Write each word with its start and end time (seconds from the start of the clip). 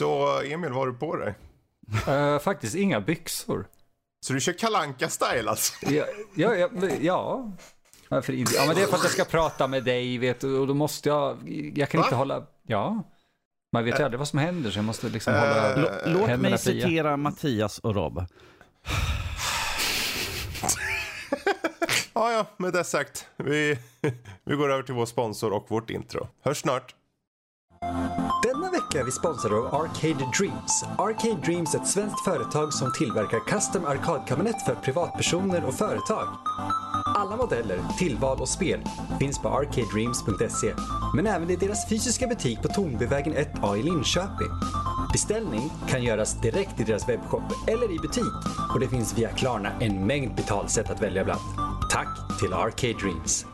Så 0.00 0.42
Emil, 0.42 0.70
vad 0.70 0.78
har 0.78 0.86
du 0.86 0.92
på 0.92 1.16
dig? 1.16 1.34
Uh, 2.08 2.38
faktiskt 2.38 2.74
inga 2.74 3.00
byxor. 3.00 3.66
Så 4.20 4.32
du 4.32 4.40
kör 4.40 4.52
kalanka 4.52 5.08
style 5.08 5.50
alltså? 5.50 5.86
Ja, 5.86 6.04
ja, 6.34 6.54
ja, 6.54 6.68
ja. 7.00 7.52
Varför 8.08 8.32
inte? 8.32 8.54
Ja, 8.54 8.66
men 8.66 8.76
det 8.76 8.82
är 8.82 8.86
för 8.86 8.96
att 8.96 9.02
jag 9.02 9.12
ska 9.12 9.24
prata 9.24 9.66
med 9.66 9.84
dig, 9.84 10.18
vet 10.18 10.40
du, 10.40 10.58
och 10.58 10.66
då 10.66 10.74
måste 10.74 11.08
jag, 11.08 11.48
jag 11.74 11.88
kan 11.88 12.00
Va? 12.00 12.06
inte 12.06 12.16
hålla, 12.16 12.46
ja. 12.66 13.02
Man 13.72 13.84
vet 13.84 14.00
ju 14.00 14.04
aldrig 14.04 14.18
vad 14.18 14.28
som 14.28 14.38
händer, 14.38 14.70
så 14.70 14.78
jag 14.78 14.84
måste 14.84 15.08
liksom 15.08 15.34
uh, 15.34 15.40
hålla 15.40 15.74
L 15.74 15.88
Låt 16.06 16.40
mig 16.40 16.58
citera 16.58 17.16
Mattias 17.16 17.78
och 17.78 17.94
Rob. 17.94 18.24
ja, 22.14 22.32
ja, 22.32 22.46
med 22.56 22.72
det 22.72 22.84
sagt. 22.84 23.26
Vi, 23.36 23.78
vi 24.44 24.56
går 24.56 24.72
över 24.72 24.82
till 24.82 24.94
vår 24.94 25.06
sponsor 25.06 25.52
och 25.52 25.66
vårt 25.70 25.90
intro. 25.90 26.28
Hörs 26.42 26.58
snart. 26.58 26.94
Vecka 28.90 29.00
är 29.00 29.04
vi 29.04 29.12
sponsrade 29.12 29.56
av 29.56 29.74
Arcade 29.74 30.24
Dreams. 30.38 30.84
Arcade 30.98 31.40
Dreams 31.44 31.74
är 31.74 31.78
ett 31.78 31.86
svenskt 31.86 32.24
företag 32.24 32.72
som 32.72 32.92
tillverkar 32.92 33.40
custom 33.46 33.84
arkadkabinett 33.84 34.62
för 34.62 34.74
privatpersoner 34.74 35.64
och 35.64 35.74
företag. 35.74 36.28
Alla 37.16 37.36
modeller, 37.36 37.78
tillval 37.98 38.40
och 38.40 38.48
spel 38.48 38.80
finns 39.18 39.38
på 39.38 39.48
arcadedreams.se, 39.48 40.74
men 41.14 41.26
även 41.26 41.50
i 41.50 41.56
deras 41.56 41.88
fysiska 41.88 42.26
butik 42.26 42.62
på 42.62 42.68
Tornbyvägen 42.68 43.34
1A 43.34 43.76
i 43.76 43.82
Linköping. 43.82 44.50
Beställning 45.12 45.70
kan 45.88 46.02
göras 46.02 46.40
direkt 46.40 46.80
i 46.80 46.84
deras 46.84 47.08
webbshop 47.08 47.42
eller 47.66 47.92
i 47.94 47.98
butik 47.98 48.34
och 48.74 48.80
det 48.80 48.88
finns 48.88 49.18
via 49.18 49.28
Klarna 49.28 49.72
en 49.80 50.06
mängd 50.06 50.34
betalsätt 50.34 50.90
att 50.90 51.02
välja 51.02 51.24
bland. 51.24 51.40
Tack 51.90 52.38
till 52.40 52.52
Arcade 52.52 52.92
Dreams! 52.92 53.46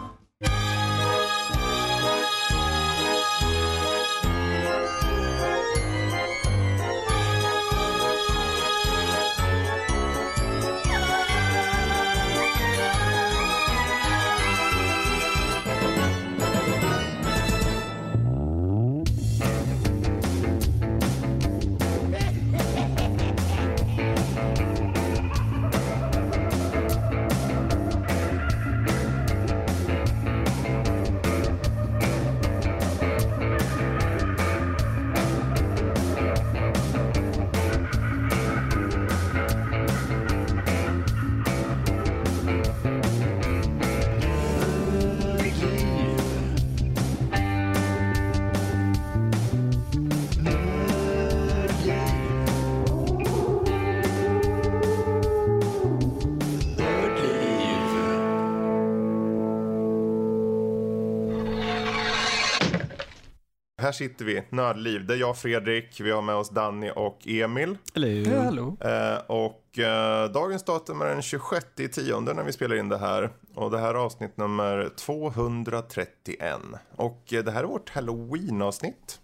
Här 63.86 63.92
sitter 63.92 64.24
vi, 64.24 64.42
Nördliv. 64.50 65.06
Det 65.06 65.14
är 65.14 65.18
jag 65.18 65.38
Fredrik, 65.38 66.00
vi 66.00 66.10
har 66.10 66.22
med 66.22 66.34
oss 66.34 66.50
Danny 66.50 66.90
och 66.96 67.18
Emil. 67.26 67.78
Hello. 67.94 68.76
Eh, 68.80 69.18
och 69.26 69.78
eh, 69.78 70.30
dagens 70.30 70.64
datum 70.64 71.00
är 71.00 71.06
den 71.06 71.22
26 71.22 71.66
tionde 71.92 72.34
när 72.34 72.44
vi 72.44 72.52
spelar 72.52 72.76
in 72.76 72.88
det 72.88 72.98
här. 72.98 73.30
Och 73.54 73.70
det 73.70 73.78
här 73.78 73.88
är 73.88 73.94
avsnitt 73.94 74.36
nummer 74.36 74.90
231. 74.96 76.60
Och 76.96 77.32
eh, 77.32 77.44
det 77.44 77.50
här 77.50 77.62
är 77.62 77.66
vårt 77.66 77.90
halloween-avsnitt. 77.90 79.20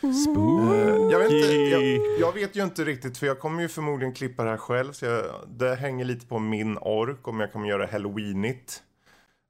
Spooky. 0.00 0.76
Eh, 0.76 1.10
jag, 1.10 1.18
vet 1.18 1.32
inte, 1.32 1.52
jag, 1.52 2.00
jag, 2.20 2.32
vet 2.32 2.56
ju 2.56 2.62
inte 2.62 2.84
riktigt 2.84 3.18
för 3.18 3.26
jag 3.26 3.38
kommer 3.38 3.62
ju 3.62 3.68
förmodligen 3.68 4.14
klippa 4.14 4.44
det 4.44 4.50
här 4.50 4.56
själv. 4.56 4.92
Så 4.92 5.04
jag, 5.04 5.24
det 5.48 5.74
hänger 5.74 6.04
lite 6.04 6.26
på 6.26 6.38
min 6.38 6.78
ork 6.78 7.28
om 7.28 7.40
jag 7.40 7.52
kommer 7.52 7.68
göra 7.68 7.86
halloweenigt. 7.86 8.82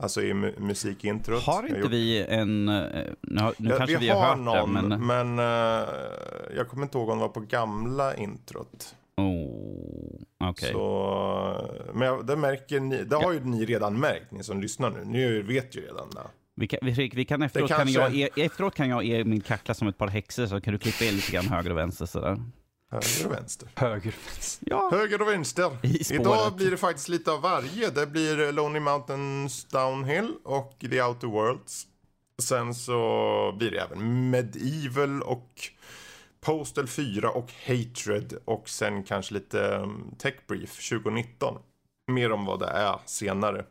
Alltså 0.03 0.22
i 0.22 0.34
mu 0.34 0.53
musikintrot. 0.59 1.43
Har 1.43 1.66
inte 1.66 1.88
vi 1.88 2.25
en, 2.28 2.69
eh, 2.69 2.75
nu, 3.21 3.53
nu 3.56 3.71
ja, 3.71 3.77
kanske 3.77 3.99
vi, 3.99 4.09
har, 4.09 4.21
har 4.21 4.27
hört 4.27 4.38
någon, 4.38 4.75
det, 4.75 4.99
men... 4.99 5.06
men 5.06 5.38
uh, 5.38 5.88
jag 6.56 6.69
kommer 6.69 6.83
inte 6.83 6.99
ihåg 6.99 7.09
om 7.09 7.19
det 7.19 7.22
var 7.22 7.28
på 7.28 7.41
gamla 7.41 8.16
introt. 8.16 8.94
Oh, 9.16 10.49
okay. 10.50 10.72
Så, 10.72 11.71
men 11.94 12.27
det 12.27 12.37
märker 12.37 12.81
ni, 12.81 13.05
det 13.05 13.16
har 13.16 13.33
ju 13.33 13.41
ni 13.44 13.65
redan 13.65 14.00
märkt, 14.00 14.31
ni 14.31 14.43
som 14.43 14.61
lyssnar 14.61 14.91
nu. 14.91 15.05
Ni 15.05 15.43
vet 15.43 15.77
ju 15.77 15.81
redan 15.81 16.11
det. 16.11 16.27
Vi 16.55 16.69
kan, 16.69 16.78
vi, 16.82 17.11
vi 17.15 17.25
kan 17.25 17.43
efteråt, 17.43 17.71
kanske... 17.71 17.99
kan 17.99 18.19
jag, 18.19 18.28
e- 18.38 18.44
efteråt 18.44 18.75
kan 18.75 18.88
jag 18.88 19.05
ge 19.05 19.25
min 19.25 19.41
kackla 19.41 19.75
som 19.75 19.88
ett 19.88 19.99
par 19.99 20.09
häxor 20.09 20.47
så 20.47 20.61
kan 20.61 20.72
du 20.72 20.78
klippa 20.78 21.05
in 21.05 21.15
lite 21.15 21.32
grann 21.32 21.49
höger 21.49 21.71
och 21.71 21.78
vänster 21.78 22.06
sådär. 22.06 22.38
Höger 22.90 23.26
och 23.26 23.32
vänster. 23.32 23.68
Höger 23.74 24.08
och 24.08 24.26
vänster. 24.26 24.66
Ja. 24.70 24.88
Höger 24.92 25.22
och 25.22 25.28
vänster. 25.28 25.70
Idag 26.12 26.56
blir 26.56 26.70
det 26.70 26.76
faktiskt 26.76 27.08
lite 27.08 27.32
av 27.32 27.40
varje. 27.40 27.90
Det 27.90 28.06
blir 28.06 28.52
Lonely 28.52 28.80
Mountains 28.80 29.64
Downhill 29.64 30.34
och 30.44 30.76
The 30.90 31.02
Outer 31.02 31.26
Worlds. 31.26 31.86
Sen 32.42 32.74
så 32.74 33.54
blir 33.58 33.70
det 33.70 33.80
även 33.80 34.30
Medieval 34.30 35.22
och 35.22 35.70
Postal 36.40 36.86
4 36.86 37.30
och 37.30 37.52
Hatred 37.66 38.38
och 38.44 38.68
sen 38.68 39.02
kanske 39.02 39.34
lite 39.34 39.58
um, 39.58 40.14
Tech 40.18 40.34
Brief 40.48 40.88
2019. 40.88 41.58
Mer 42.06 42.32
om 42.32 42.44
vad 42.44 42.60
det 42.60 42.68
är 42.68 42.98
senare. 43.06 43.64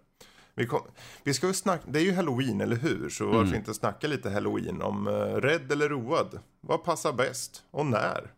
Vi, 0.56 0.66
kom, 0.68 0.82
vi 1.24 1.34
ska 1.34 1.54
snacka, 1.54 1.84
det 1.88 2.00
är 2.00 2.04
ju 2.04 2.14
halloween, 2.14 2.62
eller 2.62 2.76
hur? 2.76 3.10
Så 3.10 3.26
varför 3.26 3.42
mm. 3.42 3.56
inte 3.56 3.74
snacka 3.74 4.08
lite 4.08 4.30
halloween 4.30 4.82
om 4.82 5.08
uh, 5.08 5.36
rädd 5.36 5.72
eller 5.72 5.90
road? 5.90 6.40
Vad 6.62 6.84
passar 6.84 7.14
bäst? 7.14 7.64
Och 7.72 7.86
när? 7.86 8.32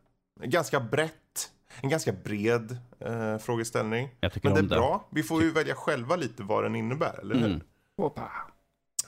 Ganska 0.43 0.79
brett. 0.79 1.51
En 1.81 1.89
ganska 1.89 2.11
bred 2.11 2.77
eh, 2.99 3.37
frågeställning. 3.37 4.09
Men 4.21 4.53
det 4.53 4.59
är 4.59 4.63
det. 4.63 4.63
bra. 4.63 5.07
Vi 5.11 5.23
får 5.23 5.41
ju 5.41 5.51
välja 5.51 5.75
själva 5.75 6.15
lite 6.15 6.43
vad 6.43 6.63
den 6.63 6.75
innebär, 6.75 7.19
eller 7.21 7.35
hur? 7.35 7.45
Mm. 7.45 7.61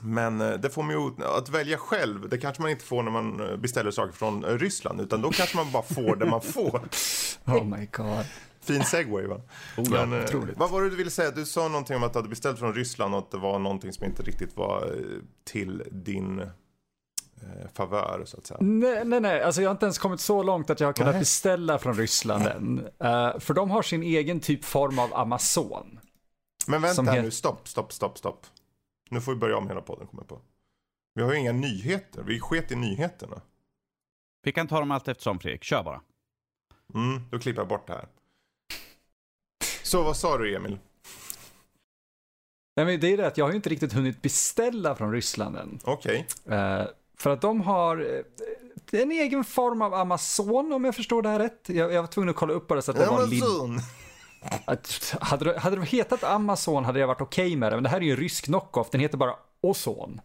Men 0.04 0.42
eh, 0.42 0.54
det 0.54 0.70
får 0.70 0.84
man 0.84 0.92
ju, 0.92 1.26
att 1.26 1.50
välja 1.50 1.78
själv, 1.78 2.30
det 2.30 2.38
kanske 2.38 2.62
man 2.62 2.72
inte 2.72 2.86
får 2.86 3.04
när 3.04 3.12
man 3.12 3.50
eh, 3.50 3.58
beställer 3.58 3.92
saker 3.92 4.14
från 4.14 4.46
eh, 4.46 4.58
Ryssland. 4.58 5.02
Utan 5.02 5.22
då 5.22 5.32
kanske 5.32 5.58
man 5.58 5.72
bara 5.72 5.84
får 5.84 6.16
det 6.16 6.26
man 6.26 6.42
får. 6.42 6.82
oh 7.46 7.66
my 7.66 7.88
god. 7.92 8.26
Fin 8.62 8.84
segway 8.84 9.28
va? 9.28 9.42
Oh, 9.78 9.86
ja, 9.94 10.06
Men, 10.06 10.24
otroligt. 10.24 10.58
vad 10.58 10.70
var 10.70 10.82
det 10.82 10.90
du 10.90 10.96
ville 10.96 11.10
säga? 11.10 11.32
Du 11.32 11.46
sa 11.46 11.68
någonting 11.68 11.96
om 11.96 12.04
att 12.04 12.14
du 12.14 12.20
hade 12.20 12.30
beställt 12.30 12.60
från 12.60 12.74
Ryssland 12.74 13.14
och 13.14 13.20
att 13.20 13.32
det 13.32 13.38
var 13.38 13.60
någonting 13.60 13.94
som 13.94 14.06
inte 14.06 14.24
riktigt 14.24 14.58
var 14.58 14.96
till 15.44 15.84
din 15.92 16.42
favör 17.74 18.24
så 18.26 18.38
att 18.38 18.46
säga. 18.46 18.58
Nej, 18.62 19.06
nej, 19.06 19.20
nej, 19.20 19.44
alltså 19.44 19.62
jag 19.62 19.70
har 19.70 19.76
inte 19.76 19.86
ens 19.86 19.98
kommit 19.98 20.20
så 20.20 20.44
långt 20.44 20.70
att 20.70 20.80
jag 20.80 20.88
har 20.88 20.94
kunnat 20.94 21.14
nej. 21.14 21.22
beställa 21.22 21.80
från 21.80 21.94
Ryssland 21.94 22.48
än. 22.48 22.80
Uh, 22.80 23.40
för 23.40 23.54
de 23.54 23.72
har 23.72 23.82
sin 23.82 24.04
egen 24.04 24.40
typ 24.40 24.66
form 24.66 25.00
av 25.00 25.14
Amazon. 25.14 26.00
Men 26.68 26.82
vänta 26.82 27.02
här 27.02 27.22
nu, 27.22 27.32
stopp, 27.32 27.68
stopp, 27.68 27.94
stopp, 27.94 28.18
stopp. 28.18 28.46
Nu 29.10 29.22
får 29.22 29.32
vi 29.32 29.38
börja 29.38 29.58
om 29.58 29.68
hela 29.68 29.82
podden, 29.82 30.08
kommer 30.08 30.24
på. 30.24 30.42
Vi 31.16 31.22
har 31.22 31.34
ju 31.34 31.40
inga 31.40 31.52
nyheter, 31.52 32.24
vi 32.24 32.40
sket 32.40 32.72
i 32.72 32.76
nyheterna. 32.76 33.42
Vi 34.44 34.52
kan 34.52 34.68
ta 34.68 34.80
dem 34.80 34.92
allt 34.92 35.08
eftersom 35.08 35.40
Fredrik, 35.40 35.64
kör 35.64 35.84
bara. 35.84 36.02
Mm, 36.94 37.22
då 37.32 37.40
klipper 37.40 37.62
jag 37.62 37.68
bort 37.68 37.88
det 37.88 37.94
här. 37.94 38.08
Så 39.84 40.04
vad 40.04 40.18
sa 40.18 40.38
du 40.38 40.56
Emil? 40.56 40.78
Nej, 42.76 42.86
men 42.86 43.00
det 43.00 43.08
är 43.08 43.18
det 43.18 43.28
att 43.28 43.38
jag 43.38 43.46
har 43.46 43.52
ju 43.52 43.56
inte 43.56 43.70
riktigt 43.70 43.94
hunnit 43.94 44.22
beställa 44.22 44.96
från 44.96 45.12
Ryssland 45.12 45.58
än. 45.58 45.80
Okej. 45.84 46.28
Okay. 46.46 46.58
Uh, 46.58 46.82
eh, 46.82 46.88
för 47.24 47.30
att 47.30 47.42
de 47.42 47.62
har 47.62 47.98
eh, 48.92 49.02
en 49.02 49.12
egen 49.12 49.44
form 49.44 49.82
av 49.82 49.94
Amazon 49.94 50.74
om 50.74 50.86
jag 50.86 50.96
förstår 50.96 51.22
det 51.22 51.30
här 51.30 51.40
rätt. 51.40 51.70
Jag, 51.70 51.94
jag 51.94 52.02
var 52.02 52.08
tvungen 52.08 52.30
att 52.30 52.36
kolla 52.36 52.54
upp 52.54 52.68
bara 52.68 52.82
så 52.82 52.92
att 52.92 52.98
det 52.98 53.08
Amazon. 53.08 53.80
var 54.66 54.78
hade, 55.20 55.46
det, 55.46 55.60
hade 55.60 55.76
det 55.76 55.86
hetat 55.86 56.24
Amazon 56.24 56.86
hade 56.86 57.00
jag 57.00 57.08
varit 57.08 57.22
okej 57.22 57.46
okay 57.46 57.58
med 57.58 57.72
det, 57.72 57.76
men 57.76 57.84
det 57.84 57.90
här 57.90 57.98
är 57.98 58.02
ju 58.02 58.12
en 58.12 58.18
rysk 58.18 58.46
knockoff, 58.46 58.90
den 58.92 59.02
heter 59.02 59.18
bara 59.18 59.36
Ozon. 59.62 60.22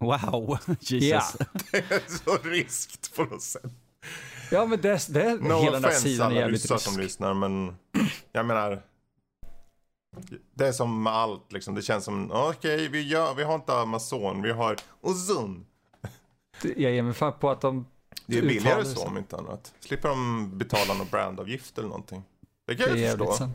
Wow, 0.00 0.58
Jesus. 0.80 1.36
Ja. 1.38 1.46
Det 1.72 1.78
är 1.78 2.02
så 2.24 2.48
ryskt 2.48 3.16
på 3.16 3.24
något 3.24 3.42
sätt. 3.42 3.72
Ja, 4.50 4.66
men 4.66 4.80
det, 4.80 5.06
det 5.08 5.34
no 5.34 5.62
hela 5.62 5.80
den 5.80 5.84
här 5.84 5.90
sidan 5.90 6.32
är 6.32 6.36
jävligt 6.36 6.70
rysk. 6.70 6.84
som 6.84 6.98
lyssnar, 6.98 7.34
men 7.34 7.76
jag 8.32 8.46
menar, 8.46 8.82
det 10.54 10.66
är 10.66 10.72
som 10.72 11.02
med 11.02 11.12
allt 11.12 11.52
liksom. 11.52 11.74
Det 11.74 11.82
känns 11.82 12.04
som, 12.04 12.30
okej, 12.32 12.74
okay, 12.74 12.88
vi, 12.88 13.02
vi 13.36 13.42
har 13.42 13.54
inte 13.54 13.72
Amazon, 13.72 14.42
vi 14.42 14.52
har 14.52 14.76
Ozon 15.00 15.66
jag 16.64 16.92
ger 16.92 17.02
mig 17.02 17.14
fan 17.14 17.32
på 17.40 17.50
att 17.50 17.60
de... 17.60 17.86
Det 18.26 18.38
är 18.38 18.42
billigare 18.42 18.84
så 18.84 19.06
om 19.06 19.18
inte 19.18 19.36
annat. 19.36 19.74
Slipper 19.80 20.08
de 20.08 20.50
betala 20.58 20.94
någon 20.94 21.06
brandavgift 21.10 21.78
eller 21.78 21.88
någonting. 21.88 22.22
Det 22.66 22.74
kan 22.74 23.00
jag 23.00 23.18
förstå. 23.18 23.48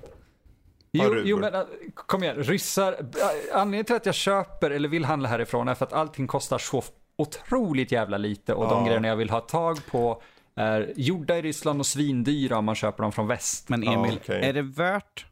Jo, 0.92 1.22
jo, 1.26 1.40
men 1.40 1.56
äh, 1.56 1.62
kom 1.96 2.24
igen, 2.24 2.36
ryssar. 2.36 2.94
Äh, 2.94 3.60
anledningen 3.60 3.86
till 3.86 3.96
att 3.96 4.06
jag 4.06 4.16
köper 4.16 4.72
eller 4.72 4.90
vill 4.90 5.06
handla 5.06 5.30
härifrån 5.30 5.68
är 5.68 5.76
för 5.76 5.86
att 5.86 5.94
allting 5.94 6.28
kostar 6.28 6.58
så 6.58 6.84
otroligt 7.18 7.92
jävla 7.92 8.18
lite 8.18 8.54
och 8.54 8.66
ja. 8.66 8.70
de 8.70 8.86
grejerna 8.86 9.08
jag 9.08 9.16
vill 9.16 9.30
ha 9.30 9.40
tag 9.40 9.86
på 9.86 10.22
är 10.56 10.94
gjorda 10.96 11.38
i 11.38 11.42
Ryssland 11.42 11.80
och 11.80 11.86
svindyra 11.86 12.58
om 12.58 12.66
man 12.66 12.76
köper 12.76 13.04
dem 13.04 13.12
från 13.12 13.28
väst. 13.28 13.70
Men 13.70 13.84
Emil, 13.84 14.12
ah, 14.12 14.16
okay. 14.16 14.42
är 14.42 14.54
det 14.54 14.62
värt 14.62 15.26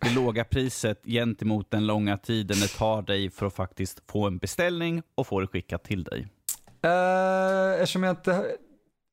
det 0.00 0.14
låga 0.14 0.44
priset 0.44 1.02
gentemot 1.04 1.70
den 1.70 1.86
långa 1.86 2.18
tiden 2.18 2.56
det 2.60 2.68
tar 2.68 3.02
dig 3.02 3.30
för 3.30 3.46
att 3.46 3.54
faktiskt 3.54 4.02
få 4.10 4.26
en 4.26 4.38
beställning 4.38 5.02
och 5.14 5.26
få 5.26 5.40
det 5.40 5.46
skickat 5.46 5.84
till 5.84 6.04
dig? 6.04 6.28
Uh, 6.84 7.72
eftersom 7.74 8.02
jag 8.02 8.12
inte 8.12 8.56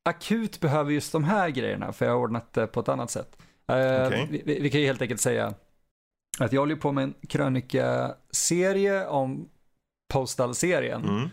akut 0.05 0.59
behöver 0.59 0.91
just 0.91 1.11
de 1.11 1.23
här 1.23 1.49
grejerna, 1.49 1.93
för 1.93 2.05
jag 2.05 2.11
har 2.11 2.19
ordnat 2.19 2.53
det 2.53 2.67
på 2.67 2.79
ett 2.79 2.89
annat 2.89 3.11
sätt. 3.11 3.37
Uh, 3.71 4.07
okay. 4.07 4.27
vi, 4.29 4.59
vi, 4.61 4.69
kan 4.69 4.81
ju 4.81 4.87
helt 4.87 5.01
enkelt 5.01 5.21
säga 5.21 5.53
att 6.39 6.53
jag 6.53 6.61
håller 6.61 6.75
på 6.75 6.91
med 6.91 7.03
en 7.03 7.13
krönikaserie 7.27 9.07
om 9.07 9.49
Postal-serien. 10.13 11.03
Mm. 11.03 11.29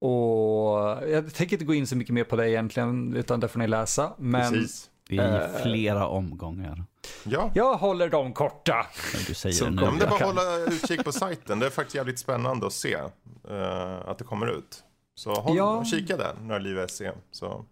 Och 0.00 0.78
jag 1.08 1.34
tänker 1.34 1.52
inte 1.56 1.64
gå 1.64 1.74
in 1.74 1.86
så 1.86 1.96
mycket 1.96 2.14
mer 2.14 2.24
på 2.24 2.36
det 2.36 2.50
egentligen, 2.50 3.16
utan 3.16 3.40
det 3.40 3.48
får 3.48 3.58
ni 3.58 3.66
läsa. 3.66 4.12
Men, 4.18 4.52
Precis. 4.52 4.90
Det 5.08 5.16
är 5.16 5.58
i 5.58 5.62
flera 5.62 6.08
omgångar. 6.08 6.84
Ja. 7.24 7.50
Jag 7.54 7.74
håller 7.74 8.08
dem 8.08 8.32
korta. 8.32 8.86
Du 9.26 9.34
säger 9.34 9.54
så 9.54 9.64
det 9.64 9.70
nu. 9.70 9.82
Om 9.82 9.98
det 9.98 10.06
bara 10.06 10.24
hålla 10.24 10.56
utkik 10.56 11.04
på 11.04 11.12
sajten. 11.12 11.58
Det 11.58 11.66
är 11.66 11.70
faktiskt 11.70 11.94
jävligt 11.94 12.18
spännande 12.18 12.66
att 12.66 12.72
se 12.72 12.96
uh, 12.96 14.08
att 14.08 14.18
det 14.18 14.24
kommer 14.24 14.58
ut. 14.58 14.84
Så 15.14 15.34
håll, 15.34 15.56
ja. 15.56 15.84
kika 15.84 16.16
där, 16.16 16.34
Nördliv.se. 16.42 17.10
Så. 17.30 17.64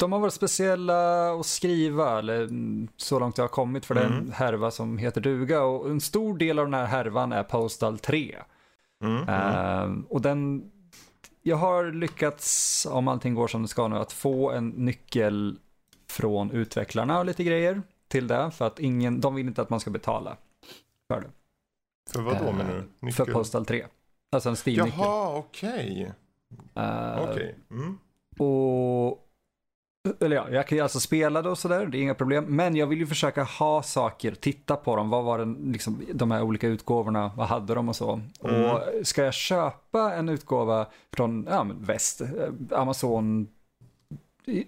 De 0.00 0.12
har 0.12 0.18
varit 0.18 0.34
speciella 0.34 1.30
att 1.32 1.46
skriva, 1.46 2.18
eller 2.18 2.48
så 2.96 3.18
långt 3.18 3.38
jag 3.38 3.44
har 3.44 3.48
kommit, 3.48 3.86
för 3.86 3.96
mm. 3.96 4.12
den 4.12 4.32
härva 4.32 4.70
som 4.70 4.98
heter 4.98 5.20
duga. 5.20 5.62
Och 5.62 5.90
en 5.90 6.00
stor 6.00 6.38
del 6.38 6.58
av 6.58 6.64
den 6.66 6.74
här 6.74 6.86
härvan 6.86 7.32
är 7.32 7.42
Postal 7.42 7.98
3. 7.98 8.36
Mm. 9.02 9.28
Uh, 9.28 10.04
och 10.08 10.20
den, 10.20 10.70
jag 11.42 11.56
har 11.56 11.92
lyckats, 11.92 12.86
om 12.90 13.08
allting 13.08 13.34
går 13.34 13.48
som 13.48 13.62
det 13.62 13.68
ska 13.68 13.88
nu, 13.88 13.96
att 13.96 14.12
få 14.12 14.50
en 14.50 14.68
nyckel 14.68 15.58
från 16.08 16.50
utvecklarna 16.50 17.18
och 17.18 17.26
lite 17.26 17.44
grejer 17.44 17.82
till 18.08 18.26
det. 18.26 18.50
För 18.50 18.66
att 18.66 18.78
ingen, 18.78 19.20
de 19.20 19.34
vill 19.34 19.46
inte 19.46 19.62
att 19.62 19.70
man 19.70 19.80
ska 19.80 19.90
betala 19.90 20.36
för 21.08 21.20
det. 21.20 21.30
För 22.10 22.22
vad 22.22 22.38
då 22.38 22.52
menar 22.52 22.74
du? 22.74 23.06
Nyckel? 23.06 23.26
För 23.26 23.32
Postal 23.32 23.66
3. 23.66 23.86
Alltså 24.32 24.48
en 24.48 24.56
Steam-nyckel. 24.56 24.98
Jaha, 24.98 25.36
okej. 25.36 25.92
Okay. 25.92 26.12
Uh, 26.78 27.22
okej. 27.22 27.32
Okay. 27.32 27.54
Mm. 27.70 27.98
Och 28.38 29.24
eller 30.20 30.36
ja, 30.36 30.50
jag 30.50 30.66
kan 30.66 30.78
ju 30.78 30.82
alltså 30.82 31.00
spela 31.00 31.42
det 31.42 31.48
och 31.48 31.58
sådär, 31.58 31.86
det 31.86 31.98
är 31.98 32.02
inga 32.02 32.14
problem. 32.14 32.44
Men 32.44 32.76
jag 32.76 32.86
vill 32.86 32.98
ju 32.98 33.06
försöka 33.06 33.42
ha 33.42 33.82
saker, 33.82 34.34
titta 34.34 34.76
på 34.76 34.96
dem. 34.96 35.10
Vad 35.10 35.24
var 35.24 35.38
den, 35.38 35.54
liksom, 35.72 36.02
de 36.14 36.30
här 36.30 36.42
olika 36.42 36.66
utgåvorna, 36.66 37.30
vad 37.36 37.46
hade 37.46 37.74
de 37.74 37.88
och 37.88 37.96
så. 37.96 38.20
Mm. 38.44 38.70
Och 38.70 38.80
ska 39.02 39.24
jag 39.24 39.34
köpa 39.34 40.14
en 40.14 40.28
utgåva 40.28 40.86
från 41.12 41.46
ja, 41.50 41.66
väst, 41.80 42.20
eh, 42.20 42.28
Amazon, 42.70 43.48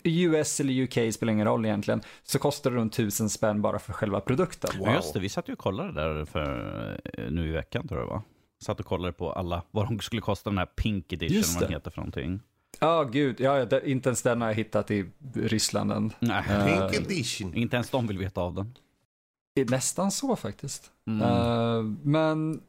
US 0.04 0.60
eller 0.60 0.82
UK 0.82 1.14
spelar 1.14 1.32
ingen 1.32 1.46
roll 1.46 1.64
egentligen, 1.66 2.00
så 2.22 2.38
kostar 2.38 2.70
det 2.70 2.76
runt 2.76 2.92
tusen 2.92 3.30
spänn 3.30 3.62
bara 3.62 3.78
för 3.78 3.92
själva 3.92 4.20
produkten. 4.20 4.70
Wow. 4.78 4.94
just 4.94 5.14
det, 5.14 5.20
vi 5.20 5.28
satt 5.28 5.48
ju 5.48 5.52
och 5.52 5.58
kollade 5.58 5.92
där 5.92 6.24
för, 6.24 7.00
eh, 7.18 7.30
nu 7.30 7.48
i 7.48 7.52
veckan 7.52 7.88
tror 7.88 8.00
jag 8.00 8.08
det 8.08 8.12
var. 8.12 8.22
Satt 8.64 8.80
och 8.80 8.86
kollade 8.86 9.12
på 9.12 9.32
alla, 9.32 9.62
vad 9.70 9.88
de 9.88 10.00
skulle 10.00 10.22
kosta 10.22 10.50
den 10.50 10.58
här 10.58 10.66
Pink 10.66 11.12
Edition, 11.12 11.54
vad 11.54 11.62
den 11.62 11.72
heter 11.72 11.90
för 11.90 11.98
någonting. 11.98 12.40
Ja, 12.78 13.02
oh, 13.02 13.10
gud. 13.10 13.40
Ja, 13.40 13.64
det, 13.64 13.90
inte 13.90 14.08
ens 14.08 14.22
den 14.22 14.40
har 14.40 14.48
jag 14.48 14.54
hittat 14.54 14.90
i 14.90 15.06
Ryssland 15.34 15.92
än. 15.92 16.12
Nej. 16.18 16.44
Uh, 16.50 16.66
Pink 16.66 17.06
edition. 17.06 17.54
Inte 17.54 17.76
ens 17.76 17.90
de 17.90 18.06
vill 18.06 18.18
veta 18.18 18.40
av 18.40 18.54
den. 18.54 18.74
Nästan 19.68 20.10
så 20.10 20.36
faktiskt. 20.36 20.90
Mm. 21.06 21.22
Uh, 21.22 21.82
men 22.02 22.62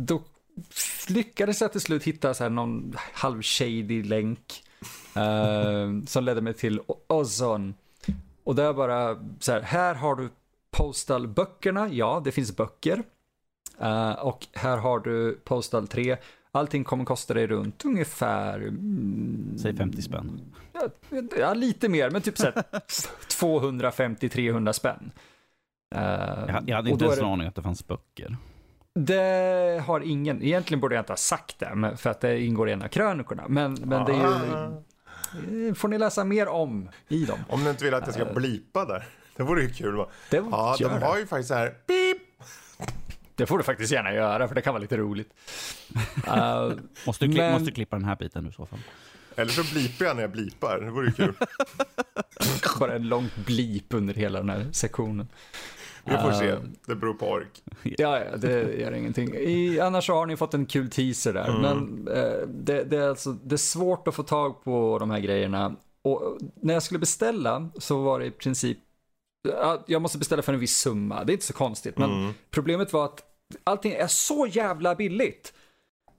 då 0.00 0.22
lyckades 1.08 1.60
jag 1.60 1.72
till 1.72 1.80
slut 1.80 2.04
hitta 2.04 2.34
så 2.34 2.42
här 2.42 2.50
någon 2.50 2.94
halv 3.12 3.42
shady 3.42 4.02
länk 4.02 4.64
uh, 5.16 6.04
som 6.06 6.24
ledde 6.24 6.40
mig 6.40 6.54
till 6.54 6.80
Ozon. 7.06 7.74
Och 8.44 8.54
där 8.54 8.72
bara 8.72 9.24
så 9.40 9.52
här, 9.52 9.62
här 9.62 9.94
har 9.94 10.14
du 10.14 10.28
Postal-böckerna, 10.70 11.88
ja 11.88 12.22
det 12.24 12.32
finns 12.32 12.56
böcker. 12.56 13.02
Uh, 13.82 14.12
och 14.12 14.46
här 14.52 14.76
har 14.76 15.00
du 15.00 15.40
Postal 15.44 15.88
3 15.88 16.16
Allting 16.56 16.84
kommer 16.84 17.04
kosta 17.04 17.34
dig 17.34 17.46
runt 17.46 17.84
ungefär... 17.84 18.58
Mm, 18.58 19.58
Säg 19.58 19.76
50 19.76 20.02
spänn. 20.02 20.54
Ja, 20.72 20.88
ja 21.38 21.54
lite 21.54 21.88
mer, 21.88 22.10
men 22.10 22.22
typ 22.22 22.36
250-300 22.36 24.72
spänn. 24.78 25.12
Uh, 25.94 26.00
jag, 26.48 26.64
jag 26.66 26.76
hade 26.76 26.90
inte 26.90 27.04
ens 27.04 27.18
en 27.18 27.24
aning 27.24 27.46
att 27.46 27.54
det 27.54 27.62
fanns 27.62 27.86
böcker. 27.86 28.36
Det 28.94 29.82
har 29.86 30.00
ingen, 30.00 30.42
egentligen 30.42 30.80
borde 30.80 30.94
jag 30.94 31.02
inte 31.02 31.12
ha 31.12 31.16
sagt 31.16 31.58
det, 31.58 31.96
för 31.96 32.10
att 32.10 32.20
det 32.20 32.40
ingår 32.40 32.68
i 32.68 32.72
en 32.72 32.82
av 32.82 32.88
krönikorna. 32.88 33.44
Men, 33.48 33.74
men 33.74 34.04
det 34.04 34.12
är 34.12 34.16
ju, 34.16 34.22
ah. 35.70 35.74
får 35.74 35.88
ni 35.88 35.98
läsa 35.98 36.24
mer 36.24 36.48
om 36.48 36.88
i 37.08 37.24
dem. 37.24 37.38
Om 37.48 37.64
ni 37.64 37.70
inte 37.70 37.84
vill 37.84 37.94
att 37.94 38.06
jag 38.06 38.14
ska 38.14 38.24
uh, 38.24 38.34
blipa 38.34 38.84
där. 38.84 39.04
Det 39.36 39.42
vore 39.42 39.62
ju 39.62 39.70
kul. 39.70 39.96
Va? 39.96 40.06
Det 40.30 40.36
ja, 40.36 40.76
de 40.78 40.88
har 40.88 41.18
ju 41.18 41.26
faktiskt 41.26 41.48
så 41.48 41.54
här, 41.54 41.74
beep, 41.86 42.05
det 43.36 43.46
får 43.46 43.58
du 43.58 43.64
faktiskt 43.64 43.92
gärna 43.92 44.12
göra, 44.12 44.48
för 44.48 44.54
det 44.54 44.62
kan 44.62 44.74
vara 44.74 44.80
lite 44.80 44.96
roligt. 44.96 45.34
Uh, 46.28 46.72
måste, 47.06 47.26
du 47.26 47.36
men... 47.36 47.52
måste 47.52 47.66
du 47.66 47.74
klippa 47.74 47.96
den 47.96 48.04
här 48.04 48.16
biten 48.16 48.44
nu 48.44 48.50
i 48.50 48.52
så 48.52 48.66
fall. 48.66 48.78
Eller 49.36 49.50
så 49.52 49.62
blipar 49.74 50.04
jag 50.04 50.16
när 50.16 50.22
jag 50.22 50.30
blipar, 50.30 50.80
det 50.80 50.90
vore 50.90 51.06
ju 51.06 51.12
kul. 51.12 51.34
Bara 52.80 52.94
en 52.94 53.08
lång 53.08 53.28
blip 53.46 53.94
under 53.94 54.14
hela 54.14 54.38
den 54.38 54.50
här 54.50 54.66
sektionen. 54.72 55.28
Vi 56.04 56.16
får 56.16 56.28
uh, 56.28 56.38
se, 56.38 56.54
det 56.86 56.94
beror 56.94 57.14
på 57.14 57.26
ork. 57.26 57.62
Ja, 57.82 58.18
ja 58.24 58.36
det 58.36 58.80
gör 58.80 58.92
ingenting. 58.92 59.34
I, 59.34 59.80
annars 59.80 60.08
har 60.08 60.26
ni 60.26 60.36
fått 60.36 60.54
en 60.54 60.66
kul 60.66 60.90
teaser 60.90 61.32
där. 61.32 61.48
Mm. 61.48 61.60
Men 61.60 62.08
uh, 62.08 62.48
det, 62.48 62.84
det, 62.84 62.96
är 62.96 63.08
alltså, 63.08 63.32
det 63.32 63.54
är 63.54 63.56
svårt 63.56 64.08
att 64.08 64.14
få 64.14 64.22
tag 64.22 64.64
på 64.64 64.98
de 64.98 65.10
här 65.10 65.20
grejerna. 65.20 65.76
Och 66.02 66.38
när 66.60 66.74
jag 66.74 66.82
skulle 66.82 67.00
beställa 67.00 67.70
så 67.78 68.02
var 68.02 68.20
det 68.20 68.26
i 68.26 68.30
princip 68.30 68.78
jag 69.86 70.02
måste 70.02 70.18
beställa 70.18 70.42
för 70.42 70.52
en 70.52 70.60
viss 70.60 70.78
summa. 70.78 71.24
Det 71.24 71.32
är 71.32 71.34
inte 71.34 71.46
så 71.46 71.52
konstigt. 71.52 71.98
Men 71.98 72.10
mm. 72.10 72.34
problemet 72.50 72.92
var 72.92 73.04
att 73.04 73.22
allting 73.64 73.92
är 73.92 74.06
så 74.06 74.46
jävla 74.46 74.94
billigt. 74.94 75.52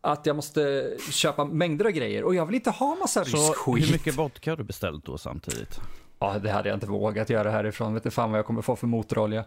Att 0.02 0.26
jag 0.26 0.36
måste 0.36 0.94
köpa 1.12 1.46
mängder 1.46 1.86
av 1.86 1.92
grejer 1.92 2.24
och 2.24 2.36
jag 2.36 2.46
vill 2.46 2.56
inte 2.56 2.70
ha 2.70 2.96
massa 2.96 3.24
rysk 3.24 3.38
så 3.38 3.72
hur 3.72 3.92
mycket 3.92 4.18
vodka 4.18 4.52
har 4.52 4.58
du 4.58 4.64
beställt 4.64 5.06
då 5.06 5.18
samtidigt? 5.18 5.80
Ja, 6.20 6.40
det 6.40 6.52
hade 6.52 6.70
jag 6.70 6.76
inte 6.76 6.88
vågat 6.88 7.30
göra 7.30 7.52
härifrån. 7.52 7.94
Vet 7.94 8.06
inte 8.06 8.16
fan 8.16 8.32
vad 8.32 8.38
jag 8.38 8.46
kommer 8.46 8.62
få 8.62 8.76
för 8.76 8.88
motorolja. 8.88 9.46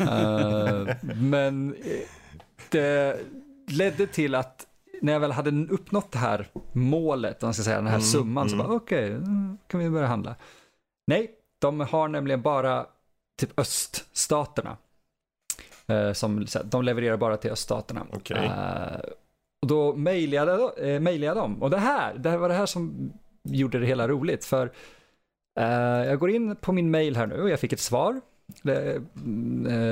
uh, 0.00 0.88
men 1.16 1.74
eh, 1.74 2.08
det 2.68 3.20
ledde 3.66 4.06
till 4.06 4.34
att 4.34 4.66
när 5.02 5.12
jag 5.12 5.20
väl 5.20 5.32
hade 5.32 5.50
uppnått 5.74 6.12
det 6.12 6.18
här 6.18 6.48
målet, 6.72 7.42
man 7.42 7.54
ska 7.54 7.62
säga, 7.62 7.76
den 7.76 7.86
här 7.86 7.94
mm, 7.94 8.06
summan, 8.06 8.46
mm. 8.46 8.58
så 8.58 8.64
bara 8.64 8.76
okej, 8.76 9.16
okay, 9.16 9.26
kan 9.66 9.80
vi 9.80 9.90
börja 9.90 10.06
handla. 10.06 10.34
Nej, 11.06 11.30
de 11.58 11.80
har 11.80 12.08
nämligen 12.08 12.42
bara 12.42 12.86
typ 13.38 13.60
öststaterna. 13.60 14.76
Uh, 15.92 16.12
som, 16.12 16.46
de 16.64 16.84
levererar 16.84 17.16
bara 17.16 17.36
till 17.36 17.50
öststaterna. 17.50 18.06
Okay. 18.12 18.46
Eh, 18.46 19.00
och 19.62 19.68
då 19.68 19.94
mejlade 19.94 20.70
jag, 21.24 21.36
dem. 21.36 21.62
Och 21.62 21.70
det 21.70 21.78
här, 21.78 22.14
det 22.14 22.30
här 22.30 22.36
var 22.36 22.48
det 22.48 22.54
här 22.54 22.66
som 22.66 23.12
gjorde 23.42 23.78
det 23.78 23.86
hela 23.86 24.08
roligt. 24.08 24.44
För 24.44 24.66
uh, 25.60 25.64
jag 26.06 26.18
går 26.18 26.30
in 26.30 26.56
på 26.56 26.72
min 26.72 26.90
mail 26.90 27.16
här 27.16 27.26
nu 27.26 27.42
och 27.42 27.50
jag 27.50 27.60
fick 27.60 27.72
ett 27.72 27.80
svar 27.80 28.20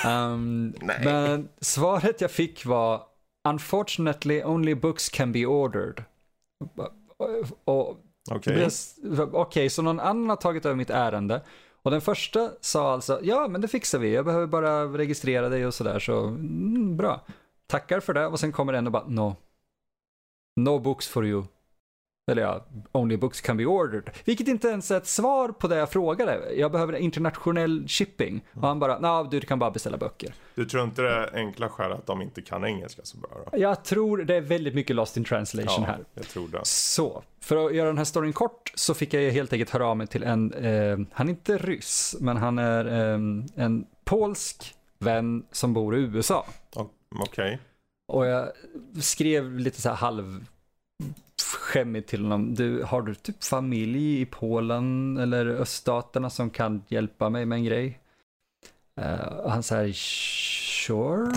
Um, 0.06 0.74
Nej. 0.80 1.00
men 1.04 1.48
svaret 1.60 2.20
jag 2.20 2.30
fick 2.30 2.66
var 2.66 3.02
Unfortunately 3.48 4.42
only 4.44 4.74
books 4.74 5.08
can 5.08 5.32
be 5.32 5.46
ordered. 5.46 6.04
Okej. 7.64 8.00
Det 8.30 8.52
blev- 9.02 9.34
Okej, 9.34 9.70
så 9.70 9.82
någon 9.82 10.00
annan 10.00 10.28
har 10.28 10.36
tagit 10.36 10.66
över 10.66 10.76
mitt 10.76 10.90
ärende. 10.90 11.42
Och 11.82 11.90
den 11.90 12.00
första 12.00 12.50
sa 12.60 12.92
alltså, 12.92 13.20
ja 13.22 13.48
men 13.48 13.60
det 13.60 13.68
fixar 13.68 13.98
vi, 13.98 14.14
jag 14.14 14.24
behöver 14.24 14.46
bara 14.46 14.84
registrera 14.84 15.48
dig 15.48 15.66
och 15.66 15.74
sådär, 15.74 15.98
så 15.98 16.26
mm, 16.26 16.96
bra. 16.96 17.26
Tackar 17.66 18.00
för 18.00 18.14
det 18.14 18.26
och 18.26 18.40
sen 18.40 18.52
kommer 18.52 18.72
en 18.72 18.86
och 18.86 18.92
bara, 18.92 19.04
no. 19.08 19.36
No 20.56 20.78
books 20.78 21.08
for 21.08 21.26
you. 21.26 21.44
Eller 22.30 22.42
ja, 22.42 22.66
only 22.92 23.16
books 23.16 23.40
can 23.40 23.56
be 23.56 23.66
ordered. 23.66 24.10
Vilket 24.24 24.48
inte 24.48 24.68
ens 24.68 24.90
är 24.90 24.96
ett 24.96 25.06
svar 25.06 25.48
på 25.48 25.68
det 25.68 25.76
jag 25.76 25.90
frågade. 25.90 26.52
Jag 26.54 26.72
behöver 26.72 26.92
internationell 26.96 27.88
shipping. 27.88 28.44
Och 28.54 28.68
han 28.68 28.78
bara, 28.78 28.98
nej 28.98 29.26
du 29.30 29.40
kan 29.40 29.58
bara 29.58 29.70
beställa 29.70 29.96
böcker. 29.96 30.34
Du 30.54 30.64
tror 30.64 30.84
inte 30.84 31.02
det 31.02 31.10
är 31.10 31.36
enkla 31.36 31.68
skäl 31.68 31.92
att 31.92 32.06
de 32.06 32.22
inte 32.22 32.42
kan 32.42 32.64
engelska 32.64 33.02
så 33.04 33.16
bra 33.18 33.30
då? 33.52 33.58
Jag 33.58 33.84
tror 33.84 34.18
det 34.18 34.34
är 34.36 34.40
väldigt 34.40 34.74
mycket 34.74 34.96
lost 34.96 35.16
in 35.16 35.24
translation 35.24 35.82
Ja, 35.82 35.86
här. 35.86 36.04
jag 36.14 36.28
tror 36.28 36.48
det. 36.48 36.60
Så, 36.64 37.22
för 37.40 37.66
att 37.66 37.74
göra 37.74 37.86
den 37.86 37.98
här 37.98 38.04
storyn 38.04 38.32
kort 38.32 38.72
så 38.74 38.94
fick 38.94 39.14
jag 39.14 39.30
helt 39.30 39.52
enkelt 39.52 39.70
höra 39.70 39.86
av 39.86 39.96
mig 39.96 40.06
till 40.06 40.22
en, 40.22 40.52
eh, 40.54 40.98
han 41.12 41.26
är 41.28 41.30
inte 41.30 41.58
ryss, 41.58 42.16
men 42.20 42.36
han 42.36 42.58
är 42.58 42.84
eh, 42.86 43.14
en 43.64 43.86
polsk 44.04 44.74
vän 44.98 45.46
som 45.52 45.72
bor 45.74 45.96
i 45.96 46.00
USA. 46.00 46.46
O- 46.76 46.90
Okej. 47.20 47.58
Och 48.08 48.26
jag 48.26 48.52
skrev 49.00 49.58
lite 49.58 49.80
så 49.80 49.88
här 49.88 49.96
halv 49.96 50.46
skämmigt 51.42 52.08
till 52.08 52.22
honom. 52.22 52.54
Du, 52.54 52.82
har 52.82 53.02
du 53.02 53.14
typ 53.14 53.44
familj 53.44 54.20
i 54.20 54.26
Polen 54.26 55.16
eller 55.16 55.46
öststaterna 55.46 56.30
som 56.30 56.50
kan 56.50 56.84
hjälpa 56.88 57.28
mig 57.30 57.46
med 57.46 57.56
en 57.56 57.64
grej? 57.64 57.98
Och 59.42 59.50
han 59.52 59.62
säger 59.62 59.92
sure, 59.92 61.32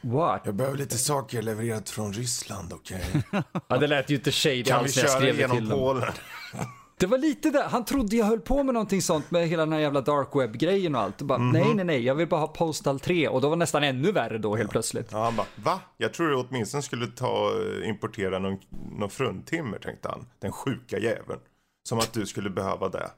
what? 0.00 0.42
Jag 0.44 0.54
behöver 0.54 0.78
lite 0.78 0.98
saker 0.98 1.42
levererat 1.42 1.90
från 1.90 2.12
Ryssland, 2.12 2.72
okej? 2.72 3.04
Ja, 3.68 3.76
det 3.76 3.86
lät 3.86 4.10
ju 4.10 4.14
inte 4.14 4.32
shady 4.32 4.64
Kan 4.64 4.78
vi 4.78 4.84
alls 4.84 4.96
när 4.96 5.02
jag 5.02 5.10
köra 5.10 5.20
skrev 5.20 5.36
det 5.36 5.40
genom 5.40 5.56
till 5.56 5.70
honom. 5.70 6.00
Polen? 6.00 6.12
Det 7.04 7.08
var 7.08 7.18
lite 7.18 7.50
där, 7.50 7.62
han 7.68 7.84
trodde 7.84 8.16
jag 8.16 8.26
höll 8.26 8.40
på 8.40 8.62
med 8.62 8.74
någonting 8.74 9.02
sånt 9.02 9.30
med 9.30 9.48
hela 9.48 9.62
den 9.64 9.72
här 9.72 9.80
jävla 9.80 10.00
dark 10.00 10.28
web-grejen 10.34 10.94
och 10.94 11.00
allt. 11.00 11.20
Och 11.20 11.26
bara, 11.26 11.38
Mhm. 11.38 11.50
Nej, 11.50 11.74
nej, 11.74 11.84
nej, 11.84 12.02
jag 12.04 12.14
vill 12.14 12.28
bara 12.28 12.40
ha 12.40 12.46
Postal 12.46 13.00
3 13.00 13.28
och 13.28 13.40
då 13.40 13.48
var 13.48 13.56
det 13.56 13.58
nästan 13.58 13.84
ännu 13.84 14.12
värre 14.12 14.38
då 14.38 14.56
helt 14.56 14.70
plötsligt. 14.70 15.08
Ja, 15.12 15.24
han 15.24 15.36
bara, 15.36 15.46
va? 15.56 15.80
Jag 15.96 16.12
tror 16.14 16.28
du 16.28 16.34
åtminstone 16.36 16.82
skulle 16.82 17.06
ta 17.06 17.28
och 17.30 17.84
importera 17.84 18.38
någon, 18.38 18.58
någon 18.98 19.10
fruntimmer, 19.10 19.78
tänkte 19.78 20.08
han. 20.08 20.26
Den 20.38 20.52
sjuka 20.52 20.98
jäveln. 20.98 21.40
Som 21.88 21.98
att 21.98 22.12
du 22.12 22.26
skulle 22.26 22.50
behöva 22.50 22.88
det. 22.88 23.10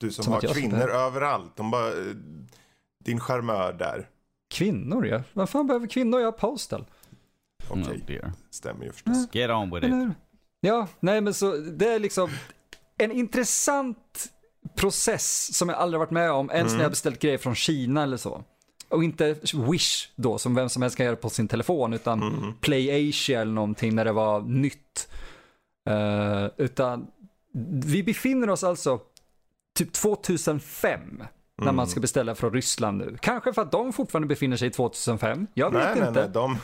Du 0.00 0.10
som, 0.10 0.24
Som 0.24 0.32
har 0.32 0.40
kvinnor 0.40 0.90
överallt. 0.90 1.56
De 1.56 1.70
bara, 1.70 1.88
eh, 1.88 1.94
din 3.04 3.20
charmör 3.20 3.72
där. 3.72 4.08
Kvinnor 4.54 5.06
ja, 5.06 5.22
vad 5.32 5.50
fan 5.50 5.66
behöver 5.66 5.86
kvinnor? 5.86 6.20
Jag 6.20 6.26
har 6.26 6.32
Postal. 6.32 6.84
Okej, 7.70 7.82
Oh 7.82 8.06
dear. 8.06 8.32
stämmer 8.50 8.84
ju 8.84 8.92
förstås. 8.92 9.28
Get 9.32 9.50
on 9.50 9.74
with 9.74 9.86
it. 9.86 10.16
Ja, 10.60 10.88
nej 11.00 11.20
men 11.20 11.34
så 11.34 11.56
det 11.56 11.88
är 11.94 11.98
liksom 11.98 12.30
en 13.04 13.12
intressant 13.12 14.28
process 14.76 15.56
som 15.56 15.68
jag 15.68 15.78
aldrig 15.78 15.98
varit 15.98 16.10
med 16.10 16.30
om 16.30 16.50
ens 16.50 16.74
när 16.74 16.82
jag 16.82 16.90
beställt 16.90 17.18
grejer 17.20 17.38
från 17.38 17.54
Kina 17.54 18.02
eller 18.02 18.16
så. 18.16 18.44
Och 18.88 19.04
inte 19.04 19.36
Wish 19.54 20.08
då 20.16 20.38
som 20.38 20.54
vem 20.54 20.68
som 20.68 20.82
helst 20.82 20.96
kan 20.96 21.06
göra 21.06 21.16
på 21.16 21.30
sin 21.30 21.48
telefon 21.48 21.92
utan 21.92 22.54
Play 22.60 23.10
Asia 23.10 23.40
eller 23.40 23.52
någonting 23.52 23.94
när 23.94 24.04
det 24.04 24.12
var 24.12 24.40
nytt. 24.40 25.08
Eh, 25.88 26.46
utan 26.56 27.06
vi 27.84 28.02
befinner 28.02 28.50
oss 28.50 28.64
alltså 28.64 29.00
typ 29.74 29.92
2005 29.92 31.22
när 31.62 31.72
man 31.72 31.86
ska 31.86 32.00
beställa 32.00 32.34
från 32.34 32.52
Ryssland 32.52 32.98
nu. 32.98 33.16
Kanske 33.20 33.52
för 33.52 33.62
att 33.62 33.72
de 33.72 33.92
fortfarande 33.92 34.28
befinner 34.28 34.56
sig 34.56 34.68
i 34.68 34.70
2005. 34.70 35.46
Jag 35.54 35.70
vet 35.70 35.82
Nej, 35.82 35.94
nej, 35.98 36.08
inte. 36.08 36.20
nej. 36.20 36.30
De... 36.32 36.58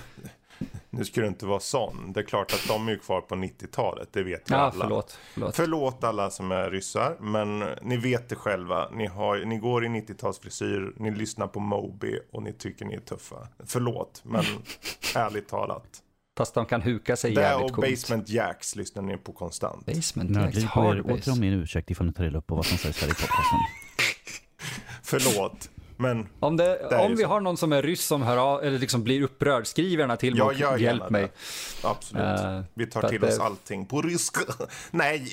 Nu 0.91 1.05
ska 1.05 1.21
du 1.21 1.27
inte 1.27 1.47
vara 1.47 1.61
sån. 1.61 2.13
Det 2.13 2.21
är 2.21 2.25
klart 2.25 2.53
att 2.55 2.69
de 2.69 2.89
är 2.89 2.93
ju 2.93 2.99
kvar 2.99 3.21
på 3.21 3.35
90-talet. 3.35 4.09
Det 4.13 4.23
vet 4.23 4.51
ju 4.51 4.55
Ja, 4.55 4.61
alla. 4.61 4.85
förlåt. 4.85 5.19
förlåt. 5.35 5.57
Förlåt 5.57 6.05
alla 6.05 6.31
som 6.31 6.53
är 6.53 6.71
ryssar, 6.71 7.17
men 7.21 7.59
ni 7.83 7.97
vet 7.97 8.29
det 8.29 8.35
själva. 8.37 8.89
Ni, 8.91 9.07
har, 9.07 9.39
ni 9.45 9.59
går 9.59 9.85
i 9.85 9.89
90-talsfrisyr, 9.89 10.93
ni 10.97 11.11
lyssnar 11.11 11.47
på 11.47 11.61
Moby 11.61 12.19
och 12.33 12.43
ni 12.43 12.53
tycker 12.53 12.85
ni 12.85 12.95
är 12.95 13.01
tuffa. 13.01 13.49
Förlåt, 13.67 14.21
men 14.25 14.45
ärligt 15.15 15.49
talat. 15.49 16.03
Fast 16.39 16.55
de 16.55 16.67
kan 16.67 16.83
huka 16.83 17.17
sig 17.17 17.35
Det 17.35 17.41
jävligt 17.41 17.71
och 17.71 17.77
coolt. 17.77 17.91
Basement 17.91 18.29
Jacks 18.29 18.77
lyssnar 18.77 19.03
ni 19.03 19.17
på 19.17 19.33
konstant. 19.33 19.87
Basement 19.87 20.31
Nördliv 20.31 20.63
Jacks, 20.63 20.75
ber 20.75 20.83
hard 20.83 21.01
åter 21.01 21.17
base. 21.17 21.31
om 21.31 21.41
min 21.41 21.53
ursäkt 21.53 21.91
ifall 21.91 22.07
ni 22.07 22.13
tar 22.13 22.25
illa 22.25 22.39
upp 22.39 22.47
på 22.47 22.55
vad 22.55 22.67
som 22.67 22.79
sägs 22.79 23.01
här 23.01 23.09
i 23.09 23.11
podcasten. 23.11 23.59
Förlåt, 25.03 25.71
men 25.99 26.29
Om, 26.41 26.57
det, 26.57 26.99
om 26.99 27.17
vi 27.17 27.23
så. 27.23 27.29
har 27.29 27.41
någon 27.41 27.57
som 27.57 27.73
är 27.73 27.83
ryss 27.83 28.05
som 28.07 28.23
hör 28.23 28.37
av, 28.37 28.63
eller 28.65 28.79
liksom 28.79 29.05
blir 29.05 29.23
upprörd, 29.23 29.67
skriv 29.67 29.99
gärna 30.01 30.17
till 30.17 30.35
mig 30.35 30.39
jag 30.59 30.73
och 30.73 30.79
hjälp 30.81 30.81
gärna 31.01 31.11
mig. 31.11 31.23
det. 31.23 31.89
Absolut. 31.89 32.23
Eh, 32.41 32.61
Vi 32.75 32.87
tar 32.87 33.09
till 33.09 33.25
att 33.25 33.31
oss 33.31 33.37
det- 33.39 33.45
allting 33.45 33.87
på 33.87 34.03
ryska. 34.03 34.41
Nej, 34.91 35.33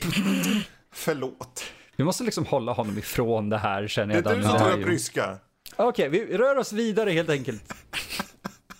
förlåt. 0.93 1.63
Vi 1.95 2.03
måste 2.03 2.23
liksom 2.23 2.45
hålla 2.45 2.71
honom 2.71 2.97
ifrån 2.97 3.49
det 3.49 3.57
här 3.57 3.87
känner 3.87 4.21
Det 4.21 4.29
är 4.29 4.33
jag. 4.33 4.39
du 4.39 4.43
som 4.43 4.53
Det 4.53 4.59
tar 4.59 4.79
upp 4.79 4.87
ryska. 4.87 5.37
Okej, 5.75 6.09
vi 6.09 6.37
rör 6.37 6.57
oss 6.57 6.73
vidare 6.73 7.11
helt 7.11 7.29
enkelt. 7.29 7.73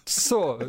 Så, 0.06 0.62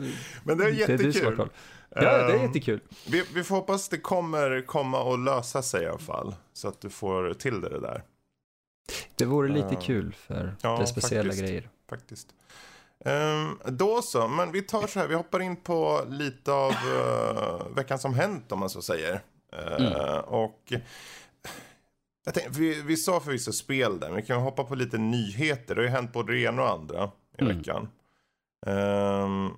Men 0.44 0.58
det 0.58 0.64
är 0.64 0.73
det 0.73 0.82
är 0.85 0.88
jättekul. 0.90 1.49
Ja, 1.94 2.00
det 2.00 2.08
är 2.08 2.35
Ehm, 2.35 2.42
jättekul. 2.42 2.80
Vi, 3.08 3.25
vi 3.35 3.44
får 3.44 3.56
hoppas 3.56 3.88
det 3.88 3.99
kommer 3.99 4.66
komma 4.66 5.02
och 5.02 5.18
lösa 5.18 5.62
sig 5.62 5.82
i 5.82 5.87
alla 5.87 5.99
fall. 5.99 6.35
Så 6.52 6.68
att 6.68 6.80
du 6.80 6.90
får 6.90 7.35
till 7.35 7.61
det 7.61 7.80
där. 7.80 8.02
Det 9.14 9.25
vore 9.25 9.49
lite 9.49 9.69
Ja. 9.75 9.81
kul 9.81 10.14
för 10.14 10.57
Ja, 10.62 10.76
det 10.81 10.87
speciella 10.87 11.23
faktiskt. 11.31 11.43
grejer. 11.49 11.69
Faktiskt. 11.88 12.28
Ehm, 13.05 13.59
då 13.64 14.02
så, 14.02 14.28
men 14.28 14.52
vi 14.52 14.62
tar 14.62 14.87
så 14.87 15.00
här. 15.00 15.09
Vi 15.09 15.14
hoppar 15.14 15.40
in 15.43 15.57
på 15.57 16.05
lite 16.09 16.52
av 16.52 16.73
uh, 16.73 17.69
veckan 17.75 17.99
som 17.99 18.14
hänt 18.14 18.52
om 18.52 18.59
man 18.59 18.71
så 18.71 18.83
säger. 18.83 19.21
Eh, 19.52 20.16
Och 20.19 20.73
jag 22.25 22.35
tänkte, 22.35 22.61
vi, 22.61 22.83
vi 22.83 22.97
sa 22.97 23.21
förvisso 23.21 23.52
spel 23.52 24.00
där, 24.00 24.09
men 24.09 24.16
vi 24.16 24.23
kan 24.23 24.40
hoppa 24.40 24.64
på 24.64 24.75
lite 24.75 24.99
nyheter. 24.99 25.75
Det 25.75 25.81
har 25.81 25.87
ju 25.87 25.90
hänt 25.93 26.12
både 26.12 26.33
det 26.33 26.40
ena 26.40 26.62
och 26.62 26.71
andra 26.71 27.11
i 27.38 27.43
Mm. 27.43 27.57
veckan. 27.59 27.88
Ehm, 28.66 29.50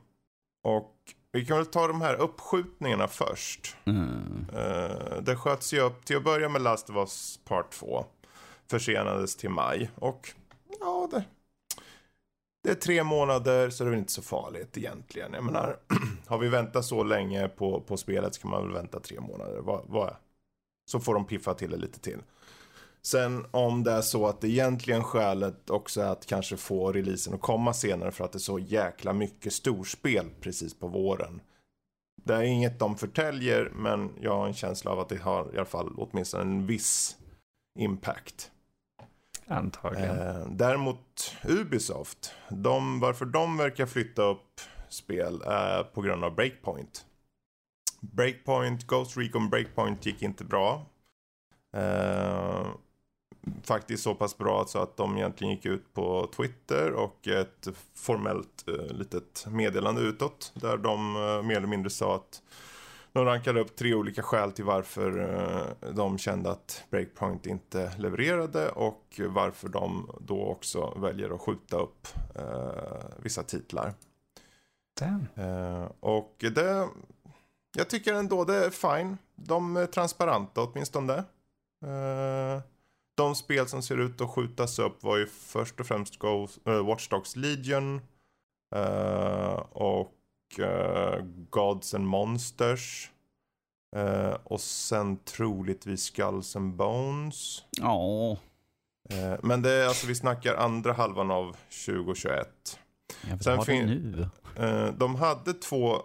och 0.65 0.95
vi 1.33 1.45
kan 1.47 1.57
väl 1.57 1.67
ta 1.67 1.87
de 1.87 2.01
här 2.01 2.15
uppskjutningarna 2.15 3.09
först. 3.09 3.77
Mm. 3.85 4.47
Eh, 4.57 5.17
det 5.23 5.37
sköts 5.37 5.73
ju 5.73 5.81
upp 5.81 6.05
till 6.05 6.17
att 6.17 6.25
börja 6.25 6.49
med 6.49 6.63
Last 6.63 6.91
of 6.91 6.97
Us 6.97 7.39
Part 7.45 7.71
2. 7.71 8.07
Försenades 8.71 9.37
till 9.37 9.51
maj. 9.51 9.91
Och 9.95 10.33
ja, 10.81 11.09
det, 11.11 11.25
det 12.63 12.71
är 12.71 12.75
tre 12.75 13.05
månader 13.05 13.71
så 13.71 13.85
det 13.85 13.89
är 13.89 13.91
väl 13.91 13.99
inte 13.99 14.13
så 14.13 14.23
farligt 14.23 14.77
egentligen. 14.77 15.33
Jag 15.33 15.45
menar, 15.45 15.77
har 16.27 16.39
vi 16.39 16.49
väntat 16.49 16.85
så 16.85 17.05
länge 17.05 17.49
på, 17.49 17.81
på 17.81 17.97
spelet 17.97 18.35
så 18.35 18.41
kan 18.41 18.51
man 18.51 18.63
väl 18.63 18.75
vänta 18.75 19.01
tre 19.01 19.21
månader. 19.21 19.61
Va, 19.61 19.85
va? 19.87 20.17
så 20.91 21.01
får 21.01 21.15
de 21.15 21.25
piffa 21.25 21.55
till 21.55 21.71
det 21.71 21.77
lite 21.77 22.01
till. 22.01 22.19
Sen 23.03 23.47
om 23.51 23.85
det 23.85 23.93
är 23.93 24.01
så 24.01 24.27
att 24.27 24.41
det 24.41 24.49
egentligen 24.49 25.05
skälet 25.05 25.71
också 25.71 26.01
är 26.01 26.09
att 26.09 26.27
kanske 26.27 26.57
få 26.57 26.93
releasen 26.93 27.35
att 27.35 27.41
komma 27.41 27.73
senare 27.73 28.13
för 28.13 28.25
att 28.25 28.33
det 28.33 28.37
är 28.37 28.41
så 28.41 28.59
jäkla 28.59 29.13
mycket 29.13 29.53
storspel 29.53 30.27
precis 30.41 30.79
på 30.79 30.89
våren. 30.89 31.41
Det 32.25 32.35
är 32.35 32.43
inget 32.43 32.79
de 32.79 32.97
förtäljer 32.97 33.73
men 33.75 34.11
jag 34.21 34.37
har 34.37 34.47
en 34.47 34.55
känsla 34.55 34.91
av 34.91 35.01
att 35.01 35.09
det 35.09 35.17
har 35.17 35.55
i 35.55 35.57
alla 35.57 35.65
fall 35.65 35.95
åtminstone 35.97 36.43
en 36.43 36.67
viss 36.67 37.17
impact. 37.79 38.51
Antagligen. 39.49 40.19
Eh, 40.19 40.47
däremot 40.51 41.37
Ubisoft, 41.45 42.35
de, 42.49 43.01
varför 43.01 43.25
de 43.25 43.57
verkar 43.57 43.87
flytta 43.87 44.23
upp 44.23 44.61
spel 44.89 45.43
är 45.47 45.83
på 45.83 46.01
grund 46.01 46.25
av 46.25 46.35
Breakpoint. 46.35 47.05
Breakpoint, 48.01 48.87
Ghost 48.87 49.17
Recon 49.17 49.51
Breakpoint 49.51 50.07
gick 50.07 50.23
inte 50.23 50.45
bra. 50.45 50.87
Eh, 51.77 52.67
faktiskt 53.63 54.03
så 54.03 54.15
pass 54.15 54.39
bra 54.39 54.65
så 54.67 54.79
att 54.79 54.97
de 54.97 55.17
egentligen 55.17 55.55
gick 55.55 55.67
ut 55.67 55.95
på 55.95 56.31
Twitter 56.37 56.93
och 56.93 57.29
ett 57.29 57.69
formellt 57.95 58.69
eh, 58.69 58.97
litet 58.97 59.47
meddelande 59.51 60.01
utåt 60.01 60.53
där 60.55 60.77
de 60.77 61.17
eh, 61.17 61.43
mer 61.43 61.57
eller 61.57 61.67
mindre 61.67 61.91
sa 61.91 62.15
att 62.15 62.43
de 63.13 63.25
rankade 63.25 63.61
upp 63.61 63.77
tre 63.77 63.95
olika 63.95 64.23
skäl 64.23 64.53
till 64.53 64.65
varför 64.65 65.19
uh, 65.19 65.93
de 65.93 66.19
kände 66.19 66.51
att 66.51 66.85
Breakpoint 66.91 67.47
inte 67.47 67.93
levererade 67.99 68.69
och 68.69 69.21
varför 69.29 69.69
de 69.69 70.11
då 70.21 70.45
också 70.45 70.95
väljer 70.97 71.35
att 71.35 71.41
skjuta 71.41 71.77
upp 71.77 72.09
uh, 72.39 73.23
vissa 73.23 73.43
titlar. 73.43 73.95
Uh, 75.39 75.91
och 76.01 76.35
det, 76.39 76.89
jag 77.77 77.89
tycker 77.89 78.15
ändå 78.15 78.45
det 78.45 78.65
är 78.65 78.71
fine. 78.71 79.19
De 79.35 79.77
är 79.77 79.87
transparenta 79.87 80.63
åtminstone. 80.63 81.25
de 83.17 83.35
spel 83.35 83.69
som 83.69 83.83
ser 83.83 84.01
ut 84.01 84.21
att 84.21 84.31
skjutas 84.31 84.79
upp 84.79 85.03
var 85.03 85.17
ju 85.17 85.27
först 85.27 85.81
och 85.81 85.87
främst 85.87 86.15
Watch 86.65 87.09
Dogs 87.09 87.37
Legion 87.37 88.01
och 89.71 90.18
uh, 90.59 91.25
Gods 91.51 91.95
and 91.95 92.07
Monsters. 92.07 93.11
Uh, 93.97 94.37
och 94.45 94.61
sen 94.61 95.17
troligtvis 95.17 96.03
Skulls 96.03 96.57
and 96.57 96.75
Bones. 96.75 97.63
Ja. 97.71 98.37
Uh, 99.13 99.35
men 99.43 99.63
det 99.63 99.73
är 99.73 99.87
alltså, 99.87 100.07
vi 100.07 100.15
snackar 100.15 100.55
andra 100.55 100.93
halvan 100.93 101.31
av 101.31 101.57
2021. 101.87 102.79
Jag 103.29 103.45
sen 103.45 103.63
fin- 103.65 103.87
nu. 103.87 104.29
de 104.99 105.15
hade 105.15 105.55
två 105.55 106.03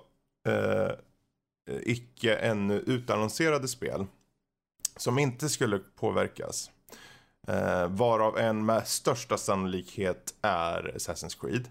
icke 1.81 2.35
ännu 2.35 2.73
utannonserade 2.73 3.67
spel. 3.67 4.05
Som 4.97 5.19
inte 5.19 5.49
skulle 5.49 5.79
påverkas. 5.79 6.71
varav 7.87 8.37
en 8.37 8.65
med 8.65 8.87
största 8.87 9.37
sannolikhet 9.37 10.33
är 10.41 10.93
Assassin's 10.95 11.41
Creed. 11.41 11.69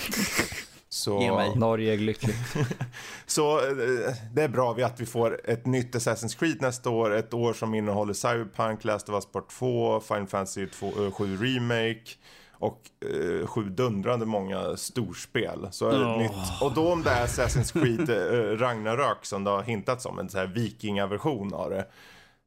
Så... 1.00 1.20
Ge 1.20 1.32
mig. 1.32 1.56
Norge 1.56 1.94
är 1.94 1.98
lyckligt. 1.98 2.36
så 3.26 3.58
eh, 3.58 4.14
det 4.32 4.42
är 4.42 4.48
bra 4.48 4.72
att 4.72 5.00
vi 5.00 5.06
får 5.06 5.40
ett 5.44 5.66
nytt 5.66 5.94
Assassin's 5.94 6.38
Creed 6.38 6.62
nästa 6.62 6.90
år. 6.90 7.14
Ett 7.16 7.34
år 7.34 7.52
som 7.52 7.74
innehåller 7.74 8.12
Cyberpunk, 8.12 8.84
Last 8.84 9.08
of 9.08 9.14
Us 9.14 9.26
Part 9.26 9.48
2, 9.50 10.00
Final 10.00 10.26
Fantasy 10.26 10.66
2, 10.66 10.90
7 11.12 11.34
eh, 11.34 11.40
Remake 11.40 12.10
och 12.52 12.80
eh, 13.14 13.46
sju 13.46 13.62
dundrande 13.62 14.26
många 14.26 14.76
storspel. 14.76 15.68
Så 15.70 15.90
oh. 15.90 16.18
nytt. 16.18 16.62
Och 16.62 16.74
då 16.74 16.92
om 16.92 17.02
det 17.02 17.10
är 17.10 17.26
Assassin's 17.26 17.72
Creed 17.72 18.10
eh, 18.10 18.56
Ragnarök 18.56 19.24
som 19.24 19.44
det 19.44 19.50
har 19.50 19.62
hintats 19.62 20.06
om, 20.06 20.18
en 20.18 20.28
sån 20.28 20.40
här 20.40 20.46
vikingaversion 20.46 21.54
av 21.54 21.70
det. 21.70 21.86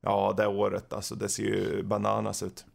Ja, 0.02 0.34
det 0.38 0.48
året 0.48 0.94
alltså, 0.94 1.16
det 1.16 1.30
ser 1.30 1.44
ju 1.44 1.84
bananas 1.84 2.44
ut. 2.44 2.66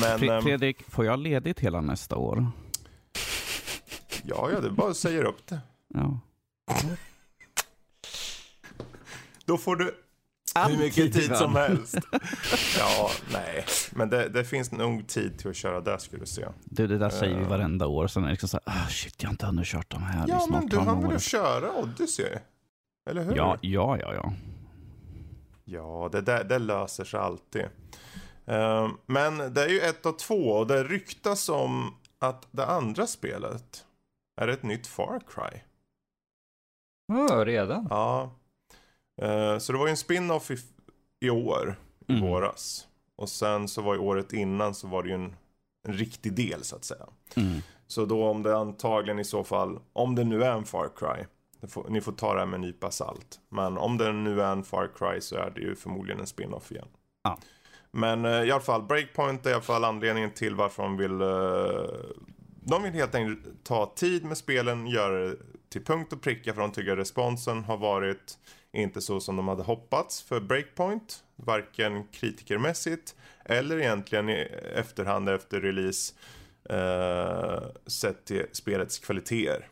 Men, 0.00 0.30
ehm, 0.30 0.42
Fredrik, 0.42 0.82
får 0.90 1.04
jag 1.04 1.18
ledigt 1.18 1.60
hela 1.60 1.80
nästa 1.80 2.16
år? 2.16 2.46
Ja, 4.22 4.50
ja, 4.50 4.60
det 4.60 4.70
bara 4.70 4.94
säga 4.94 5.24
upp 5.24 5.46
det. 5.46 5.60
Ja. 5.94 6.20
Då 9.44 9.58
får 9.58 9.76
du 9.76 9.94
hur 10.54 10.78
mycket 10.78 11.12
tid 11.12 11.36
som 11.36 11.56
helst. 11.56 11.98
Ja, 12.78 13.10
nej. 13.32 13.64
Men 13.90 14.10
det, 14.10 14.28
det, 14.28 14.44
finns 14.44 14.72
nog 14.72 15.06
tid 15.06 15.38
till 15.38 15.50
att 15.50 15.56
köra 15.56 15.80
det 15.80 15.98
skulle 15.98 16.22
du 16.22 16.26
se. 16.26 16.46
Du, 16.64 16.86
det 16.86 16.98
där 16.98 17.10
säger 17.10 17.36
vi 17.36 17.42
eh. 17.42 17.48
varenda 17.48 17.86
år. 17.86 18.06
Sen 18.06 18.22
är 18.22 18.26
det 18.26 18.32
liksom 18.32 18.48
så 18.48 18.60
här, 18.66 18.84
ah, 18.84 18.88
shit, 18.88 19.22
jag 19.22 19.28
har 19.28 19.32
inte 19.32 19.46
hunnit 19.46 19.66
kört 19.66 19.90
de 19.90 20.02
här. 20.02 20.24
Ja, 20.28 20.46
men 20.50 20.66
du 20.66 20.78
hann 20.78 21.08
väl 21.08 21.20
köra 21.20 21.72
Odyssey? 21.72 22.38
Eller 23.10 23.24
hur? 23.24 23.36
Ja, 23.36 23.58
ja, 23.60 23.98
ja. 24.00 24.14
Ja, 24.14 24.32
ja 25.64 26.08
det, 26.12 26.20
det, 26.20 26.44
det 26.44 26.58
löser 26.58 27.04
sig 27.04 27.20
alltid. 27.20 27.64
Uh, 28.48 28.88
men 29.06 29.54
det 29.54 29.64
är 29.64 29.68
ju 29.68 29.80
ett 29.80 30.06
av 30.06 30.12
två 30.12 30.50
och 30.50 30.66
det 30.66 30.84
ryktas 30.84 31.48
om 31.48 31.94
att 32.18 32.48
det 32.50 32.66
andra 32.66 33.06
spelet 33.06 33.84
är 34.36 34.48
ett 34.48 34.62
nytt 34.62 34.86
Far 34.86 35.20
Cry. 35.28 35.60
Ja, 37.06 37.44
redan? 37.44 37.86
Ja. 37.90 38.30
Uh, 39.22 39.58
så 39.58 39.72
det 39.72 39.78
var 39.78 39.86
ju 39.86 39.90
en 39.90 39.96
spin-off 39.96 40.50
i, 40.50 40.56
i 41.20 41.30
år, 41.30 41.78
i 42.08 42.12
mm. 42.12 42.30
våras. 42.30 42.86
Och 43.16 43.28
sen 43.28 43.68
så 43.68 43.82
var 43.82 43.94
ju 43.94 44.00
året 44.00 44.32
innan 44.32 44.74
så 44.74 44.88
var 44.88 45.02
det 45.02 45.08
ju 45.08 45.14
en, 45.14 45.36
en 45.88 45.92
riktig 45.92 46.32
del 46.32 46.64
så 46.64 46.76
att 46.76 46.84
säga. 46.84 47.06
Mm. 47.36 47.60
Så 47.86 48.04
då 48.04 48.28
om 48.28 48.42
det 48.42 48.56
antagligen 48.56 49.18
i 49.18 49.24
så 49.24 49.44
fall, 49.44 49.78
om 49.92 50.14
det 50.14 50.24
nu 50.24 50.44
är 50.44 50.52
en 50.52 50.64
Far 50.64 50.90
Cry, 50.96 51.24
får, 51.68 51.86
ni 51.88 52.00
får 52.00 52.12
ta 52.12 52.34
det 52.34 52.38
här 52.38 52.46
med 52.46 52.54
en 52.54 52.60
nypa 52.60 52.90
salt. 52.90 53.40
Men 53.48 53.78
om 53.78 53.98
det 53.98 54.12
nu 54.12 54.42
är 54.42 54.52
en 54.52 54.64
Far 54.64 54.90
Cry 54.96 55.20
så 55.20 55.36
är 55.36 55.50
det 55.50 55.60
ju 55.60 55.74
förmodligen 55.74 56.20
en 56.20 56.26
spin-off 56.26 56.72
igen. 56.72 56.88
Ja. 57.22 57.38
Men 57.90 58.24
uh, 58.24 58.44
i 58.44 58.50
alla 58.50 58.60
fall, 58.60 58.82
Breakpoint 58.82 59.46
är 59.46 59.50
i 59.50 59.52
alla 59.52 59.62
fall 59.62 59.84
anledningen 59.84 60.30
till 60.30 60.54
varför 60.54 60.82
de 60.82 60.96
vill 60.96 61.22
uh, 61.22 61.86
de 62.64 62.82
vill 62.82 62.92
helt 62.92 63.14
enkelt 63.14 63.64
ta 63.64 63.92
tid 63.96 64.24
med 64.24 64.38
spelen, 64.38 64.86
göra 64.86 65.28
det 65.28 65.36
till 65.68 65.84
punkt 65.84 66.12
och 66.12 66.22
pricka 66.22 66.54
för 66.54 66.60
de 66.60 66.72
tycker 66.72 66.96
responsen 66.96 67.64
har 67.64 67.76
varit 67.76 68.38
inte 68.72 69.00
så 69.00 69.20
som 69.20 69.36
de 69.36 69.48
hade 69.48 69.62
hoppats 69.62 70.22
för 70.22 70.40
Breakpoint. 70.40 71.24
Varken 71.36 72.06
kritikermässigt 72.06 73.14
eller 73.44 73.78
egentligen 73.78 74.28
i 74.28 74.48
efterhand 74.74 75.28
efter 75.28 75.60
release 75.60 76.14
eh, 76.70 77.62
sett 77.86 78.24
till 78.24 78.46
spelets 78.52 78.98
kvaliteter. 78.98 79.68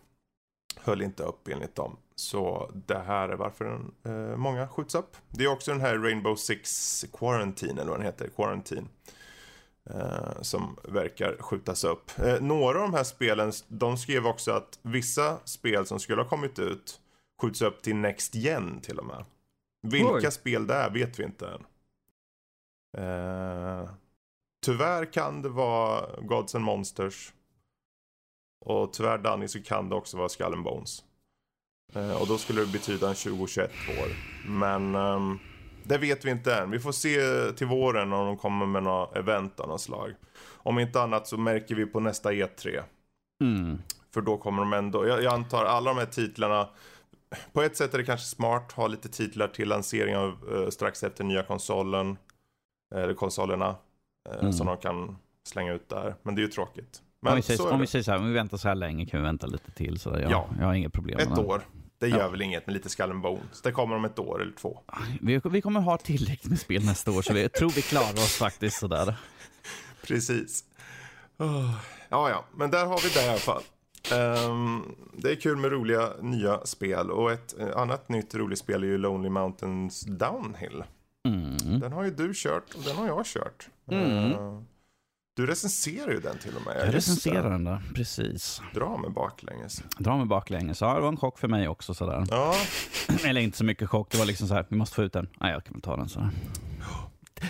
Höll 0.76 1.03
inte 1.03 1.22
upp 1.22 1.48
enligt 1.48 1.74
dem. 1.74 1.96
Så 2.14 2.70
det 2.87 2.98
här 2.98 3.29
är 3.29 3.37
varför 3.37 3.81
eh, 4.05 4.37
många 4.37 4.68
skjuts 4.68 4.94
upp. 4.94 5.16
Det 5.29 5.44
är 5.44 5.48
också 5.48 5.70
den 5.70 5.81
här 5.81 5.98
Rainbow 5.98 6.37
Six 6.37 7.05
Quarantine 7.12 7.81
eller 7.81 7.90
vad 7.90 7.98
den 7.98 8.07
heter, 8.07 8.29
Quarantine. 8.37 8.87
Eh, 9.94 10.42
som 10.42 10.76
verkar 10.83 11.37
skjutas 11.40 11.85
upp. 11.85 12.18
Eh, 12.18 12.40
några 12.40 12.79
av 12.79 12.90
de 12.90 12.94
här 12.94 13.05
spelen, 13.05 13.53
de 13.68 13.96
skrev 13.96 14.26
också 14.26 14.53
att 14.53 14.79
vissa 14.83 15.38
spel 15.44 15.87
som 15.87 16.00
skulle 16.00 16.22
ha 16.22 16.29
kommit 16.29 16.59
ut 16.59 17.00
skjuts 17.42 17.62
upp 17.62 17.83
till 17.83 17.96
Next 17.96 18.35
Gen 18.35 18.81
till 18.81 18.98
och 18.98 19.07
med. 19.07 19.24
Vilka 19.83 20.12
Oj. 20.12 20.33
spel 20.33 20.66
det 20.66 20.74
är 20.74 20.90
vet 20.90 21.18
vi 21.18 21.24
inte 21.24 21.48
än. 21.48 21.64
Eh, 22.98 23.90
tyvärr 24.64 25.12
kan 25.12 25.42
det 25.42 25.48
vara 25.48 26.20
Gods 26.20 26.55
and 26.55 26.64
Monsters. 26.64 27.33
Och 28.64 28.92
tyvärr 28.92 29.18
Danny 29.18 29.48
så 29.48 29.62
kan 29.62 29.88
det 29.88 29.94
också 29.94 30.16
vara 30.16 30.29
Skull 30.29 30.53
and 30.53 30.64
Bones. 30.64 31.05
Eh, 31.94 32.22
och 32.22 32.26
då 32.26 32.38
skulle 32.38 32.61
det 32.61 32.72
betyda 32.72 33.09
en 33.09 33.14
2021 33.14 33.70
år. 33.88 34.09
Men 34.48 34.94
um, 34.94 35.38
det 35.85 35.99
vet 35.99 36.25
vi 36.25 36.31
inte 36.31 36.55
än. 36.55 36.71
Vi 36.71 36.79
får 36.79 36.93
se 36.93 37.19
till 37.53 37.66
våren 37.66 38.12
om 38.12 38.27
de 38.27 38.37
kommer 38.37 38.66
med 38.66 38.83
några 38.83 39.19
event 39.19 39.61
av 39.61 39.69
något 39.69 39.81
slag. 39.81 40.14
Om 40.47 40.79
inte 40.79 41.03
annat 41.03 41.27
så 41.27 41.37
märker 41.37 41.75
vi 41.75 41.87
på 41.87 42.01
nästa 42.01 42.33
E3. 42.33 42.83
Mm. 43.45 43.79
För 44.14 44.21
då 44.21 44.37
kommer 44.37 44.62
de 44.62 44.73
ändå, 44.73 45.07
jag, 45.07 45.23
jag, 45.23 45.35
antar 45.35 45.64
alla 45.64 45.90
de 45.90 45.99
här 45.99 46.07
titlarna. 46.07 46.69
På 47.53 47.62
ett 47.62 47.77
sätt 47.77 47.95
är 47.95 47.99
det 47.99 48.05
kanske 48.05 48.27
smart 48.27 48.64
att 48.66 48.73
ha 48.73 48.87
lite 48.87 49.09
titlar 49.09 49.49
till 49.49 49.69
lansering 49.69 50.16
av 50.16 50.49
uh, 50.53 50.69
strax 50.69 51.03
efter 51.03 51.25
nya 51.25 51.43
konsolen. 51.43 52.16
Eller 52.95 53.14
konsolerna. 53.14 53.77
Uh, 54.29 54.40
mm. 54.40 54.53
Som 54.53 54.66
de 54.66 54.77
kan 54.77 55.16
slänga 55.49 55.73
ut 55.73 55.88
där. 55.88 56.14
Men 56.23 56.35
det 56.35 56.40
är 56.40 56.45
ju 56.45 56.49
tråkigt. 56.49 57.03
Men 57.23 57.33
om 57.33 57.37
vi 57.37 57.43
säger, 57.43 57.73
om 57.73 57.81
vi 57.81 57.87
säger 57.87 58.03
så 58.03 58.11
här, 58.11 58.19
om 58.19 58.27
vi 58.27 58.33
väntar 58.33 58.57
så 58.57 58.69
här 58.69 58.75
länge 58.75 59.07
kan 59.07 59.21
vi 59.21 59.25
vänta 59.25 59.47
lite 59.47 59.71
till. 59.71 59.99
Så 59.99 60.11
jag, 60.11 60.31
ja. 60.31 60.49
jag 60.59 60.66
har 60.66 60.75
inga 60.75 60.90
problem 60.90 61.19
Ett 61.19 61.38
år. 61.38 61.62
Det 62.00 62.08
gör 62.08 62.18
ja. 62.18 62.28
väl 62.28 62.42
inget 62.42 62.66
med 62.66 62.72
lite 62.72 62.88
Skull 62.88 63.10
and 63.10 63.20
Bones. 63.20 63.62
Det 63.62 63.72
kommer 63.72 63.96
om 63.96 64.04
ett 64.04 64.18
år 64.18 64.42
eller 64.42 64.52
två. 64.52 64.80
Vi, 65.20 65.40
vi 65.44 65.60
kommer 65.60 65.80
ha 65.80 65.98
tillräckligt 65.98 66.50
med 66.50 66.60
spel 66.60 66.84
nästa 66.84 67.10
år 67.10 67.22
så 67.22 67.32
vi 67.32 67.48
tror 67.48 67.70
vi 67.70 67.82
klarar 67.82 68.12
oss 68.12 68.36
faktiskt 68.36 68.78
sådär. 68.78 69.14
Precis. 70.02 70.64
Oh. 71.38 71.74
Ja, 72.08 72.30
ja, 72.30 72.44
men 72.54 72.70
där 72.70 72.86
har 72.86 73.00
vi 73.02 73.08
det 73.08 73.26
i 73.26 73.28
alla 73.28 73.38
fall. 73.38 73.62
Um, 74.48 74.96
det 75.16 75.30
är 75.30 75.36
kul 75.36 75.56
med 75.56 75.72
roliga 75.72 76.12
nya 76.20 76.66
spel 76.66 77.10
och 77.10 77.32
ett 77.32 77.54
uh, 77.60 77.76
annat 77.76 78.08
nytt 78.08 78.34
roligt 78.34 78.58
spel 78.58 78.82
är 78.82 78.86
ju 78.86 78.98
Lonely 78.98 79.28
Mountains 79.28 80.00
Downhill. 80.00 80.84
Mm. 81.28 81.80
Den 81.80 81.92
har 81.92 82.04
ju 82.04 82.10
du 82.10 82.32
kört 82.34 82.74
och 82.74 82.82
den 82.82 82.96
har 82.96 83.06
jag 83.06 83.26
kört. 83.26 83.68
Mm. 83.90 84.32
Uh, 84.32 84.62
du 85.40 85.46
recenserar 85.46 86.12
ju 86.12 86.20
den 86.20 86.38
till 86.38 86.57
och 86.57 86.66
med. 86.66 86.87
Jag 86.87 86.94
recenserar 86.94 87.50
den 87.50 87.64
där, 87.64 87.83
precis. 87.94 88.62
Dra 88.74 88.96
mig 88.96 89.11
baklänges. 89.11 89.83
Dra 89.98 90.16
mig 90.16 90.26
baklänges. 90.26 90.81
Ja, 90.81 90.94
det 90.94 91.00
var 91.00 91.09
en 91.09 91.16
chock 91.16 91.38
för 91.38 91.48
mig 91.48 91.68
också 91.68 91.94
sådär. 91.94 92.26
Ja. 92.31 92.55
Eller 93.24 93.40
inte 93.40 93.59
så 93.59 93.64
mycket 93.64 93.88
chock. 93.88 94.11
Det 94.11 94.18
var 94.18 94.26
liksom 94.26 94.48
så 94.48 94.55
här, 94.55 94.66
vi 94.68 94.76
måste 94.76 94.96
få 94.96 95.03
ut 95.03 95.12
den. 95.12 95.29
Nej, 95.40 95.53
jag 95.53 95.64
kan 95.64 95.72
väl 95.72 95.83
ta 95.83 95.96
den 95.96 96.09
sådär. 96.09 96.31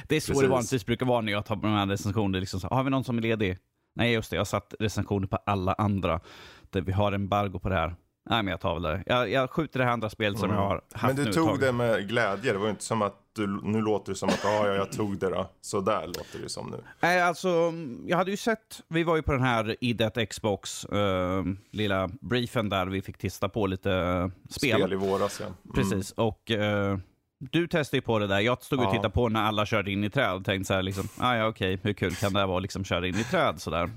Det 0.09 0.17
är 0.17 0.21
så 0.21 0.27
precis. 0.27 0.43
det 0.43 0.49
vanligtvis 0.49 0.87
brukar 0.87 1.07
vara 1.07 1.21
när 1.21 1.33
jag 1.33 1.45
tar 1.45 1.57
de 1.57 1.73
här 1.73 1.87
recensionerna. 1.87 2.41
Liksom 2.41 2.61
så, 2.61 2.69
har 2.69 2.85
vi 2.85 2.91
någon 2.91 3.05
som 3.05 3.19
är 3.19 3.23
ledig? 3.23 3.59
Nej, 3.95 4.13
just 4.13 4.31
det. 4.31 4.37
Jag 4.37 4.41
har 4.41 4.45
satt 4.45 4.75
recensioner 4.81 5.27
på 5.27 5.37
alla 5.47 5.73
andra. 5.73 6.21
Där 6.71 6.81
vi 6.81 6.93
har 6.93 7.13
embargo 7.13 7.59
på 7.59 7.69
det 7.69 7.75
här. 7.75 7.95
Nej, 8.31 8.43
men 8.43 8.51
jag 8.51 8.61
tar 8.61 8.75
väl 8.75 8.83
det. 8.83 9.03
Jag, 9.07 9.31
jag 9.31 9.51
skjuter 9.51 9.79
det 9.79 9.85
här 9.85 9.93
andra 9.93 10.11
spelet 10.11 10.39
som 10.39 10.51
mm. 10.51 10.63
jag 10.63 10.69
har 10.69 10.83
haft 10.93 11.17
Men 11.17 11.25
du 11.25 11.33
tog 11.33 11.61
det 11.61 11.73
med 11.73 12.09
glädje. 12.09 12.53
Det 12.53 12.59
var 12.59 12.71
inte 12.71 12.85
som 12.85 13.03
att 13.03 13.30
du, 13.41 13.61
nu 13.63 13.81
låter 13.81 14.13
det 14.13 14.19
som 14.19 14.29
att 14.29 14.45
ah, 14.45 14.67
ja, 14.67 14.75
jag 14.75 14.93
tog 14.93 15.19
det 15.19 15.31
då. 15.31 15.51
Så 15.61 15.81
där 15.81 16.07
låter 16.07 16.39
det 16.43 16.49
som 16.49 16.71
nu. 16.71 16.77
Nej, 17.01 17.23
alltså, 17.23 17.73
jag 18.07 18.17
hade 18.17 18.31
ju 18.31 18.37
sett, 18.37 18.83
vi 18.89 19.03
var 19.03 19.17
ju 19.17 19.23
på 19.23 19.33
den 19.33 19.43
här 19.43 19.77
idet 19.81 20.29
Xbox, 20.31 20.87
uh, 20.93 21.45
lilla 21.71 22.09
briefen 22.21 22.69
där 22.69 22.87
vi 22.87 23.03
fick 23.03 23.19
testa 23.19 23.49
på 23.49 23.67
lite 23.67 23.91
uh, 23.91 24.29
spel. 24.49 24.79
Spel 24.79 24.93
i 24.93 24.97
våras, 24.97 25.41
ja. 25.41 25.47
Mm. 25.47 25.57
Precis, 25.75 26.13
och 26.13 26.51
uh, 26.51 26.99
du 27.39 27.69
testade 27.69 27.97
ju 27.97 28.03
på 28.03 28.19
det 28.19 28.27
där. 28.27 28.41
Jag 28.41 28.63
stod 28.63 28.81
och 28.81 28.93
tittade 28.93 29.11
på 29.11 29.29
när 29.29 29.43
alla 29.43 29.67
körde 29.67 29.93
in 29.93 30.05
i 30.05 30.11
träd 30.11 30.33
och 30.33 30.45
tänkte 30.45 30.65
så 30.67 30.75
här, 30.75 30.83
liksom, 30.83 31.09
ah, 31.19 31.35
ja 31.35 31.47
okej, 31.47 31.79
hur 31.83 31.93
kul 31.93 32.15
kan 32.15 32.33
det 32.33 32.39
här 32.39 32.47
vara, 32.47 32.59
liksom 32.59 32.85
köra 32.85 33.09
in 33.09 33.15
i 33.15 33.25
träd 33.25 33.61
sådär 33.61 33.91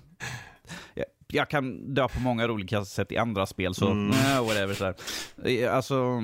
jag 1.33 1.49
kan 1.49 1.93
dö 1.93 2.07
på 2.07 2.19
många 2.19 2.45
olika 2.45 2.85
sätt 2.85 3.11
i 3.11 3.17
andra 3.17 3.45
spel, 3.45 3.75
så 3.75 3.85
mm. 3.85 4.07
nah, 4.07 4.45
whatever. 4.45 4.73
Så 4.73 4.85
här. 4.85 5.69
Alltså, 5.69 6.21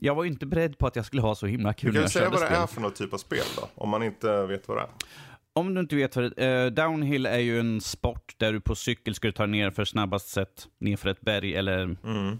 jag 0.00 0.14
var 0.14 0.24
ju 0.24 0.30
inte 0.30 0.46
beredd 0.46 0.78
på 0.78 0.86
att 0.86 0.96
jag 0.96 1.04
skulle 1.04 1.22
ha 1.22 1.34
så 1.34 1.46
himla 1.46 1.72
kul 1.72 1.90
Du 1.92 1.94
kan 1.98 2.02
ju 2.02 2.08
säga 2.08 2.30
vad 2.30 2.40
det 2.40 2.46
är 2.46 2.66
för 2.66 2.80
något 2.80 2.96
typ 2.96 3.12
av 3.14 3.18
spel 3.18 3.44
då, 3.56 3.68
om 3.74 3.88
man 3.88 4.02
inte 4.02 4.46
vet 4.46 4.68
vad 4.68 4.76
det 4.76 4.80
är. 4.82 4.88
Om 5.52 5.74
du 5.74 5.80
inte 5.80 5.96
vet 5.96 6.16
vad 6.16 6.32
det 6.36 6.44
är, 6.44 6.70
Downhill 6.70 7.26
är 7.26 7.38
ju 7.38 7.60
en 7.60 7.80
sport 7.80 8.34
där 8.36 8.52
du 8.52 8.60
på 8.60 8.74
cykel 8.74 9.14
ska 9.14 9.32
ta 9.32 9.46
ner 9.46 9.70
för 9.70 9.84
snabbast 9.84 10.28
sätt 10.28 10.68
ner 10.78 10.96
för 10.96 11.08
ett 11.08 11.20
berg 11.20 11.54
eller 11.54 11.96
Mm. 12.04 12.38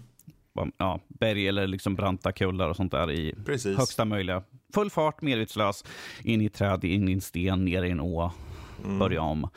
ja, 0.77 0.99
berg 1.07 1.47
eller 1.47 1.67
liksom 1.67 1.95
branta 1.95 2.31
kullar 2.31 2.69
och 2.69 2.75
sånt 2.75 2.91
där 2.91 3.11
i 3.11 3.35
Precis. 3.45 3.77
högsta 3.77 4.05
möjliga. 4.05 4.43
Full 4.73 4.89
fart, 4.89 5.21
medvetslös, 5.21 5.83
in 6.23 6.41
i 6.41 6.45
ett 6.45 6.53
träd, 6.53 6.83
in 6.83 7.09
i 7.09 7.11
en 7.13 7.21
sten, 7.21 7.65
ner 7.65 7.83
i 7.83 7.89
en 7.91 7.99
å, 7.99 8.31
Mm. 8.85 8.99
börja 8.99 9.21
om. 9.21 9.47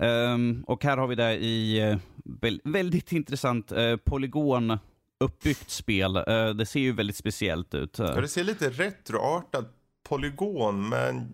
Ehm, 0.00 0.64
och 0.66 0.84
här 0.84 0.96
har 0.96 1.06
vi 1.06 1.14
det 1.14 1.34
i 1.36 1.80
eh, 1.80 1.96
väl- 2.24 2.60
väldigt 2.64 3.12
intressant 3.12 3.72
uh, 3.72 3.96
polygon 3.96 4.78
uppbyggt 5.20 5.70
spel. 5.70 6.16
Eh, 6.16 6.48
det 6.48 6.66
ser 6.66 6.80
ju 6.80 6.92
väldigt 6.92 7.16
speciellt 7.16 7.74
ut. 7.74 7.98
Ja, 7.98 8.20
det 8.20 8.28
ser 8.28 8.44
lite 8.44 8.70
retroartad 8.70 9.64
polygon, 10.08 10.88
men 10.88 11.28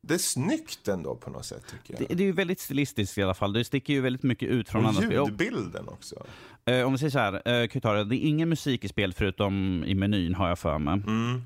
det 0.00 0.14
är 0.14 0.18
snyggt 0.18 0.88
ändå 0.88 1.14
på 1.16 1.30
något 1.30 1.44
sätt 1.46 1.62
tycker 1.70 1.98
Det, 1.98 2.06
jag. 2.08 2.18
det 2.18 2.22
är 2.22 2.26
ju 2.26 2.32
väldigt 2.32 2.60
stilistiskt 2.60 3.18
i 3.18 3.22
alla 3.22 3.34
fall. 3.34 3.52
Det 3.52 3.64
sticker 3.64 3.92
ju 3.92 4.00
väldigt 4.00 4.22
mycket 4.22 4.48
ut 4.48 4.68
från 4.68 4.86
andra 4.86 4.98
Och 4.98 5.04
spel. 5.04 5.18
Och, 5.20 5.28
ljudbilden 5.28 5.88
också. 5.88 6.26
eh, 6.64 6.82
om 6.86 6.92
vi 6.92 6.98
säger 6.98 7.10
så 7.10 7.18
här, 7.18 7.62
eh, 7.62 7.80
ta 7.80 7.92
det, 7.92 8.04
det 8.04 8.16
är 8.16 8.28
ingen 8.28 8.48
musik 8.48 8.84
i 8.84 8.88
spel 8.88 9.12
förutom 9.12 9.84
i 9.86 9.94
menyn 9.94 10.34
har 10.34 10.48
jag 10.48 10.58
för 10.58 10.78
mig. 10.78 10.94
Mm. 11.06 11.42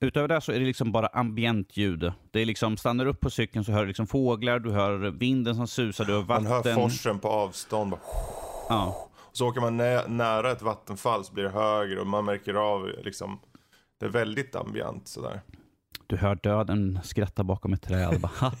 Utöver 0.00 0.28
det 0.28 0.40
så 0.40 0.52
är 0.52 0.60
det 0.60 0.66
liksom 0.66 0.92
bara 0.92 1.06
ambient 1.06 1.76
ljud. 1.76 2.12
Det 2.30 2.40
är 2.40 2.46
liksom, 2.46 2.76
stannar 2.76 3.06
upp 3.06 3.20
på 3.20 3.30
cykeln 3.30 3.64
så 3.64 3.72
hör 3.72 3.80
du 3.80 3.86
liksom 3.86 4.06
fåglar, 4.06 4.58
du 4.58 4.70
hör 4.70 5.10
vinden 5.10 5.54
som 5.54 5.68
susar, 5.68 6.04
du 6.04 6.12
hör 6.12 6.22
Man 6.24 6.44
vatten. 6.44 6.72
hör 6.74 6.82
forsen 6.82 7.18
på 7.18 7.28
avstånd. 7.28 7.90
Bara, 7.90 8.00
Ja. 8.68 9.05
Så 9.36 9.48
åker 9.48 9.60
man 9.60 9.76
nä 9.76 10.02
nära 10.08 10.50
ett 10.52 10.62
vattenfall 10.62 11.24
så 11.24 11.32
blir 11.32 11.44
det 11.44 11.50
högre 11.50 12.00
och 12.00 12.06
man 12.06 12.24
märker 12.24 12.54
av 12.54 12.90
liksom. 13.04 13.40
Det 14.00 14.06
är 14.06 14.10
väldigt 14.10 14.56
ambient 14.56 15.08
sådär. 15.08 15.40
Du 16.06 16.16
hör 16.16 16.34
döden 16.42 16.98
skratta 17.04 17.44
bakom 17.44 17.72
ett 17.72 17.82
träd. 17.82 18.20
Bara, 18.20 18.52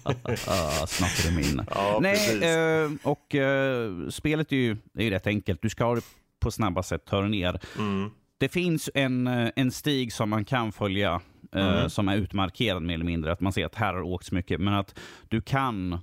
"Ah, 0.46 0.86
Snart 0.86 1.24
är 1.26 1.30
det 1.30 1.36
min. 1.36 1.62
Ja, 1.74 1.98
Nej, 2.02 2.42
eh, 2.84 2.90
och 3.02 3.34
eh, 3.34 4.08
spelet 4.08 4.52
är 4.52 4.56
ju, 4.56 4.76
är 4.98 5.04
ju 5.04 5.10
rätt 5.10 5.26
enkelt. 5.26 5.62
Du 5.62 5.68
ska 5.70 6.00
på 6.40 6.50
snabba 6.50 6.82
sätt, 6.82 7.04
ta 7.04 7.20
det 7.20 7.28
ner. 7.28 7.60
Mm. 7.78 8.10
Det 8.38 8.48
finns 8.48 8.90
en, 8.94 9.26
eh, 9.26 9.48
en 9.56 9.70
stig 9.70 10.12
som 10.12 10.30
man 10.30 10.44
kan 10.44 10.72
följa, 10.72 11.20
eh, 11.54 11.76
Mm. 11.76 11.90
som 11.90 12.08
är 12.08 12.16
utmarkerad 12.16 12.82
mer 12.82 12.94
eller 12.94 13.04
mindre. 13.04 13.32
Att 13.32 13.40
man 13.40 13.52
ser 13.52 13.66
att 13.66 13.74
här 13.74 13.94
har 13.94 14.02
åkts 14.02 14.32
mycket, 14.32 14.60
men 14.60 14.74
att 14.74 14.98
du 15.28 15.40
kan 15.40 15.98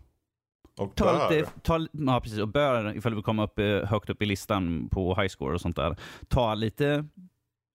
Och 0.78 0.96
ta 0.96 1.06
bör. 1.06 1.30
lite, 1.36 1.50
ta, 1.62 1.88
ja, 1.92 2.20
precis, 2.22 2.40
och 2.40 2.48
bör, 2.48 2.98
ifall 2.98 3.12
du 3.12 3.16
vill 3.16 3.24
komma 3.24 3.44
upp, 3.44 3.60
eh, 3.60 3.66
högt 3.86 4.10
upp 4.10 4.22
i 4.22 4.26
listan 4.26 4.90
på 4.92 5.16
high 5.16 5.28
score 5.28 5.54
och 5.54 5.62
sånt 5.62 5.76
där, 5.76 5.96
ta 6.28 6.54
lite 6.56 7.06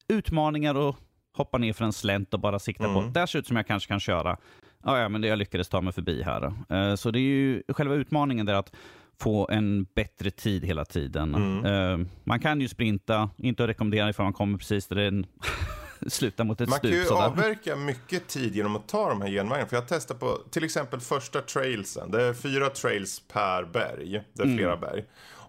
utmaningar 0.08 0.74
och 0.74 0.96
hoppa 1.36 1.58
ner 1.58 1.72
för 1.72 1.84
en 1.84 1.92
slänt 1.92 2.34
och 2.34 2.40
bara 2.40 2.58
sikta 2.58 2.84
på, 2.84 2.98
Mm. 3.00 3.12
där 3.12 3.26
ser 3.26 3.38
ut 3.38 3.46
som 3.46 3.56
jag 3.56 3.66
kanske 3.66 3.88
kan 3.88 4.00
köra. 4.00 4.36
Ja, 4.84 4.98
ja, 4.98 5.08
men 5.08 5.20
det 5.20 5.28
jag 5.28 5.38
lyckades 5.38 5.68
ta 5.68 5.80
mig 5.80 5.92
förbi 5.92 6.22
här. 6.22 6.52
Eh, 6.68 6.94
Så 6.94 7.10
det 7.10 7.18
är 7.18 7.22
ju 7.22 7.62
själva 7.68 7.94
utmaningen 7.94 8.46
där 8.46 8.54
att 8.54 8.72
få 9.20 9.48
en 9.50 9.84
bättre 9.94 10.30
tid 10.30 10.64
hela 10.64 10.84
tiden. 10.84 11.34
Mm. 11.34 11.64
Eh, 12.00 12.06
Man 12.24 12.40
kan 12.40 12.60
ju 12.60 12.68
sprinta, 12.68 13.30
inte 13.36 13.62
att 13.64 13.68
rekommendera 13.70 14.10
ifall 14.10 14.24
man 14.26 14.32
kommer 14.32 14.58
precis 14.58 14.86
där 14.86 14.96
den 14.96 15.26
slutar 16.06 16.44
mot 16.44 16.60
ett 16.60 16.68
Man 16.68 16.80
kan 16.80 16.90
stup. 16.90 17.00
ju 17.02 17.04
sådär. 17.04 17.26
avverka 17.26 17.76
mycket 17.76 18.28
tid 18.28 18.56
genom 18.56 18.76
att 18.76 18.88
ta 18.88 19.08
de 19.08 19.20
här 19.22 19.28
genvägarna. 19.28 19.68
För 19.68 19.76
jag 19.76 19.88
testar 19.88 20.14
på 20.14 20.38
till 20.50 20.64
exempel 20.64 21.00
första 21.00 21.40
trailsen. 21.40 22.10
Det 22.10 22.22
är 22.22 22.34
fyra 22.34 22.70
trails 22.70 23.22
per 23.32 23.64
berg. 23.64 24.24
Det 24.32 24.42
är 24.42 24.46
Mm. 24.46 24.56
flera 24.58 24.76
berg. 24.76 25.04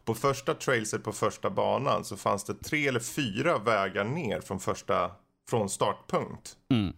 På 0.06 0.14
första 0.16 0.54
trailset 0.54 1.04
på 1.04 1.12
första 1.12 1.50
banan 1.50 2.04
så 2.06 2.18
fanns 2.18 2.44
det 2.44 2.54
tre 2.64 2.88
eller 2.88 3.00
fyra 3.00 3.58
vägar 3.58 4.04
ner 4.04 4.42
från 4.42 4.60
första 4.60 5.12
från 5.50 5.70
startpunkt. 5.70 6.54
Mm. 6.72 6.94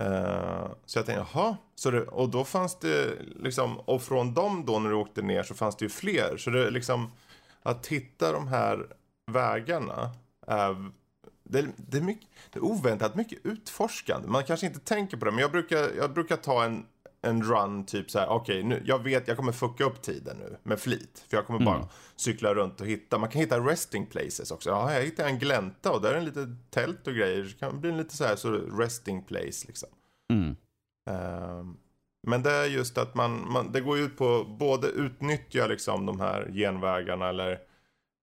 Eh, 0.00 0.68
så 0.86 0.98
jag 0.98 1.06
tänkte, 1.06 1.26
jaha. 1.34 1.56
Så 1.74 1.90
det, 1.90 2.02
och 2.02 2.28
då 2.28 2.44
fanns 2.44 2.78
det 2.78 3.10
liksom, 3.36 3.78
och 3.78 4.02
från 4.02 4.34
dem 4.34 4.64
då 4.66 4.78
när 4.78 4.90
du 4.90 4.96
åkte 4.96 5.22
ner 5.22 5.42
så 5.42 5.54
fanns 5.54 5.76
det 5.76 5.84
ju 5.84 5.88
fler. 5.88 6.36
Så 6.36 6.50
det 6.50 6.70
liksom, 6.70 7.12
att 7.62 7.86
hitta 7.86 8.32
de 8.32 8.48
här 8.48 8.86
vägarna 9.32 10.10
är, 10.46 10.90
det, 11.48 11.58
är- 11.58 11.70
det 11.76 11.96
är, 11.98 12.02
mycket, 12.02 12.28
det 12.52 12.58
är 12.58 12.64
oväntat 12.64 13.14
mycket 13.14 13.38
utforskande. 13.46 14.28
Man 14.28 14.44
kanske 14.44 14.66
inte 14.66 14.80
tänker 14.80 15.16
på 15.16 15.24
det, 15.24 15.30
men 15.30 15.40
jag 15.40 15.50
brukar, 15.50 15.90
jag 15.96 16.12
brukar 16.12 16.36
ta 16.36 16.64
en, 16.64 16.86
en 17.22 17.42
run 17.42 17.84
typ 17.86 18.10
så 18.10 18.18
här, 18.18 18.28
okej, 18.28 18.62
nu, 18.62 18.82
jag 18.86 19.02
vet, 19.02 19.28
jag 19.28 19.36
kommer 19.36 19.52
fucka 19.52 19.84
upp 19.84 20.02
tiden 20.02 20.36
nu 20.38 20.56
med 20.62 20.80
flit. 20.80 21.24
För 21.30 21.36
jag 21.36 21.46
kommer 21.46 21.64
bara 21.64 21.76
Mm. 21.76 21.88
cykla 22.16 22.54
runt 22.54 22.80
och 22.80 22.86
hitta, 22.86 23.18
man 23.18 23.28
kan 23.30 23.40
hitta 23.40 23.58
resting 23.60 24.06
places 24.06 24.50
också. 24.50 24.70
Ja, 24.70 24.92
jag 24.94 25.02
hittar 25.02 25.26
en 25.26 25.38
glänta 25.38 25.92
och 25.92 26.00
där 26.02 26.12
är 26.12 26.18
en 26.18 26.24
liten 26.24 26.58
tält 26.70 27.06
och 27.06 27.14
grejer. 27.14 27.42
Det 27.42 27.58
kan 27.58 27.80
bli 27.80 27.90
en 27.90 27.96
lite 27.96 28.16
så 28.16 28.24
här, 28.24 28.36
så 28.36 28.50
resting 28.52 29.22
place 29.22 29.66
liksom. 29.66 29.88
Mm. 30.32 30.56
Ehm, 31.10 31.76
men 32.26 32.42
det 32.42 32.50
är 32.52 32.64
just 32.64 32.98
att 32.98 33.14
man, 33.14 33.52
man, 33.52 33.72
det 33.72 33.80
går 33.80 33.98
ut 33.98 34.16
på 34.16 34.44
både 34.58 34.88
utnyttja 34.88 35.66
liksom 35.66 36.06
de 36.06 36.20
här 36.20 36.50
genvägarna 36.52 37.28
eller, 37.28 37.58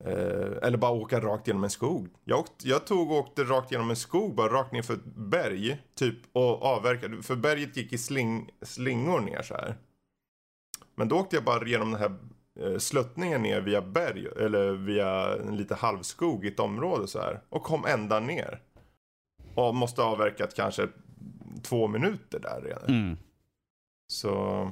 eller 0.04 0.78
bara 0.78 0.92
åka 0.92 1.20
rakt 1.20 1.48
genom 1.48 1.64
en 1.64 1.70
skog. 1.70 2.10
Jag, 2.24 2.40
åkte, 2.40 2.68
jag 2.68 2.88
tog 2.88 3.12
och 3.12 3.18
åkte 3.18 3.44
rakt 3.44 3.72
genom 3.72 3.90
en 3.90 3.96
skog, 3.96 4.36
bara 4.36 4.54
rakt 4.54 4.72
ner 4.72 4.82
för 4.82 4.94
ett 4.94 5.06
berg, 5.16 5.78
typ, 5.96 6.18
och 6.32 6.64
avverkade. 6.64 7.24
För 7.24 7.36
berget 7.36 7.78
gick 7.78 7.94
i 7.94 7.98
sling, 7.98 8.50
slingor 8.62 9.20
ner 9.20 9.42
så 9.42 9.54
här. 9.54 9.76
Men 10.96 11.08
då 11.08 11.16
åkte 11.16 11.36
jag 11.36 11.44
bara 11.44 11.68
genom 11.68 11.92
den 11.92 12.00
här 12.00 12.16
eh, 12.60 12.78
sluttningen 12.78 13.42
ner 13.42 13.62
via 13.62 13.82
berg, 13.82 14.28
eller 14.28 14.72
via 14.72 15.36
en 15.36 15.58
lite 15.58 15.76
halvskog 15.76 16.46
i 16.46 16.48
ett 16.48 16.60
område 16.60 17.08
så 17.08 17.20
här. 17.20 17.42
Och 17.50 17.64
kom 17.64 17.86
ända 17.86 18.20
ner. 18.20 18.62
Och 19.56 19.76
måste 19.76 20.02
ha 20.02 20.10
avverkat 20.10 20.56
kanske 20.56 20.88
två 21.64 21.88
minuter 21.88 22.40
där 22.40 22.62
redan. 22.62 22.90
Mm. 22.90 23.18
Så, 24.08 24.72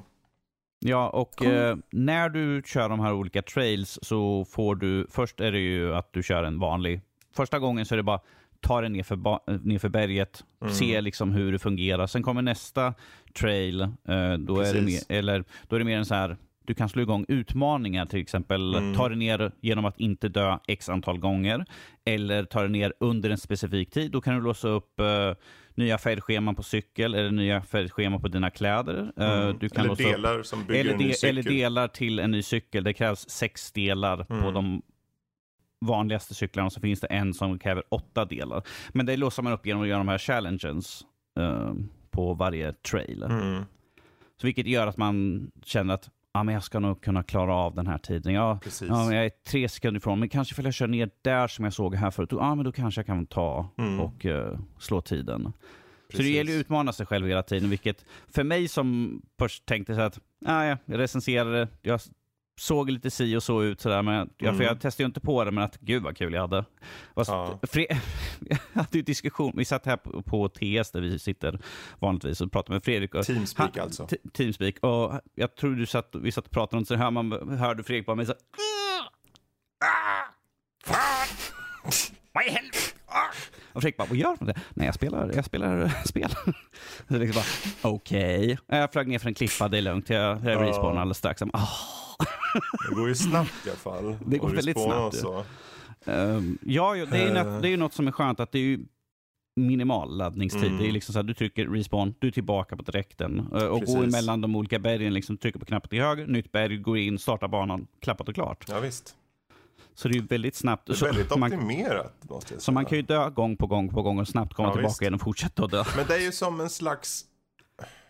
Ja, 0.85 1.09
och 1.09 1.35
Cool. 1.35 1.47
eh, 1.47 1.75
när 1.91 2.29
du 2.29 2.61
kör 2.65 2.89
de 2.89 2.99
här 2.99 3.13
olika 3.13 3.41
trails 3.41 3.99
så 4.01 4.45
får 4.45 4.75
du, 4.75 5.07
först 5.09 5.39
är 5.41 5.51
det 5.51 5.59
ju 5.59 5.95
att 5.95 6.13
du 6.13 6.23
kör 6.23 6.43
en 6.43 6.59
vanlig, 6.59 7.01
första 7.35 7.59
gången 7.59 7.85
så 7.85 7.95
är 7.95 7.97
det 7.97 8.03
bara 8.03 8.19
ta 8.61 8.81
dig 8.81 8.89
ner 8.89 9.03
för, 9.03 9.15
ba, 9.15 9.39
ner 9.63 9.79
för 9.79 9.89
berget, 9.89 10.43
Mm. 10.61 10.73
se 10.73 11.01
liksom 11.01 11.31
hur 11.31 11.51
det 11.51 11.59
fungerar. 11.59 12.07
Sen 12.07 12.23
kommer 12.23 12.41
nästa 12.41 12.93
trail, 13.39 13.81
eh, 13.81 14.33
då, 14.39 14.59
är 14.59 14.73
det 14.73 14.81
mer, 14.81 14.99
eller, 15.09 15.43
då 15.67 15.75
är 15.75 15.79
det 15.79 15.85
mer 15.85 15.97
en 15.97 16.05
så 16.05 16.15
här, 16.15 16.37
du 16.65 16.73
kan 16.73 16.89
slå 16.89 17.01
igång 17.01 17.25
utmaningar, 17.27 18.05
till 18.05 18.19
exempel 18.21 18.75
Mm. 18.75 18.95
ta 18.95 19.09
dig 19.09 19.17
ner 19.17 19.51
genom 19.61 19.85
att 19.85 19.99
inte 19.99 20.29
dö 20.29 20.57
x 20.67 20.89
antal 20.89 21.19
gånger, 21.19 21.65
eller 22.05 22.43
ta 22.45 22.61
dig 22.61 22.69
ner 22.69 22.93
under 22.99 23.29
en 23.29 23.37
specifik 23.37 23.89
tid. 23.91 24.11
Då 24.11 24.21
kan 24.21 24.35
du 24.35 24.41
låsa 24.41 24.67
upp 24.67 24.99
eh, 24.99 25.33
nya 25.75 25.97
färgscheman 25.97 26.55
på 26.55 26.63
cykel, 26.63 27.13
eller 27.15 27.31
nya 27.31 27.61
färgscheman 27.61 28.21
på 28.21 28.27
dina 28.27 28.49
kläder. 28.49 29.11
Eh, 29.17 29.41
mm. 29.41 29.57
du 29.59 29.69
kan 29.69 29.79
eller 29.79 29.89
låsa 29.89 30.03
upp 30.03 30.09
delar 30.11 30.43
som 30.43 30.65
bygger 30.65 30.79
eller, 30.81 30.91
en 30.93 30.97
ny 30.99 31.13
cykel. 31.13 31.29
eller 31.29 31.43
delar 31.43 31.87
till 31.87 32.19
en 32.19 32.31
ny 32.31 32.41
cykel. 32.43 32.83
Det 32.83 32.93
krävs 32.93 33.29
sex 33.29 33.71
delar 33.71 34.23
på 34.23 34.33
Mm. 34.33 34.53
de 34.53 34.81
vanligaste 35.85 36.33
cyklarna. 36.33 36.69
Så 36.69 36.79
finns 36.81 36.99
det 36.99 37.07
en 37.07 37.33
som 37.33 37.59
kräver 37.59 37.83
åtta 37.89 38.25
delar. 38.25 38.63
Men 38.93 39.05
det 39.05 39.17
låser 39.17 39.43
man 39.43 39.53
upp 39.53 39.65
genom 39.65 39.81
att 39.83 39.87
göra 39.89 39.97
de 39.97 40.07
här 40.07 40.17
challenges 40.17 41.01
eh, 41.39 41.73
på 42.11 42.33
varje 42.33 42.73
trail. 42.73 43.23
Mm. 43.23 43.63
Så 44.41 44.47
vilket 44.47 44.67
gör 44.67 44.87
att 44.87 44.97
man 44.97 45.47
känner 45.63 45.93
att 45.93 46.09
ja, 46.33 46.43
men 46.43 46.53
jag 46.53 46.63
ska 46.63 46.79
nog 46.79 47.01
kunna 47.01 47.23
klara 47.23 47.53
av 47.55 47.75
den 47.75 47.87
här 47.87 47.97
tiden. 47.97 48.33
Ja, 48.33 48.59
Precis. 48.63 48.87
ja, 48.89 49.13
jag 49.13 49.25
är 49.25 49.29
tre 49.47 49.69
sekunder 49.69 49.97
ifrån, 49.99 50.19
men 50.19 50.29
kanske 50.29 50.55
för 50.55 50.63
jag 50.63 50.73
kör 50.73 50.87
ner 50.87 51.09
där 51.21 51.47
som 51.47 51.63
jag 51.65 51.73
såg 51.73 51.95
här 51.95 52.11
förut. 52.11 52.29
Ja, 52.31 52.55
men 52.55 52.65
då 52.65 52.71
kanske 52.71 52.99
jag 52.99 53.05
kan 53.05 53.25
ta 53.25 53.69
Mm. 53.77 53.99
och 53.99 54.25
eh, 54.25 54.59
slå 54.79 55.01
tiden. 55.01 55.43
Så 55.43 55.49
det 56.07 56.17
Precis. 56.17 56.35
gäller 56.35 56.51
att 56.51 56.59
utmana 56.59 56.93
sig 56.93 57.05
själv 57.05 57.27
hela 57.27 57.43
tiden, 57.43 57.69
vilket 57.69 58.05
för 58.35 58.43
mig 58.43 58.67
som 58.67 59.21
först 59.39 59.65
tänkte 59.65 59.95
så 59.95 60.01
att 60.01 60.19
ja, 60.45 60.65
jag 60.65 60.77
recenserade, 60.85 61.67
jag 61.81 61.99
såg 62.59 62.89
lite 62.89 63.11
si 63.11 63.35
och 63.35 63.43
så 63.43 63.63
ut 63.63 63.81
sådär, 63.81 64.01
men 64.01 64.13
jag, 64.37 64.47
Mm. 64.49 64.57
för 64.57 64.63
jag 64.63 64.81
testade 64.81 65.03
ju 65.03 65.07
inte 65.07 65.19
på 65.19 65.43
det, 65.43 65.51
men 65.51 65.63
att 65.63 65.77
gud 65.79 66.03
vad 66.03 66.17
kul 66.17 66.33
jag 66.33 66.41
hade. 66.41 66.65
Fast, 67.15 67.31
Ja. 67.31 67.59
Fre- 67.61 67.97
jag 68.39 68.57
hade 68.73 68.97
ju 68.97 69.01
diskussion, 69.01 69.53
vi 69.55 69.65
satt 69.65 69.85
här 69.85 69.97
på, 69.97 70.21
på 70.21 70.49
TS 70.49 70.91
där 70.91 71.01
vi 71.01 71.19
sitter 71.19 71.59
vanligtvis 71.99 72.41
och 72.41 72.51
pratade 72.51 72.73
med 72.75 72.83
Fredrik. 72.83 73.15
Och, 73.15 73.25
Teamspeak 73.25 73.77
han- 73.77 73.83
alltså. 73.83 74.07
T- 74.07 74.17
Teamspeak. 74.33 74.75
Och 74.81 75.19
jag 75.35 75.55
tror 75.55 75.75
du 75.75 75.85
satt, 75.85 76.09
vi 76.21 76.31
satt 76.31 76.45
och 76.45 76.51
pratade 76.51 76.77
om 76.79 76.85
så 76.85 76.95
här, 76.95 77.11
man 77.11 77.57
hörde 77.57 77.83
Fredrik 77.83 78.05
bara 78.05 78.15
mig 78.15 78.25
så 78.25 78.33
Vad 82.33 82.45
i 82.45 82.49
helvete? 82.49 82.77
Och 83.73 83.81
Fredrik 83.81 83.97
bara, 83.97 84.07
vad 84.07 84.17
gör 84.17 84.37
du? 84.39 84.53
Nej, 84.73 84.85
jag 84.85 84.95
spelar, 84.95 85.31
jag 85.35 85.45
spelar 85.45 85.87
spel. 86.05 86.29
Så 87.07 87.17
liksom 87.17 87.41
bara, 87.81 87.93
okej. 87.93 88.57
Jag 88.67 88.91
flög 88.91 89.07
ner 89.07 89.19
för 89.19 89.27
en 89.27 89.33
klippa, 89.33 89.67
det 89.67 89.77
är 89.77 89.81
lugnt. 89.81 90.09
Jag, 90.09 90.43
jag 90.45 90.51
Ja. 90.53 90.61
respawnar 90.69 91.01
alldeles 91.01 91.17
strax. 91.17 91.41
Jag 91.41 91.49
bara. 91.49 91.63
Det 92.89 92.95
går 92.95 93.07
ju 93.07 93.15
snabbt 93.15 93.53
i 93.65 93.69
alla 93.69 93.77
fall. 93.77 94.15
Det 94.25 94.37
går 94.37 94.49
väldigt 94.49 94.81
snabbt, 94.83 95.15
så. 95.15 95.43
Ehm, 96.05 96.57
ja, 96.61 96.93
det 96.93 97.17
är 97.17 97.21
ju 97.31 97.37
Eh. 97.37 97.43
något, 97.45 97.61
det 97.61 97.67
är 97.67 97.71
ju 97.71 97.77
något 97.77 97.93
som 97.93 98.07
är 98.07 98.11
skönt 98.11 98.39
att 98.39 98.51
det 98.51 98.57
är 98.59 98.63
ju 98.63 98.79
minimal 99.55 100.17
laddningstid. 100.17 100.63
Mm. 100.65 100.77
Det 100.77 100.87
är 100.87 100.91
liksom 100.91 101.13
så 101.13 101.19
här, 101.19 101.23
du 101.23 101.33
trycker 101.33 101.65
respawn, 101.67 102.15
du 102.19 102.27
är 102.27 102.31
tillbaka 102.31 102.75
på 102.77 102.83
direkten 102.83 103.39
eh, 103.55 103.63
och 103.63 103.79
Precis. 103.79 103.95
går 103.95 104.03
emellan 104.03 104.41
de 104.41 104.55
olika 104.55 104.79
bergen. 104.79 105.13
Liksom, 105.13 105.37
trycker 105.37 105.59
på 105.59 105.65
knappen 105.65 105.89
till 105.89 106.01
höger, 106.01 106.27
nytt 106.27 106.51
berg, 106.51 106.77
går 106.77 106.97
in, 106.97 107.19
startar 107.19 107.47
banan, 107.47 107.87
klappat 107.99 108.29
och 108.29 108.35
klart. 108.35 108.65
Ja, 108.69 108.79
visst. 108.79 109.15
Så 109.95 110.07
det 110.07 110.17
är 110.17 110.21
väldigt 110.21 110.55
snabbt. 110.55 110.87
Det 110.87 111.01
är 111.01 111.05
väldigt 111.05 111.27
så 111.29 111.35
optimerat 111.35 112.13
man, 112.19 112.35
måste 112.35 112.35
jag 112.35 112.43
säga. 112.47 112.59
Så 112.59 112.71
man 112.71 112.85
kan 112.85 112.97
ju 112.97 113.01
dö 113.01 113.29
gång 113.29 113.57
på 113.57 113.67
gång 113.67 113.89
på 113.89 114.01
gång 114.01 114.19
och 114.19 114.27
snabbt 114.27 114.53
komma 114.53 114.67
Ja, 114.69 114.73
tillbaka 114.73 115.03
igen 115.05 115.13
och 115.13 115.21
fortsätta 115.21 115.65
att 115.65 115.71
dö. 115.71 115.83
Men 115.97 116.05
det 116.07 116.15
är 116.15 116.19
ju 116.19 116.31
som 116.31 116.61
en 116.61 116.69
slags 116.69 117.25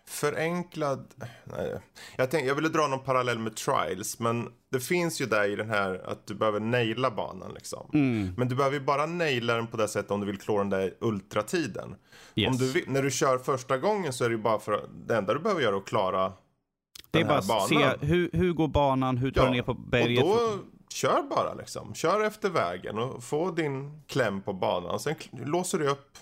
förenklad... 0.08 1.14
Nej, 1.44 1.80
jag, 2.16 2.30
tänkte, 2.30 2.48
jag 2.48 2.54
ville 2.54 2.68
dra 2.68 2.86
någon 2.86 3.04
parallell 3.04 3.38
med 3.38 3.56
Trials, 3.56 4.18
men 4.18 4.48
det 4.72 4.80
finns 4.80 5.20
ju 5.20 5.26
där 5.26 5.48
i 5.48 5.56
den 5.56 5.70
här 5.70 6.10
att 6.10 6.26
du 6.26 6.34
behöver 6.34 6.60
naila 6.60 7.10
banan 7.10 7.54
liksom. 7.54 7.90
Mm. 7.94 8.34
Men 8.36 8.48
du 8.48 8.54
behöver 8.54 8.78
ju 8.78 8.84
bara 8.84 9.06
naila 9.06 9.54
den 9.54 9.66
på 9.66 9.76
det 9.76 9.88
sättet 9.88 10.10
om 10.10 10.20
du 10.20 10.26
vill 10.26 10.38
klara 10.38 10.58
den 10.58 10.70
där 10.70 10.94
ultratiden. 11.00 11.96
Yes. 12.34 12.48
Om 12.50 12.56
du 12.56 12.84
när 12.86 13.02
du 13.02 13.10
kör 13.10 13.38
första 13.38 13.78
gången 13.78 14.12
så 14.12 14.24
är 14.24 14.28
det 14.28 14.34
ju 14.34 14.42
bara 14.42 14.58
för 14.58 14.88
det 15.06 15.16
enda 15.16 15.34
du 15.34 15.40
behöver 15.40 15.62
göra 15.62 15.74
är 15.74 15.78
att 15.78 15.84
klara 15.84 16.32
Det 17.10 17.20
är 17.20 17.24
bara 17.24 17.38
att 17.38 17.68
se 17.68 18.06
hur, 18.06 18.30
hur 18.32 18.52
går 18.52 18.68
banan, 18.68 19.16
hur 19.16 19.30
tar 19.30 19.46
du 19.46 19.50
ner 19.50 19.62
på 19.62 19.74
berget. 19.74 20.24
Och 20.24 20.30
då 20.30 20.58
kör 20.88 21.22
bara 21.30 21.54
liksom. 21.54 21.94
Kör 21.94 22.24
efter 22.24 22.50
vägen 22.50 22.98
och 22.98 23.24
få 23.24 23.50
din 23.50 24.02
kläm 24.06 24.42
på 24.42 24.52
banan. 24.52 25.00
Sen 25.00 25.14
låser 25.32 25.78
du 25.78 25.88
upp. 25.88 26.18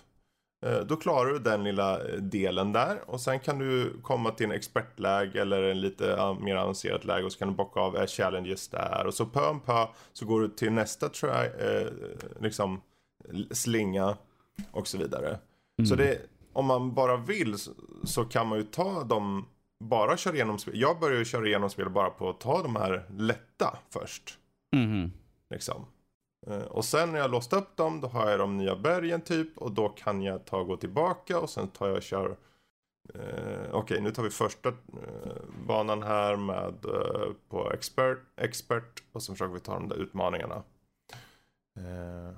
Eh, 0.62 0.78
Då 0.80 0.96
klarar 0.96 1.30
du 1.32 1.38
den 1.38 1.64
lilla 1.64 2.08
eh, 2.08 2.16
delen 2.16 2.72
där. 2.72 2.98
Och 3.06 3.20
sen 3.20 3.40
kan 3.40 3.58
du 3.58 3.92
komma 4.02 4.30
till 4.30 4.46
en 4.46 4.52
expertläge 4.52 5.40
eller 5.40 5.62
en 5.62 5.80
lite 5.80 6.36
mer 6.40 6.56
avancerat 6.56 7.04
läge. 7.04 7.24
Och 7.24 7.32
så 7.32 7.38
kan 7.38 7.48
du 7.48 7.54
bocka 7.54 7.80
av 7.80 7.96
eh, 7.96 8.06
challenges 8.06 8.68
där. 8.68 9.06
Och 9.06 9.14
så 9.14 9.26
pö 9.26 9.48
om 9.48 9.60
pö 9.60 9.86
så 10.12 10.26
går 10.26 10.40
du 10.40 10.48
till 10.48 10.72
nästa 10.72 11.08
try, 11.08 11.28
eh, 11.28 11.86
liksom 12.40 12.80
slinga 13.50 14.16
och 14.70 14.86
så 14.86 14.98
vidare. 14.98 15.38
Så 15.88 15.94
det, 15.94 16.18
om 16.52 16.66
man 16.66 16.94
bara 16.94 17.16
vill 17.16 17.54
så, 18.04 18.24
kan 18.24 18.46
man 18.46 18.58
ju 18.58 18.64
ta 18.64 19.04
dem, 19.04 19.46
bara 19.84 20.16
köra 20.16 20.34
igenom 20.34 20.58
spel. 20.58 20.80
Jag 20.80 21.00
började 21.00 21.18
ju 21.18 21.24
köra 21.24 21.46
igenom 21.46 21.70
spel 21.70 21.90
bara 21.90 22.10
på 22.10 22.30
att 22.30 22.40
ta 22.40 22.62
de 22.62 22.76
här 22.76 23.04
lätta 23.18 23.78
först. 23.90 24.38
Mhm. 24.76 25.12
Liksom. 25.50 25.86
Eh, 26.46 26.62
Och 26.62 26.84
sen 26.84 27.12
när 27.12 27.18
jag 27.18 27.30
låst 27.30 27.52
upp 27.52 27.76
dem, 27.76 28.00
då 28.00 28.08
har 28.08 28.30
jag 28.30 28.38
de 28.38 28.56
nya 28.56 28.76
bergen 28.76 29.20
typ. 29.20 29.58
Och 29.58 29.72
då 29.72 29.88
kan 29.88 30.22
jag 30.22 30.44
ta 30.44 30.58
och 30.58 30.66
gå 30.66 30.76
tillbaka 30.76 31.40
och 31.40 31.50
sen 31.50 31.68
tar 31.68 31.86
jag 31.88 31.96
och 31.96 32.02
kör. 32.02 32.36
Eh, 33.14 33.70
Okej, 33.72 34.00
nu 34.00 34.10
tar 34.10 34.22
vi 34.22 34.30
första 34.30 34.68
eh, 34.68 34.74
banan 35.66 36.02
här 36.02 36.36
med 36.36 36.84
eh, 36.84 37.32
på 37.48 37.72
expert, 37.72 38.18
expert. 38.36 39.02
Och 39.12 39.22
så 39.22 39.32
försöker 39.32 39.54
vi 39.54 39.60
ta 39.60 39.74
de 39.74 39.88
där 39.88 39.96
utmaningarna. 39.96 40.62
Eh, 41.78 42.36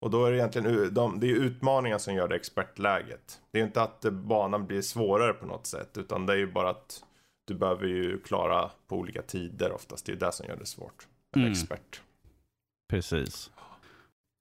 och 0.00 0.10
då 0.10 0.24
är 0.24 0.30
det 0.30 0.36
egentligen 0.38 0.94
de, 0.94 1.20
det 1.20 1.26
är 1.30 1.34
utmaningar 1.34 1.98
som 1.98 2.14
gör 2.14 2.28
det 2.28 2.36
expertläget. 2.36 3.40
Det 3.50 3.60
är 3.60 3.64
inte 3.64 3.82
att 3.82 4.04
eh, 4.04 4.10
banan 4.10 4.66
blir 4.66 4.82
svårare 4.82 5.32
på 5.32 5.46
något 5.46 5.66
sätt. 5.66 5.98
Utan 5.98 6.26
det 6.26 6.32
är 6.32 6.36
ju 6.36 6.52
bara 6.52 6.70
att 6.70 7.04
du 7.44 7.54
behöver 7.54 7.86
ju 7.86 8.18
klara 8.18 8.70
på 8.86 8.96
olika 8.96 9.22
tider 9.22 9.72
oftast. 9.72 10.06
Det 10.06 10.12
är 10.12 10.16
det 10.16 10.32
som 10.32 10.46
gör 10.46 10.56
det 10.56 10.66
svårt. 10.66 11.06
Mm. 11.36 11.50
expert. 11.50 12.02
Precis. 12.92 13.50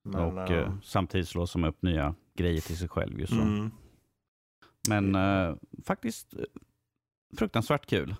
Men, 0.03 0.21
och 0.37 0.51
eh, 0.51 0.73
samtidigt 0.83 1.27
slår 1.27 1.45
som 1.45 1.63
upp 1.63 1.81
nya 1.81 2.15
grejer 2.37 2.61
till 2.61 2.77
sig 2.77 2.87
själv. 2.89 3.19
Ju 3.19 3.27
så. 3.27 3.35
mm. 3.35 3.71
Men 4.89 5.15
eh, 5.15 5.55
faktiskt 5.85 6.33
fruktansvärt 7.37 7.85
kul. 7.85 8.15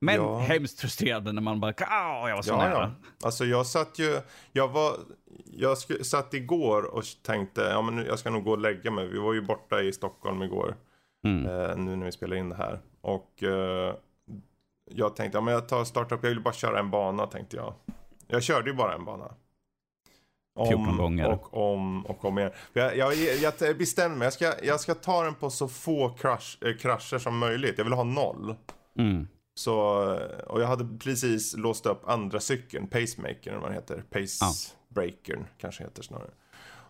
Men 0.00 0.14
Ja. 0.14 0.38
hemskt 0.38 0.80
frustrerande 0.80 1.32
när 1.32 1.42
man 1.42 1.60
bara, 1.60 1.74
ah, 1.78 2.28
jag 2.28 2.36
var 2.36 2.42
så 2.42 2.50
Ja, 2.50 2.56
nära. 2.56 2.70
ja. 2.72 2.90
Alltså 3.26 3.44
jag 3.44 3.66
satt 3.66 3.98
ju, 3.98 4.20
jag 4.52 4.68
var, 4.68 4.96
jag 5.44 5.78
satt 6.06 6.34
igår 6.34 6.82
och 6.94 7.04
tänkte, 7.22 7.60
ja 7.60 7.82
men 7.82 7.96
nu, 7.96 8.06
jag 8.06 8.18
ska 8.18 8.30
nog 8.30 8.44
gå 8.44 8.50
och 8.50 8.58
lägga 8.58 8.90
mig. 8.90 9.08
Vi 9.08 9.18
var 9.18 9.32
ju 9.34 9.40
borta 9.40 9.82
i 9.82 9.92
Stockholm 9.92 10.42
igår, 10.42 10.74
Mm. 11.26 11.46
eh, 11.46 11.76
nu 11.76 11.96
när 11.96 12.06
vi 12.06 12.12
spelar 12.12 12.36
in 12.36 12.48
det 12.48 12.56
här. 12.56 12.80
Och 13.00 13.42
eh, 13.42 13.94
jag 14.90 15.16
tänkte, 15.16 15.38
ja 15.38 15.42
men 15.42 15.54
jag 15.54 15.68
tar 15.68 15.80
upp, 16.00 16.10
jag 16.10 16.18
vill 16.30 16.40
bara 16.42 16.54
köra 16.54 16.78
en 16.78 16.90
bana 16.90 17.26
tänkte 17.26 17.56
jag. 17.56 17.74
Jag 18.26 18.42
körde 18.42 18.70
ju 18.70 18.76
bara 18.76 18.94
en 18.94 19.04
bana. 19.04 19.34
14 20.68 20.96
gånger. 20.96 21.28
Och 21.28 21.74
om 21.74 22.06
och 22.06 22.24
om 22.24 22.38
igen. 22.38 22.50
Jag, 22.72 22.96
jag, 22.96 23.14
jag 23.60 23.78
bestämde 23.78 24.18
mig, 24.18 24.26
jag 24.26 24.32
ska, 24.32 24.52
jag 24.62 24.80
ska 24.80 24.94
ta 24.94 25.22
den 25.22 25.34
på 25.34 25.50
så 25.50 25.68
få 25.68 26.08
crash, 26.08 26.66
eh, 26.66 26.76
krascher 26.76 27.18
som 27.18 27.38
möjligt. 27.38 27.74
Jag 27.78 27.84
vill 27.84 27.92
ha 27.92 28.04
noll. 28.04 28.54
Mm. 28.98 29.28
Så, 29.54 29.76
och 30.46 30.60
jag 30.60 30.66
hade 30.66 30.98
precis 30.98 31.56
låst 31.56 31.86
upp 31.86 32.08
andra 32.08 32.40
cykeln, 32.40 32.86
pacemakern 32.86 33.54
eller 33.54 33.60
vad 33.60 33.70
den 33.70 33.74
heter. 33.74 34.04
Pacebreakern 34.10 35.46
kanske 35.58 35.84
heter 35.84 36.02
snarare. 36.02 36.30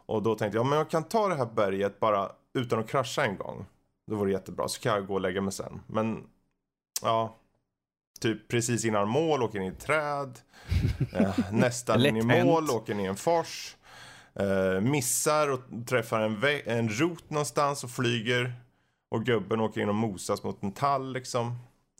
Och 0.06 0.22
då 0.22 0.34
tänkte 0.34 0.58
jag, 0.58 0.66
men 0.66 0.78
jag 0.78 0.90
kan 0.90 1.04
ta 1.04 1.28
det 1.28 1.34
här 1.34 1.46
berget 1.46 2.00
bara 2.00 2.30
utan 2.54 2.78
att 2.78 2.88
krascha 2.88 3.24
en 3.24 3.36
gång. 3.36 3.66
Då 4.06 4.16
var 4.16 4.26
det 4.26 4.32
jättebra, 4.32 4.68
så 4.68 4.80
kan 4.80 4.94
jag 4.94 5.06
gå 5.06 5.14
och 5.14 5.20
lägga 5.20 5.40
mig 5.40 5.52
sen. 5.52 5.80
Men, 5.86 6.26
ja. 7.02 7.36
Typ 8.24 8.48
precis 8.48 8.84
innan 8.84 9.08
mål, 9.08 9.42
åker 9.42 9.58
in 9.58 9.64
i 9.64 9.68
ett 9.68 9.80
träd. 9.80 10.38
Eh, 11.12 11.38
nästan 11.52 12.06
in 12.06 12.16
i 12.16 12.44
mål, 12.44 12.70
åker 12.70 12.94
ner 12.94 13.04
i 13.04 13.06
en 13.06 13.16
fors. 13.16 13.76
Eh, 14.34 14.80
missar 14.80 15.48
och 15.52 15.60
träffar 15.86 16.20
en, 16.20 16.60
en 16.66 16.88
rot 16.88 17.30
någonstans 17.30 17.84
och 17.84 17.90
flyger. 17.90 18.54
Och 19.10 19.24
gubben 19.24 19.60
åker 19.60 19.80
in 19.80 19.88
och 19.88 19.94
mosas 19.94 20.42
mot 20.42 20.62
en 20.62 20.72
tall 20.72 21.12
liksom. 21.12 21.58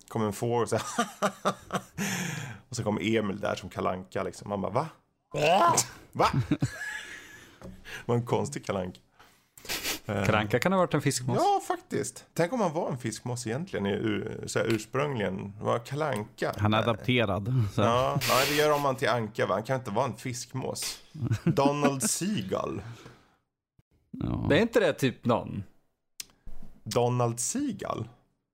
Kommer 0.09 0.27
en 0.27 0.33
fågel 0.33 0.63
och 0.63 0.69
så. 0.69 0.77
Och 2.69 2.77
så 2.77 2.83
kommer 2.83 3.17
Emil 3.17 3.41
där 3.41 3.55
som 3.55 3.69
kalanka 3.69 4.23
liksom. 4.23 4.49
Man 4.49 4.61
bara 4.61 4.73
va? 4.73 4.89
Va? 6.13 6.29
Det 6.49 8.07
var 8.07 8.15
en 8.15 8.27
konstig 8.27 8.67
kalanka. 8.67 9.01
Eh, 10.07 10.25
Kranka 10.25 10.59
kan 10.59 10.73
ha 10.73 10.79
varit 10.79 10.95
en 10.95 11.03
fiskmås. 11.03 11.37
Ja, 11.40 11.61
faktiskt. 11.67 12.25
Tänk 12.35 12.53
om 12.53 12.61
han 12.61 12.73
var 12.73 12.90
en 12.90 12.99
fiskmås 12.99 13.47
egentligen, 13.47 14.25
så 14.49 14.59
här, 14.59 14.67
ursprungligen. 14.67 15.53
Var 15.61 15.79
kalanka. 15.79 16.55
Han 16.59 16.75
är 16.75 16.79
adapterad. 16.79 17.55
Så. 17.75 17.81
Ja, 17.83 18.19
det 18.49 18.55
gör 18.55 18.73
om 18.73 18.85
han 18.85 18.97
till 18.97 19.09
anka 19.09 19.47
va? 19.47 19.55
Han 19.55 19.62
kan 19.62 19.79
inte 19.79 19.90
vara 19.90 20.05
en 20.07 20.17
fiskmås. 20.17 20.99
Donald 21.45 22.03
Seagull. 22.11 22.83
Ja. 24.11 24.47
Det 24.49 24.59
är 24.59 24.62
inte 24.62 24.81
det 24.81 24.93
typ 24.93 25.25
någon? 25.25 25.62
Donald 26.85 27.40
Seagull? 27.40 28.09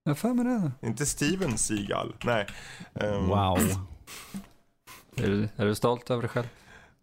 Jag 0.04 0.18
för 0.18 0.28
mig 0.34 0.44
det. 0.44 0.86
Inte 0.88 1.06
Steven 1.06 1.58
Seagull. 1.58 2.14
Nej. 2.24 2.46
Ehm, 2.94 3.28
Wow. 3.28 3.58
Är 5.16 5.26
du, 5.26 5.48
är 5.56 5.66
du 5.66 5.74
stolt 5.74 6.10
över 6.10 6.22
dig 6.22 6.28
själv? 6.30 6.46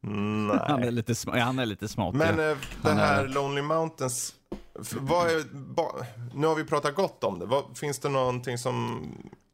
Han 0.01 0.49
är 0.51 0.77
Nej. 0.79 0.91
lite, 0.91 1.13
sm- 1.13 1.39
han 1.39 1.59
är 1.59 1.65
lite 1.65 1.87
smart. 1.87 2.15
Men 2.15 2.37
ja. 2.39 2.51
eh, 2.51 2.57
det 2.83 2.89
Han 2.89 2.97
är- 2.97 3.05
här 3.05 3.27
Lonely 3.27 3.61
Mountains. 3.61 4.33
Är, 4.77 5.73
ba, 5.73 5.91
nu 6.33 6.47
har 6.47 6.55
vi 6.55 6.63
pratat 6.63 6.95
gott 6.95 7.23
om 7.23 7.39
det. 7.39 7.45
Vad, 7.45 7.77
finns 7.77 7.99
det 7.99 8.09
någonting 8.09 8.57
som 8.57 9.07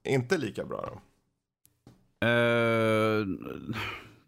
inte 0.03 0.35
är 0.35 0.39
lika 0.39 0.65
bra 0.65 0.89
då? 0.91 0.99
Eh, 2.27 3.25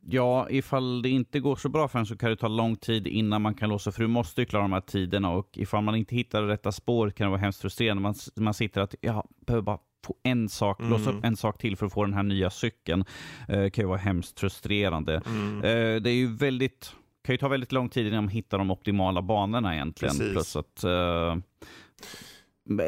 ja, 0.10 0.49
ifall 0.49 1.01
det 1.01 1.10
inte 1.10 1.39
går 1.39 1.55
så 1.55 1.69
bra 1.69 1.88
för 1.88 1.99
en 1.99 2.05
så 2.05 2.17
kan 2.17 2.29
det 2.29 2.36
ta 2.36 2.47
lång 2.47 2.75
tid 2.75 3.08
innan 3.08 3.41
man 3.41 3.53
kan 3.53 3.69
låsa, 3.69 3.91
för 3.91 4.01
du 4.01 4.08
måste 4.08 4.41
ju 4.41 4.45
klara 4.45 4.63
de 4.63 4.73
här 4.73 4.81
tiderna 4.81 5.31
och 5.31 5.49
ifall 5.58 5.84
man 5.84 5.95
inte 5.95 6.15
hittar 6.15 6.41
det 6.41 6.47
rätta 6.47 6.71
spåret 6.71 7.15
kan 7.15 7.25
det 7.25 7.31
vara 7.31 7.41
hemskt 7.41 7.62
frustrerande. 7.62 8.01
Man, 8.03 8.15
man 8.36 8.53
sitter 8.53 8.81
att, 8.81 8.95
jag 9.01 9.27
behöver 9.45 9.63
bara 9.63 9.79
få 10.05 10.15
en 10.23 10.49
sak, 10.49 10.79
Mm. 10.79 10.91
låsa 10.91 11.10
upp 11.10 11.23
en 11.25 11.36
sak 11.36 11.58
till 11.58 11.77
för 11.77 11.86
att 11.86 11.93
få 11.93 12.03
den 12.05 12.13
här 12.13 12.23
nya 12.23 12.49
cykeln. 12.49 13.05
Uh, 13.49 13.69
kan 13.69 13.84
ju 13.84 13.88
vara 13.88 13.97
hemskt 13.97 14.39
frustrerande. 14.39 15.21
Mm. 15.25 15.58
Eh, 15.58 16.01
det 16.01 16.10
är 16.10 16.15
ju 16.15 16.36
väldigt, 16.36 16.95
kan 17.25 17.33
ju 17.33 17.38
ta 17.38 17.47
väldigt 17.47 17.71
lång 17.71 17.89
tid 17.89 18.07
innan 18.07 18.23
man 18.23 18.29
hittar 18.31 18.57
de 18.57 18.71
optimala 18.71 19.21
banorna 19.21 19.73
egentligen. 19.75 20.17
Precis. 20.17 20.33
Plus 20.33 20.55
att 20.55 20.83
eh, 20.83 21.35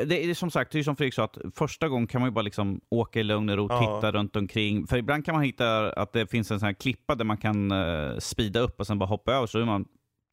det 0.06 0.24
är 0.30 0.34
som 0.34 0.52
sagt, 0.52 0.72
det 0.72 0.80
är 0.80 0.84
som 0.84 0.96
Fredrik 0.96 1.14
sa, 1.14 1.24
att 1.24 1.38
första 1.56 1.90
gången 1.90 2.08
kan 2.08 2.22
man 2.22 2.30
ju 2.30 2.34
bara 2.34 2.42
liksom 2.42 2.82
åka 2.90 3.20
i 3.20 3.24
lugn 3.24 3.50
och 3.50 3.58
ro, 3.58 3.68
Ja. 3.70 3.80
titta 3.80 4.12
runt 4.12 4.36
omkring. 4.36 4.88
För 4.88 4.98
ibland 4.98 5.26
kan 5.26 5.36
man 5.36 5.44
hitta 5.44 5.92
att 5.92 6.14
det 6.14 6.28
finns 6.28 6.52
en 6.52 6.60
sån 6.60 6.66
här 6.68 6.74
klippa 6.74 7.16
där 7.16 7.26
man 7.26 7.38
kan 7.38 7.72
uh, 7.72 8.20
speeda 8.20 8.60
upp 8.60 8.80
och 8.80 8.88
sen 8.88 9.00
bara 9.00 9.06
hoppa 9.06 9.34
över, 9.34 9.48
så 9.48 9.60
är 9.60 9.66
man 9.66 9.86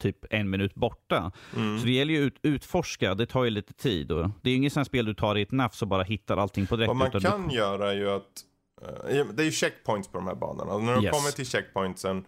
typ 0.02 0.16
en 0.30 0.50
minut 0.50 0.74
borta. 0.74 1.32
Mm. 1.56 1.78
Så 1.78 1.86
det 1.86 1.92
gäller 1.92 2.14
ju 2.14 2.20
att 2.26 2.26
ut, 2.32 2.38
utforska, 2.42 3.14
det 3.14 3.26
tar 3.26 3.44
ju 3.44 3.50
lite 3.50 3.72
tid. 3.72 4.12
Och 4.12 4.30
det 4.42 4.48
är 4.48 4.50
ju 4.50 4.56
inget 4.56 4.72
sånt 4.72 4.86
spel 4.86 5.04
du 5.04 5.14
tar 5.14 5.36
i 5.38 5.42
ett 5.42 5.52
nafs 5.52 5.82
och 5.82 5.88
bara 5.88 6.02
hittar 6.02 6.36
allting 6.36 6.66
på 6.66 6.76
direkt. 6.76 6.88
Vad 6.88 6.96
man 6.96 7.10
kan 7.20 7.48
du, 7.48 7.54
göra 7.54 7.90
är 7.90 7.96
ju 7.96 8.10
att, 8.10 8.22
eh, 8.82 9.26
det 9.34 9.42
är 9.42 9.46
ju 9.46 9.52
checkpoints 9.52 10.08
på 10.08 10.18
de 10.18 10.26
här 10.26 10.34
banorna. 10.34 10.72
Och 10.72 10.82
när 10.82 10.96
du 10.96 11.02
Yes. 11.02 11.12
kommer 11.12 11.30
till 11.30 11.46
checkpointsen, 11.46 12.24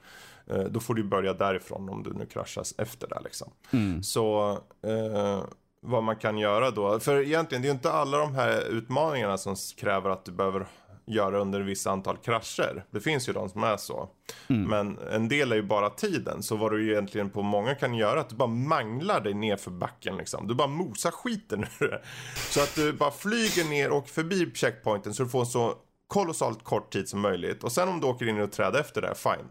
då 0.70 0.80
får 0.80 0.94
du 0.94 1.04
börja 1.04 1.32
därifrån 1.32 1.88
om 1.88 2.02
du 2.02 2.12
nu 2.12 2.26
kraschas 2.26 2.74
efter 2.78 3.08
det 3.08 3.20
liksom. 3.24 3.50
mm, 3.70 4.02
Så 4.02 4.50
eh, 4.82 5.44
vad 5.80 6.02
man 6.02 6.16
kan 6.16 6.38
göra 6.38 6.70
då, 6.70 7.00
för 7.00 7.22
egentligen 7.22 7.62
det 7.62 7.68
är 7.68 7.70
ju 7.70 7.74
inte 7.74 7.92
alla 7.92 8.18
de 8.18 8.34
här 8.34 8.60
utmaningarna 8.68 9.38
som 9.38 9.56
kräver 9.76 10.10
att 10.10 10.24
du 10.24 10.32
behöver 10.32 10.66
göra 11.06 11.38
under 11.38 11.60
ett 11.60 11.66
visst 11.66 11.86
antal 11.86 12.16
krascher. 12.16 12.84
Det 12.90 13.00
finns 13.00 13.28
ju 13.28 13.32
de 13.32 13.48
som 13.48 13.62
är 13.64 13.76
så. 13.76 14.08
Mm. 14.48 14.62
Men 14.62 14.98
en 15.12 15.28
del 15.28 15.52
är 15.52 15.56
ju 15.56 15.62
bara 15.62 15.90
tiden. 15.90 16.42
Så 16.42 16.56
vad 16.56 16.72
du 16.72 16.92
egentligen 16.92 17.30
på 17.30 17.42
många 17.42 17.74
kan 17.74 17.94
göra 17.94 18.12
är 18.12 18.16
att 18.16 18.28
du 18.28 18.36
bara 18.36 18.48
manglar 18.48 19.20
dig 19.20 19.34
ner 19.34 19.56
för 19.56 19.70
backen 19.70 20.16
liksom. 20.16 20.48
Du 20.48 20.54
bara 20.54 20.68
mosar 20.68 21.10
skiten 21.10 21.64
ur 21.80 21.88
det. 21.88 22.02
Så 22.50 22.62
att 22.62 22.74
du 22.74 22.92
bara 22.92 23.10
flyger 23.10 23.64
ner 23.70 23.90
och 23.90 24.08
förbi 24.08 24.50
checkpointen 24.54 25.14
så 25.14 25.22
du 25.22 25.28
får 25.28 25.40
en 25.40 25.46
så 25.46 25.74
kolossalt 26.06 26.64
kort 26.64 26.92
tid 26.92 27.08
som 27.08 27.20
möjligt. 27.20 27.64
Och 27.64 27.72
sen 27.72 27.88
om 27.88 28.00
du 28.00 28.06
åker 28.06 28.28
in 28.28 28.38
i 28.38 28.40
ett 28.40 28.52
träd 28.52 28.76
efter 28.76 29.02
det, 29.02 29.14
fine. 29.14 29.48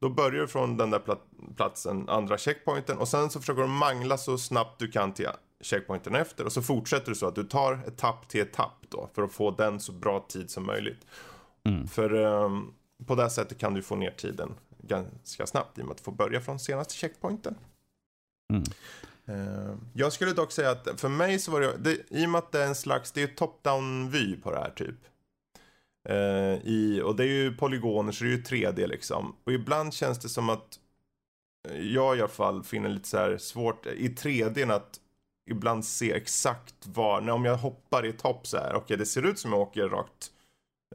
Då 0.00 0.08
börjar 0.08 0.40
du 0.40 0.48
från 0.48 0.76
den 0.76 0.90
där 0.90 0.98
plat- 0.98 1.56
platsen, 1.56 2.08
andra 2.08 2.38
checkpointen 2.38 2.98
och 2.98 3.08
sen 3.08 3.30
så 3.30 3.40
försöker 3.40 3.62
du 3.62 3.68
mangla 3.68 4.18
så 4.18 4.38
snabbt 4.38 4.78
du 4.78 4.90
kan 4.90 5.14
till 5.14 5.28
checkpointen 5.60 6.14
efter 6.14 6.44
och 6.44 6.52
så 6.52 6.62
fortsätter 6.62 7.08
du 7.08 7.14
så 7.14 7.26
att 7.26 7.34
du 7.34 7.44
tar 7.44 7.80
etapp 7.86 8.28
till 8.28 8.40
etapp 8.40 8.84
då 8.88 9.10
för 9.14 9.22
att 9.22 9.32
få 9.32 9.50
den 9.50 9.80
så 9.80 9.92
bra 9.92 10.26
tid 10.28 10.50
som 10.50 10.66
möjligt. 10.66 11.06
Mm. 11.64 11.86
För 11.88 12.14
ehm, 12.14 12.72
på 13.06 13.14
det 13.14 13.30
sättet 13.30 13.58
kan 13.58 13.74
du 13.74 13.82
få 13.82 13.96
ner 13.96 14.10
tiden 14.10 14.54
ganska 14.82 15.46
snabbt 15.46 15.78
i 15.78 15.82
och 15.82 15.86
med 15.86 15.92
att 15.92 15.98
du 15.98 16.04
får 16.04 16.12
börja 16.12 16.40
från 16.40 16.58
senaste 16.58 16.94
checkpointen. 16.94 17.54
Mm. 18.52 18.62
Uh, 19.28 19.76
jag 19.92 20.12
skulle 20.12 20.32
dock 20.32 20.52
säga 20.52 20.70
att 20.70 21.00
för 21.00 21.08
mig 21.08 21.38
så 21.38 21.50
var 21.52 21.60
det, 21.60 21.76
det, 21.78 21.98
i 22.08 22.26
och 22.26 22.30
med 22.30 22.38
att 22.38 22.52
det 22.52 22.62
är 22.62 22.66
en 22.66 22.74
slags, 22.74 23.12
det 23.12 23.22
är 23.22 23.26
top-down 23.26 24.10
vy 24.10 24.36
på 24.36 24.50
det 24.50 24.58
här 24.58 24.70
typ. 24.70 24.96
Uh, 26.10 26.58
i, 26.64 27.02
och 27.04 27.16
det 27.16 27.24
är 27.24 27.28
ju 27.28 27.56
polygoner 27.56 28.12
så 28.12 28.24
det 28.24 28.30
är 28.30 28.36
ju 28.36 28.42
3D 28.42 28.86
liksom. 28.86 29.36
Och 29.44 29.52
ibland 29.52 29.94
känns 29.94 30.18
det 30.18 30.28
som 30.28 30.50
att 30.50 30.78
jag 31.80 32.16
i 32.16 32.20
alla 32.20 32.28
fall 32.28 32.62
finner 32.64 32.88
lite 32.88 33.08
så 33.08 33.16
här 33.16 33.38
svårt 33.38 33.86
i 33.86 34.08
3D 34.08 34.72
att 34.72 35.00
ibland 35.50 35.84
se 35.84 36.12
exakt 36.12 36.86
var, 36.86 37.20
när 37.20 37.32
om 37.32 37.44
jag 37.44 37.56
hoppar 37.56 38.06
i 38.06 38.08
ett 38.08 38.20
hopp 38.20 38.46
så 38.46 38.56
här, 38.56 38.68
okej 38.68 38.78
okay, 38.78 38.96
det 38.96 39.06
ser 39.06 39.26
ut 39.26 39.38
som 39.38 39.52
jag 39.52 39.60
åker 39.60 39.88
rakt 39.88 40.30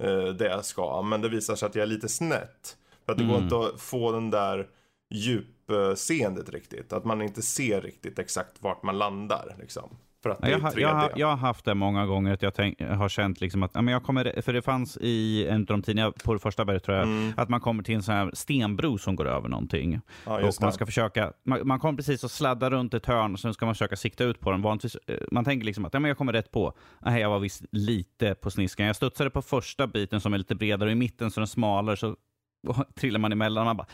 uh, 0.03 0.27
det 0.27 0.45
jag 0.45 0.65
ska, 0.65 1.01
men 1.01 1.21
det 1.21 1.29
visar 1.29 1.55
sig 1.55 1.65
att 1.65 1.75
jag 1.75 1.83
är 1.83 1.87
lite 1.87 2.09
snett. 2.09 2.77
För 3.05 3.11
att 3.11 3.17
det 3.17 3.23
mm. 3.23 3.35
går 3.35 3.43
inte 3.43 3.75
att 3.75 3.81
få 3.81 4.11
den 4.11 4.29
där 4.29 4.69
djupseendet 5.09 6.49
riktigt. 6.49 6.93
Att 6.93 7.05
man 7.05 7.21
inte 7.21 7.41
ser 7.41 7.81
riktigt 7.81 8.19
exakt 8.19 8.61
vart 8.61 8.83
man 8.83 8.97
landar. 8.97 9.55
Liksom. 9.59 9.97
För 10.25 10.29
att 10.29 10.41
det 10.41 10.49
jag, 10.49 10.61
är 10.61 10.69
3D. 10.69 10.79
Jag, 10.79 11.11
jag, 11.15 11.27
har 11.27 11.37
haft 11.37 11.65
det 11.65 11.73
många 11.73 12.05
gånger, 12.05 12.33
att 12.33 12.41
jag 12.41 12.53
tänk, 12.53 12.81
har 12.81 13.09
känt 13.09 13.41
liksom 13.41 13.63
att, 13.63 13.71
jag 13.75 14.03
kommer, 14.03 14.41
för 14.41 14.53
det 14.53 14.61
fanns 14.61 14.97
i 15.01 15.47
en 15.47 15.61
av 15.61 15.65
de 15.65 15.81
tidningarna 15.81 16.13
på 16.23 16.33
det 16.33 16.39
första 16.39 16.65
berget 16.65 16.83
tror 16.83 16.97
jag, 16.97 17.07
mm. 17.07 17.33
att 17.37 17.49
man 17.49 17.59
kommer 17.59 17.83
till 17.83 17.95
en 17.95 18.03
sån 18.03 18.15
här 18.15 18.31
stenbro 18.33 18.97
som 18.97 19.15
går 19.15 19.27
över 19.27 19.49
någonting. 19.49 20.01
Ja, 20.25 20.47
och 20.47 20.53
man 20.61 20.73
ska 20.73 20.85
försöka, 20.85 21.33
man, 21.43 21.67
man 21.67 21.79
kommer 21.79 21.97
precis 21.97 22.23
att 22.23 22.31
sladda 22.31 22.69
runt 22.69 22.93
ett 22.93 23.05
hörn 23.05 23.33
och 23.33 23.39
sen 23.39 23.53
ska 23.53 23.65
man 23.65 23.75
försöka 23.75 23.95
sikta 23.95 24.23
ut 24.23 24.39
på 24.39 24.51
den. 24.51 24.61
Vanligtvis, 24.61 24.97
eh, 25.07 25.15
man 25.31 25.45
tänker 25.45 25.65
liksom 25.65 25.85
att 25.85 25.93
ja, 25.93 25.99
men 25.99 26.09
jag 26.09 26.17
kommer 26.17 26.33
rätt 26.33 26.51
på. 26.51 26.73
Nej, 26.99 27.21
jag 27.21 27.29
var 27.29 27.39
visst 27.39 27.65
lite 27.71 28.35
på 28.35 28.51
sniskan. 28.51 28.85
Jag 28.85 28.95
studsade 28.95 29.29
på 29.29 29.41
första 29.41 29.87
biten 29.87 30.21
som 30.21 30.33
är 30.33 30.37
lite 30.37 30.55
bredare, 30.55 30.91
i 30.91 30.95
mitten 30.95 31.31
så 31.31 31.39
den 31.39 31.47
smalare, 31.47 31.97
så 31.97 32.15
trillar 32.95 33.19
man 33.19 33.31
emellan. 33.31 33.61
Och 33.61 33.65
man 33.65 33.77
bara, 33.77 33.87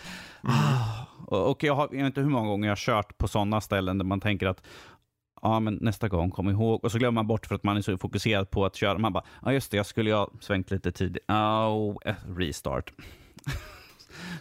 mm. 0.44 0.56
ah. 0.56 1.08
Och 1.32 1.64
jag, 1.64 1.76
har, 1.76 1.90
jag 1.92 1.98
vet 1.98 2.06
inte 2.06 2.22
hur 2.22 2.30
många 2.30 2.48
gånger 2.48 2.68
jag 2.68 2.72
har 2.72 2.76
kört 2.76 3.18
på 3.18 3.28
sådana 3.28 3.62
ställen 3.62 3.98
där 3.98 4.06
man 4.06 4.20
tänker 4.20 4.48
att 4.48 4.64
ja, 5.42 5.60
men 5.60 5.78
nästa 5.82 6.08
gång, 6.08 6.32
kom 6.32 6.50
ihåg. 6.50 6.84
Och 6.84 6.92
så 6.92 6.98
glömmer 6.98 7.16
man 7.16 7.28
bort 7.28 7.46
för 7.46 7.56
att 7.56 7.64
man 7.64 7.78
är 7.78 7.82
så 7.82 7.98
fokuserad 7.98 8.50
på 8.50 8.66
att 8.66 8.76
köra. 8.76 8.98
Man 8.98 9.14
bara, 9.14 9.24
ja 9.46 9.54
just 9.54 9.72
det, 9.72 9.78
jag 9.78 9.86
skulle 9.86 10.10
ju 10.10 10.16
ha 10.16 10.30
svängt 10.40 10.72
lite 10.72 10.92
tidigt. 10.92 11.24
Oh, 11.30 11.98
restart. 12.38 12.94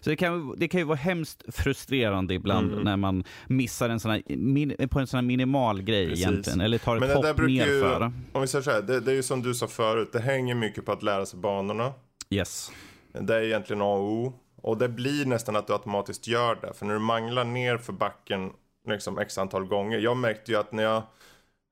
Så 0.01 0.11
det 0.11 0.17
kan, 0.17 0.55
det 0.59 0.69
kan 0.69 0.81
ju 0.81 0.85
vara 0.85 0.97
hemskt 0.97 1.43
frustrerande 1.49 2.35
ibland 2.35 2.73
mm. 2.73 2.85
när 2.85 2.97
man 2.97 3.25
missar 3.47 3.89
en 3.89 4.01
sån 4.01 4.11
här, 4.11 4.87
på 4.87 4.99
en 4.99 5.07
sån 5.07 5.19
här 5.19 5.23
minimal 5.23 5.83
grej 5.83 6.09
Precis. 6.09 6.27
egentligen. 6.27 6.61
Eller 6.61 6.79
tar 6.79 6.97
ett 6.97 7.01
Men 7.01 7.17
hopp 7.17 7.25
nerför. 7.25 8.13
Om 8.33 8.41
vi 8.41 8.47
säger 8.47 8.63
så 8.63 8.71
här, 8.71 8.83
det, 8.83 9.01
det 9.01 9.11
är 9.11 9.15
ju 9.15 9.23
som 9.23 9.43
du 9.43 9.55
sa 9.55 9.67
förut, 9.67 10.09
det 10.13 10.21
hänger 10.21 10.55
mycket 10.55 10.87
på 10.87 10.93
att 10.93 11.03
lära 11.03 11.27
sig 11.27 11.39
banorna. 11.39 11.93
Yes. 12.31 12.73
Det 13.13 13.37
är 13.37 13.43
egentligen 13.43 13.83
A 13.83 13.95
och 13.95 14.13
O. 14.13 14.33
Och 14.63 14.79
det 14.79 14.89
blir 14.89 15.27
nästan 15.27 15.57
att 15.57 15.67
du 15.67 15.73
automatiskt 15.73 16.27
gör 16.27 16.59
det. 16.61 16.75
För 16.75 16.87
när 16.87 16.95
du 16.95 17.01
manglar 17.01 17.45
ner 17.45 17.79
för 17.79 17.93
backen 17.93 18.51
liksom 18.87 19.19
x 19.19 19.39
antal 19.39 19.65
gånger. 19.65 19.99
Jag 19.99 20.17
märkte 20.17 20.53
ju 20.53 20.59
att 20.59 20.73
när 20.73 20.83
jag 20.83 21.03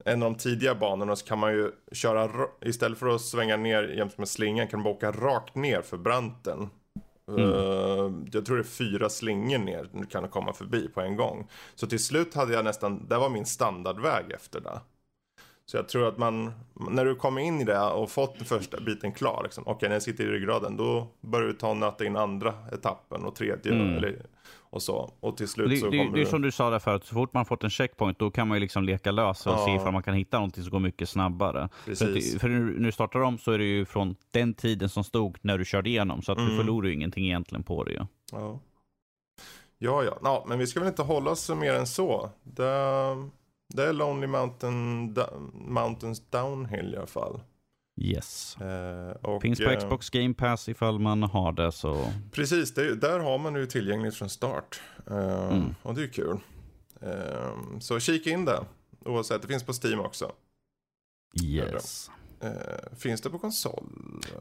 en 0.05 0.23
av 0.23 0.33
de 0.33 0.38
tidiga 0.38 0.75
banorna 0.75 1.16
så 1.16 1.27
kan 1.27 1.38
man 1.38 1.53
ju 1.53 1.73
köra 1.92 2.31
istället 2.61 2.99
för 2.99 3.14
att 3.14 3.21
svänga 3.21 3.57
ner 3.57 3.83
jäms 3.83 4.18
med 4.18 4.29
slingan 4.29 4.68
kan 4.68 4.83
man 4.83 4.92
åka 4.92 5.12
rakt 5.12 5.55
ner 5.55 5.83
för 5.83 5.97
branten. 5.97 6.71
Mm. 7.29 7.42
Uh, 7.42 8.12
jag 8.33 8.47
tror 8.47 8.57
det 8.57 8.62
är 8.62 8.64
fyra 8.64 9.09
slingor 9.09 9.59
ner 9.59 9.88
du 9.92 10.07
kan 10.07 10.29
komma 10.29 10.53
förbi 10.53 10.88
på 10.88 11.01
en 11.01 11.16
gång. 11.16 11.49
Så 11.75 11.87
till 11.87 12.05
slut 12.05 12.35
hade 12.35 12.55
jag 12.55 12.64
nästan, 12.64 13.09
det 13.09 13.18
var 13.18 13.29
min 13.29 13.47
standardväg 13.47 14.33
efter 14.33 14.61
det. 14.61 14.81
Så 15.66 15.77
jag 15.77 15.88
tror 15.88 16.09
att 16.09 16.18
man, 16.18 16.53
när 16.90 17.05
du 17.05 17.14
kommer 17.14 17.40
in 17.40 17.61
i 17.61 17.64
det 17.64 17.81
och 17.81 18.11
fått 18.11 18.37
den 18.37 18.44
första 18.44 18.81
biten 18.81 19.12
klar, 19.12 19.40
liksom, 19.44 19.62
okej 19.62 19.75
okay, 19.75 19.88
när 19.88 19.97
jag 19.97 20.03
sitter 20.03 20.25
i 20.25 20.27
ryggraden, 20.27 20.77
då 20.77 21.09
börjar 21.21 21.47
du 21.47 21.53
ta 21.53 21.71
och 21.71 21.77
nöta 21.77 22.05
in 22.05 22.16
andra 22.16 22.55
etappen 22.73 23.25
och 23.25 23.35
tredje. 23.35 23.73
Mm. 23.73 23.97
Eller, 23.97 24.27
och 24.70 24.83
så. 24.83 25.12
Och 25.20 25.37
till 25.37 25.48
slut 25.48 25.70
det, 25.70 25.76
så 25.76 25.90
det, 25.90 25.98
kommer 25.98 26.12
Det 26.12 26.20
är 26.20 26.24
du... 26.24 26.31
som 26.31 26.42
du 26.42 26.50
sa 26.50 26.70
där 26.70 26.78
förut, 26.78 27.04
så 27.04 27.14
fort 27.14 27.35
man 27.35 27.44
fått 27.44 27.64
en 27.64 27.70
checkpoint 27.70 28.18
då 28.18 28.31
kan 28.31 28.48
man 28.48 28.57
ju 28.57 28.61
liksom 28.61 28.85
leka 28.85 29.11
lös 29.11 29.46
och 29.46 29.52
ja. 29.52 29.64
se 29.66 29.74
ifall 29.74 29.92
man 29.92 30.02
kan 30.02 30.14
hitta 30.14 30.37
någonting 30.37 30.62
som 30.62 30.70
går 30.70 30.81
mycket 30.81 31.09
snabbare. 31.09 31.68
Precis. 31.85 32.33
För, 32.33 32.38
för 32.38 32.48
du 32.81 32.92
startar 32.92 33.20
om 33.20 33.38
så 33.38 33.52
är 33.52 33.59
det 33.59 33.64
ju 33.64 33.85
från 33.85 34.16
den 34.31 34.54
tiden 34.54 34.88
som 34.88 35.04
stod 35.04 35.38
när 35.40 35.59
du 35.59 35.64
körde 35.64 35.90
igenom, 35.90 36.22
så 36.22 36.33
att 36.33 36.38
mm. 36.38 36.50
du 36.50 36.57
förlorar 36.57 36.88
ju 36.88 36.94
ingenting 36.94 37.24
egentligen 37.24 37.62
på 37.62 37.85
det 37.85 37.92
ju. 37.92 38.07
Ja. 38.33 38.61
Ja, 39.78 40.04
ja. 40.04 40.18
ja, 40.22 40.44
men 40.48 40.59
vi 40.59 40.66
ska 40.66 40.81
väl 40.81 40.88
inte 40.88 41.02
hålla 41.02 41.31
oss 41.31 41.50
mer 41.50 41.74
än 41.74 41.87
så. 41.87 42.31
Det, 42.42 42.62
det 43.74 43.83
är 43.83 43.92
Lonely 43.92 44.26
Mountain, 44.26 45.14
Mountains 45.52 46.31
Downhill 46.31 46.94
i 46.94 46.96
alla 46.96 47.07
fall. 47.07 47.40
Yes. 48.01 48.57
Eh, 48.57 49.11
och, 49.11 49.43
Finns 49.43 49.59
på 49.59 49.71
eh, 49.71 49.79
Xbox 49.79 50.11
Game 50.11 50.35
Pass 50.35 50.69
ifall 50.69 50.99
man 50.99 51.23
har 51.23 51.53
det 51.53 51.73
så. 51.73 52.13
Precis, 52.33 52.75
det, 52.75 52.95
där 52.95 53.19
har 53.19 53.39
man 53.39 53.55
ju 53.55 53.67
tillgängligt 53.67 54.15
från 54.15 54.29
start. 54.29 54.81
Eh, 55.11 55.53
mm. 55.53 55.75
Och 55.83 55.95
det 55.95 56.03
är 56.03 56.09
kul. 56.09 56.39
Eh, 57.01 57.79
så 57.81 58.01
kika 58.01 58.31
in 58.31 58.45
det. 58.45 58.65
Oavsett, 59.05 59.43
det 59.43 59.49
finns 59.49 59.65
på 59.65 59.73
Steam 59.73 60.01
också. 60.01 60.33
Yes. 61.45 62.11
Uh, 62.45 62.97
finns 62.99 63.21
det 63.21 63.31
på 63.31 63.39
konsol? 63.39 63.85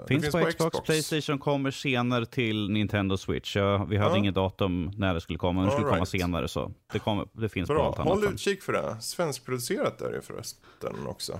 Finns, 0.07 0.23
finns 0.23 0.35
på, 0.35 0.39
på 0.39 0.45
Xbox. 0.45 0.69
Xbox. 0.69 0.85
Playstation 0.85 1.39
kommer 1.39 1.71
senare 1.71 2.25
till 2.25 2.69
Nintendo 2.69 3.17
Switch. 3.17 3.55
Ja, 3.55 3.85
vi 3.85 3.97
hade 3.97 4.11
ja. 4.11 4.17
inget 4.17 4.35
datum 4.35 4.91
när 4.97 5.13
det 5.13 5.21
skulle 5.21 5.39
komma, 5.39 5.53
men 5.53 5.65
det 5.65 5.71
skulle 5.71 5.87
right. 5.87 5.95
komma 5.95 6.05
senare. 6.05 6.47
Så 6.47 6.71
det, 6.93 6.99
kommer, 6.99 7.27
det 7.31 7.49
finns 7.49 7.67
Bra. 7.67 7.77
på 7.77 7.83
allt 7.83 7.99
annat. 7.99 8.13
Håll 8.13 8.33
utkik 8.33 8.63
för 8.63 8.73
det. 8.73 9.01
Svenskproducerat 9.01 10.01
är 10.01 10.11
det 10.11 10.21
förresten 10.21 11.07
också. 11.07 11.39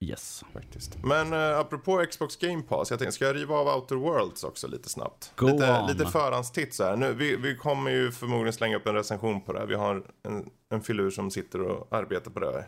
Yes. 0.00 0.44
Faktiskt. 0.52 1.04
Men 1.04 1.32
uh, 1.32 1.58
apropå 1.58 2.04
Xbox 2.10 2.36
Game 2.36 2.62
Pass, 2.62 2.90
jag 2.90 2.98
tänkte, 2.98 3.12
ska 3.14 3.24
jag 3.24 3.36
riva 3.36 3.54
av 3.54 3.68
Outer 3.68 3.96
Worlds 3.96 4.44
också 4.44 4.68
lite 4.68 4.88
snabbt? 4.88 5.32
Go 5.36 5.46
lite, 5.46 5.70
on. 5.70 5.86
lite 5.86 6.06
förhandstitt 6.06 6.74
så 6.74 6.84
här. 6.84 6.96
Nu, 6.96 7.12
vi, 7.12 7.36
vi 7.36 7.56
kommer 7.56 7.90
ju 7.90 8.12
förmodligen 8.12 8.52
slänga 8.52 8.76
upp 8.76 8.86
en 8.86 8.94
recension 8.94 9.40
på 9.40 9.52
det 9.52 9.58
här. 9.58 9.66
Vi 9.66 9.74
har 9.74 10.02
en, 10.22 10.50
en 10.70 10.82
filur 10.82 11.10
som 11.10 11.30
sitter 11.30 11.60
och 11.60 11.96
arbetar 11.96 12.30
på 12.30 12.40
det 12.40 12.52
här 12.52 12.66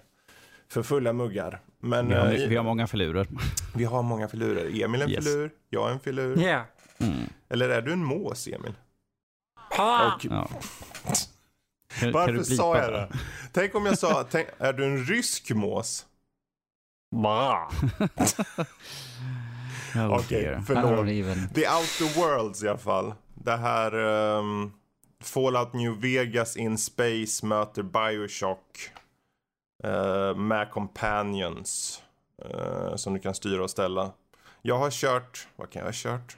för 0.68 0.82
fulla 0.82 1.12
muggar. 1.12 1.60
Men, 1.80 2.08
vi, 2.08 2.14
har, 2.14 2.32
uh, 2.32 2.48
vi 2.48 2.56
har 2.56 2.64
många 2.64 2.86
filurer. 2.86 3.26
Vi 3.74 3.84
har 3.84 4.02
många 4.02 4.28
filurer. 4.28 4.82
Emil 4.84 5.02
en 5.02 5.10
yes. 5.10 5.24
filur, 5.24 5.50
jag 5.68 5.90
en 5.90 6.00
filur. 6.00 6.38
Yeah. 6.38 6.64
Mm. 6.98 7.14
Eller 7.48 7.68
är 7.68 7.82
du 7.82 7.92
en 7.92 8.04
mås, 8.04 8.46
Emil? 8.46 8.74
Ah! 9.70 10.14
Och, 10.14 10.24
ja. 10.24 10.48
Varför 12.12 12.42
sa 12.42 12.78
jag 12.78 12.92
det? 12.92 13.08
Tänk 13.52 13.74
om 13.74 13.86
jag 13.86 13.98
sa, 13.98 14.26
tänk, 14.30 14.48
är 14.58 14.72
du 14.72 14.84
en 14.84 15.04
rysk 15.04 15.50
mås? 15.50 16.06
Okej, 20.10 20.50
okay, 20.50 20.62
förlåt. 20.66 21.54
The 21.54 21.68
Outer 21.68 22.20
Worlds 22.20 22.62
i 22.62 22.68
alla 22.68 22.78
fall. 22.78 23.14
Det 23.34 23.56
här 23.56 23.94
um, 23.94 24.72
Fallout 25.20 25.72
New 25.72 26.00
Vegas 26.00 26.56
in 26.56 26.78
Space 26.78 27.46
möter 27.46 27.82
Bioshock. 27.82 28.90
Uh, 29.84 30.36
med 30.36 30.70
Companions. 30.70 32.02
Uh, 32.44 32.96
som 32.96 33.14
du 33.14 33.20
kan 33.20 33.34
styra 33.34 33.62
och 33.62 33.70
ställa. 33.70 34.12
Jag 34.62 34.78
har 34.78 34.90
kört, 34.90 35.48
vad 35.56 35.70
kan 35.70 35.80
jag 35.80 35.86
ha 35.86 35.92
kört? 35.94 36.36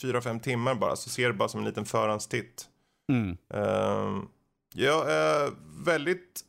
Fyra, 0.00 0.20
fem 0.20 0.40
timmar 0.40 0.74
bara, 0.74 0.96
så 0.96 1.10
ser 1.10 1.26
det 1.26 1.34
bara 1.34 1.48
som 1.48 1.60
en 1.60 1.66
liten 1.66 1.84
förhandstitt. 1.84 2.68
Mm. 3.08 3.36
Uh, 3.54 4.24
jag 4.74 5.12
är 5.12 5.50
väldigt 5.84 6.44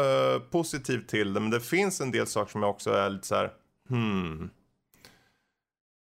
Eh, 0.00 0.40
positiv 0.40 1.06
till 1.06 1.34
det, 1.34 1.40
men 1.40 1.50
det 1.50 1.60
finns 1.60 2.00
en 2.00 2.10
del 2.10 2.26
saker 2.26 2.52
som 2.52 2.62
jag 2.62 2.70
också 2.70 2.90
är 2.90 3.10
lite 3.10 3.26
så 3.26 3.34
här, 3.34 3.52
hmm. 3.88 4.50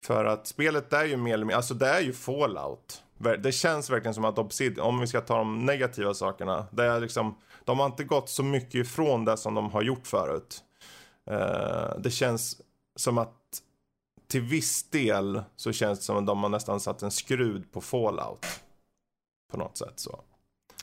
För 0.04 0.24
att 0.24 0.46
spelet 0.46 0.92
är 0.92 1.04
ju 1.04 1.16
mer 1.16 1.34
eller 1.34 1.44
mindre, 1.44 1.56
alltså 1.56 1.74
det 1.74 1.88
är 1.88 2.00
ju 2.00 2.12
fallout. 2.12 3.02
Det 3.38 3.52
känns 3.52 3.90
verkligen 3.90 4.14
som 4.14 4.24
att 4.24 4.38
Obsidian, 4.38 4.86
om 4.86 5.00
vi 5.00 5.06
ska 5.06 5.20
ta 5.20 5.36
de 5.36 5.66
negativa 5.66 6.14
sakerna, 6.14 6.66
det 6.70 6.84
är 6.84 7.00
liksom, 7.00 7.34
de 7.64 7.78
har 7.78 7.86
inte 7.86 8.04
gått 8.04 8.28
så 8.28 8.42
mycket 8.42 8.74
ifrån 8.74 9.24
det 9.24 9.36
som 9.36 9.54
de 9.54 9.70
har 9.70 9.82
gjort 9.82 10.06
förut. 10.06 10.64
Eh, 11.30 11.98
det 11.98 12.10
känns 12.10 12.60
som 12.96 13.18
att 13.18 13.62
till 14.26 14.40
viss 14.40 14.90
del 14.90 15.42
så 15.56 15.72
känns 15.72 15.98
det 15.98 16.04
som 16.04 16.16
att 16.16 16.26
de 16.26 16.42
har 16.42 16.50
nästan 16.50 16.80
satt 16.80 17.02
en 17.02 17.10
skrud 17.10 17.72
på 17.72 17.80
fallout. 17.80 18.46
På 19.52 19.58
något 19.58 19.76
sätt 19.76 20.00
så. 20.00 20.20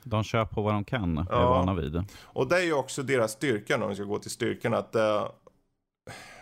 De 0.03 0.23
kör 0.23 0.45
på 0.45 0.61
vad 0.61 0.73
de 0.73 0.83
kan, 0.83 1.25
ja. 1.29 1.41
är 1.41 1.45
vana 1.45 1.73
vid. 1.73 2.03
Och 2.21 2.47
det 2.47 2.55
är 2.55 2.63
ju 2.63 2.73
också 2.73 3.03
deras 3.03 3.31
styrka 3.31 3.83
om 3.83 3.89
vi 3.89 3.95
ska 3.95 4.03
gå 4.03 4.19
till 4.19 4.31
styrkan. 4.31 4.73
Att, 4.73 4.95
uh, 4.95 5.27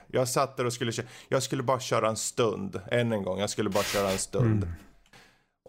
jag 0.08 0.28
satt 0.28 0.58
där 0.58 0.66
och 0.66 0.74
skulle 0.74 0.92
köra, 0.92 1.06
jag 1.28 1.44
skulle 1.44 1.64
bara 1.64 1.80
köra 1.80 2.10
en 2.10 2.18
stund, 2.18 2.82
än 2.92 3.12
en 3.12 3.24
gång, 3.24 3.40
jag 3.40 3.50
skulle 3.50 3.70
bara 3.70 3.84
köra 3.84 4.12
en 4.12 4.18
stund. 4.18 4.64
Mm. 4.64 4.76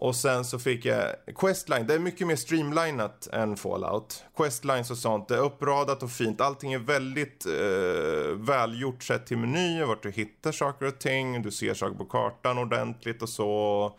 Och 0.01 0.15
sen 0.15 0.45
så 0.45 0.59
fick 0.59 0.85
jag 0.85 1.15
Questline, 1.35 1.87
det 1.87 1.93
är 1.93 1.99
mycket 1.99 2.27
mer 2.27 2.35
streamlinat 2.35 3.27
än 3.27 3.57
Fallout. 3.57 4.23
Questlines 4.37 4.91
och 4.91 4.97
sånt, 4.97 5.27
det 5.27 5.35
är 5.35 5.39
uppradat 5.39 6.03
och 6.03 6.11
fint. 6.11 6.41
Allting 6.41 6.73
är 6.73 6.79
väldigt 6.79 7.45
eh, 7.45 8.37
välgjort 8.37 9.03
sett 9.03 9.25
till 9.25 9.37
menyer, 9.37 9.85
vart 9.85 10.03
du 10.03 10.11
hittar 10.11 10.51
saker 10.51 10.85
och 10.85 10.99
ting. 10.99 11.41
Du 11.41 11.51
ser 11.51 11.73
saker 11.73 11.95
på 11.95 12.05
kartan 12.05 12.57
ordentligt 12.57 13.21
och 13.21 13.29
så. 13.29 13.93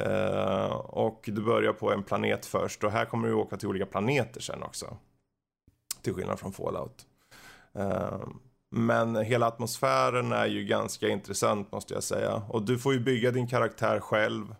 Uh, 0.00 0.76
och 0.76 1.24
du 1.26 1.42
börjar 1.42 1.72
på 1.72 1.92
en 1.92 2.02
planet 2.02 2.46
först 2.46 2.84
och 2.84 2.90
här 2.90 3.04
kommer 3.04 3.28
du 3.28 3.34
åka 3.34 3.56
till 3.56 3.68
olika 3.68 3.86
planeter 3.86 4.40
sen 4.40 4.62
också. 4.62 4.96
Till 6.02 6.14
skillnad 6.14 6.38
från 6.38 6.52
Fallout. 6.52 7.06
Uh, 7.78 8.28
Men 8.70 9.16
hela 9.16 9.46
atmosfären 9.46 10.32
är 10.32 10.46
ju 10.46 10.64
ganska 10.64 11.08
intressant 11.08 11.72
måste 11.72 11.94
jag 11.94 12.02
säga. 12.02 12.42
Och 12.48 12.62
du 12.62 12.78
får 12.78 12.92
ju 12.92 13.00
bygga 13.00 13.30
din 13.30 13.46
karaktär 13.46 14.00
själv. 14.00 14.54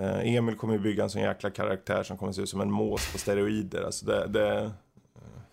Eh, 0.00 0.34
Emil 0.34 0.56
kommer 0.56 0.74
ju 0.74 0.80
bygga 0.80 1.02
en 1.02 1.10
sån 1.10 1.22
jäkla 1.22 1.50
karaktär 1.50 2.02
som 2.02 2.18
kommer 2.18 2.32
se 2.32 2.42
ut 2.42 2.48
som 2.48 2.60
en 2.60 2.70
mås 2.70 3.12
på 3.12 3.18
steroider. 3.18 3.82
Alltså 3.82 4.06
det, 4.06 4.26
det... 4.26 4.72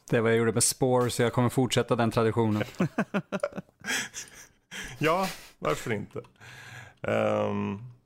det 0.10 0.18
är 0.18 0.22
vad 0.22 0.32
jag 0.32 0.38
gjorde 0.38 0.54
med 0.54 0.64
Spore 0.64 1.10
så 1.10 1.22
jag 1.22 1.34
kommer 1.34 1.50
fortsätta 1.50 1.96
den 1.96 2.12
traditionen. 2.12 2.64
ja, 4.98 5.28
varför 5.60 5.94
inte? 5.94 6.22
Um... 7.02 7.97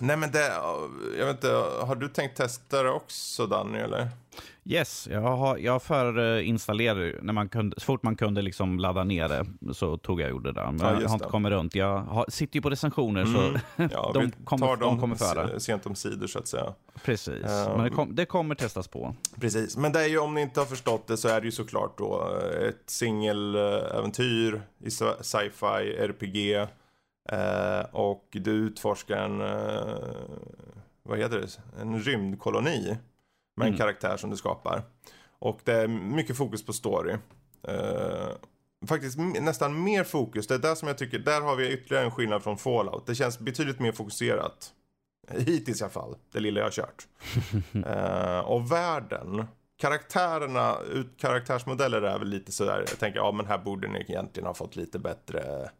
Nej 0.00 0.16
men 0.16 0.30
det, 0.30 0.52
jag 1.18 1.26
vet 1.26 1.36
inte, 1.36 1.48
har 1.80 1.94
du 1.94 2.08
tänkt 2.08 2.36
testa 2.36 2.82
det 2.82 2.90
också 2.90 3.46
Danny 3.46 3.78
eller? 3.78 4.08
Yes, 4.64 5.08
jag 5.10 5.20
har, 5.20 5.56
jag 5.56 5.82
förinstallerade, 5.82 7.14
när 7.22 7.32
man 7.32 7.48
kunde, 7.48 7.80
så 7.80 7.84
fort 7.84 8.02
man 8.02 8.16
kunde 8.16 8.42
liksom 8.42 8.78
ladda 8.78 9.04
ner 9.04 9.28
det 9.28 9.74
så 9.74 9.96
tog 9.96 10.20
jag 10.20 10.26
och 10.26 10.30
gjorde 10.30 10.52
det. 10.52 10.64
Men 10.64 10.78
ja, 10.78 11.00
jag 11.00 11.08
har 11.08 11.14
inte 11.14 11.28
kommit 11.28 11.50
runt. 11.50 11.74
Jag 11.74 11.98
har, 11.98 12.24
sitter 12.28 12.56
ju 12.56 12.62
på 12.62 12.70
recensioner 12.70 13.22
mm. 13.22 13.34
så 13.34 13.58
ja, 13.92 14.10
de, 14.14 14.30
kommer, 14.44 14.76
de 14.76 15.00
kommer 15.00 15.16
före. 15.16 15.60
sent 15.60 15.86
om 15.86 15.94
sidor 15.94 16.26
så 16.26 16.38
att 16.38 16.48
säga. 16.48 16.74
Precis, 17.04 17.44
um, 17.44 17.76
men 17.76 17.84
det, 17.84 17.90
kom, 17.90 18.14
det, 18.14 18.26
kommer 18.26 18.54
testas 18.54 18.88
på. 18.88 19.14
Precis, 19.40 19.76
men 19.76 19.92
det 19.92 20.00
är 20.00 20.08
ju 20.08 20.18
om 20.18 20.34
ni 20.34 20.40
inte 20.40 20.60
har 20.60 20.66
förstått 20.66 21.06
det 21.06 21.16
så 21.16 21.28
är 21.28 21.40
det 21.40 21.44
ju 21.44 21.52
såklart 21.52 21.98
då 21.98 22.38
ett 22.68 22.90
singeläventyr 22.90 24.62
i 24.84 24.90
sci-fi, 24.90 25.96
RPG. 25.98 26.68
Eh, 27.28 27.80
och 27.92 28.28
du 28.30 28.50
utforskar 28.50 29.16
en, 29.16 29.40
eh, 29.40 29.94
vad 31.02 31.18
heter 31.18 31.38
det, 31.38 31.80
en 31.80 32.00
rymdkoloni 32.00 32.98
med 33.56 33.66
en 33.66 33.68
mm. 33.68 33.78
karaktär 33.78 34.16
som 34.16 34.30
du 34.30 34.36
skapar. 34.36 34.82
Och 35.38 35.60
det 35.64 35.72
är 35.72 35.88
mycket 35.88 36.36
fokus 36.36 36.66
på 36.66 36.72
story. 36.72 37.16
Eh, 37.68 38.28
faktiskt 38.86 39.18
nästan 39.18 39.82
mer 39.82 40.04
fokus, 40.04 40.46
det 40.46 40.54
är 40.54 40.58
där 40.58 40.74
som 40.74 40.88
jag 40.88 40.98
tycker, 40.98 41.18
där 41.18 41.40
har 41.40 41.56
vi 41.56 41.72
ytterligare 41.72 42.04
en 42.04 42.10
skillnad 42.10 42.42
från 42.42 42.58
Fallout. 42.58 43.06
Det 43.06 43.14
känns 43.14 43.38
betydligt 43.38 43.80
mer 43.80 43.92
fokuserat. 43.92 44.72
Hittills 45.30 45.80
i 45.80 45.84
alla 45.84 45.90
fall, 45.90 46.16
det 46.32 46.40
lilla 46.40 46.60
jag 46.60 46.66
har 46.66 46.70
kört. 46.70 47.06
och 48.46 48.72
världen, 48.72 49.44
karaktärerna, 49.76 50.76
ut, 50.92 51.16
karaktärsmodeller 51.16 52.02
är 52.02 52.18
väl 52.18 52.28
lite 52.28 52.52
sådär, 52.52 52.84
jag 52.88 52.98
tänker 52.98 53.18
ja 53.18 53.32
men 53.32 53.46
här 53.46 53.58
borde 53.58 53.88
ni 53.88 54.00
egentligen 54.00 54.46
ha 54.46 54.54
fått 54.54 54.76
lite 54.76 54.98
bättre 54.98 55.70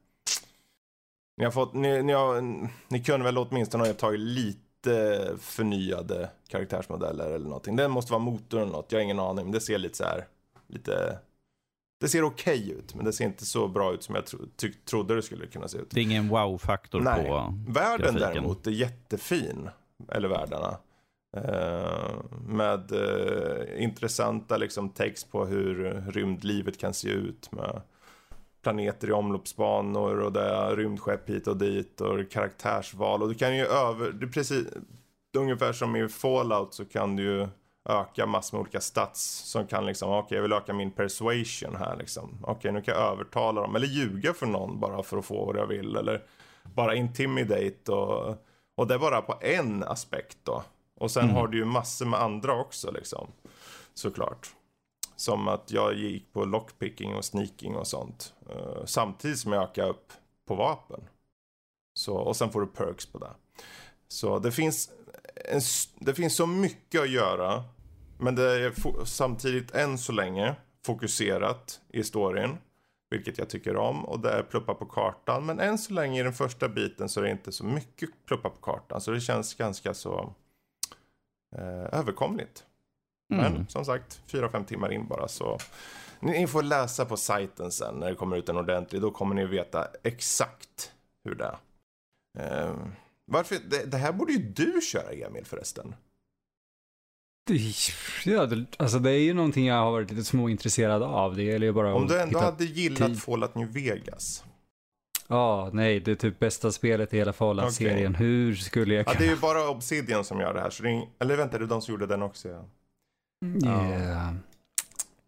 ni, 1.41 1.45
har 1.45 1.53
fått, 1.53 1.75
ni, 1.75 2.03
ni, 2.03 2.13
har, 2.13 2.41
ni 2.89 3.05
kunde 3.05 3.25
väl 3.25 3.39
åtminstone 3.39 3.87
ha 3.87 3.95
tagit 3.95 4.21
lite 4.21 5.29
förnyade 5.41 6.31
karaktärsmodeller 6.49 7.31
eller 7.31 7.47
någonting. 7.47 7.77
Det 7.77 7.89
måste 7.89 8.13
vara 8.13 8.23
motorn 8.23 8.63
eller 8.63 8.73
något, 8.73 8.93
jag 8.93 8.99
har 8.99 9.05
ingen 9.05 9.21
aning. 9.21 9.45
Men 9.45 9.53
det 9.53 9.61
ser 9.61 9.79
lite 9.79 9.97
så 9.97 10.05
här, 10.05 10.27
lite... 10.67 11.19
Det 12.01 12.09
ser 12.09 12.25
okej 12.25 12.61
okay 12.61 12.73
ut, 12.73 12.95
men 12.95 13.05
det 13.05 13.13
ser 13.13 13.25
inte 13.25 13.47
så 13.47 13.69
bra 13.69 13.93
ut 13.93 14.03
som 14.03 14.15
jag 14.15 14.27
tro, 14.27 14.39
ty, 14.57 14.73
trodde 14.73 15.15
det 15.15 15.23
skulle 15.23 15.47
kunna 15.47 15.69
se 15.69 15.79
ut. 15.79 15.91
Det 15.91 16.01
är 16.01 16.05
ingen 16.05 16.29
wow-faktor 16.29 17.01
på 17.01 17.55
Världen 17.69 17.99
grafiken. 17.99 18.21
däremot 18.21 18.67
är 18.67 18.71
jättefin. 18.71 19.71
Eller 20.09 20.29
världarna. 20.29 20.79
Uh, 21.37 22.41
med 22.47 22.93
uh, 22.93 23.83
intressanta 23.83 24.57
liksom 24.57 24.89
text 24.89 25.31
på 25.31 25.47
hur 25.47 26.05
rymdlivet 26.09 26.79
kan 26.79 26.95
se 26.95 27.09
ut. 27.09 27.53
Med 27.53 27.83
planeter 28.63 29.09
i 29.09 29.13
omloppsbanor 29.13 30.21
och 30.21 30.33
det 30.33 30.45
är 30.45 30.77
rymdskepp 30.77 31.29
hit 31.29 31.47
och 31.47 31.57
dit 31.57 32.01
och 32.01 32.31
karaktärsval. 32.31 33.23
Och 33.23 33.29
du 33.29 33.35
kan 33.35 33.57
ju 33.57 33.67
över, 33.67 34.07
är 34.23 34.27
precis, 34.27 34.67
ungefär 35.39 35.73
som 35.73 35.97
i 35.97 36.09
Fallout 36.09 36.75
så 36.75 36.85
kan 36.85 37.17
du 37.17 37.23
ju 37.23 37.49
öka 37.89 38.27
massor 38.27 38.57
med 38.57 38.61
olika 38.63 38.81
stats 38.81 39.23
som 39.45 39.67
kan 39.67 39.87
liksom, 39.87 40.11
okej 40.11 40.25
okay, 40.25 40.37
jag 40.37 40.43
vill 40.43 40.53
öka 40.53 40.73
min 40.73 40.91
persuasion 40.91 41.77
här 41.77 41.97
liksom. 41.97 42.39
Okej 42.43 42.53
okay, 42.53 42.73
nu 42.73 42.83
kan 42.83 42.95
jag 42.95 43.13
övertala 43.13 43.61
dem 43.61 43.77
eller 43.77 43.87
ljuga 43.87 44.35
för 44.35 44.47
någon 44.47 44.81
bara 44.81 45.03
för 45.03 45.19
att 45.19 45.25
få 45.25 45.45
vad 45.45 45.57
jag 45.57 45.67
vill 45.67 45.97
eller 45.97 46.23
bara 46.63 46.95
intimidate 46.95 47.93
och, 47.93 48.37
och 48.75 48.87
det 48.87 48.95
är 48.95 48.99
bara 48.99 49.23
på 49.23 49.39
en 49.41 49.85
aspekt 49.85 50.39
då. 50.43 50.63
Och 50.97 51.11
sen 51.11 51.25
mm. 51.25 51.37
har 51.37 51.49
du 51.49 51.59
ju 51.59 51.65
massor 51.65 52.07
med 52.07 52.21
andra 52.21 52.55
också 52.55 52.91
liksom. 52.91 53.27
Såklart. 53.95 54.55
Som 55.21 55.49
att 55.49 55.71
jag 55.71 55.95
gick 55.95 56.33
på 56.33 56.45
lockpicking 56.45 57.15
och 57.15 57.25
sneaking 57.25 57.77
och 57.77 57.87
sånt. 57.87 58.35
Uh, 58.51 58.85
samtidigt 58.85 59.39
som 59.39 59.53
jag 59.53 59.63
ökade 59.63 59.91
upp 59.91 60.13
på 60.47 60.55
vapen. 60.55 61.01
Så, 61.95 62.17
och 62.17 62.37
sen 62.37 62.51
får 62.51 62.61
du 62.61 62.67
perks 62.67 63.07
på 63.07 63.19
det. 63.19 63.31
Så 64.09 64.39
det 64.39 64.53
finns, 64.53 64.91
en, 65.35 65.61
det 65.99 66.15
finns 66.15 66.37
så 66.37 66.47
mycket 66.47 67.01
att 67.01 67.11
göra. 67.11 67.65
Men 68.19 68.35
det 68.35 68.65
är 68.65 69.05
samtidigt 69.05 69.71
än 69.71 69.99
så 69.99 70.13
länge 70.13 70.57
fokuserat 70.87 71.81
i 71.89 72.05
storyn. 72.05 72.59
Vilket 73.11 73.39
jag 73.39 73.51
tycker 73.51 73.77
om. 73.77 74.05
Och 74.05 74.21
det 74.21 74.31
är 74.31 74.43
pluppa 74.43 74.75
på 74.75 74.87
kartan. 74.87 75.47
Men 75.47 75.61
än 75.61 75.79
så 75.79 75.93
länge 75.93 76.21
i 76.21 76.23
den 76.23 76.33
första 76.33 76.69
biten 76.69 77.09
så 77.09 77.21
är 77.21 77.25
det 77.25 77.31
inte 77.31 77.53
så 77.53 77.65
mycket 77.65 78.11
pluppa 78.27 78.51
på 78.51 78.61
kartan. 78.61 79.01
Så 79.01 79.11
det 79.11 79.21
känns 79.21 79.55
ganska 79.55 79.95
så 79.95 80.35
eh, 81.57 81.99
överkomligt. 81.99 82.65
Mm. 83.31 83.53
Men 83.53 83.69
som 83.69 83.85
sagt, 83.85 84.21
4-5 84.31 84.65
timmar 84.65 84.93
in 84.93 85.07
bara 85.07 85.29
så. 85.29 85.59
Ni 86.21 86.47
får 86.47 86.63
läsa 86.63 87.05
på 87.05 87.17
sajten 87.17 87.71
sen 87.71 87.95
när 87.95 88.09
det 88.09 88.15
kommer 88.15 88.37
ut 88.37 88.49
en 88.49 88.57
ordentlig. 88.57 89.03
Då 89.03 89.11
kommer 89.11 89.35
ni 89.35 89.47
veta 89.47 89.89
exakt 90.03 90.93
hur 91.25 91.35
det 91.35 91.45
är. 91.45 92.69
Uh, 92.69 92.77
varför? 93.27 93.57
Det, 93.71 93.91
det, 93.91 93.97
här 93.97 94.13
borde 94.13 94.33
ju 94.33 94.39
du 94.39 94.81
köra 94.81 95.13
Emil 95.13 95.45
förresten. 95.45 95.95
Ja, 98.25 98.49
alltså 98.77 98.99
det 98.99 99.11
är 99.11 99.19
ju 99.19 99.35
någonting 99.35 99.67
jag 99.67 99.75
har 99.75 99.91
varit 99.91 100.11
lite 100.11 100.25
småintresserad 100.25 101.03
av. 101.03 101.37
Det 101.37 101.43
gäller 101.43 101.67
ju 101.67 101.73
bara 101.73 101.95
Om 101.95 102.07
du 102.07 102.21
ändå 102.21 102.39
hade 102.39 102.65
gillat 102.65 103.09
tid. 103.09 103.23
Fallout 103.23 103.55
New 103.55 103.73
Vegas. 103.73 104.45
Ja, 105.29 105.69
oh, 105.69 105.75
nej, 105.75 106.01
det 106.01 106.11
är 106.11 106.15
typ 106.15 106.39
bästa 106.39 106.73
spelet 106.73 107.15
i 107.15 107.17
hela 107.17 107.33
Fallout-serien. 107.33 108.15
Okay. 108.15 108.27
Hur 108.27 108.55
skulle 108.55 108.95
jag 108.95 109.07
kunna... 109.07 109.15
Ja, 109.15 109.19
det 109.19 109.27
är 109.27 109.35
ju 109.35 109.41
bara 109.41 109.69
Obsidian 109.69 110.25
som 110.25 110.41
gör 110.41 110.55
det 110.55 110.61
här. 110.61 110.71
Så 110.71 110.83
det 110.83 110.91
är... 110.91 111.03
Eller 111.19 111.37
vänta, 111.37 111.59
det 111.59 111.65
är 111.65 111.67
de 111.67 111.83
som 111.83 111.93
gjorde 111.93 112.07
den 112.07 112.23
också. 112.23 112.49
Ja. 112.49 112.65
Yeah. 113.45 114.35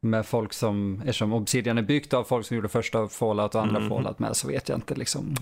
Med 0.00 0.26
folk 0.26 0.52
som, 0.52 1.00
eftersom 1.00 1.32
Obsidian 1.32 1.78
är 1.78 1.82
byggt 1.82 2.14
av 2.14 2.24
folk 2.24 2.46
som 2.46 2.56
gjorde 2.56 2.68
första 2.68 3.08
Fallout 3.08 3.54
och 3.54 3.62
andra 3.62 3.76
mm. 3.76 3.88
Fallout 3.88 4.18
med 4.18 4.36
så 4.36 4.48
vet 4.48 4.68
jag 4.68 4.78
inte 4.78 4.94
liksom. 4.94 5.34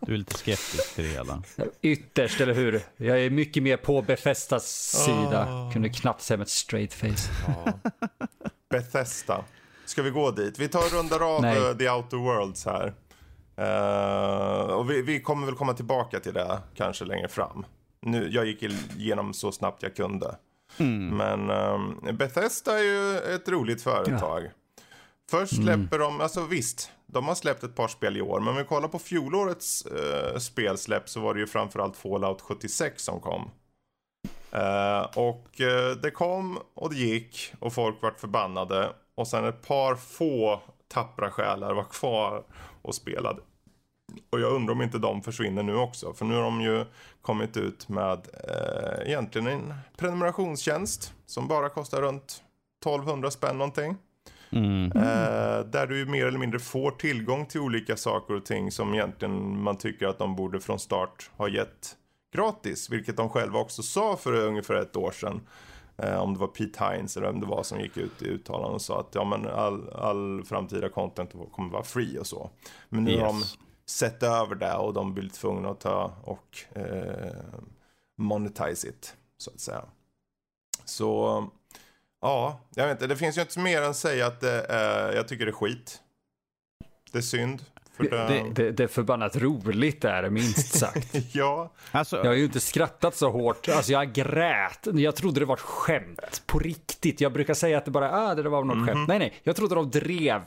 Du 0.00 0.14
är 0.14 0.18
lite 0.18 0.34
skeptisk 0.34 0.94
till 0.94 1.04
det 1.04 1.10
hela. 1.10 1.42
Ytterst, 1.82 2.40
eller 2.40 2.54
hur? 2.54 2.82
Jag 2.96 3.20
är 3.20 3.30
mycket 3.30 3.62
mer 3.62 3.76
på 3.76 4.02
Befestas 4.02 4.66
sida. 5.04 5.44
Oh. 5.44 5.72
Kunde 5.72 5.88
knappt 5.88 6.22
säga 6.22 6.36
med 6.36 6.44
ett 6.44 6.50
straight 6.50 6.94
face. 6.94 7.06
Oh. 7.48 7.72
Bethesda. 8.70 9.44
Ska 9.84 10.02
vi 10.02 10.10
gå 10.10 10.30
dit? 10.30 10.58
Vi 10.58 10.68
tar 10.68 10.80
och 10.80 10.92
rundar 10.92 11.36
av 11.36 11.42
Nej. 11.42 11.58
Eh, 11.58 11.76
The 11.76 11.90
Outer 11.90 12.16
Worlds 12.16 12.66
här. 12.66 12.94
Uh, 13.58 14.72
och 14.72 14.90
vi, 14.90 15.02
vi, 15.02 15.20
kommer 15.20 15.46
väl 15.46 15.54
komma 15.54 15.74
tillbaka 15.74 16.20
till 16.20 16.34
det 16.34 16.58
kanske 16.74 17.04
längre 17.04 17.28
fram. 17.28 17.66
Nu, 18.00 18.28
jag 18.30 18.46
gick 18.46 18.62
igenom 18.96 19.34
så 19.34 19.52
snabbt 19.52 19.82
jag 19.82 19.96
kunde. 19.96 20.36
Mm. 20.78 21.16
Men 21.16 21.50
um, 21.50 22.16
Bethesda 22.16 22.78
är 22.78 22.82
ju 22.82 23.18
ett 23.34 23.48
roligt 23.48 23.82
företag. 23.82 24.44
Ja. 24.44 24.50
Först 25.30 25.52
mm. 25.52 25.64
släpper 25.64 25.96
mm. 25.96 26.08
de, 26.08 26.20
alltså 26.20 26.44
visst, 26.44 26.90
de 27.06 27.28
har 27.28 27.34
släppt 27.34 27.62
ett 27.62 27.74
par 27.74 27.88
spel 27.88 28.16
i 28.16 28.20
år. 28.20 28.40
Men 28.40 28.48
om 28.48 28.56
vi 28.56 28.64
kollar 28.64 28.88
på 28.88 28.98
fjolårets 28.98 29.86
uh, 29.86 30.38
spelsläpp 30.38 31.08
så 31.08 31.20
var 31.20 31.34
det 31.34 31.40
ju 31.40 31.46
framförallt 31.46 31.96
Fallout 31.96 32.40
76 32.40 33.04
som 33.04 33.20
kom. 33.20 33.50
Uh, 34.54 35.18
och 35.18 35.60
uh, 35.60 35.96
det 36.02 36.10
kom 36.10 36.58
och 36.74 36.90
det 36.90 36.96
gick 36.96 37.52
och 37.58 37.72
folk 37.72 38.02
vart 38.02 38.20
förbannade. 38.20 38.92
Och 39.14 39.28
sen 39.28 39.44
ett 39.44 39.62
par 39.66 39.94
få 39.94 40.60
tappra 40.88 41.30
själar 41.30 41.74
var 41.74 41.84
kvar 41.84 42.44
och 42.82 42.94
spelade. 42.94 43.40
Och 44.30 44.40
jag 44.40 44.52
undrar 44.52 44.72
om 44.72 44.82
inte 44.82 44.98
de 44.98 45.22
försvinner 45.22 45.62
nu 45.62 45.76
också. 45.76 46.12
För 46.12 46.24
nu 46.24 46.34
har 46.34 46.42
de 46.42 46.60
ju 46.60 46.84
kommit 47.22 47.56
ut 47.56 47.88
med 47.88 48.18
eh, 48.48 49.08
egentligen 49.08 49.46
en 49.46 49.74
prenumerationstjänst. 49.96 51.14
Som 51.26 51.48
bara 51.48 51.68
kostar 51.68 52.02
runt 52.02 52.42
1200 52.80 53.30
spänn 53.30 53.58
någonting. 53.58 53.96
Mm. 54.52 54.84
Eh, 54.84 55.64
där 55.64 55.86
du 55.86 56.06
mer 56.06 56.26
eller 56.26 56.38
mindre 56.38 56.58
får 56.58 56.90
tillgång 56.90 57.46
till 57.46 57.60
olika 57.60 57.96
saker 57.96 58.34
och 58.34 58.44
ting 58.44 58.70
som 58.70 58.94
egentligen 58.94 59.62
man 59.62 59.76
tycker 59.76 60.06
att 60.06 60.18
de 60.18 60.36
borde 60.36 60.60
från 60.60 60.78
start 60.78 61.30
ha 61.36 61.48
gett 61.48 61.96
gratis. 62.34 62.90
Vilket 62.90 63.16
de 63.16 63.28
själva 63.28 63.58
också 63.58 63.82
sa 63.82 64.16
för 64.16 64.32
ungefär 64.32 64.74
ett 64.74 64.96
år 64.96 65.10
sedan. 65.10 65.40
Eh, 66.02 66.20
om 66.22 66.34
det 66.34 66.40
var 66.40 66.46
Pete 66.46 66.84
Hines 66.84 67.16
eller 67.16 67.26
vem 67.26 67.40
det 67.40 67.46
var 67.46 67.62
som 67.62 67.80
gick 67.80 67.96
ut 67.96 68.22
i 68.22 68.24
uttalanden 68.24 68.74
och 68.74 68.82
sa 68.82 69.00
att 69.00 69.14
ja, 69.14 69.24
men 69.24 69.48
all, 69.48 69.90
all 69.90 70.44
framtida 70.44 70.88
content 70.88 71.32
kommer 71.52 71.70
vara 71.72 71.82
free 71.82 72.18
och 72.18 72.26
så. 72.26 72.50
Men 72.88 73.04
nu 73.04 73.10
yes. 73.10 73.20
har 73.20 73.26
de 73.26 73.42
sett 73.90 74.22
över 74.22 74.54
det 74.54 74.74
och 74.74 74.94
de 74.94 75.14
blir 75.14 75.28
tvungna 75.28 75.70
att 75.70 75.80
ta 75.80 76.12
och 76.22 76.58
eh, 76.74 77.34
monetize 78.18 78.88
it, 78.88 79.16
så 79.38 79.50
att 79.50 79.60
säga. 79.60 79.84
Så, 80.84 81.44
ja, 82.20 82.60
jag 82.74 82.86
vet 82.86 82.92
inte, 82.92 83.06
det 83.06 83.16
finns 83.16 83.38
ju 83.38 83.42
inte 83.42 83.58
mer 83.58 83.82
än 83.82 83.90
att 83.90 83.96
säga 83.96 84.26
att 84.26 84.40
det 84.40 84.66
är, 84.68 85.12
jag 85.12 85.28
tycker 85.28 85.46
det 85.46 85.50
är 85.50 85.52
skit. 85.52 86.00
Det 87.12 87.18
är 87.18 87.22
synd. 87.22 87.64
För 87.92 88.10
det, 88.10 88.16
det, 88.16 88.50
det, 88.54 88.72
det 88.72 88.82
är 88.82 88.88
förbannat 88.88 89.36
roligt 89.36 90.04
är 90.04 90.22
det, 90.22 90.30
minst 90.30 90.78
sagt. 90.78 91.14
ja. 91.34 91.72
Alltså, 91.90 92.16
jag 92.16 92.24
har 92.24 92.34
ju 92.34 92.44
inte 92.44 92.60
skrattat 92.60 93.16
så 93.16 93.30
hårt. 93.30 93.68
Alltså 93.68 93.92
jag 93.92 94.12
grät. 94.12 94.86
Jag 94.92 95.16
trodde 95.16 95.40
det 95.40 95.46
var 95.46 95.56
ett 95.56 95.60
skämt. 95.60 96.42
På 96.46 96.58
riktigt. 96.58 97.20
Jag 97.20 97.32
brukar 97.32 97.54
säga 97.54 97.78
att 97.78 97.84
det 97.84 97.90
bara, 97.90 98.12
ah, 98.12 98.34
det 98.34 98.48
var 98.48 98.64
något 98.64 98.74
mm 98.74 98.88
-hmm. 98.88 98.92
skämt. 98.92 99.08
Nej, 99.08 99.18
nej. 99.18 99.34
Jag 99.42 99.56
trodde 99.56 99.74
de 99.74 99.90
drev 99.90 100.42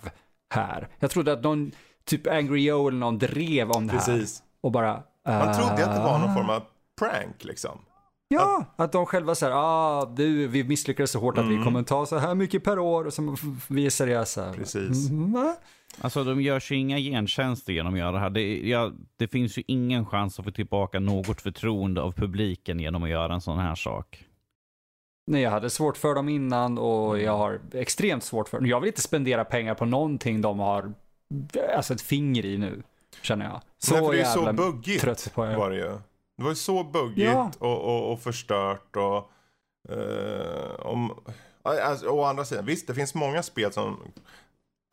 här. 0.54 0.88
Jag 1.00 1.12
trodde 1.12 1.34
att 1.34 1.44
någon, 1.44 1.72
typ 2.10 2.28
Angry 2.28 2.64
Joe 2.64 2.88
eller 2.88 2.97
någon 2.97 3.18
drev 3.18 3.72
om 3.72 3.88
det 3.88 3.93
här. 3.93 3.99
Precis. 3.99 4.43
Och 4.62 4.72
bara... 4.72 5.04
Man 5.28 5.54
trodde 5.56 5.86
att 5.86 5.95
det 5.95 6.01
var 6.04 6.20
någon 6.20 6.30
ah. 6.30 6.34
form 6.36 6.49
av 6.49 6.64
prank 6.99 7.43
liksom. 7.43 7.80
Ja, 8.28 8.66
att 8.76 8.91
de 8.91 9.06
själva 9.06 9.36
säger 9.36 9.54
ah, 9.56 10.06
du, 10.06 10.47
vi 10.47 10.64
misslyckades 10.64 11.12
så 11.12 11.20
hårt 11.20 11.38
att 11.38 11.43
Mm. 11.45 11.58
vi 11.58 11.64
kommer 11.64 11.84
ta 11.84 12.06
så 12.06 12.18
här 12.18 12.36
mycket 12.36 12.64
per 12.64 12.80
år 12.80 13.06
och 13.06 13.14
så 13.14 13.36
vi 13.70 13.86
är 13.86 13.89
seriösa. 13.89 14.54
Precis. 14.54 15.10
Mm? 15.10 15.54
Alltså 16.01 16.24
de 16.24 16.41
gör 16.41 16.60
sig 16.60 16.78
inga 16.78 16.97
gentjänster 16.99 17.74
genom 17.74 17.93
att 17.93 17.99
göra 17.99 18.12
det 18.12 18.20
här. 18.20 18.30
Det, 18.30 18.70
ja, 18.70 18.91
det 19.18 19.28
finns 19.28 19.58
ju 19.58 19.64
ingen 19.68 20.06
chans 20.06 20.39
att 20.39 20.45
få 20.45 20.51
tillbaka 20.51 20.99
något 20.99 21.41
förtroende 21.41 22.01
av 22.01 22.12
publiken 22.12 22.80
genom 22.80 23.04
att 23.04 23.10
göra 23.10 23.34
en 23.34 23.41
sån 23.41 23.58
här 23.60 23.76
sak. 23.76 24.26
Nej, 25.28 25.41
jag 25.41 25.51
hade 25.51 25.70
svårt 25.70 25.97
för 25.97 26.16
dem 26.16 26.30
innan 26.30 26.78
och 26.78 27.14
Mm. 27.14 27.26
jag 27.26 27.38
har 27.38 27.60
extremt 27.74 28.24
svårt 28.24 28.49
för 28.49 28.58
dem. 28.58 28.68
Jag 28.68 28.80
vill 28.80 28.88
inte 28.88 29.01
spendera 29.01 29.45
pengar 29.45 29.76
på 29.76 29.86
någonting 29.86 30.41
de 30.41 30.60
har 30.60 30.93
alltså 31.76 31.94
ett 31.94 32.02
finger 32.02 32.46
i 32.46 32.58
nu, 32.58 32.84
känner 33.22 33.46
jag. 33.46 33.62
Så 33.78 33.94
Nej, 33.96 34.06
för 34.06 34.14
det 34.14 34.22
är 34.22 34.26
så 34.26 34.54
buggigt 34.54 35.02
trött 35.02 35.32
på 35.34 35.46
det. 35.46 35.58
var 35.58 35.70
det 35.70 35.76
ju. 35.76 36.00
Det 36.38 36.44
var 36.44 36.50
ju 36.50 36.56
så 36.56 36.84
buggigt 36.84 37.32
Ja. 37.34 37.52
och, 37.60 37.82
och, 37.82 38.12
och 38.12 38.22
förstört 38.22 38.96
och... 38.96 39.32
eh, 39.94 40.76
om, 40.80 41.14
alltså, 41.64 42.08
å 42.08 42.24
andra 42.24 42.46
sidan, 42.46 42.66
visst 42.66 42.88
det 42.88 42.94
finns 42.96 43.14
många 43.16 43.44
spel 43.44 43.74
som... 43.74 44.00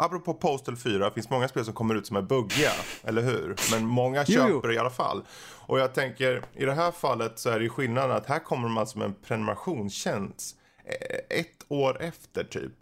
Apropå 0.02 0.34
Postal 0.34 0.76
4, 0.76 1.04
det 1.08 1.14
finns 1.14 1.30
många 1.30 1.48
spel 1.48 1.64
som 1.64 1.74
kommer 1.74 1.94
ut 1.94 2.06
som 2.06 2.16
är 2.16 2.22
buggiga, 2.22 2.70
eller 3.04 3.22
hur? 3.22 3.56
Men 3.72 3.86
många 3.86 4.24
köper 4.24 4.68
jo. 4.68 4.72
i 4.72 4.78
alla 4.78 4.90
fall. 4.90 5.22
Och 5.66 5.78
jag 5.80 5.94
tänker, 5.94 6.42
i 6.54 6.64
det 6.64 6.72
här 6.74 6.90
fallet 6.92 7.38
så 7.38 7.50
är 7.50 7.58
det 7.58 7.62
ju 7.64 7.68
skillnaden 7.70 8.16
att 8.16 8.26
här 8.26 8.38
kommer 8.38 8.68
man 8.68 8.86
som 8.86 9.02
en 9.02 9.14
prenumerationstjänst 9.26 10.56
eh, 10.84 11.38
ett 11.40 11.64
år 11.68 12.02
efter 12.02 12.44
typ. 12.44 12.72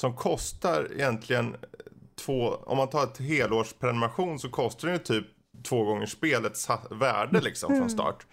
Som 0.00 0.16
kostar 0.16 0.88
egentligen 0.92 1.56
två, 2.18 2.54
om 2.66 2.76
man 2.76 2.88
tar 2.90 3.04
ett 3.04 3.18
helårsprenumeration 3.18 4.38
så 4.38 4.48
kostar 4.48 4.88
den 4.88 4.96
ju 4.96 5.02
typ 5.02 5.26
två 5.68 5.84
gånger 5.84 6.06
spelets 6.06 6.68
värde 6.90 7.40
liksom 7.40 7.76
från 7.78 7.90
start. 7.90 8.26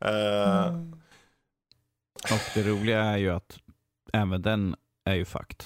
Eh, 0.00 0.74
Och 2.32 2.40
det 2.54 2.62
roliga 2.62 3.00
är 3.04 3.16
ju 3.16 3.30
att 3.30 3.58
även 4.12 4.42
den 4.42 4.76
är 5.04 5.14
ju 5.14 5.24
fucked. 5.24 5.64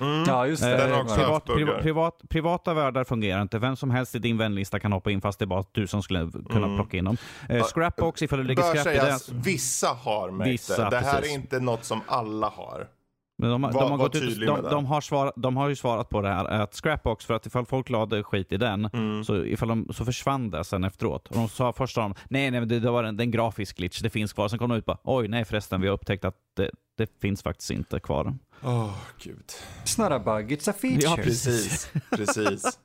mm. 0.00 0.24
Ja, 0.26 0.46
just 0.46 0.62
det. 0.62 0.76
Den 0.76 0.90
har 0.92 1.02
också 1.02 1.14
privat, 1.14 1.44
privat, 1.44 1.82
privat, 1.82 2.20
privata 2.28 2.74
världar 2.74 3.04
fungerar 3.04 3.42
inte. 3.42 3.58
Vem 3.58 3.76
som 3.76 3.90
helst 3.90 4.14
i 4.14 4.18
din 4.18 4.38
vänlista 4.38 4.80
kan 4.80 4.92
hoppa 4.92 5.10
in 5.10 5.20
fast 5.20 5.38
det 5.38 5.44
är 5.44 5.46
bara 5.46 5.64
du 5.72 5.86
som 5.86 6.02
skulle 6.02 6.30
kunna 6.50 6.66
Mm. 6.66 6.76
plocka 6.76 6.96
in 6.96 7.04
dem. 7.04 7.16
Eh, 7.48 7.64
Scrapbox 7.64 8.22
ifall 8.22 8.38
du 8.38 8.44
lägger 8.44 8.62
Bör 8.62 8.74
skräp 8.80 8.94
i 8.94 8.98
den. 8.98 9.18
vissa 9.42 9.88
har 9.88 10.30
märkt 10.30 10.50
Vissa, 10.50 10.84
det. 10.84 10.90
Det 10.90 10.96
här 10.96 11.14
precis. 11.20 11.30
är 11.30 11.34
inte 11.34 11.60
något 11.60 11.84
som 11.84 12.00
alla 12.06 12.48
har. 12.48 12.88
Men 13.40 13.50
de, 13.50 13.64
har- 13.64 13.72
Var- 13.72 13.80
de, 13.80 13.90
har 13.90 13.98
gått 13.98 14.14
ut, 14.16 14.40
de, 14.46 14.62
de, 14.62 14.86
har 14.86 15.00
svar, 15.00 15.32
de 15.36 15.56
har 15.56 15.68
ju 15.68 15.76
svarat 15.76 16.08
på 16.08 16.22
det 16.22 16.28
här 16.28 16.44
att 16.44 16.74
Scrapbox, 16.74 17.24
för 17.24 17.34
att 17.34 17.46
ifall 17.46 17.66
folk 17.66 17.90
lade 17.90 18.22
skit 18.22 18.52
i 18.52 18.56
den 18.56 18.84
Mm. 18.92 19.24
så, 19.24 19.44
ifall 19.44 19.68
de, 19.68 19.88
så 19.92 20.04
försvann 20.04 20.50
det 20.50 20.64
sen 20.64 20.84
efteråt. 20.84 21.28
Och 21.28 21.34
de 21.36 21.48
sa 21.48 21.72
först 21.72 21.94
de, 21.94 22.14
nej, 22.30 22.50
nej 22.50 22.66
det, 22.66 22.80
det 22.80 22.90
var 22.90 23.04
en, 23.04 23.16
det 23.16 23.22
en 23.24 23.30
grafisk 23.30 23.76
glitch, 23.76 24.00
det 24.00 24.10
finns 24.10 24.32
kvar. 24.32 24.48
Sen 24.48 24.58
kom 24.58 24.68
de 24.70 24.78
ut 24.78 24.84
bara, 24.84 24.98
oj 25.04 25.28
nej 25.28 25.44
förresten, 25.44 25.80
vi 25.80 25.86
har 25.86 25.94
upptäckt 25.94 26.24
att 26.24 26.36
det, 26.56 26.70
det 26.96 27.20
finns 27.20 27.42
faktiskt 27.42 27.70
inte 27.70 28.00
kvar. 28.00 28.34
Åh, 28.62 28.96
gud. 29.22 29.52
It's 29.84 30.00
not 30.02 30.12
a 30.12 30.18
bug, 30.24 30.52
it's 30.52 30.70
a 30.70 30.74
feature. 30.80 31.00
Ja, 31.02 31.16
Precis, 31.16 31.90
precis. 32.10 32.78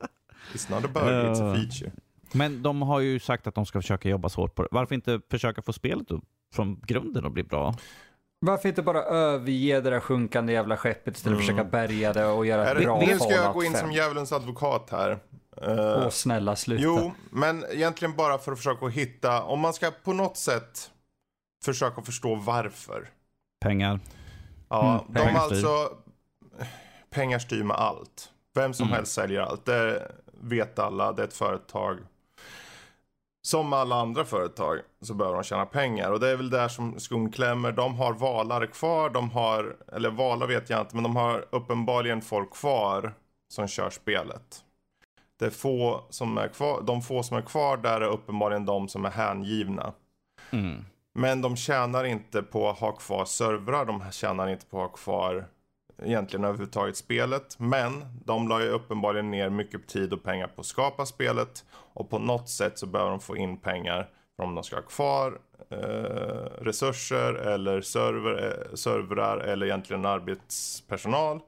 It's 0.54 0.72
not 0.76 0.86
a 0.86 0.90
bug, 0.94 1.04
it's 1.04 1.52
a 1.52 1.56
feature. 1.56 1.92
Men 2.32 2.64
de 2.64 2.82
har 2.82 3.00
ju 3.00 3.20
sagt 3.20 3.48
att 3.48 3.56
de 3.56 3.66
ska 3.66 3.82
försöka 3.82 4.10
jobba 4.10 4.30
så 4.30 4.42
hårt 4.42 4.56
på 4.56 4.62
det. 4.64 4.68
Varför 4.72 4.96
inte 4.96 5.22
försöka 5.32 5.62
få 5.62 5.74
spelet 5.74 6.12
upp 6.12 6.24
från 6.54 6.80
grunden 6.88 7.26
att 7.26 7.32
bli 7.32 7.44
bra? 7.44 7.76
Varför 8.40 8.70
inte 8.70 8.82
bara 8.82 9.04
överge 9.04 9.82
det 9.82 9.90
där 9.90 10.00
sjunkande 10.00 10.54
jävla 10.54 10.78
skeppet 10.78 11.16
istället 11.18 11.38
för 11.38 11.44
att 11.44 11.48
försöka 11.48 11.70
bärga 11.70 12.14
det 12.14 12.26
och 12.26 12.46
göra 12.46 12.72
ett 12.72 12.84
bra 12.84 13.00
nu 13.00 13.20
ska 13.20 13.32
jag 13.32 13.54
gå 13.54 13.64
in 13.64 13.72
5? 13.72 13.82
som 13.82 13.92
djävulens 13.92 14.32
advokat 14.32 14.90
här. 14.92 15.12
Eh, 15.62 15.70
Åh, 16.04 16.10
snälla 16.10 16.56
sluta. 16.56 16.84
Jo, 16.84 17.12
men 17.30 17.66
egentligen 17.72 18.16
bara 18.16 18.38
för 18.38 18.52
att 18.52 18.58
försöka 18.58 18.88
hitta, 18.88 19.44
om 19.44 19.60
man 19.60 19.74
ska 19.74 19.92
på 20.04 20.14
något 20.14 20.38
sätt 20.38 20.92
försöka 21.66 22.02
förstå 22.02 22.36
varför. 22.36 23.10
Pengar. 23.62 24.00
Ja, 24.70 24.90
Mm, 24.94 25.14
de 25.14 25.20
pengar 25.26 25.40
styr. 25.40 25.56
alltså, 25.56 25.96
pengar 27.10 27.40
styr 27.40 27.64
med 27.64 27.78
allt. 27.78 28.30
Vem 28.56 28.74
som 28.74 28.84
Mm. 28.88 28.96
helst 28.96 29.14
säljer 29.14 29.42
allt, 29.42 29.66
det 29.66 30.12
vet 30.42 30.80
alla, 30.80 31.12
det 31.14 31.22
är 31.24 31.28
ett 31.28 31.34
företag. 31.34 31.98
Som 33.46 33.74
alla 33.74 33.96
andra 33.96 34.26
företag 34.26 34.80
så 35.02 35.14
behöver 35.14 35.36
de 35.38 35.44
tjäna 35.44 35.66
pengar 35.66 36.12
och 36.12 36.20
det 36.20 36.30
är 36.30 36.36
väl 36.36 36.50
där 36.50 36.68
som 36.68 37.00
skon 37.00 37.32
klämmer. 37.32 37.72
De 37.72 37.96
har 37.96 38.14
valare 38.14 38.68
kvar, 38.68 39.10
de 39.10 39.30
har, 39.30 39.76
eller 39.94 40.10
valar 40.10 40.48
vet 40.48 40.70
jag 40.70 40.82
inte, 40.82 40.96
men 40.96 41.04
de 41.04 41.16
har 41.16 41.46
uppenbarligen 41.50 42.22
folk 42.22 42.54
kvar 42.54 43.14
som 43.48 43.68
kör 43.68 43.90
spelet. 43.90 44.64
Det 45.40 45.46
är 45.46 45.50
få 45.50 46.04
som 46.10 46.38
är 46.38 46.48
kvar, 46.48 46.82
de 46.82 47.02
få 47.02 47.24
som 47.24 47.38
är 47.38 47.42
kvar 47.42 47.78
där 47.78 48.02
är 48.02 48.08
uppenbarligen 48.08 48.66
de 48.66 48.88
som 48.88 49.06
är 49.06 49.12
hängivna. 49.12 49.94
Mm. 50.52 50.86
Men 51.14 51.42
de 51.42 51.56
tjänar 51.56 52.04
inte 52.04 52.42
på 52.42 52.70
att 52.70 52.80
ha 52.80 52.92
kvar 52.92 53.26
servrar, 53.26 53.86
de 53.86 54.04
tjänar 54.12 54.48
inte 54.48 54.66
på 54.66 54.78
att 54.84 54.90
ha 54.90 54.98
kvar 54.98 55.46
egentligen 56.04 56.44
överhuvudtaget 56.46 56.98
spelet. 56.98 57.60
Men 57.60 58.06
de 58.26 58.48
la 58.48 58.62
ju 58.62 58.70
uppenbarligen 58.70 59.32
ner 59.32 59.50
mycket 59.50 59.88
tid 59.88 60.14
och 60.14 60.24
pengar 60.24 60.48
på 60.48 60.62
att 60.62 60.68
skapa 60.68 61.06
spelet. 61.06 61.66
Och 61.72 62.10
på 62.10 62.20
något 62.20 62.50
sätt 62.50 62.80
så 62.80 62.86
behöver 62.86 63.12
de 63.12 63.20
få 63.20 63.38
in 63.38 63.58
pengar 63.58 64.10
för 64.36 64.44
om 64.44 64.56
de 64.56 64.64
ska 64.64 64.76
ha 64.76 64.84
kvar 64.84 65.40
eh, 65.70 65.78
resurser 66.64 67.34
eller 67.34 67.82
server, 67.82 68.48
eh, 68.70 68.76
servrar 68.76 69.38
eller 69.38 69.66
egentligen 69.66 70.06
arbetspersonal. 70.06 71.40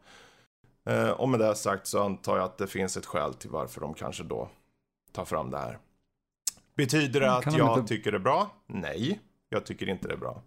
Eh, 0.90 1.10
och 1.10 1.30
med 1.30 1.40
det 1.40 1.56
sagt 1.56 1.88
så 1.88 2.04
antar 2.04 2.38
jag 2.38 2.46
att 2.46 2.58
det 2.58 2.68
finns 2.68 2.98
ett 2.98 3.06
skäl 3.06 3.34
till 3.34 3.50
varför 3.50 3.82
de 3.82 3.94
kanske 3.94 4.24
då 4.24 4.50
tar 5.12 5.26
fram 5.26 5.52
det 5.52 5.58
här. 5.58 5.78
Betyder 6.76 7.20
det 7.20 7.32
att 7.32 7.58
jag 7.58 7.78
inte- 7.80 7.88
tycker 7.88 8.12
det 8.12 8.18
är 8.18 8.20
bra? 8.20 8.50
Nej, 8.68 9.20
jag 9.50 9.66
tycker 9.66 9.90
inte 9.90 10.08
det 10.08 10.14
är 10.14 10.18
bra. 10.18 10.42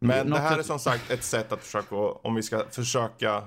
Men 0.00 0.26
Något 0.26 0.38
det 0.38 0.42
här 0.42 0.58
är 0.58 0.62
som 0.62 0.78
sagt 0.78 1.10
ett 1.10 1.24
sätt 1.24 1.52
att 1.52 1.64
försöka, 1.64 1.96
om 1.96 2.34
vi 2.34 2.42
ska 2.42 2.64
försöka 2.70 3.42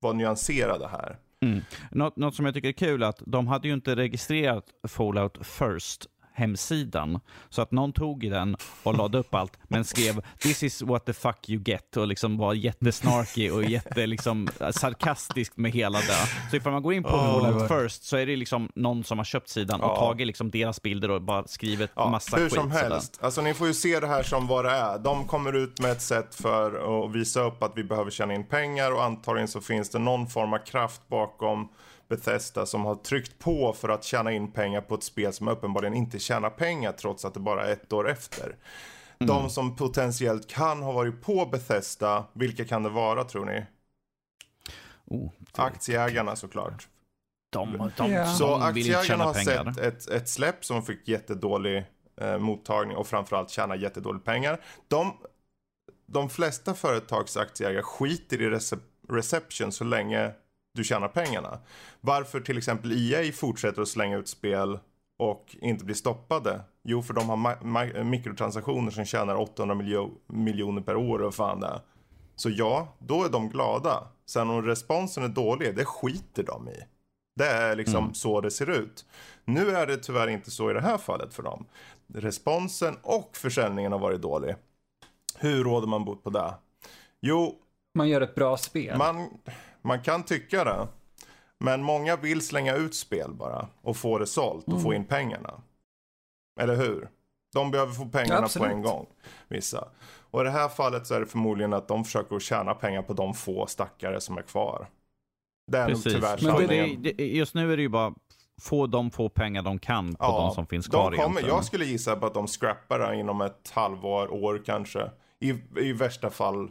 vara 0.00 0.12
nyanserade 0.12 0.88
här. 0.88 1.18
Mm. 1.42 1.60
Något, 1.90 2.16
något 2.16 2.34
som 2.34 2.44
jag 2.44 2.54
tycker 2.54 2.68
är 2.68 2.72
kul 2.72 3.02
är 3.02 3.06
att 3.06 3.22
de 3.26 3.46
hade 3.46 3.68
ju 3.68 3.74
inte 3.74 3.96
registrerat 3.96 4.64
Fallout 4.88 5.46
First 5.46 6.06
hemsidan. 6.34 7.20
Så 7.50 7.62
att 7.62 7.70
någon 7.72 7.92
tog 7.92 8.24
i 8.24 8.28
den 8.28 8.56
och 8.82 8.94
lade 8.98 9.18
upp 9.18 9.34
allt, 9.34 9.58
men 9.68 9.84
skrev 9.84 10.20
“This 10.38 10.62
is 10.62 10.82
what 10.82 11.04
the 11.06 11.12
fuck 11.12 11.48
you 11.50 11.62
get” 11.64 11.96
och 11.96 12.06
liksom 12.06 12.38
var 12.38 12.54
jättesnarky 12.54 13.50
och 13.50 13.64
jätte 13.64 14.06
liksom, 14.06 14.48
sarkastisk 14.70 15.56
med 15.56 15.72
hela 15.72 15.98
det. 15.98 16.26
Så 16.50 16.56
ifall 16.56 16.72
man 16.72 16.82
går 16.82 16.94
in 16.94 17.02
på 17.02 17.08
Oh. 17.08 17.40
Fallout 17.42 17.68
First 17.68 18.04
så 18.04 18.16
är 18.16 18.26
det 18.26 18.36
liksom 18.36 18.68
någon 18.74 19.04
som 19.04 19.18
har 19.18 19.24
köpt 19.24 19.48
sidan 19.48 19.80
och 19.80 19.96
tagit 19.96 20.26
liksom 20.26 20.50
deras 20.50 20.82
bilder 20.82 21.10
och 21.10 21.22
bara 21.22 21.46
skrivit 21.46 21.90
Ja, 21.96 22.10
massa 22.10 22.36
hur 22.36 22.44
skit. 22.44 22.54
som 22.54 22.70
sådär. 22.70 22.90
helst. 22.90 23.18
Alltså 23.22 23.40
ni 23.40 23.54
får 23.54 23.66
ju 23.66 23.74
se 23.74 24.00
det 24.00 24.06
här 24.06 24.22
som 24.22 24.46
vad 24.46 24.64
det 24.64 24.70
är. 24.70 24.98
De 24.98 25.26
kommer 25.26 25.52
ut 25.52 25.80
med 25.80 25.90
ett 25.92 26.02
sätt 26.02 26.34
för 26.34 27.04
att 27.04 27.12
visa 27.14 27.40
upp 27.40 27.62
att 27.62 27.72
vi 27.76 27.84
behöver 27.84 28.10
tjäna 28.10 28.34
in 28.34 28.44
pengar 28.46 28.92
och 28.92 29.04
antagligen 29.04 29.48
så 29.48 29.60
finns 29.60 29.90
det 29.90 29.98
någon 29.98 30.26
form 30.26 30.52
av 30.52 30.58
kraft 30.58 31.08
bakom 31.08 31.68
Bethesda 32.16 32.66
som 32.66 32.84
har 32.84 32.94
tryckt 32.94 33.38
på 33.38 33.72
för 33.72 33.88
att 33.88 34.04
tjäna 34.04 34.32
in 34.32 34.52
pengar 34.52 34.80
på 34.80 34.94
ett 34.94 35.02
spel 35.02 35.32
som 35.32 35.48
uppenbarligen 35.48 35.94
inte 35.94 36.18
tjänar 36.18 36.50
pengar 36.50 36.92
trots 36.92 37.24
att 37.24 37.34
det 37.34 37.40
bara 37.40 37.66
är 37.66 37.72
ett 37.72 37.92
år 37.92 38.10
efter. 38.10 38.56
De 39.18 39.50
som 39.50 39.76
potentiellt 39.76 40.48
kan 40.48 40.82
ha 40.82 40.92
varit 40.92 41.22
på 41.22 41.46
Bethesda, 41.46 42.24
vilka 42.32 42.64
kan 42.64 42.82
det 42.82 42.88
vara 42.88 43.24
tror 43.24 43.44
ni? 43.44 43.64
Oh, 45.06 45.30
Aktieägarna 45.52 46.36
såklart. 46.36 46.88
de, 47.52 47.90
de, 47.96 48.12
Ja. 48.12 48.26
Så 48.26 48.46
de 48.46 48.62
aktieägarna 48.62 49.24
har 49.24 49.34
pengar. 49.34 49.72
sett 49.72 49.84
ett, 49.84 50.08
ett 50.08 50.28
släpp 50.28 50.64
som 50.64 50.82
fick 50.82 51.08
jättedålig 51.08 51.84
eh, 52.20 52.38
mottagning 52.38 52.96
och 52.96 53.06
framförallt 53.06 53.50
tjäna 53.50 53.76
jättedåligt 53.76 54.24
pengar. 54.24 54.60
De, 54.88 55.16
de 56.06 56.30
flesta 56.30 56.74
företagsaktieägare 56.74 57.82
skiter 57.82 58.42
i 58.42 58.50
recep 58.50 58.80
reception 59.08 59.72
så 59.72 59.84
länge 59.84 60.32
du 60.74 60.84
tjänar 60.84 61.08
pengarna. 61.08 61.58
Varför 62.00 62.40
till 62.40 62.58
exempel 62.58 63.12
EA 63.12 63.32
fortsätter 63.32 63.82
att 63.82 63.88
slänga 63.88 64.16
ut 64.16 64.28
spel 64.28 64.78
och 65.18 65.56
inte 65.60 65.84
blir 65.84 65.94
stoppade? 65.94 66.60
Jo, 66.84 67.02
för 67.02 67.14
de 67.14 67.28
har 67.28 68.04
mikrotransaktioner 68.04 68.90
som 68.90 69.04
tjänar 69.04 69.34
800 69.36 69.74
miljo- 69.74 70.10
miljoner 70.26 70.82
per 70.82 70.96
år 70.96 71.22
och 71.22 71.34
fan 71.34 71.60
det. 71.60 71.80
Så 72.36 72.50
ja, 72.50 72.88
då 72.98 73.24
är 73.24 73.28
de 73.28 73.48
glada. 73.48 74.08
Sen 74.26 74.50
om 74.50 74.62
responsen 74.62 75.24
är 75.24 75.28
dålig, 75.28 75.76
det 75.76 75.84
skiter 75.84 76.42
de 76.42 76.68
i. 76.68 76.84
Det 77.36 77.46
är 77.46 77.76
liksom 77.76 78.14
så 78.14 78.40
det 78.40 78.50
ser 78.50 78.70
ut. 78.70 79.04
Nu 79.44 79.70
är 79.70 79.86
det 79.86 79.96
tyvärr 79.96 80.28
inte 80.28 80.50
så 80.50 80.70
i 80.70 80.74
det 80.74 80.80
här 80.80 80.98
fallet 80.98 81.34
för 81.34 81.42
dem. 81.42 81.66
Responsen 82.14 82.96
och 83.02 83.36
försäljningen 83.36 83.92
har 83.92 83.98
varit 83.98 84.22
dålig. 84.22 84.54
Hur 85.38 85.64
råder 85.64 85.86
man 85.86 86.04
bot 86.04 86.24
på 86.24 86.30
det? 86.30 86.54
Jo, 87.20 87.54
Man 87.94 88.08
gör 88.08 88.20
ett 88.20 88.34
bra 88.34 88.56
spel. 88.56 88.98
man, 88.98 89.28
man 89.82 90.02
kan 90.02 90.22
tycka 90.22 90.64
det. 90.64 90.88
Men 91.58 91.82
många 91.82 92.16
vill 92.16 92.46
slänga 92.46 92.74
ut 92.74 92.94
spel 92.94 93.34
bara 93.34 93.68
och 93.82 93.96
få 93.96 94.18
det 94.18 94.26
sålt 94.26 94.68
och 94.68 94.82
få 94.82 94.94
in 94.94 95.04
pengarna. 95.04 95.62
Eller 96.60 96.76
hur? 96.76 97.08
De 97.52 97.70
behöver 97.70 97.92
få 97.92 98.04
pengarna 98.04 98.42
Absolut. 98.42 98.68
på 98.68 98.74
en 98.74 98.82
gång, 98.82 99.06
vissa. 99.48 99.88
Och 100.30 100.40
i 100.40 100.44
det 100.44 100.50
här 100.50 100.68
fallet 100.68 101.06
så 101.06 101.14
är 101.14 101.20
det 101.20 101.26
förmodligen 101.26 101.72
att 101.72 101.88
de 101.88 102.04
försöker 102.04 102.36
att 102.36 102.42
tjäna 102.42 102.74
pengar 102.74 103.02
på 103.02 103.12
de 103.12 103.34
få 103.34 103.66
stackare 103.66 104.20
som 104.20 104.38
är 104.38 104.42
kvar. 104.42 104.86
Det 105.66 105.78
är 105.78 105.86
Precis. 105.86 106.04
nog 106.04 106.14
tyvärr 106.14 106.38
Men 106.42 106.54
det, 106.54 106.66
sanningen. 106.66 107.02
det, 107.02 107.12
det, 107.12 107.26
just 107.26 107.54
nu 107.54 107.72
är 107.72 107.76
det 107.76 107.82
ju 107.82 107.88
bara 107.88 108.14
få 108.60 108.86
de 108.86 109.10
få 109.10 109.28
pengar 109.28 109.62
de 109.62 109.78
kan 109.78 110.14
på 110.14 110.24
de 110.24 110.50
som 110.54 110.66
finns 110.66 110.88
kvar 110.88 111.10
de 111.10 111.16
kommer, 111.16 111.28
egentligen. 111.28 111.56
Jag 111.56 111.64
skulle 111.64 111.84
gissa 111.84 112.16
på 112.16 112.26
att 112.26 112.34
de 112.34 112.46
scrappar 112.46 112.98
det 112.98 113.16
inom 113.16 113.40
ett 113.40 113.70
halvår, 113.70 114.32
år 114.32 114.62
kanske. 114.66 115.10
I, 115.40 115.54
I 115.76 115.92
värsta 115.92 116.30
fall 116.30 116.70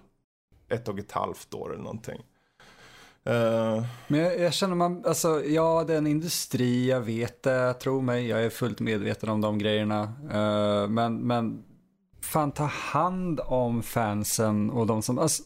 ett 0.69 0.87
och 0.87 0.99
ett 0.99 1.11
halvt 1.11 1.53
år 1.53 1.73
eller 1.73 1.83
någonting. 1.83 2.21
Eh, 3.25 3.83
Men 4.07 4.19
jag, 4.19 4.39
jag 4.39 4.53
känner 4.53 4.75
man, 4.75 5.05
alltså 5.05 5.45
ja 5.45 5.83
det 5.87 5.93
är 5.93 5.97
en 5.97 6.07
industri, 6.07 6.89
jag 6.89 7.01
vet 7.01 7.43
det, 7.43 7.73
tro 7.73 8.01
mig, 8.01 8.27
jag 8.27 8.43
är 8.43 8.49
fullt 8.49 8.79
medveten 8.79 9.29
om 9.29 9.41
de 9.41 9.57
grejerna. 9.57 10.01
Eh, 10.31 10.87
men, 10.87 11.17
men 11.27 11.63
fan 12.21 12.51
ta 12.51 12.65
hand 12.65 13.39
om 13.39 13.83
fansen 13.83 14.69
och 14.69 14.87
de 14.87 15.01
som, 15.01 15.19
alltså, 15.19 15.43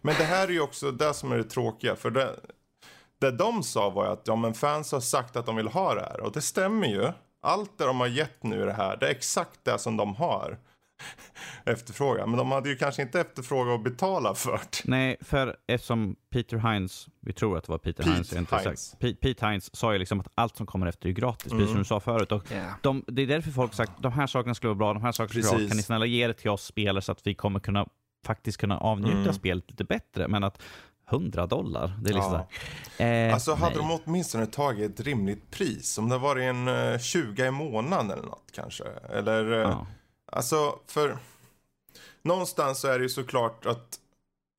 men 0.00 0.14
det 0.18 0.24
här 0.24 0.48
är 0.48 0.52
ju 0.52 0.60
också 0.60 0.90
det 0.90 1.14
som 1.14 1.32
är 1.32 1.36
det 1.36 1.44
tråkiga. 1.44 1.96
För 1.96 2.10
det, 2.10 2.36
det 3.20 3.30
de 3.30 3.62
sa 3.62 3.90
var 3.90 4.06
ju 4.06 4.12
att 4.12 4.22
ja, 4.24 4.36
men 4.36 4.54
fans 4.54 4.92
har 4.92 5.00
sagt 5.00 5.36
att 5.36 5.46
de 5.46 5.56
vill 5.56 5.68
ha 5.68 5.94
det 5.94 6.00
här. 6.00 6.20
Och 6.20 6.32
det 6.32 6.40
stämmer 6.40 6.86
ju. 6.86 7.12
Allt 7.42 7.78
det 7.78 7.84
de 7.84 8.00
har 8.00 8.06
gett 8.06 8.42
nu 8.42 8.62
i 8.62 8.64
det 8.64 8.72
här, 8.72 8.96
det 8.96 9.06
är 9.06 9.10
exakt 9.10 9.64
det 9.64 9.78
som 9.78 9.96
de 9.96 10.14
har 10.16 10.58
efterfrågan. 11.64 12.30
Men 12.30 12.38
de 12.38 12.52
hade 12.52 12.68
ju 12.68 12.76
kanske 12.76 13.02
inte 13.02 13.20
efterfrågan 13.20 13.74
att 13.74 13.84
betala 13.84 14.34
för 14.34 14.52
det. 14.52 14.78
Nej, 14.84 15.16
för 15.20 15.56
eftersom 15.66 16.16
Peter 16.30 16.56
Hines, 16.72 17.06
vi 17.20 17.32
tror 17.32 17.58
att 17.58 17.64
det 17.64 17.72
var 17.72 17.78
Peter 17.78 18.02
Pete 18.02 18.14
Hines, 18.14 18.32
inte 18.32 18.56
Hines. 18.58 18.88
Sagt, 18.90 19.00
Pete, 19.00 19.14
Pete 19.20 19.46
Hines 19.46 19.76
sa 19.76 19.92
ju 19.92 19.98
liksom 19.98 20.20
att 20.20 20.28
allt 20.34 20.56
som 20.56 20.66
kommer 20.66 20.86
efter 20.86 21.08
är 21.08 21.12
gratis, 21.12 21.52
Mm. 21.52 21.58
precis 21.58 21.72
som 21.72 21.78
du 21.78 21.84
sa 21.84 22.00
förut. 22.00 22.32
Och 22.32 22.52
Yeah. 22.52 22.72
de, 22.82 23.04
det 23.06 23.22
är 23.22 23.26
därför 23.26 23.50
folk 23.50 23.74
sagt 23.74 23.92
de 24.02 24.12
här 24.12 24.26
sakerna 24.26 24.54
skulle 24.54 24.68
vara 24.68 24.78
bra, 24.78 24.92
de 24.94 25.02
här 25.02 25.12
sakerna 25.12 25.28
skulle 25.28 25.44
vara 25.46 25.58
bra. 25.58 25.68
Kan 25.68 25.76
ni 25.76 25.82
snälla 25.82 26.06
ge 26.06 26.26
det 26.26 26.34
till 26.34 26.50
oss 26.50 26.64
spelare 26.64 27.02
så 27.02 27.12
att 27.12 27.26
vi 27.26 27.34
kommer 27.34 27.60
kunna 27.60 27.86
faktiskt 28.26 28.58
kunna 28.58 28.78
avnjuta 28.78 29.18
Mm. 29.18 29.32
spelet 29.32 29.70
lite 29.70 29.84
bättre. 29.84 30.28
Men 30.28 30.44
att 30.44 30.62
100 31.10 31.46
dollar, 31.46 31.92
det 32.02 32.10
är 32.10 32.14
liksom 32.14 32.40
Ja. 32.98 33.04
eh, 33.04 33.34
Alltså 33.34 33.54
hade 33.54 33.76
nej. 33.78 33.88
de 33.88 34.00
åtminstone 34.04 34.46
tagit 34.46 35.00
ett 35.00 35.06
rimligt 35.06 35.50
pris. 35.50 35.98
Om 35.98 36.08
det 36.08 36.18
var 36.18 36.36
en 36.36 36.68
uh, 36.68 36.98
20 36.98 37.46
i 37.46 37.50
månaden 37.50 38.10
eller 38.10 38.22
något 38.22 38.50
kanske. 38.54 38.84
Eller, 39.12 39.52
eh, 39.52 39.58
Ja. 39.58 39.86
Alltså 40.36 40.78
för 40.86 41.18
någonstans 42.22 42.80
så 42.80 42.88
är 42.88 42.98
det 42.98 43.02
ju 43.02 43.08
såklart 43.08 43.66
att 43.66 43.98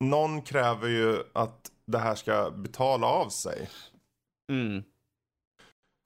någon 0.04 0.42
kräver 0.42 0.88
ju 0.88 1.22
att 1.32 1.70
det 1.86 1.98
här 1.98 2.14
ska 2.14 2.50
betala 2.50 3.06
av 3.06 3.28
sig. 3.28 3.70
Mm. 4.52 4.82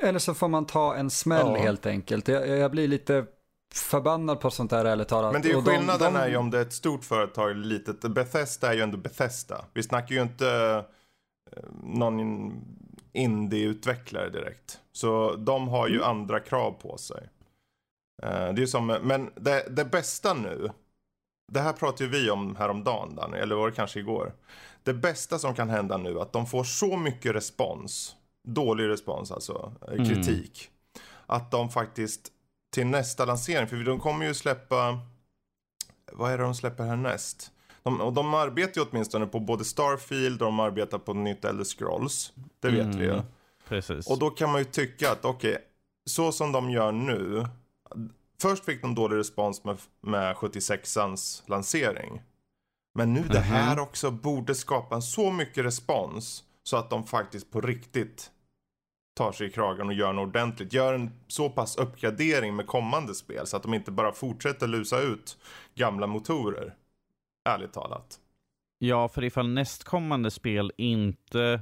eller 0.02 0.18
så 0.18 0.34
får 0.34 0.48
man 0.48 0.66
ta 0.66 0.94
en 0.94 1.10
smäll 1.10 1.46
Ja. 1.46 1.54
helt 1.56 1.86
enkelt. 1.86 2.28
Jag, 2.28 2.48
jag 2.48 2.70
blir 2.70 2.88
lite 2.88 3.26
förbannad 3.74 4.40
på 4.40 4.50
sånt 4.50 4.70
där 4.70 4.84
ärligt 4.84 5.08
talat. 5.08 5.32
Men 5.32 5.42
det 5.42 5.48
är 5.48 5.50
ju 5.50 5.56
Och 5.56 5.64
de- 5.64 5.70
skillnaden 5.70 6.12
de- 6.12 6.18
är 6.20 6.28
ju 6.28 6.36
om 6.36 6.50
det 6.50 6.58
är 6.58 6.62
ett 6.62 6.72
stort 6.72 7.04
företag 7.04 7.50
eller 7.50 7.64
litet. 7.66 8.00
Bethesda 8.00 8.68
är 8.70 8.74
ju 8.74 8.80
ändå 8.82 8.96
Bethesda. 8.98 9.64
Vi 9.74 9.82
snackar 9.82 10.14
ju 10.14 10.22
inte 10.22 10.48
eh, 11.56 11.62
någon 11.82 12.20
in- 12.20 12.62
indie-utvecklare 13.12 14.28
direkt. 14.30 14.80
Så 14.92 15.36
de 15.36 15.68
har 15.68 15.88
ju 15.88 16.02
andra 16.04 16.40
krav 16.40 16.72
på 16.72 16.96
sig. 16.98 17.28
Eh, 18.22 18.52
det 18.52 18.62
är 18.62 18.66
som, 18.66 18.86
men 18.86 19.30
det, 19.34 19.66
det 19.70 19.84
bästa 19.84 20.34
nu, 20.34 20.70
det 21.52 21.60
här 21.60 21.72
pratade 21.72 22.04
ju 22.04 22.10
vi 22.10 22.30
om 22.30 22.56
häromdagen 22.56 23.14
Danny, 23.14 23.36
eller 23.38 23.56
var 23.56 23.70
det 23.70 23.76
kanske 23.76 24.00
igår. 24.00 24.32
Det 24.82 24.94
bästa 24.94 25.38
som 25.38 25.54
kan 25.54 25.70
hända 25.70 25.96
nu, 25.96 26.20
att 26.20 26.32
de 26.32 26.46
får 26.46 26.64
så 26.64 26.96
mycket 26.96 27.34
respons, 27.34 28.16
dålig 28.48 28.88
respons 28.88 29.32
alltså, 29.32 29.72
eh, 29.88 29.92
Mm. 29.94 30.06
kritik. 30.08 30.70
Att 31.26 31.50
de 31.50 31.70
faktiskt 31.70 32.32
till 32.72 32.86
nästa 32.86 33.24
lansering, 33.24 33.66
för 33.68 33.76
de 33.76 34.00
kommer 34.00 34.26
ju 34.26 34.34
släppa, 34.34 34.98
vad 36.12 36.32
är 36.32 36.38
det 36.38 36.44
de 36.44 36.54
släpper 36.54 36.84
härnäst? 36.84 37.52
De, 37.82 38.00
och 38.00 38.12
de 38.12 38.34
arbetar 38.34 38.80
ju 38.80 38.86
åtminstone 38.90 39.26
på 39.26 39.40
både 39.40 39.64
Starfield 39.64 40.42
och 40.42 40.46
de 40.46 40.60
arbetar 40.60 40.98
på 40.98 41.14
nytt 41.14 41.44
Elder 41.44 41.64
Scrolls. 41.64 42.32
Det 42.60 42.70
vet 42.70 42.94
vi 42.94 43.04
ju. 43.04 43.12
Mm. 43.12 43.24
Precis. 43.68 44.06
Och 44.10 44.18
då 44.18 44.30
kan 44.30 44.50
man 44.52 44.60
ju 44.60 44.64
tycka 44.64 45.12
att 45.12 45.24
okej, 45.24 45.58
så 46.06 46.32
som 46.32 46.52
de 46.52 46.70
gör 46.70 46.92
nu. 46.92 47.46
Först 48.42 48.64
fick 48.64 48.82
de 48.82 48.94
dålig 48.94 49.16
respons 49.16 49.64
med, 49.64 49.78
med 50.00 50.36
76ans 50.36 51.42
lansering. 51.46 52.22
Men 52.94 53.12
nu 53.14 53.20
det 53.22 53.38
Mhm. 53.40 53.42
här 53.48 53.78
också 53.78 54.10
borde 54.10 54.54
skapa 54.54 55.00
så 55.00 55.30
mycket 55.32 55.64
respons. 55.64 56.44
Så 56.62 56.76
att 56.76 56.90
de 56.90 57.06
faktiskt 57.06 57.50
på 57.50 57.60
riktigt 57.60 58.30
tar 59.16 59.32
sig 59.32 59.46
i 59.46 59.50
kragen 59.50 59.86
och 59.86 59.94
gör 59.94 60.12
något 60.12 60.28
ordentligt. 60.28 60.72
Gör 60.72 60.94
en 60.94 61.10
så 61.26 61.50
pass 61.50 61.76
uppgradering 61.76 62.56
med 62.56 62.66
kommande 62.66 63.14
spel. 63.14 63.46
Så 63.46 63.56
att 63.56 63.62
de 63.62 63.74
inte 63.74 63.90
bara 63.90 64.12
fortsätter 64.12 64.66
lusa 64.66 65.00
ut 65.00 65.38
gamla 65.74 66.06
motorer. 66.06 66.74
Ärligt 67.48 67.72
talat. 67.72 68.20
Ja, 68.78 69.08
för 69.08 69.24
ifall 69.24 69.48
nästkommande 69.48 70.30
spel 70.30 70.72
inte 70.76 71.60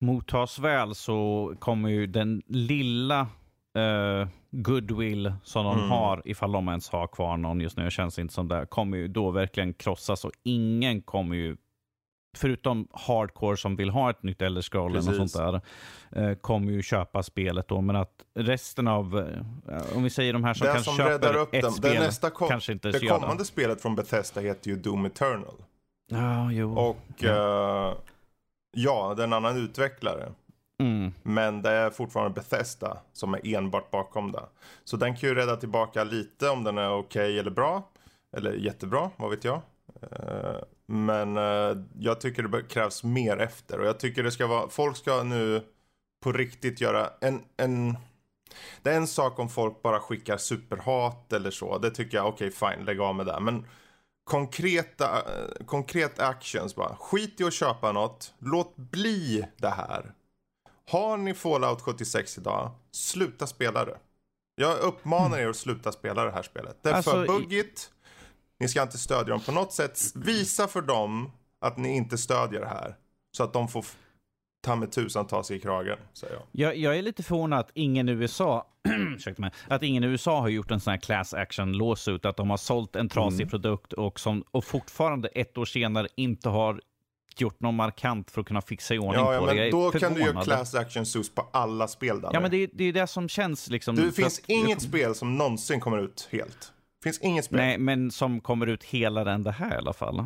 mottas 0.00 0.58
väl 0.58 0.94
så 0.94 1.54
kommer 1.58 1.88
ju 1.88 2.06
den 2.06 2.42
lilla 2.46 3.28
eh, 3.76 4.28
goodwill 4.50 5.32
som 5.44 5.64
de 5.64 5.78
Mm. 5.78 5.90
har, 5.90 6.22
ifall 6.24 6.52
de 6.52 6.68
ens 6.68 6.88
har 6.90 7.06
kvar 7.06 7.36
någon 7.36 7.60
just 7.60 7.76
nu, 7.76 7.90
känns 7.90 8.18
inte 8.18 8.34
som 8.34 8.48
det, 8.48 8.66
kommer 8.66 8.96
ju 8.96 9.08
då 9.08 9.30
verkligen 9.30 9.74
krossas 9.74 10.24
och 10.24 10.32
ingen 10.42 11.02
kommer 11.02 11.36
ju 11.36 11.56
Förutom 12.36 12.88
hardcore 12.92 13.56
som 13.56 13.76
vill 13.76 13.90
ha 13.90 14.10
ett 14.10 14.22
nytt 14.22 14.42
Elder 14.42 14.62
Scroll 14.62 14.96
och 14.96 15.04
sånt 15.04 15.32
där, 15.32 15.60
eh, 16.12 16.34
kommer 16.34 16.72
ju 16.72 16.82
köpa 16.82 17.22
spelet 17.22 17.68
då. 17.68 17.80
Men 17.80 17.96
att 17.96 18.12
resten 18.34 18.88
av, 18.88 19.18
eh, 19.68 19.96
om 19.96 20.02
vi 20.02 20.10
säger 20.10 20.32
de 20.32 20.44
här 20.44 20.54
som 20.54 20.66
det 20.66 20.72
kanske 20.72 20.92
som 20.92 21.04
räddar 21.04 21.28
köper 21.28 21.40
upp 21.40 21.54
ett 21.54 21.62
dem. 21.62 21.72
spel, 21.72 21.94
nästa 22.02 22.30
kom, 22.30 22.48
kanske 22.48 22.72
inte 22.72 22.90
det 22.90 23.06
kommande 23.06 23.44
spelet 23.44 23.82
från 23.82 23.94
Bethesda 23.94 24.40
heter 24.40 24.70
ju 24.70 24.76
Doom 24.76 25.04
Eternal. 25.04 25.54
Ja, 26.10 26.52
jo. 26.52 26.78
Och 26.78 27.24
eh, 27.24 27.94
ja, 28.76 29.14
det 29.16 29.22
är 29.22 29.26
en 29.26 29.32
annan 29.32 29.56
utvecklare. 29.56 30.32
Mm. 30.82 31.12
Men 31.22 31.62
det 31.62 31.70
är 31.70 31.90
fortfarande 31.90 32.34
Bethesda 32.34 32.98
som 33.12 33.34
är 33.34 33.54
enbart 33.56 33.90
bakom 33.90 34.32
det. 34.32 34.44
Så 34.84 34.96
den 34.96 35.16
kan 35.16 35.28
ju 35.28 35.34
rädda 35.34 35.56
tillbaka 35.56 36.04
lite 36.04 36.48
om 36.48 36.64
den 36.64 36.78
är 36.78 36.92
okej 36.92 37.38
eller 37.38 37.50
bra. 37.50 37.88
Eller 38.36 38.52
jättebra, 38.52 39.10
vad 39.16 39.30
vet 39.30 39.44
jag. 39.44 39.60
Eh, 40.02 40.56
men 40.86 41.36
eh, 41.36 41.76
jag 41.98 42.20
tycker 42.20 42.42
det 42.42 42.62
krävs 42.62 43.04
mer 43.04 43.36
efter. 43.36 43.80
Och 43.80 43.86
jag 43.86 44.00
tycker 44.00 44.22
det 44.22 44.30
ska 44.30 44.46
vara, 44.46 44.68
folk 44.68 44.96
ska 44.96 45.22
nu 45.22 45.62
på 46.22 46.32
riktigt 46.32 46.80
göra 46.80 47.10
en, 47.20 47.40
en 47.56 47.96
det 48.82 48.90
är 48.90 48.96
en 48.96 49.06
sak 49.06 49.38
om 49.38 49.48
folk 49.48 49.82
bara 49.82 50.00
skickar 50.00 50.36
superhat 50.36 51.32
eller 51.32 51.50
så. 51.50 51.78
Det 51.78 51.90
tycker 51.90 52.16
jag, 52.16 52.28
okej 52.28 52.50
fine, 52.50 52.84
lägg 52.84 53.00
av 53.00 53.14
med 53.14 53.26
det. 53.26 53.40
Men 53.40 53.66
konkreta, 54.24 55.16
eh, 55.16 55.64
konkret 55.66 56.20
actions 56.20 56.74
bara. 56.74 56.96
Skit 56.96 57.40
i 57.40 57.44
att 57.44 57.54
köpa 57.54 57.92
något. 57.92 58.34
Låt 58.38 58.76
bli 58.76 59.44
det 59.56 59.70
här. 59.70 60.12
Har 60.90 61.16
ni 61.16 61.34
Fallout 61.34 61.80
76 61.80 62.38
idag, 62.38 62.70
sluta 62.90 63.46
spela 63.46 63.84
det. 63.84 63.96
Jag 64.54 64.78
uppmanar 64.78 65.38
er 65.38 65.48
att 65.48 65.56
sluta 65.56 65.92
spela 65.92 66.24
det 66.24 66.30
här 66.30 66.42
spelet. 66.42 66.76
Det 66.82 66.90
är 66.90 66.94
Alltså, 66.94 67.10
för 67.10 67.26
buggigt. 67.26 67.90
Ni 68.60 68.68
ska 68.68 68.82
inte 68.82 68.98
stödja 68.98 69.24
dem 69.34 69.40
på 69.40 69.52
något 69.52 69.72
sätt. 69.72 70.00
Visa 70.14 70.68
för 70.68 70.82
dem 70.82 71.32
att 71.60 71.76
ni 71.76 71.96
inte 71.96 72.18
stödjer 72.18 72.60
det 72.60 72.66
här. 72.68 72.96
Så 73.36 73.44
att 73.44 73.52
de 73.52 73.68
får 73.68 73.84
ta 74.64 74.76
med 74.76 74.92
tusan 74.92 75.26
ta 75.26 75.42
sig 75.44 75.56
i 75.56 75.60
kragen, 75.60 75.98
säger 76.12 76.34
jag. 76.34 76.42
Jag, 76.52 76.76
jag 76.76 76.98
är 76.98 77.02
lite 77.02 77.22
förvånad 77.22 77.58
att 77.60 77.70
ingen 77.74 78.08
i 78.08 78.12
USA 78.12 78.66
mig, 79.38 79.50
att 79.68 79.82
ingen 79.82 80.04
i 80.04 80.06
USA 80.06 80.40
har 80.40 80.48
gjort 80.48 80.70
en 80.70 80.80
sån 80.80 80.90
här 80.90 81.00
class 81.00 81.34
action 81.34 81.72
lawsuit, 81.72 82.24
att 82.24 82.36
de 82.36 82.50
har 82.50 82.56
sålt 82.56 82.96
en 82.96 83.08
trasig 83.08 83.40
Mm. 83.40 83.48
produkt 83.50 83.92
och, 83.92 84.20
som, 84.20 84.44
och 84.50 84.64
fortfarande 84.64 85.28
ett 85.28 85.58
år 85.58 85.64
senare 85.64 86.08
inte 86.16 86.48
har 86.48 86.80
gjort 87.40 87.60
något 87.60 87.74
markant 87.74 88.30
för 88.30 88.40
att 88.40 88.46
kunna 88.46 88.62
fixa 88.62 88.94
i 88.94 88.98
ordning 88.98 89.14
Ja, 89.24 89.34
ja 89.34 89.40
på 89.40 89.46
det. 89.46 89.54
Men 89.54 89.64
är 89.64 89.70
då 89.70 89.90
kan 89.90 90.14
du 90.14 90.20
göra 90.20 90.44
class 90.44 90.74
action 90.74 91.06
suits 91.06 91.34
på 91.34 91.48
alla 91.52 91.88
spel 91.88 92.20
Danny. 92.20 92.34
Ja, 92.34 92.40
men 92.40 92.50
det, 92.50 92.56
är- 92.56 92.70
det 92.72 92.84
är 92.84 92.92
det 92.92 93.06
som 93.06 93.28
känns 93.28 93.68
liksom... 93.70 93.96
Det 93.96 94.12
finns 94.12 94.38
att- 94.38 94.44
inget 94.48 94.82
spel 94.82 95.14
som 95.14 95.38
någonsin 95.38 95.80
kommer 95.80 95.98
ut 95.98 96.28
helt. 96.32 96.72
Det 97.00 97.04
finns 97.04 97.18
inget 97.20 97.44
spel. 97.44 97.56
Nej, 97.58 97.78
men 97.78 98.10
som 98.10 98.40
kommer 98.40 98.66
ut 98.66 98.84
hela 98.84 99.24
den 99.24 99.42
det 99.42 99.50
här 99.52 99.74
i 99.74 99.78
alla 99.78 99.92
fall. 99.92 100.24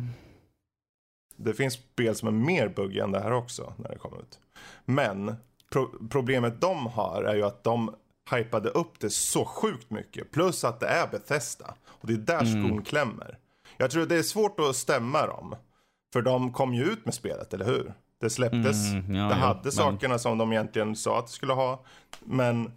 Det 1.35 1.53
finns 1.53 1.73
spel 1.73 2.15
som 2.15 2.27
är 2.27 2.31
mer 2.31 2.67
buggiga 2.69 3.03
än 3.03 3.11
det 3.11 3.19
här 3.19 3.31
också 3.33 3.73
när 3.77 3.89
det 3.89 3.97
kommer 3.97 4.17
ut. 4.19 4.39
Men 4.85 5.35
pro- 5.71 6.07
problemet 6.09 6.61
de 6.61 6.85
har 6.87 7.23
är 7.23 7.35
ju 7.35 7.43
att 7.43 7.63
de 7.63 7.95
hypade 8.31 8.69
upp 8.69 8.99
det 8.99 9.09
så 9.09 9.45
sjukt 9.45 9.89
mycket. 9.89 10.31
Plus 10.31 10.63
att 10.63 10.79
det 10.79 10.87
är 10.87 11.07
Bethesda. 11.07 11.73
Och 11.87 12.07
det 12.07 12.13
är 12.13 12.17
där 12.17 12.41
Mm. 12.41 12.65
skon 12.67 12.81
klämmer. 12.83 13.37
Jag 13.77 13.91
tror 13.91 14.05
det 14.05 14.15
är 14.15 14.23
svårt 14.23 14.59
att 14.59 14.75
stämma 14.75 15.27
dem. 15.27 15.55
För 16.17 16.21
de 16.21 16.53
kom 16.53 16.73
ju 16.73 16.83
ut 16.83 17.05
med 17.05 17.13
spelet, 17.13 17.53
eller 17.53 17.65
hur? 17.65 17.93
Det 18.21 18.29
släpptes. 18.29 18.91
Mm, 18.91 19.15
ja, 19.15 19.23
det 19.23 19.29
ja, 19.29 19.35
hade 19.35 19.59
men- 19.63 19.71
sakerna 19.71 20.19
som 20.19 20.37
de 20.37 20.51
egentligen 20.51 20.95
sa 20.95 21.19
att 21.19 21.25
det 21.27 21.31
skulle 21.31 21.53
ha. 21.53 21.83
Men 22.19 22.71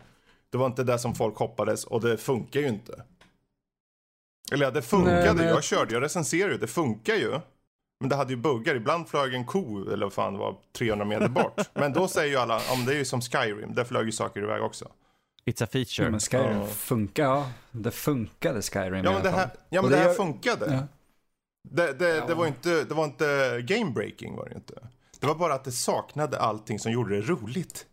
det 0.50 0.58
var 0.58 0.66
inte 0.66 0.84
det 0.84 0.98
som 0.98 1.14
folk 1.14 1.36
hoppades 1.36 1.84
och 1.84 2.00
det 2.00 2.16
funkar 2.16 2.60
ju 2.60 2.68
inte. 2.68 3.02
Eller 4.52 4.64
ja, 4.64 4.70
det 4.70 4.82
funkade. 4.82 5.24
Nej, 5.24 5.34
men- 5.34 5.46
Jag 5.46 5.64
körde, 5.64 5.94
jag 5.94 6.02
recenserade 6.02 6.52
ju. 6.52 6.58
Det 6.58 6.66
funkar 6.66 7.14
ju. 7.14 7.40
Men 8.00 8.08
det 8.08 8.16
hade 8.16 8.30
ju 8.32 8.36
buggar. 8.36 8.74
Ibland 8.74 9.08
flög 9.08 9.34
en 9.34 9.44
ko, 9.44 9.90
eller 9.92 10.06
vad 10.06 10.12
fan 10.12 10.32
det 10.32 10.38
var, 10.38 10.56
300 10.78 11.04
meter 11.04 11.28
bort. 11.28 11.60
Men 11.74 11.92
då 11.92 12.08
säger 12.08 12.30
ju 12.30 12.36
alla, 12.36 12.60
om 12.72 12.84
det 12.84 12.92
är 12.92 12.96
ju 12.98 13.04
som 13.04 13.20
Skyrim, 13.20 13.74
där 13.74 13.84
flög 13.84 14.06
ju 14.06 14.12
saker 14.12 14.42
iväg 14.42 14.62
också. 14.62 14.84
It's 15.46 15.64
a 15.64 15.68
feature. 15.72 16.04
Ja, 16.06 16.10
men 16.10 16.20
Skyrim 16.20 16.56
Ja. 16.60 16.66
funkar, 16.66 17.24
ja. 17.24 17.50
Det 17.70 17.90
funkade 17.90 18.62
Skyrim 18.62 19.04
Ja 19.04 19.12
men 19.12 19.22
det 19.22 19.30
här, 19.30 19.50
ja, 19.68 19.82
men 19.82 19.84
Och 19.84 19.90
det 19.90 19.96
här 19.96 20.04
gör- 20.06 20.14
funkade. 20.14 20.86
Det, 21.68 21.86
det, 21.86 21.92
det, 21.98 22.24
Ja. 22.28 22.34
var 22.34 22.46
inte, 22.46 22.84
det 22.84 22.94
var 22.94 23.04
inte 23.04 23.60
game 23.62 23.90
breaking 23.90 24.36
var 24.36 24.48
det 24.48 24.54
inte. 24.54 24.88
Det 25.20 25.26
var 25.26 25.34
bara 25.34 25.54
att 25.54 25.64
det 25.64 25.72
saknade 25.72 26.38
allting 26.40 26.78
som 26.78 26.92
gjorde 26.92 27.16
det 27.16 27.22
roligt. 27.22 27.86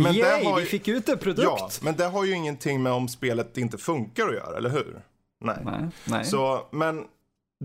Men 0.00 0.14
Yay, 0.14 0.44
har 0.44 0.58
ju... 0.58 0.64
vi 0.64 0.70
fick 0.70 0.88
ut 0.88 1.08
en 1.08 1.18
produkt! 1.18 1.46
Ja, 1.48 1.68
men 1.82 1.96
det 1.96 2.04
har 2.04 2.24
ju 2.24 2.32
ingenting 2.34 2.82
med 2.82 2.92
om 2.92 3.08
spelet 3.08 3.58
inte 3.58 3.78
funkar 3.78 4.28
att 4.28 4.34
göra, 4.34 4.56
eller 4.56 4.70
hur? 4.70 5.02
Nej. 5.40 5.58
nej, 5.64 5.88
nej. 6.04 6.24
Så, 6.24 6.66
men 6.70 7.06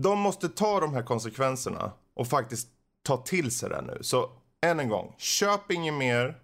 de 0.00 0.18
måste 0.18 0.48
ta 0.48 0.80
de 0.80 0.94
här 0.94 1.02
konsekvenserna 1.02 1.92
och 2.14 2.28
faktiskt 2.28 2.68
ta 3.02 3.16
till 3.16 3.50
sig 3.50 3.68
det 3.68 3.80
nu. 3.82 3.98
Så 4.00 4.30
än 4.66 4.80
en 4.80 4.88
gång, 4.88 5.14
köp 5.18 5.70
inget 5.70 5.94
mer. 5.94 6.38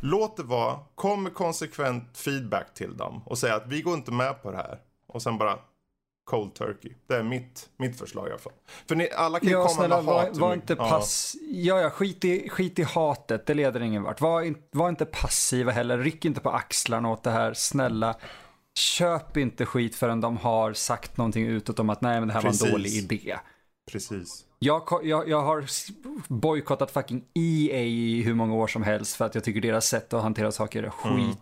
Låt 0.00 0.36
det 0.36 0.42
vara, 0.42 0.78
kom 0.94 1.22
med 1.22 1.34
konsekvent 1.34 2.18
feedback 2.18 2.74
till 2.74 2.96
dem 2.96 3.22
och 3.26 3.38
säg 3.38 3.50
att 3.50 3.66
vi 3.66 3.82
går 3.82 3.94
inte 3.94 4.12
med 4.12 4.42
på 4.42 4.50
det 4.50 4.56
här. 4.56 4.78
Och 5.06 5.22
sen 5.22 5.38
bara 5.38 5.58
cold 6.30 6.54
turkey. 6.54 6.92
Det 7.06 7.14
är 7.14 7.22
mitt, 7.22 7.68
mitt 7.76 7.98
förslag 7.98 8.28
i 8.28 8.30
alla 8.30 8.38
fall. 8.38 8.52
För 8.88 8.96
ni, 8.96 9.10
alla 9.10 9.38
kan 9.38 9.48
ju 9.48 9.54
ja, 9.54 9.62
komma 9.62 9.74
snälla, 9.74 9.96
med 9.96 10.04
var, 10.04 10.26
hat. 10.26 10.36
Var 10.36 10.54
inte 10.54 10.76
pass... 10.76 11.36
Ja. 11.40 11.80
ja, 11.80 11.90
skit 11.90 12.24
i, 12.24 12.48
skit 12.48 12.78
i 12.78 12.82
hatet. 12.82 13.46
Det 13.46 13.54
leder 13.54 13.80
ingen 13.80 14.02
vart. 14.02 14.20
Var, 14.20 14.42
in, 14.42 14.56
var 14.70 14.88
inte 14.88 15.04
passiva 15.04 15.72
heller. 15.72 15.98
Ryck 15.98 16.24
inte 16.24 16.40
på 16.40 16.50
axlarna 16.50 17.10
åt 17.10 17.22
det 17.22 17.30
här. 17.30 17.54
Snälla. 17.54 18.16
Köp 18.74 19.36
inte 19.36 19.66
skit 19.66 19.96
förrän 19.96 20.20
de 20.20 20.36
har 20.36 20.72
sagt 20.72 21.16
någonting 21.16 21.46
utåt 21.46 21.78
om 21.78 21.90
att 21.90 22.00
nej 22.00 22.20
men 22.20 22.28
det 22.28 22.34
här 22.34 22.42
Precis. 22.42 22.60
var 22.60 22.68
en 22.68 22.72
dålig 22.72 22.90
idé. 22.90 23.36
Precis. 23.92 24.44
Jag, 24.58 24.82
jag, 25.02 25.28
jag 25.28 25.42
har 25.42 25.64
bojkottat 26.28 26.90
fucking 26.90 27.24
EA 27.34 27.80
i 27.80 28.22
hur 28.22 28.34
många 28.34 28.54
år 28.54 28.66
som 28.66 28.82
helst 28.82 29.16
för 29.16 29.24
att 29.24 29.34
jag 29.34 29.44
tycker 29.44 29.60
deras 29.60 29.86
sätt 29.86 30.12
att 30.12 30.22
hantera 30.22 30.52
saker 30.52 30.82
är 30.82 30.90
skit. 30.90 31.16
Mm. 31.16 31.36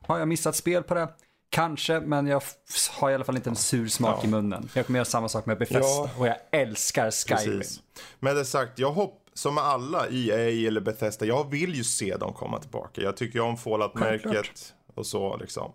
Har 0.00 0.18
jag 0.18 0.28
missat 0.28 0.56
spel 0.56 0.82
på 0.82 0.94
det? 0.94 1.08
Kanske, 1.50 2.00
men 2.00 2.26
jag 2.26 2.42
har 2.90 3.10
i 3.10 3.14
alla 3.14 3.24
fall 3.24 3.36
inte 3.36 3.50
en 3.50 3.56
sur 3.56 3.88
smak 3.88 4.18
ja. 4.22 4.28
i 4.28 4.30
munnen. 4.30 4.68
Jag 4.74 4.86
kommer 4.86 4.98
göra 4.98 5.04
samma 5.04 5.28
sak 5.28 5.46
med 5.46 5.58
Bethesda 5.58 5.80
ja. 5.80 6.10
och 6.18 6.26
jag 6.26 6.36
älskar 6.52 7.10
Skyrim. 7.10 7.58
Precis. 7.58 7.82
Med 8.20 8.36
det 8.36 8.44
sagt, 8.44 8.78
jag 8.78 8.92
hoppas 8.92 9.28
som 9.38 9.54
med 9.54 9.64
alla 9.64 10.06
EA 10.08 10.68
eller 10.68 10.80
Bethesda, 10.80 11.26
jag 11.26 11.50
vill 11.50 11.74
ju 11.74 11.84
se 11.84 12.16
dem 12.16 12.32
komma 12.32 12.58
tillbaka. 12.58 13.02
Jag 13.02 13.16
tycker 13.16 13.40
om 13.40 13.56
Fallout-märket 13.56 14.74
och 14.94 15.06
så 15.06 15.36
liksom. 15.36 15.72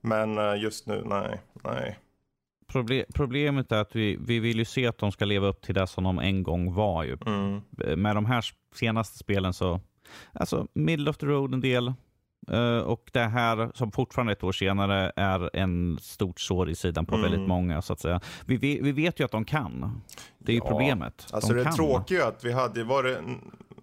Men 0.00 0.38
eh, 0.38 0.62
just 0.62 0.86
nu, 0.86 1.02
nej, 1.06 1.40
nej. 1.64 1.98
Proble 2.66 3.04
problemet 3.14 3.72
är 3.72 3.76
att 3.76 3.96
vi, 3.96 4.16
vi 4.20 4.38
vill 4.38 4.58
ju 4.58 4.64
se 4.64 4.86
att 4.86 4.98
de 4.98 5.12
ska 5.12 5.24
leva 5.24 5.46
upp 5.46 5.62
till 5.62 5.74
det 5.74 5.86
som 5.86 6.04
de 6.04 6.18
en 6.18 6.42
gång 6.42 6.74
var. 6.74 7.04
Ju. 7.04 7.16
Mm. 7.26 7.60
Med 8.02 8.16
de 8.16 8.26
här 8.26 8.44
senaste 8.74 9.18
spelen 9.18 9.52
så, 9.52 9.80
alltså 10.32 10.66
middle 10.72 11.10
of 11.10 11.16
the 11.16 11.26
road 11.26 11.54
en 11.54 11.60
del. 11.60 11.92
Uh, 12.52 12.78
och 12.78 13.10
det 13.12 13.20
här 13.20 13.70
som 13.74 13.92
fortfarande 13.92 14.32
ett 14.32 14.44
år 14.44 14.52
senare 14.52 15.12
är 15.16 15.56
en 15.56 15.98
stort 16.02 16.40
sår 16.40 16.70
i 16.70 16.74
sidan 16.74 17.06
på 17.06 17.14
mm. 17.14 17.30
väldigt 17.30 17.48
många. 17.48 17.82
så 17.82 17.92
att 17.92 18.00
säga. 18.00 18.20
Vi, 18.46 18.56
vi, 18.56 18.80
vi, 18.80 18.92
vet 18.92 19.20
ju 19.20 19.24
att 19.24 19.30
de 19.30 19.44
kan. 19.44 20.00
Det 20.38 20.52
är 20.52 20.56
ja. 20.56 20.64
ju 20.64 20.70
problemet. 20.70 21.26
Alltså 21.32 21.52
de 21.52 21.58
det 21.58 21.64
kan. 21.64 21.76
tråkiga 21.76 22.26
att 22.26 22.44
vi 22.44 22.52
hade, 22.52 22.84
var 22.84 23.02
det, 23.02 23.22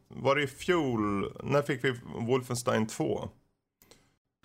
var 0.07 0.35
det 0.35 0.43
i 0.43 0.47
fjol, 0.47 1.33
när 1.43 1.61
fick 1.61 1.83
vi 1.83 1.93
Wolfenstein 2.19 2.87
2? 2.87 3.29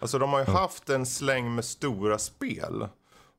Alltså 0.01 0.19
de 0.19 0.31
har 0.31 0.39
ju 0.39 0.45
mm. 0.45 0.57
haft 0.57 0.91
en 0.91 1.07
släng 1.07 1.55
med 1.55 1.65
stora 1.65 2.19
spel. 2.19 2.89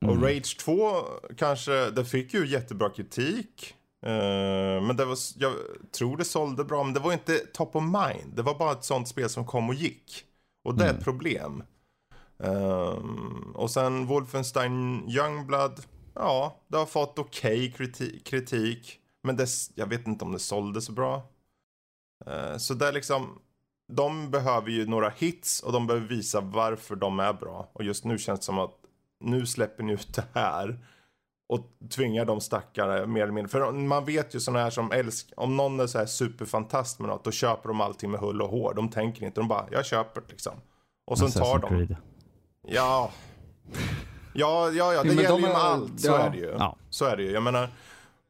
Mm. 0.02 0.16
Och 0.16 0.22
Rage 0.22 0.58
2 0.58 0.92
kanske, 1.36 1.90
det 1.90 2.04
fick 2.04 2.34
ju 2.34 2.46
jättebra 2.46 2.90
kritik. 2.90 3.74
Uh, 4.06 4.82
men 4.82 4.96
det 4.96 5.04
var, 5.04 5.18
jag 5.36 5.52
tror 5.98 6.16
det 6.16 6.24
sålde 6.24 6.64
bra, 6.64 6.84
men 6.84 6.94
det 6.94 7.00
var 7.00 7.12
inte 7.12 7.38
top 7.38 7.76
of 7.76 7.82
mind. 7.82 8.34
Det 8.34 8.42
var 8.42 8.58
bara 8.58 8.72
ett 8.72 8.84
sånt 8.84 9.08
spel 9.08 9.28
som 9.28 9.46
kom 9.46 9.68
och 9.68 9.74
gick. 9.74 10.24
Och 10.62 10.74
det 10.74 10.84
är 10.84 10.88
ett 10.88 10.92
mm. 10.92 11.04
problem. 11.04 11.64
Um, 12.36 13.52
och 13.54 13.70
sen 13.70 14.06
Wolfenstein 14.06 15.08
Youngblood. 15.08 15.80
Ja, 16.14 16.60
det 16.68 16.76
har 16.76 16.86
fått 16.86 17.18
okej 17.18 17.58
okay 17.58 17.72
kritik, 17.72 18.26
kritik. 18.26 18.98
Men 19.22 19.36
det, 19.36 19.48
jag 19.74 19.86
vet 19.86 20.06
inte 20.06 20.24
om 20.24 20.32
det 20.32 20.38
sålde 20.38 20.80
så 20.80 20.92
bra. 20.92 21.22
Uh, 22.26 22.56
så 22.56 22.74
det 22.74 22.88
är 22.88 22.92
liksom 22.92 23.38
de 23.88 24.30
behöver 24.30 24.70
ju 24.70 24.86
några 24.86 25.10
hits 25.10 25.60
och 25.60 25.72
de 25.72 25.86
behöver 25.86 26.06
visa 26.06 26.40
varför 26.40 26.96
de 26.96 27.20
är 27.20 27.32
bra. 27.32 27.70
Och 27.72 27.84
just 27.84 28.04
nu 28.04 28.18
känns 28.18 28.40
det 28.40 28.46
som 28.46 28.58
att 28.58 28.74
nu 29.20 29.46
släpper 29.46 29.82
ni 29.82 29.92
ut 29.92 30.14
det 30.14 30.24
här 30.34 30.86
och 31.52 31.88
tvingar 31.90 32.24
de 32.24 32.40
stackare 32.40 33.06
mer 33.06 33.22
eller 33.22 33.32
mindre. 33.32 33.48
För 33.50 33.72
man 33.72 34.04
vet 34.04 34.34
ju 34.34 34.40
sådana 34.40 34.62
här 34.62 34.70
som 34.70 34.92
älskar, 34.92 35.40
om 35.40 35.56
någon 35.56 35.80
är 35.80 35.86
så 35.86 35.98
här 35.98 36.06
superfantast 36.06 37.00
med 37.00 37.08
något, 37.08 37.24
då 37.24 37.30
köper 37.30 37.68
de 37.68 37.80
allting 37.80 38.10
med 38.10 38.20
hull 38.20 38.42
och 38.42 38.48
hår. 38.48 38.74
De 38.74 38.88
tänker 38.88 39.26
inte, 39.26 39.40
de 39.40 39.48
bara, 39.48 39.66
jag 39.70 39.86
köper 39.86 40.22
liksom. 40.28 40.52
Och 41.06 41.18
sen 41.18 41.30
tar 41.30 41.58
de. 41.58 41.68
Creed. 41.68 41.96
Ja. 42.68 43.10
Ja, 44.34 44.70
ja, 44.70 44.92
ja, 44.92 45.02
det 45.02 45.08
jo, 45.08 45.22
gäller 45.22 45.36
ju 45.36 45.42
med 45.42 45.56
allt. 45.56 46.00
Så 46.00 46.08
ja. 46.08 46.18
är 46.18 46.30
det 46.30 46.38
ju. 46.38 46.54
Ja. 46.58 46.76
Så 46.90 47.04
är 47.04 47.16
det 47.16 47.22
ju. 47.22 47.30
Jag 47.30 47.42
menar. 47.42 47.68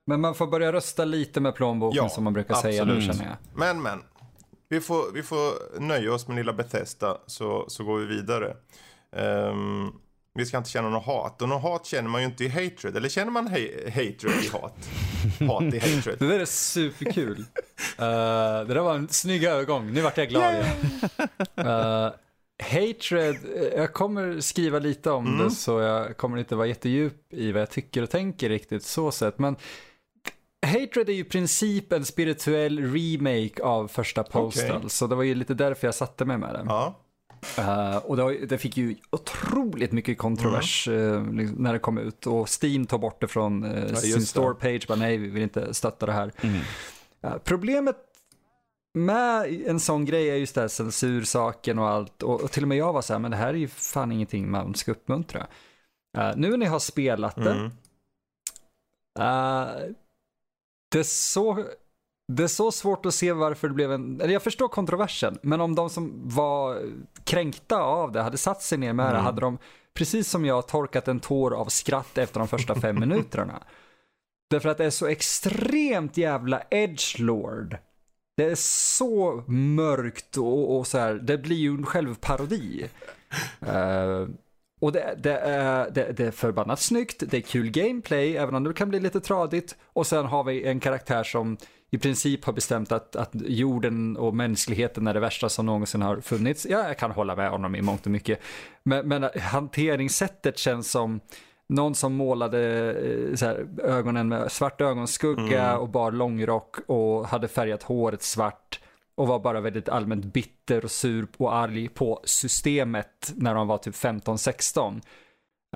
Men 0.06 0.20
man 0.20 0.34
får 0.34 0.46
börja 0.46 0.72
rösta 0.72 1.04
lite 1.04 1.40
med 1.40 1.54
plånboken 1.54 1.96
ja, 1.96 2.08
som 2.08 2.24
man 2.24 2.32
brukar 2.32 2.54
absolut. 2.54 2.74
säga 2.74 2.84
nu 2.84 3.00
känner 3.00 3.24
jag. 3.24 3.36
Men, 3.54 3.82
men 3.82 4.02
vi 4.68 4.80
får, 4.80 5.12
vi 5.12 5.22
får 5.22 5.80
nöja 5.80 6.14
oss 6.14 6.28
med 6.28 6.36
lilla 6.36 6.52
Bethesda 6.52 7.18
så, 7.26 7.64
så 7.68 7.84
går 7.84 7.98
vi 7.98 8.06
vidare. 8.06 8.56
Um, 9.10 10.00
vi 10.34 10.46
ska 10.46 10.58
inte 10.58 10.70
känna 10.70 10.88
något 10.88 11.06
hat. 11.06 11.42
Och 11.42 11.48
något 11.48 11.62
hat 11.62 11.86
känner 11.86 12.08
man 12.08 12.20
ju 12.20 12.26
inte 12.26 12.44
i 12.44 12.48
hatred. 12.48 12.96
Eller 12.96 13.08
känner 13.08 13.32
man 13.32 13.46
hatred 13.46 14.44
i 14.44 14.48
hat? 14.52 14.88
hat 15.40 15.74
i 15.74 15.78
hatred. 15.78 16.16
Det 16.18 16.28
där 16.28 16.40
är 16.40 16.44
superkul. 16.44 17.38
uh, 17.38 17.44
det 17.98 18.74
där 18.74 18.80
var 18.80 18.94
en 18.94 19.08
snygg 19.08 19.44
övergång. 19.44 19.92
Nu 19.92 20.00
vart 20.00 20.18
jag 20.18 20.28
glad 20.28 20.54
igen. 20.54 20.66
Uh, 21.58 22.10
hatred, 22.62 23.36
jag 23.76 23.92
kommer 23.92 24.40
skriva 24.40 24.78
lite 24.78 25.10
om 25.10 25.26
mm. 25.26 25.44
det 25.44 25.50
så 25.50 25.80
jag 25.80 26.16
kommer 26.16 26.38
inte 26.38 26.56
vara 26.56 26.66
jättedjup 26.66 27.32
i 27.32 27.52
vad 27.52 27.62
jag 27.62 27.70
tycker 27.70 28.02
och 28.02 28.10
tänker 28.10 28.48
riktigt 28.48 28.82
så 28.84 29.12
sett. 29.12 29.38
Men 29.38 29.56
Hatred 30.66 31.08
är 31.08 31.12
ju 31.12 31.20
i 31.20 31.24
princip 31.24 31.92
en 31.92 32.04
spirituell 32.04 32.92
remake 32.92 33.62
av 33.62 33.88
första 33.88 34.22
Postal, 34.22 34.76
okay. 34.76 34.88
så 34.88 35.06
det 35.06 35.14
var 35.14 35.22
ju 35.22 35.34
lite 35.34 35.54
därför 35.54 35.86
jag 35.86 35.94
satte 35.94 36.24
mig 36.24 36.38
med 36.38 36.54
det. 36.54 36.62
Ja. 36.66 37.01
Uh, 37.58 37.96
och 37.96 38.16
det, 38.16 38.46
det, 38.46 38.58
fick 38.58 38.76
ju 38.76 38.96
otroligt 39.10 39.92
mycket 39.92 40.18
kontrovers 40.18 40.88
mm. 40.88 41.40
uh, 41.40 41.50
när 41.56 41.72
det 41.72 41.78
kom 41.78 41.98
ut 41.98 42.26
och 42.26 42.48
Steam 42.62 42.86
tog 42.86 43.00
bort 43.00 43.20
det 43.20 43.28
från 43.28 43.64
uh, 43.64 43.90
ja, 43.90 43.96
sin 43.96 44.26
store 44.26 44.54
page, 44.54 44.88
bara 44.88 44.98
nej 44.98 45.16
vi 45.16 45.28
vill 45.28 45.42
inte 45.42 45.74
stötta 45.74 46.06
det 46.06 46.12
här. 46.12 46.32
Mm. 46.40 46.60
problemet 47.44 47.96
med 48.94 49.62
en 49.66 49.80
sån 49.80 50.04
grej 50.04 50.30
är 50.30 50.36
just 50.36 50.54
det 50.54 50.60
här 50.60 50.68
censursaken 50.68 51.78
och 51.78 51.88
allt 51.88 52.22
och, 52.22 52.40
och, 52.40 52.50
till 52.50 52.62
och 52.64 52.68
med 52.68 52.78
jag 52.78 52.92
var 52.92 53.02
så 53.02 53.12
här, 53.12 53.20
men 53.20 53.30
det 53.30 53.36
här 53.36 53.48
är 53.48 53.58
ju 53.58 53.68
fan 53.68 54.12
ingenting 54.12 54.50
man 54.50 54.74
ska 54.74 54.92
uppmuntra. 54.92 55.46
nu 56.36 56.50
när 56.50 56.56
ni 56.56 56.66
har 56.66 56.78
spelat 56.78 57.36
det, 57.36 57.50
mm 57.52 57.70
det 60.92 60.98
är 60.98 61.02
så 61.02 61.64
det 62.36 62.42
är 62.42 62.48
så 62.48 62.72
svårt 62.72 63.06
att 63.06 63.14
se 63.14 63.32
varför 63.32 63.68
det 63.68 63.74
blev 63.74 63.92
en, 63.92 64.20
eller 64.20 64.32
jag 64.32 64.42
förstår 64.42 64.68
kontroversen, 64.68 65.38
men 65.42 65.60
om 65.60 65.74
de 65.74 65.90
som 65.90 66.28
var 66.28 66.82
kränkta 67.24 67.82
av 67.82 68.12
det 68.12 68.22
hade 68.22 68.38
satt 68.38 68.62
sig 68.62 68.78
ner 68.78 68.92
med 68.92 69.06
mm. 69.06 69.16
det, 69.16 69.20
hade 69.20 69.40
de, 69.40 69.58
precis 69.94 70.30
som 70.30 70.44
jag, 70.44 70.68
torkat 70.68 71.08
en 71.08 71.20
tår 71.20 71.54
av 71.54 71.66
skratt 71.66 72.18
efter 72.18 72.38
de 72.38 72.48
första 72.48 72.74
fem 72.74 73.00
minuterna. 73.00 73.62
Därför 74.50 74.68
att 74.68 74.78
det 74.78 74.84
är 74.84 74.90
så 74.90 75.06
extremt 75.06 76.16
jävla 76.16 76.62
edgelord. 76.70 77.76
Det 78.36 78.44
är 78.44 78.54
så 78.54 79.44
mörkt 79.46 80.36
och, 80.36 80.76
och 80.78 80.86
så 80.86 80.98
här, 80.98 81.14
det 81.14 81.38
blir 81.38 81.56
ju 81.56 81.70
en 81.70 81.86
självparodi. 81.86 82.88
Uh, 83.62 84.28
och 84.80 84.92
det, 84.92 85.14
det, 85.18 85.38
är, 85.38 85.90
det, 85.90 86.12
det, 86.12 86.26
är 86.26 86.30
förbannat 86.30 86.80
snyggt, 86.80 87.22
det 87.26 87.36
är 87.36 87.40
kul 87.40 87.70
gameplay, 87.70 88.36
även 88.36 88.54
om 88.54 88.64
det 88.64 88.72
kan 88.72 88.88
bli 88.88 89.00
lite 89.00 89.20
tradigt. 89.20 89.76
Och 89.92 90.06
sen 90.06 90.26
har 90.26 90.44
vi 90.44 90.64
en 90.64 90.80
karaktär 90.80 91.24
som 91.24 91.56
i 91.94 91.98
princip 91.98 92.44
har 92.44 92.52
bestämt 92.52 92.92
att, 92.92 93.16
att 93.16 93.30
jorden 93.34 94.16
och 94.16 94.34
mänskligheten 94.34 95.06
är 95.06 95.14
det 95.14 95.20
värsta 95.20 95.48
som 95.48 95.66
någonsin 95.66 96.02
har 96.02 96.20
funnits. 96.20 96.66
Ja, 96.70 96.86
jag 96.86 96.98
kan 96.98 97.10
hålla 97.10 97.36
med 97.36 97.50
honom 97.50 97.74
i 97.74 97.82
mångt 97.82 98.06
och 98.06 98.12
mycket. 98.12 98.40
Men, 98.82 99.08
men 99.08 99.30
hanteringssättet 99.40 100.58
känns 100.58 100.90
som 100.90 101.20
någon 101.68 101.94
som 101.94 102.12
målade 102.12 102.90
eh, 103.32 103.40
här, 103.40 103.66
ögonen 103.82 104.28
med 104.28 104.52
svart 104.52 104.80
ögonskugga 104.80 105.68
mm. 105.68 105.80
och 105.80 105.88
bar 105.88 106.12
långrock 106.12 106.76
och 106.86 107.26
hade 107.28 107.48
färgat 107.48 107.82
håret 107.82 108.22
svart 108.22 108.80
och 109.14 109.28
var 109.28 109.38
bara 109.38 109.60
väldigt 109.60 109.88
allmänt 109.88 110.24
bitter 110.24 110.84
och 110.84 110.90
sur 110.90 111.26
och 111.36 111.54
arg 111.54 111.88
på 111.88 112.20
systemet 112.24 113.32
när 113.36 113.54
de 113.54 113.68
var 113.68 113.78
typ 113.78 113.94
15-16. 113.94 115.00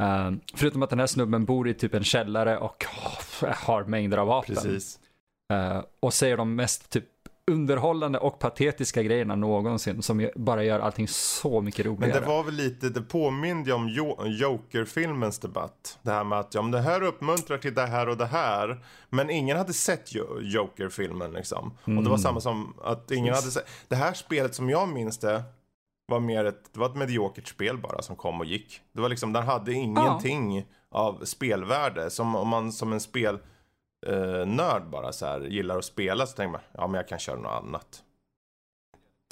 Uh, 0.00 0.26
eh, 0.26 0.32
förutom 0.54 0.82
att 0.82 0.90
den 0.90 1.00
här 1.00 1.06
snubben 1.06 1.44
bor 1.44 1.68
i 1.68 1.74
typ 1.74 1.94
en 1.94 2.04
källare 2.04 2.58
och 2.58 2.84
oh, 2.84 3.52
har 3.54 3.84
mängder 3.84 4.18
av 4.18 4.26
vapen. 4.26 4.54
Precis. 4.54 5.00
Uh, 5.52 5.82
och 6.00 6.14
säger 6.14 6.36
de 6.36 6.54
mest 6.54 6.90
typ 6.90 7.04
underhållande 7.50 8.18
och 8.18 8.38
patetiska 8.38 9.02
grejerna 9.02 9.34
någonsin 9.34 10.02
som 10.02 10.30
bara 10.36 10.64
gör 10.64 10.80
allting 10.80 11.08
så 11.08 11.60
mycket 11.60 11.86
roligare. 11.86 12.12
Men 12.12 12.22
det 12.22 12.28
var 12.28 12.44
väl 12.44 12.54
lite, 12.54 12.88
det 12.88 13.02
påminde 13.02 13.72
om 13.72 13.88
Joker-filmens 14.26 15.38
debatt. 15.38 15.98
Det 16.02 16.10
här 16.10 16.24
med 16.24 16.38
att 16.38 16.54
ja, 16.54 16.62
men 16.62 16.70
det 16.70 16.80
här 16.80 17.02
uppmuntrar 17.02 17.58
till 17.58 17.74
det 17.74 17.86
här 17.86 18.08
och 18.08 18.16
det 18.16 18.26
här. 18.26 18.84
Men 19.10 19.30
ingen 19.30 19.56
hade 19.56 19.72
sett 19.72 20.14
Joker-filmen 20.42 21.32
liksom. 21.32 21.72
Mm. 21.86 21.98
Och 21.98 22.04
det 22.04 22.10
var 22.10 22.16
mm. 22.16 22.22
samma 22.22 22.40
som 22.40 22.74
att 22.84 23.10
ingen 23.10 23.34
hade 23.34 23.50
sett. 23.50 23.68
Det 23.88 23.96
här 23.96 24.12
spelet 24.12 24.54
som 24.54 24.70
jag 24.70 24.88
minns 24.88 25.18
det 25.18 25.42
var 26.06 26.20
mer 26.20 26.44
ett, 26.44 26.72
det 26.72 26.80
var 26.80 26.86
ett 26.86 26.96
mediokert 26.96 27.48
spel 27.48 27.78
bara 27.78 28.02
som 28.02 28.16
kom 28.16 28.40
och 28.40 28.46
gick. 28.46 28.80
Det 28.92 29.00
var 29.00 29.08
liksom, 29.08 29.32
den 29.32 29.42
hade 29.42 29.72
ingenting 29.72 30.56
ja. 30.56 30.64
av 30.90 31.24
spelvärde. 31.24 32.10
Som 32.10 32.36
om 32.36 32.48
man 32.48 32.72
som 32.72 32.92
en 32.92 33.00
spel 33.00 33.38
eh, 34.06 34.46
nörd 34.46 34.90
bara 34.90 35.12
så 35.12 35.26
här, 35.26 35.40
gillar 35.40 35.78
att 35.78 35.84
spela 35.84 36.26
så 36.26 36.36
tänker 36.36 36.52
man, 36.52 36.60
ja 36.72 36.86
men 36.86 36.94
jag 36.94 37.08
kan 37.08 37.18
köra 37.18 37.36
något 37.36 37.64
annat. 37.64 38.02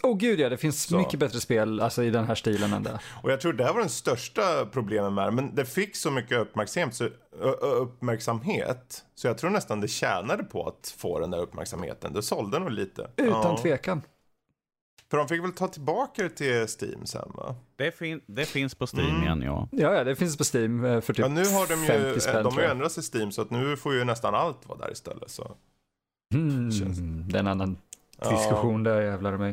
Åh 0.02 0.12
oh, 0.12 0.16
gud 0.16 0.40
ja, 0.40 0.48
det 0.48 0.56
finns 0.56 0.82
så. 0.82 0.98
mycket 0.98 1.20
bättre 1.20 1.40
spel 1.40 1.80
alltså, 1.80 2.02
i 2.02 2.10
den 2.10 2.24
här 2.24 2.34
stilen 2.34 2.72
än 2.72 2.82
det. 2.82 3.00
Och 3.22 3.32
jag 3.32 3.40
tror 3.40 3.52
det 3.52 3.72
var 3.72 3.80
den 3.80 3.88
största 3.88 4.66
problemet 4.72 5.12
med 5.12 5.26
det, 5.26 5.30
men 5.30 5.54
det 5.54 5.64
fick 5.64 5.96
så 5.96 6.10
mycket 6.10 6.38
uppmärksamhet 6.38 6.94
så, 6.94 7.08
uppmärksamhet 7.60 9.04
så 9.14 9.26
jag 9.26 9.38
tror 9.38 9.50
nästan 9.50 9.80
det 9.80 9.88
tjänade 9.88 10.44
på 10.44 10.68
att 10.68 10.94
få 10.98 11.18
den 11.18 11.30
där 11.30 11.38
uppmärksamheten. 11.38 12.12
Det 12.12 12.22
sålde 12.22 12.58
nog 12.58 12.70
lite. 12.70 13.10
Utan 13.16 13.42
ja. 13.42 13.58
tvekan. 13.62 14.02
För 15.14 15.18
de 15.18 15.28
fick 15.28 15.42
väl 15.42 15.52
ta 15.52 15.68
tillbaka 15.68 16.22
det 16.22 16.28
till 16.28 16.66
Steam 16.80 17.06
sen 17.06 17.32
va? 17.34 17.54
Det, 17.76 17.92
fin 17.92 18.20
det 18.26 18.44
finns 18.44 18.74
på 18.74 18.86
Steam 18.86 19.08
mm. 19.08 19.22
igen 19.22 19.42
ja. 19.42 19.68
Ja, 19.70 19.94
ja, 19.94 20.04
det 20.04 20.16
finns 20.16 20.36
på 20.36 20.44
Steam 20.56 20.84
eh, 20.84 21.00
för 21.00 21.12
typ 21.12 21.18
ja, 21.18 21.28
nu 21.28 21.44
har 21.44 21.66
de 21.66 22.12
ju, 22.14 22.20
spänn, 22.20 22.44
De 22.44 22.54
har 22.54 22.62
ju 22.62 22.68
ändrat 22.68 22.92
sig 22.92 23.02
Steam 23.14 23.32
så 23.32 23.42
att 23.42 23.50
nu 23.50 23.76
får 23.76 23.94
ju 23.94 24.04
nästan 24.04 24.34
allt 24.34 24.68
vara 24.68 24.78
där 24.78 24.92
istället. 24.92 25.30
Så. 25.30 25.56
Mm, 26.34 26.72
Känns... 26.72 26.98
Det 27.32 27.36
är 27.36 27.40
en 27.40 27.46
annan 27.46 27.76
diskussion 28.30 28.84
ja. 28.84 28.92
där 28.92 29.00
jävlar 29.00 29.36
mig. 29.36 29.50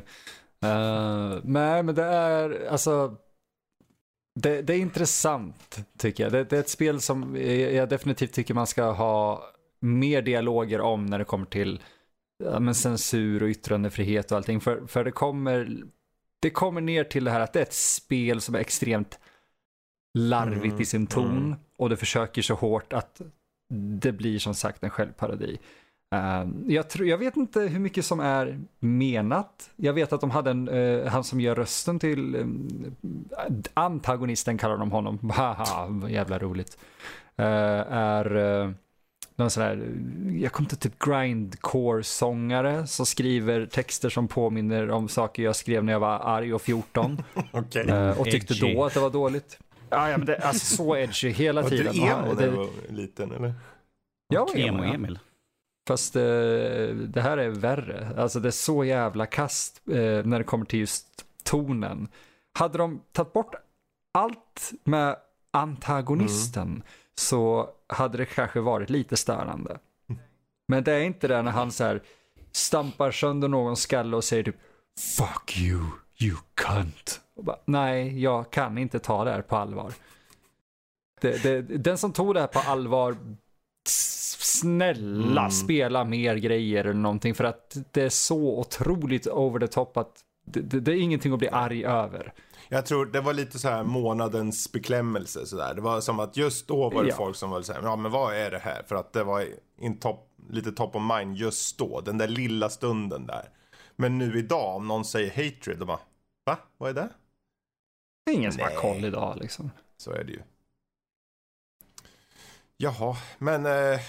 Uh, 0.65 1.39
nej, 1.43 1.83
men 1.83 1.95
det 1.95 2.05
är 2.05 2.67
alltså. 2.71 3.15
Det, 4.39 4.61
det, 4.61 4.73
är 4.73 4.79
intressant 4.79 5.85
tycker 5.97 6.23
jag. 6.23 6.31
Det, 6.31 6.43
det, 6.43 6.55
är 6.55 6.59
ett 6.59 6.69
spel 6.69 7.01
som 7.01 7.35
jag 7.73 7.89
definitivt 7.89 8.33
tycker 8.33 8.53
man 8.53 8.67
ska 8.67 8.91
ha 8.91 9.43
mer 9.79 10.21
dialoger 10.21 10.81
om 10.81 11.05
när 11.05 11.19
det 11.19 11.25
kommer 11.25 11.45
till 11.45 11.81
ja, 12.43 12.59
men 12.59 12.75
censur 12.75 13.43
och 13.43 13.49
yttrandefrihet 13.49 14.31
och 14.31 14.37
allting. 14.37 14.61
För, 14.61 14.87
för 14.87 15.03
det, 15.03 15.11
kommer, 15.11 15.83
det 16.39 16.49
kommer 16.49 16.81
ner 16.81 17.03
till 17.03 17.23
det 17.23 17.31
här 17.31 17.39
att 17.39 17.53
det 17.53 17.59
är 17.59 17.63
ett 17.63 17.73
spel 17.73 18.41
som 18.41 18.55
är 18.55 18.59
extremt 18.59 19.19
larvigt 20.13 20.65
mm, 20.65 20.81
i 20.81 20.85
sin 20.85 21.07
ton 21.07 21.37
mm. 21.37 21.55
och 21.77 21.89
det 21.89 21.97
försöker 21.97 22.41
så 22.41 22.53
hårt 22.53 22.93
att 22.93 23.21
det 23.73 24.11
blir 24.11 24.39
som 24.39 24.55
sagt 24.55 24.83
en 24.83 24.89
självparodi. 24.89 25.59
Uh, 26.15 26.49
jag, 26.67 26.89
tror, 26.89 27.07
jag 27.07 27.17
vet 27.17 27.37
inte 27.37 27.59
hur 27.59 27.79
mycket 27.79 28.05
som 28.05 28.19
är 28.19 28.59
menat. 28.79 29.71
Jag 29.75 29.93
vet 29.93 30.13
att 30.13 30.21
de 30.21 30.31
hade 30.31 30.51
en, 30.51 30.69
uh, 30.69 31.07
han 31.07 31.23
som 31.23 31.41
gör 31.41 31.55
rösten 31.55 31.99
till 31.99 32.35
um, 32.35 32.95
antagonisten 33.73 34.57
kallar 34.57 34.77
de 34.77 34.91
honom, 34.91 35.29
haha, 35.33 36.09
jävla 36.09 36.39
roligt. 36.39 36.77
Uh, 37.39 37.45
är 37.45 38.73
någon 39.35 39.49
sån 39.49 39.63
här, 39.63 39.93
jag 40.39 40.51
kommer 40.51 40.65
inte 40.65 40.75
typ 40.75 40.99
grindcore-sångare 40.99 42.87
som 42.87 43.05
skriver 43.05 43.65
texter 43.65 44.09
som 44.09 44.27
påminner 44.27 44.91
om 44.91 45.09
saker 45.09 45.43
jag 45.43 45.55
skrev 45.55 45.83
när 45.83 45.93
jag 45.93 45.99
var 45.99 46.19
arg 46.19 46.53
och 46.53 46.61
14. 46.61 47.23
okay. 47.53 47.85
uh, 47.85 48.19
och 48.19 48.25
tyckte 48.25 48.53
edgy. 48.53 48.73
då 48.73 48.85
att 48.85 48.93
det 48.93 48.99
var 48.99 49.09
dåligt. 49.09 49.59
Ja, 49.89 50.09
ja 50.09 50.17
men 50.17 50.25
det, 50.25 50.37
alltså 50.37 50.75
så 50.75 50.97
edgy 50.97 51.29
hela 51.29 51.63
tiden. 51.63 51.85
Var 51.85 51.93
du 51.93 51.99
emo 51.99 52.33
när 52.33 52.47
du 52.47 52.57
var 52.57 52.69
liten 52.89 53.31
eller? 53.31 53.53
Jag 54.27 54.47
var 54.47 54.57
emo, 54.57 54.83
Emil. 54.83 55.19
Fast 55.87 56.15
uh, 56.15 56.21
det 56.95 57.21
här 57.21 57.37
är 57.37 57.49
värre. 57.49 58.09
Alltså 58.17 58.39
det 58.39 58.49
är 58.49 58.51
så 58.51 58.83
jävla 58.83 59.25
kast 59.25 59.81
uh, 59.89 59.95
när 60.25 60.37
det 60.37 60.43
kommer 60.43 60.65
till 60.65 60.79
just 60.79 61.07
tonen. 61.43 62.07
Hade 62.53 62.77
de 62.77 63.01
tagit 63.11 63.33
bort 63.33 63.55
allt 64.13 64.71
med 64.83 65.15
antagonisten 65.51 66.67
mm 66.67 66.81
så 67.21 67.69
hade 67.87 68.17
det 68.17 68.25
kanske 68.25 68.59
varit 68.59 68.89
lite 68.89 69.17
störande. 69.17 69.79
Men 70.67 70.83
det 70.83 70.93
är 70.93 71.01
inte 71.01 71.27
det 71.27 71.41
när 71.41 71.51
han 71.51 71.71
så 71.71 71.83
här 71.83 72.01
stampar 72.51 73.11
sönder 73.11 73.47
någon 73.47 73.77
skalle 73.77 74.17
och 74.17 74.23
säger 74.23 74.43
typ 74.43 74.55
Fuck 75.17 75.57
you, 75.57 75.81
you 76.19 76.37
cunt. 76.53 77.21
Bara, 77.41 77.57
Nej, 77.65 78.23
jag 78.23 78.51
kan 78.51 78.77
inte 78.77 78.99
ta 78.99 79.23
det 79.23 79.31
här 79.31 79.41
på 79.41 79.55
allvar. 79.55 79.93
Det, 81.21 81.43
det, 81.43 81.61
den 81.61 81.97
som 81.97 82.13
tog 82.13 82.33
det 82.33 82.39
här 82.39 82.47
på 82.47 82.59
allvar, 82.59 83.17
snälla 84.39 85.41
mm. 85.41 85.51
spela 85.51 86.03
mer 86.03 86.35
grejer 86.35 86.83
eller 86.83 86.93
någonting 86.93 87.35
för 87.35 87.43
att 87.43 87.77
det 87.91 88.01
är 88.01 88.09
så 88.09 88.59
otroligt 88.59 89.27
over 89.27 89.59
the 89.59 89.67
top 89.67 89.97
att 89.97 90.23
det, 90.45 90.61
det, 90.61 90.79
det 90.79 90.91
är 90.91 91.01
ingenting 91.01 91.33
att 91.33 91.39
bli 91.39 91.49
arg 91.49 91.85
över. 91.85 92.33
Jag 92.73 92.85
tror 92.85 93.05
det 93.05 93.21
var 93.21 93.33
lite 93.33 93.59
så 93.59 93.69
här 93.69 93.83
månadens 93.83 94.71
beklämmelse 94.71 95.45
sådär. 95.45 95.73
Det 95.73 95.81
var 95.81 96.01
som 96.01 96.19
att 96.19 96.37
just 96.37 96.67
då 96.67 96.89
var 96.89 97.03
det 97.03 97.09
ja. 97.09 97.15
folk 97.15 97.35
som 97.35 97.49
var 97.49 97.61
så 97.61 97.73
här, 97.73 97.81
ja 97.81 97.95
men 97.95 98.11
vad 98.11 98.35
är 98.35 98.51
det 98.51 98.59
här? 98.59 98.83
För 98.87 98.95
att 98.95 99.13
det 99.13 99.23
var 99.23 99.47
in 99.77 99.99
top, 99.99 100.29
lite 100.49 100.71
top 100.71 100.95
of 100.95 101.01
mind 101.17 101.37
just 101.37 101.77
då, 101.77 102.01
den 102.01 102.17
där 102.17 102.27
lilla 102.27 102.69
stunden 102.69 103.25
där. 103.25 103.49
Men 103.95 104.17
nu 104.17 104.39
idag, 104.39 104.75
om 104.75 104.87
någon 104.87 105.05
säger 105.05 105.29
hatred, 105.29 105.79
då 105.79 105.85
bara, 105.85 105.99
va? 106.45 106.57
Vad 106.77 106.89
är 106.89 106.93
det? 106.93 107.09
Det 108.25 108.31
är 108.31 108.35
ingen 108.35 108.51
som 108.51 108.61
har 108.61 108.75
koll 108.75 109.05
idag 109.05 109.37
liksom. 109.41 109.71
Så 109.97 110.11
är 110.11 110.23
det 110.23 110.31
ju. 110.31 110.41
Jaha, 112.77 113.17
men 113.37 113.65
eh, 113.65 113.99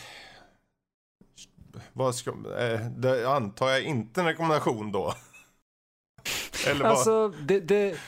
vad 1.92 2.14
ska, 2.14 2.30
eh, 2.30 2.80
det 2.86 3.28
antar 3.30 3.68
jag 3.68 3.82
inte 3.82 4.20
en 4.20 4.26
rekommendation 4.26 4.92
då. 4.92 5.14
Eller 6.66 6.82
vad? 6.82 6.90
Alltså, 6.90 7.28
det, 7.28 7.60
det, 7.60 7.98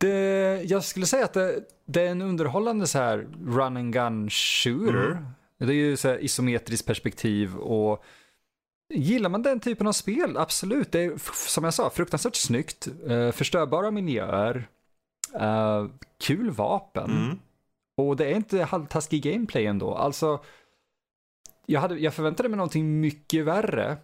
det, 0.00 0.62
jag 0.64 0.84
skulle 0.84 1.06
säga 1.06 1.24
att 1.24 1.32
det, 1.32 1.62
det, 1.86 2.02
är 2.02 2.10
en 2.10 2.22
underhållande 2.22 2.86
så 2.86 2.98
här 2.98 3.28
run 3.46 3.76
and 3.76 3.92
gun 3.92 4.30
shooter. 4.30 5.10
Mm. 5.10 5.24
Det 5.58 5.72
är 5.72 5.76
ju 5.76 5.96
så 5.96 6.08
här 6.08 6.24
isometriskt 6.24 6.86
perspektiv 6.86 7.56
och 7.56 8.04
gillar 8.94 9.30
man 9.30 9.42
den 9.42 9.60
typen 9.60 9.86
av 9.86 9.92
spel, 9.92 10.36
absolut. 10.36 10.92
Det 10.92 11.00
är 11.00 11.12
som 11.48 11.64
jag 11.64 11.74
sa, 11.74 11.90
fruktansvärt 11.90 12.36
snyggt, 12.36 12.88
uh, 13.10 13.30
förstörbara 13.30 13.90
miljöer, 13.90 14.68
uh, 15.40 15.86
kul 16.20 16.50
vapen. 16.50 17.10
Mm. 17.10 17.38
Och 17.96 18.16
det 18.16 18.26
är 18.26 18.36
inte 18.36 18.62
halvtaskig 18.62 19.22
gameplay 19.22 19.66
ändå. 19.66 19.94
Alltså, 19.94 20.40
jag, 21.66 21.80
hade, 21.80 21.98
jag 21.98 22.14
förväntade 22.14 22.48
mig 22.48 22.56
någonting 22.56 23.00
mycket 23.00 23.44
värre. 23.44 23.96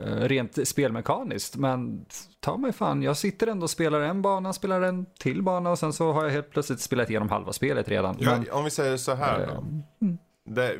Eh, 0.00 0.28
rent 0.28 0.68
spelmekaniskt. 0.68 1.56
Men 1.56 2.06
ta 2.40 2.56
mig 2.56 2.72
fan, 2.72 3.02
jag 3.02 3.16
sitter 3.16 3.46
ändå 3.46 3.64
och 3.64 3.70
spelar 3.70 4.00
en 4.00 4.22
bana, 4.22 4.52
spelar 4.52 4.82
en 4.82 5.06
till 5.18 5.42
bana 5.42 5.70
och 5.70 5.78
sen 5.78 5.92
så 5.92 6.12
har 6.12 6.24
jag 6.24 6.30
helt 6.30 6.50
plötsligt 6.50 6.80
spelat 6.80 7.10
igenom 7.10 7.28
halva 7.28 7.52
spelet 7.52 7.88
redan. 7.88 8.16
Ja, 8.20 8.30
men, 8.30 8.50
om 8.50 8.64
vi 8.64 8.70
säger 8.70 8.96
så 8.96 9.14
här 9.14 9.46
då. 9.46 9.52
Mm. 9.52 10.18
Det, 10.50 10.78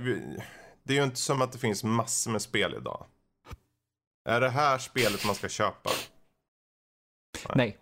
det, 0.82 0.92
är 0.92 0.96
ju 0.96 1.04
inte 1.04 1.20
som 1.20 1.42
att 1.42 1.52
det 1.52 1.58
finns 1.58 1.84
massor 1.84 2.30
med 2.30 2.42
spel 2.42 2.74
idag. 2.78 3.06
Är 4.28 4.40
det 4.40 4.48
här 4.48 4.78
spelet 4.78 5.26
man 5.26 5.34
ska 5.34 5.48
köpa? 5.48 5.90
Nej. 7.48 7.56
Nej. 7.56 7.78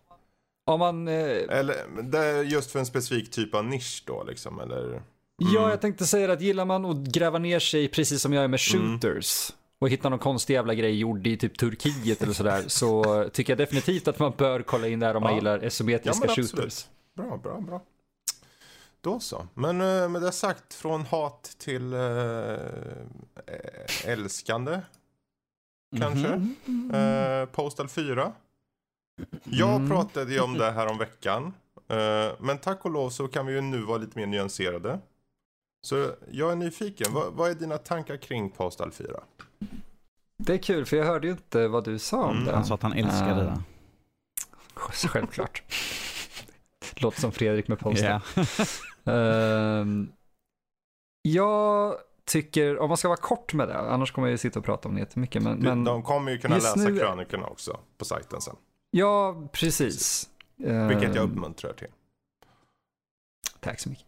Om 0.66 0.80
man... 0.80 1.08
Eh... 1.08 1.58
Eller 1.58 2.02
det 2.02 2.18
är 2.18 2.42
just 2.42 2.70
för 2.70 2.78
en 2.78 2.86
specifik 2.86 3.30
typ 3.30 3.54
av 3.54 3.64
nisch 3.64 4.02
då 4.06 4.24
liksom, 4.24 4.60
eller? 4.60 4.84
Mm. 4.86 5.02
Ja, 5.36 5.70
jag 5.70 5.80
tänkte 5.80 6.06
säga 6.06 6.32
att 6.32 6.40
gillar 6.40 6.64
man 6.64 6.84
att 6.84 6.96
gräva 6.96 7.38
ner 7.38 7.58
sig 7.58 7.88
precis 7.88 8.22
som 8.22 8.32
jag 8.32 8.44
är 8.44 8.48
med 8.48 8.60
mm. 8.74 8.98
shooters. 8.98 9.50
Mm 9.50 9.58
och 9.78 9.88
hittar 9.88 10.10
någon 10.10 10.18
konstig 10.18 10.54
jävla 10.54 10.74
grej 10.74 10.98
gjord 10.98 11.26
i 11.26 11.36
typ 11.36 11.58
Turkiet 11.58 12.22
eller 12.22 12.32
sådär 12.32 12.64
så 12.66 13.24
tycker 13.32 13.52
jag 13.52 13.58
definitivt 13.58 14.08
att 14.08 14.18
man 14.18 14.32
bör 14.36 14.62
kolla 14.62 14.88
in 14.88 15.00
där 15.00 15.14
om 15.14 15.22
ja. 15.22 15.28
man 15.28 15.34
gillar 15.34 15.64
isometriska 15.64 16.26
ja, 16.26 16.34
shooters. 16.34 16.86
Bra, 17.14 17.36
bra, 17.36 17.60
bra. 17.60 17.80
Då 19.00 19.20
så. 19.20 19.46
Men 19.54 19.80
uh, 19.80 20.08
med 20.08 20.22
det 20.22 20.32
sagt, 20.32 20.74
från 20.74 21.02
hat 21.02 21.54
till 21.58 21.94
uh, 21.94 22.58
älskande. 24.04 24.80
Kanske. 25.98 26.28
Mm 26.28 26.56
-hmm. 26.64 27.40
uh, 27.40 27.46
Postal 27.46 27.88
4. 27.88 28.32
Jag 29.44 29.76
mm. 29.76 29.88
pratade 29.88 30.32
ju 30.32 30.40
om 30.40 30.54
det 30.54 30.70
här 30.70 30.86
om 30.86 30.98
veckan. 30.98 31.44
Uh, 31.92 32.32
men 32.38 32.58
tack 32.58 32.84
och 32.84 32.90
lov 32.90 33.10
så 33.10 33.28
kan 33.28 33.46
vi 33.46 33.52
ju 33.52 33.60
nu 33.60 33.80
vara 33.82 33.98
lite 33.98 34.18
mer 34.18 34.26
nyanserade. 34.26 34.98
Så 35.82 36.10
jag 36.30 36.52
är 36.52 36.56
nyfiken. 36.56 37.12
Vad, 37.12 37.32
vad 37.32 37.50
är 37.50 37.54
dina 37.54 37.78
tankar 37.78 38.16
kring 38.16 38.50
Postal 38.50 38.92
4? 38.92 39.20
Det 40.36 40.54
är 40.54 40.58
kul 40.58 40.86
för 40.86 40.96
jag 40.96 41.04
hörde 41.04 41.26
ju 41.26 41.32
inte 41.32 41.68
vad 41.68 41.84
du 41.84 41.98
sa 41.98 42.24
om 42.24 42.30
mm, 42.30 42.44
det. 42.44 42.52
Han 42.52 42.64
sa 42.64 42.74
att 42.74 42.82
han 42.82 42.92
älskade 42.92 43.42
uh, 43.42 43.54
det. 43.54 43.62
Självklart. 45.08 45.62
Låter 46.96 47.20
som 47.20 47.32
Fredrik 47.32 47.68
med 47.68 47.78
Postal. 47.78 48.20
Yeah. 49.04 49.86
uh, 49.86 50.04
jag 51.22 51.94
tycker, 52.24 52.78
om 52.78 52.88
man 52.88 52.96
ska 52.96 53.08
vara 53.08 53.16
kort 53.16 53.54
med 53.54 53.68
det, 53.68 53.78
annars 53.78 54.12
kommer 54.12 54.28
jag 54.28 54.32
ju 54.32 54.38
sitta 54.38 54.58
och 54.58 54.64
prata 54.64 54.88
om 54.88 54.94
det 54.94 55.00
jättemycket. 55.00 55.42
Men, 55.42 55.58
men 55.58 55.84
de 55.84 56.02
kommer 56.02 56.32
ju 56.32 56.38
kunna 56.38 56.54
läsa 56.54 56.76
nu... 56.76 56.98
krönikorna 56.98 57.46
också 57.46 57.80
på 57.98 58.04
sajten 58.04 58.40
sen. 58.40 58.56
Ja, 58.90 59.48
precis. 59.52 59.94
precis. 59.96 60.30
Vilket 60.88 61.14
jag 61.14 61.24
ehm, 61.24 61.30
uppmuntrar 61.30 61.72
till. 61.72 61.88
Tack 63.60 63.80
så 63.80 63.88
mycket. 63.88 64.07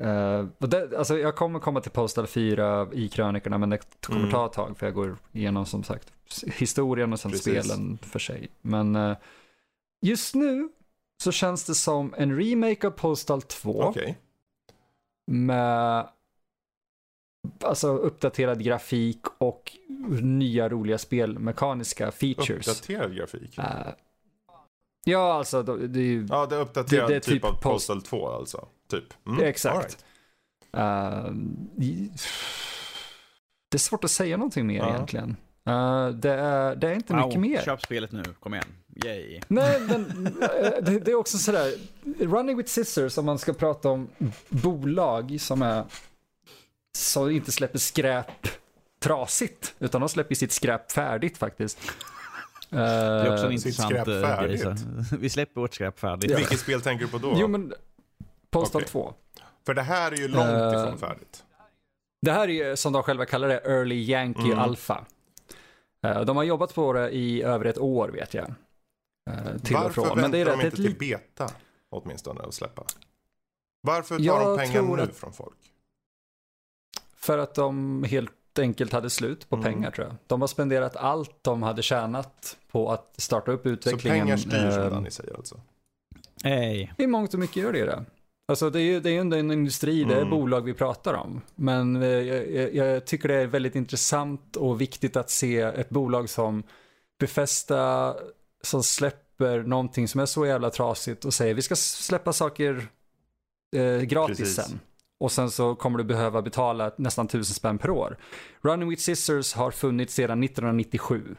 Uh, 0.00 0.46
det, 0.58 0.98
alltså 0.98 1.18
jag 1.18 1.36
kommer 1.36 1.58
komma 1.58 1.80
till 1.80 1.90
Postal 1.90 2.26
4 2.26 2.88
i 2.92 3.08
krönikorna 3.08 3.58
men 3.58 3.70
det 3.70 3.78
kommer 4.06 4.20
mm. 4.20 4.30
ta 4.30 4.46
ett 4.46 4.52
tag 4.52 4.78
för 4.78 4.86
jag 4.86 4.94
går 4.94 5.16
igenom 5.32 5.66
som 5.66 5.82
sagt 5.82 6.12
historien 6.46 7.12
och 7.12 7.20
sen 7.20 7.30
Precis. 7.30 7.64
spelen 7.64 7.98
för 8.02 8.18
sig. 8.18 8.48
Men 8.60 8.96
uh, 8.96 9.16
just 10.02 10.34
nu 10.34 10.68
så 11.22 11.32
känns 11.32 11.64
det 11.64 11.74
som 11.74 12.14
en 12.16 12.36
remake 12.36 12.86
av 12.86 12.90
Postal 12.90 13.42
2. 13.42 13.70
Okay. 13.70 14.14
Med 15.26 16.08
alltså 17.64 17.88
uppdaterad 17.88 18.64
grafik 18.64 19.20
och 19.38 19.76
nya 20.22 20.68
roliga 20.68 20.98
spelmekaniska 20.98 22.10
features. 22.10 22.68
Uppdaterad 22.68 23.16
grafik? 23.16 23.58
Uh, 23.58 23.64
ja, 25.04 25.32
alltså 25.32 25.62
det, 25.62 26.00
är 26.00 26.02
ju... 26.02 26.26
Ja, 26.30 26.46
det 26.46 26.56
är 26.56 26.60
uppdaterad 26.60 27.08
det, 27.08 27.12
det 27.12 27.16
är 27.16 27.20
typ, 27.20 27.34
typ 27.34 27.44
av 27.44 27.60
Postal 27.62 28.02
2 28.02 28.28
alltså? 28.28 28.68
Typ. 29.00 29.26
Mm. 29.26 29.44
Exakt. 29.44 30.04
Uh, 30.76 31.30
det 33.70 33.76
är 33.76 33.78
svårt 33.78 34.04
att 34.04 34.10
säga 34.10 34.36
någonting 34.36 34.66
mer 34.66 34.78
ja. 34.78 34.94
egentligen. 34.94 35.36
Uh, 35.68 36.08
det, 36.08 36.30
är, 36.30 36.76
det 36.76 36.88
är 36.88 36.94
inte 36.94 37.12
wow, 37.12 37.26
mycket 37.26 37.40
mer. 37.40 37.62
Köp 37.62 37.82
spelet 37.82 38.12
nu, 38.12 38.22
kom 38.40 38.54
igen. 38.54 38.66
Yay. 39.04 39.40
Nej, 39.48 39.80
men 39.80 40.34
det, 40.82 40.98
det, 41.04 41.10
är 41.10 41.14
också 41.14 41.38
sådär, 41.38 41.74
Running 42.18 42.56
with 42.56 42.68
Scissors, 42.68 43.18
om 43.18 43.24
man 43.24 43.38
ska 43.38 43.52
prata 43.52 43.88
om 43.88 44.08
bolag 44.48 45.36
som 45.40 45.62
är, 45.62 45.84
som 46.98 47.30
inte 47.30 47.52
släpper 47.52 47.78
skräp 47.78 48.48
trasigt, 49.00 49.74
utan 49.78 50.00
de 50.00 50.08
släpper 50.08 50.34
sitt 50.34 50.52
skräp 50.52 50.92
färdigt 50.92 51.38
faktiskt. 51.38 51.78
Det 52.70 52.80
är 52.80 53.32
också 53.32 53.46
en 53.46 53.52
intressant 53.52 54.06
grej. 54.06 54.74
Vi 55.18 55.30
släpper 55.30 55.60
vårt 55.60 55.74
skräp 55.74 55.98
färdigt. 55.98 56.30
Ja. 56.30 56.36
Vilket 56.36 56.60
spel 56.60 56.80
tänker 56.80 57.04
du 57.04 57.10
på 57.10 57.18
då? 57.18 57.34
Jo, 57.36 57.48
men 57.48 57.72
Postal 58.54 58.82
okay. 58.82 58.90
2. 58.90 59.14
För 59.66 59.74
det 59.74 59.82
här 59.82 60.12
är 60.12 60.16
ju 60.16 60.28
långt 60.28 60.48
uh, 60.48 60.80
ifrån 60.80 60.98
färdigt. 60.98 61.44
Det 62.22 62.32
här 62.32 62.48
är 62.48 62.68
ju, 62.68 62.76
som 62.76 62.92
de 62.92 63.02
själva 63.02 63.26
kallar 63.26 63.48
det, 63.48 63.58
Early 63.58 64.04
Yankee 64.04 64.44
mm. 64.44 64.58
Alpha. 64.58 65.04
Uh, 66.06 66.20
de 66.20 66.36
har 66.36 66.44
jobbat 66.44 66.74
på 66.74 66.92
det 66.92 67.10
i 67.10 67.42
över 67.42 67.64
ett 67.64 67.78
år, 67.78 68.08
vet 68.08 68.34
jag. 68.34 68.54
Uh, 69.30 69.58
till 69.58 69.76
Varför 69.76 70.00
och 70.00 70.06
från. 70.06 70.20
Men 70.20 70.30
det 70.30 70.38
är 70.38 70.44
de 70.44 70.60
inte 70.60 70.76
till 70.76 70.96
beta, 70.98 71.50
åtminstone, 71.90 72.40
att 72.40 72.54
släppa? 72.54 72.84
Varför 73.80 74.16
tar 74.16 74.24
jag 74.24 74.58
de 74.58 74.58
pengar 74.58 74.82
nu 74.82 75.02
att... 75.02 75.16
från 75.16 75.32
folk? 75.32 75.56
För 77.16 77.38
att 77.38 77.54
de 77.54 78.04
helt 78.04 78.58
enkelt 78.58 78.92
hade 78.92 79.10
slut 79.10 79.48
på 79.48 79.56
mm. 79.56 79.64
pengar 79.64 79.90
tror 79.90 80.06
jag. 80.06 80.16
De 80.26 80.40
har 80.40 80.48
spenderat 80.48 80.96
allt 80.96 81.38
de 81.42 81.62
hade 81.62 81.82
tjänat 81.82 82.56
på 82.70 82.92
att 82.92 83.14
starta 83.16 83.52
upp 83.52 83.66
utvecklingen. 83.66 84.38
Så 84.38 84.50
pengar 84.50 84.70
styr 84.70 84.82
eh, 84.82 84.88
som 84.88 85.02
ni 85.02 85.10
säger 85.10 85.36
alltså? 85.36 85.60
Nej. 86.44 86.94
I 86.98 87.06
mångt 87.06 87.34
och 87.34 87.40
mycket 87.40 87.56
gör 87.56 87.72
det 87.72 87.84
det. 87.84 88.04
Alltså 88.48 88.70
det 88.70 88.80
är 88.80 88.82
ju 88.82 89.00
det 89.00 89.10
är 89.10 89.20
en 89.20 89.52
industri, 89.52 90.04
det 90.04 90.14
är 90.14 90.18
mm. 90.18 90.30
bolag 90.30 90.60
vi 90.60 90.74
pratar 90.74 91.14
om. 91.14 91.40
Men 91.54 92.02
eh, 92.02 92.08
jag, 92.08 92.74
jag, 92.74 93.06
tycker 93.06 93.28
det 93.28 93.34
är 93.34 93.46
väldigt 93.46 93.74
intressant 93.74 94.56
och 94.56 94.80
viktigt 94.80 95.16
att 95.16 95.30
se 95.30 95.60
ett 95.60 95.90
bolag 95.90 96.30
som 96.30 96.62
Befästa 97.18 98.14
som 98.62 98.82
släpper 98.82 99.62
någonting 99.62 100.08
som 100.08 100.20
är 100.20 100.26
så 100.26 100.46
jävla 100.46 100.70
trasigt 100.70 101.24
och 101.24 101.34
säger 101.34 101.54
vi 101.54 101.62
ska 101.62 101.76
släppa 101.76 102.32
saker 102.32 102.88
eh, 103.76 104.00
gratis 104.00 104.38
Precis. 104.38 104.54
sen. 104.54 104.80
Och 105.20 105.32
sen 105.32 105.50
så 105.50 105.74
kommer 105.74 105.98
du 105.98 106.04
behöva 106.04 106.42
betala 106.42 106.92
nästan 106.96 107.28
tusen 107.28 107.54
spänn 107.54 107.78
per 107.78 107.90
år. 107.90 108.16
Running 108.62 108.88
with 108.88 109.02
Scissors 109.02 109.54
har 109.54 109.70
funnits 109.70 110.14
sedan 110.14 110.42
1997. 110.42 111.36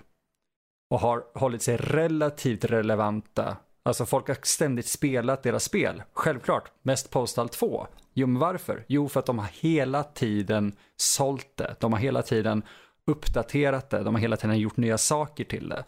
Och 0.89 0.99
har 0.99 1.23
hållit 1.33 1.61
sig 1.61 1.77
relativt 1.77 2.65
relevanta. 2.65 3.57
Alltså 3.86 4.05
folk 4.05 4.27
har 4.27 4.38
ständigt 4.43 4.88
spelat 4.88 5.43
deras 5.43 5.63
spel. 5.63 6.03
Självklart, 6.13 6.71
mest 6.81 7.09
Postal 7.09 7.49
2. 7.49 7.88
Jo, 8.13 8.27
men 8.27 8.39
varför? 8.39 8.86
Jo, 8.88 9.09
för 9.09 9.19
att 9.19 9.25
de 9.25 9.39
har 9.39 9.49
hela 9.61 10.03
tiden 10.03 10.75
sålt 10.97 11.57
det. 11.57 11.75
De 11.79 11.93
har 11.93 11.99
hela 11.99 12.21
tiden 12.21 12.63
uppdaterat 13.05 13.89
det. 13.89 14.03
De 14.03 14.15
har 14.15 14.21
hela 14.21 14.38
tiden 14.38 14.59
gjort 14.59 14.77
nya 14.77 14.97
saker 14.97 15.43
till 15.43 15.69
det. 15.69 15.83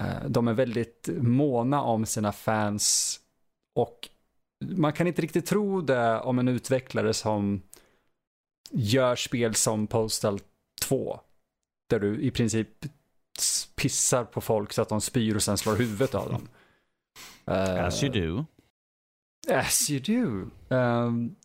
Eh, 0.00 0.28
de 0.28 0.48
är 0.48 0.52
väldigt 0.52 1.08
måna 1.16 1.82
om 1.82 2.06
sina 2.06 2.32
fans 2.32 3.20
och 3.74 4.08
man 4.60 4.92
kan 4.92 5.06
inte 5.06 5.22
riktigt 5.22 5.46
tro 5.46 5.80
det 5.80 6.20
om 6.20 6.38
en 6.38 6.48
utvecklare 6.48 7.14
som 7.14 7.62
gör 8.70 9.16
spel 9.16 9.54
som 9.54 9.86
Postal 9.86 10.40
2. 10.82 11.20
Där 11.90 12.00
du 12.00 12.20
i 12.20 12.30
princip 12.30 12.68
pissar 13.74 14.24
på 14.24 14.40
folk 14.40 14.72
så 14.72 14.82
att 14.82 14.88
de 14.88 15.00
spyr 15.00 15.36
och 15.36 15.42
sen 15.42 15.58
slår 15.58 15.76
huvudet 15.76 16.14
av 16.14 16.30
dem. 16.30 16.48
Uh, 17.50 17.84
as 17.84 18.02
you 18.02 18.12
do. 18.12 18.44
As 19.54 19.90
you 19.90 20.00
do. 20.00 20.50
Um, 20.76 21.36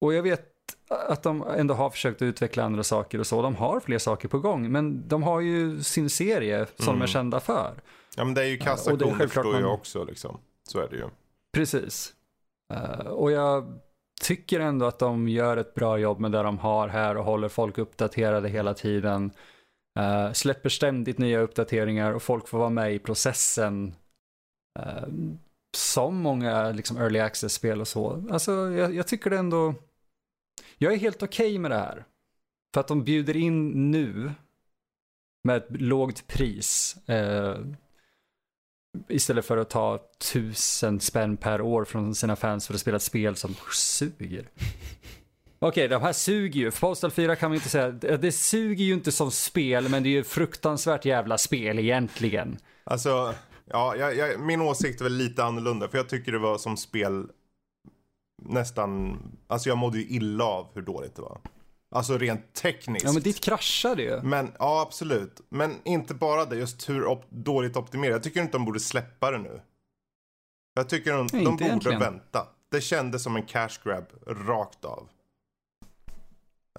och 0.00 0.14
jag 0.14 0.22
vet 0.22 0.44
att 0.88 1.22
de 1.22 1.42
ändå 1.42 1.74
har 1.74 1.90
försökt 1.90 2.22
utveckla 2.22 2.64
andra 2.64 2.82
saker 2.82 3.18
och 3.18 3.26
så. 3.26 3.42
De 3.42 3.56
har 3.56 3.80
fler 3.80 3.98
saker 3.98 4.28
på 4.28 4.38
gång, 4.38 4.72
men 4.72 5.08
de 5.08 5.22
har 5.22 5.40
ju 5.40 5.82
sin 5.82 6.10
serie 6.10 6.66
som 6.76 6.84
mm. 6.84 6.86
de 6.86 6.90
är 6.90 6.94
mm. 6.94 7.06
kända 7.06 7.40
för. 7.40 7.74
Ja, 8.16 8.24
men 8.24 8.34
det 8.34 8.42
är 8.42 8.46
ju 8.46 8.58
kassakon, 8.58 9.02
uh, 9.02 9.08
det, 9.08 9.24
det 9.24 9.28
förstår 9.28 9.52
man... 9.52 9.60
jag 9.60 9.74
också 9.74 10.04
liksom. 10.04 10.40
Så 10.68 10.80
är 10.80 10.88
det 10.88 10.96
ju. 10.96 11.08
Precis. 11.52 12.14
Uh, 12.74 13.06
och 13.06 13.32
jag 13.32 13.78
tycker 14.22 14.60
ändå 14.60 14.86
att 14.86 14.98
de 14.98 15.28
gör 15.28 15.56
ett 15.56 15.74
bra 15.74 15.98
jobb 15.98 16.20
med 16.20 16.32
det 16.32 16.42
de 16.42 16.58
har 16.58 16.88
här 16.88 17.16
och 17.16 17.24
håller 17.24 17.48
folk 17.48 17.78
uppdaterade 17.78 18.48
hela 18.48 18.74
tiden. 18.74 19.30
Uh, 19.98 20.32
släpper 20.32 20.68
ständigt 20.68 21.18
nya 21.18 21.40
uppdateringar 21.40 22.12
och 22.12 22.22
folk 22.22 22.48
får 22.48 22.58
vara 22.58 22.70
med 22.70 22.94
i 22.94 22.98
processen. 22.98 23.94
Uh, 24.78 25.34
som 25.76 26.16
många 26.16 26.70
liksom, 26.70 26.96
early 26.96 27.18
access-spel 27.18 27.80
och 27.80 27.88
så. 27.88 28.26
Alltså 28.30 28.52
jag, 28.52 28.94
jag, 28.94 29.06
tycker 29.06 29.30
det 29.30 29.38
ändå, 29.38 29.74
jag 30.78 30.92
är 30.92 30.96
helt 30.96 31.22
okej 31.22 31.46
okay 31.46 31.58
med 31.58 31.70
det 31.70 31.78
här. 31.78 32.04
För 32.74 32.80
att 32.80 32.88
de 32.88 33.04
bjuder 33.04 33.36
in 33.36 33.90
nu 33.90 34.32
med 35.44 35.56
ett 35.56 35.80
lågt 35.80 36.26
pris. 36.26 36.96
Uh, 37.08 37.56
Istället 39.08 39.44
för 39.44 39.56
att 39.56 39.70
ta 39.70 39.98
tusen 40.32 41.00
spänn 41.00 41.36
per 41.36 41.60
år 41.60 41.84
från 41.84 42.14
sina 42.14 42.36
fans 42.36 42.66
för 42.66 42.74
att 42.74 42.80
spela 42.80 42.96
ett 42.96 43.02
spel 43.02 43.36
som 43.36 43.54
suger. 43.72 44.48
Okej, 45.60 45.68
okay, 45.68 45.88
de 45.88 46.02
här 46.02 46.12
suger 46.12 46.60
ju. 46.60 46.70
Postal 46.70 47.10
4 47.10 47.36
kan 47.36 47.50
man 47.50 47.54
inte 47.54 47.68
säga. 47.68 47.90
Det 47.90 48.32
suger 48.32 48.84
ju 48.84 48.94
inte 48.94 49.12
som 49.12 49.30
spel, 49.30 49.88
men 49.88 50.02
det 50.02 50.08
är 50.08 50.10
ju 50.10 50.24
fruktansvärt 50.24 51.04
jävla 51.04 51.38
spel 51.38 51.78
egentligen. 51.78 52.58
Alltså, 52.84 53.34
ja, 53.70 53.96
jag, 53.96 54.16
jag, 54.16 54.40
min 54.40 54.60
åsikt 54.60 55.00
är 55.00 55.04
väl 55.04 55.12
lite 55.12 55.44
annorlunda. 55.44 55.88
För 55.88 55.98
jag 55.98 56.08
tycker 56.08 56.32
det 56.32 56.38
var 56.38 56.58
som 56.58 56.76
spel 56.76 57.26
nästan, 58.42 59.18
alltså 59.46 59.68
jag 59.68 59.78
mådde 59.78 59.98
ju 59.98 60.16
illa 60.16 60.44
av 60.44 60.66
hur 60.74 60.82
dåligt 60.82 61.16
det 61.16 61.22
var. 61.22 61.40
Alltså 61.90 62.18
rent 62.18 62.52
tekniskt. 62.52 63.04
Ja 63.04 63.12
men 63.12 63.22
ditt 63.22 63.40
kraschade 63.40 64.02
ju. 64.02 64.22
Men 64.22 64.52
ja 64.58 64.82
absolut. 64.82 65.40
Men 65.48 65.74
inte 65.84 66.14
bara 66.14 66.44
det, 66.44 66.56
just 66.56 66.88
hur 66.88 67.04
op 67.04 67.30
dåligt 67.30 67.76
optimerat. 67.76 68.12
Jag 68.12 68.22
tycker 68.22 68.40
inte 68.40 68.52
de 68.52 68.64
borde 68.64 68.80
släppa 68.80 69.30
det 69.30 69.38
nu. 69.38 69.60
Jag 70.74 70.88
tycker 70.88 71.12
de, 71.12 71.28
Nej, 71.32 71.44
de 71.44 71.50
borde 71.50 71.64
egentligen. 71.64 72.00
vänta. 72.00 72.48
Det 72.70 72.80
kändes 72.80 73.22
som 73.22 73.36
en 73.36 73.42
cash 73.42 73.70
grab 73.84 74.04
rakt 74.26 74.84
av. 74.84 75.08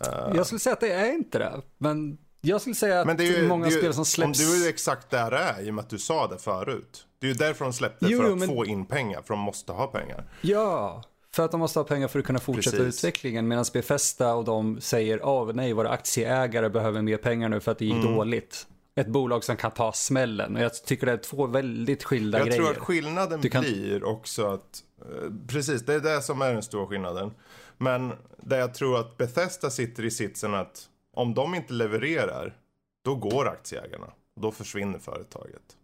Uh... 0.08 0.36
Jag 0.36 0.46
skulle 0.46 0.60
säga 0.60 0.74
att 0.74 0.80
det 0.80 0.94
är 0.94 1.14
inte 1.14 1.40
det. 1.40 1.62
Men 1.78 2.18
jag 2.42 2.62
skulle 2.62 2.76
säga 2.76 3.02
att 3.02 3.08
men 3.08 3.18
det 3.18 3.28
är 3.28 3.42
ju, 3.42 3.48
många 3.48 3.70
ju, 3.70 3.78
spel 3.78 3.94
som 3.94 4.06
släpps... 4.06 4.40
Om 4.40 4.46
du 4.46 4.56
är 4.56 4.64
ju 4.64 4.70
exakt 4.70 5.10
där 5.10 5.32
det 5.32 5.38
är 5.38 5.62
i 5.62 5.70
och 5.70 5.74
med 5.74 5.82
att 5.84 5.90
du 5.90 6.00
sa 6.00 6.28
det 6.28 6.38
förut. 6.38 7.06
Det 7.20 7.28
är 7.28 7.32
ju 7.32 7.38
därför 7.38 7.66
de 7.66 7.74
släppte, 7.74 8.06
jo, 8.10 8.20
för 8.20 8.32
att 8.32 8.38
men... 8.38 8.50
få 8.50 8.66
in 8.66 8.86
pengar. 8.86 9.22
För 9.22 9.34
de 9.34 9.40
måste 9.40 9.72
ha 9.72 9.88
pengar. 9.88 10.24
Ja, 10.42 11.04
för 11.32 11.46
att 11.46 11.52
de 11.52 11.60
måste 11.60 11.80
ha 11.80 11.84
pengar 11.84 12.08
för 12.08 12.20
att 12.20 12.26
kunna 12.26 12.40
fortsätta 12.40 12.78
Precis. 12.78 13.04
utvecklingen. 13.04 13.48
Medan 13.48 13.66
Befesta 13.74 14.36
och 14.36 14.46
de 14.46 14.82
säger, 14.82 15.20
oh, 15.20 15.54
nej, 15.54 15.74
våra 15.74 15.90
aktieägare 15.90 16.70
behöver 16.70 17.02
mer 17.02 17.18
pengar 17.18 17.50
nu 17.50 17.60
för 17.60 17.72
att 17.72 17.78
det 17.80 17.86
gick 17.86 17.94
mm. 17.94 18.16
dåligt. 18.16 18.68
Ett 18.96 19.08
bolag 19.08 19.44
som 19.44 19.56
kan 19.56 19.72
ta 19.72 19.92
smällen. 19.92 20.56
Och 20.56 20.62
jag 20.62 20.84
tycker 20.84 21.06
det 21.06 21.12
är 21.12 21.18
två 21.18 21.48
väldigt 21.48 22.04
skilda 22.04 22.38
jag 22.38 22.48
grejer. 22.48 22.62
Jag 22.62 22.68
tror 22.68 22.82
att 22.82 22.88
skillnaden 22.88 23.50
kan... 23.50 23.62
blir 23.62 24.04
också 24.04 24.46
att, 24.46 24.84
eh, 25.02 25.32
precis, 25.48 25.86
det 25.86 25.94
är 25.94 26.00
det 26.00 26.22
som 26.22 26.42
är 26.42 26.54
den 26.54 26.64
stora 26.64 26.88
skillnaden. 26.88 27.32
Men 27.78 28.14
där 28.38 28.60
jag 28.60 28.74
tror 28.74 29.00
att 29.00 29.18
Bethesda 29.18 29.70
sitter 29.70 30.06
i 30.06 30.12
sitsen 30.12 30.54
att 30.54 30.89
om 31.16 31.34
de 31.34 31.56
inte 31.56 31.74
levererar, 31.74 32.58
då 33.06 33.16
går 33.16 33.48
aktieägarna. 33.48 34.14
Då 34.36 34.52
försvinner 34.52 35.00
företaget. 35.00 35.78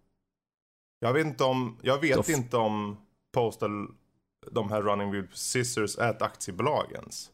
Jag 1.00 1.14
vet 1.14 1.26
inte 1.26 1.44
om, 1.44 1.78
jag 1.82 2.02
vet 2.02 2.30
inte 2.30 2.58
om 2.58 2.98
Postal 3.34 3.88
de 4.52 4.72
här 4.72 4.82
Running 4.82 5.12
with 5.12 5.34
Scissors 5.34 5.98
är 5.98 6.10
ett 6.10 6.22
aktiebolag 6.22 6.92
ens. 6.92 7.32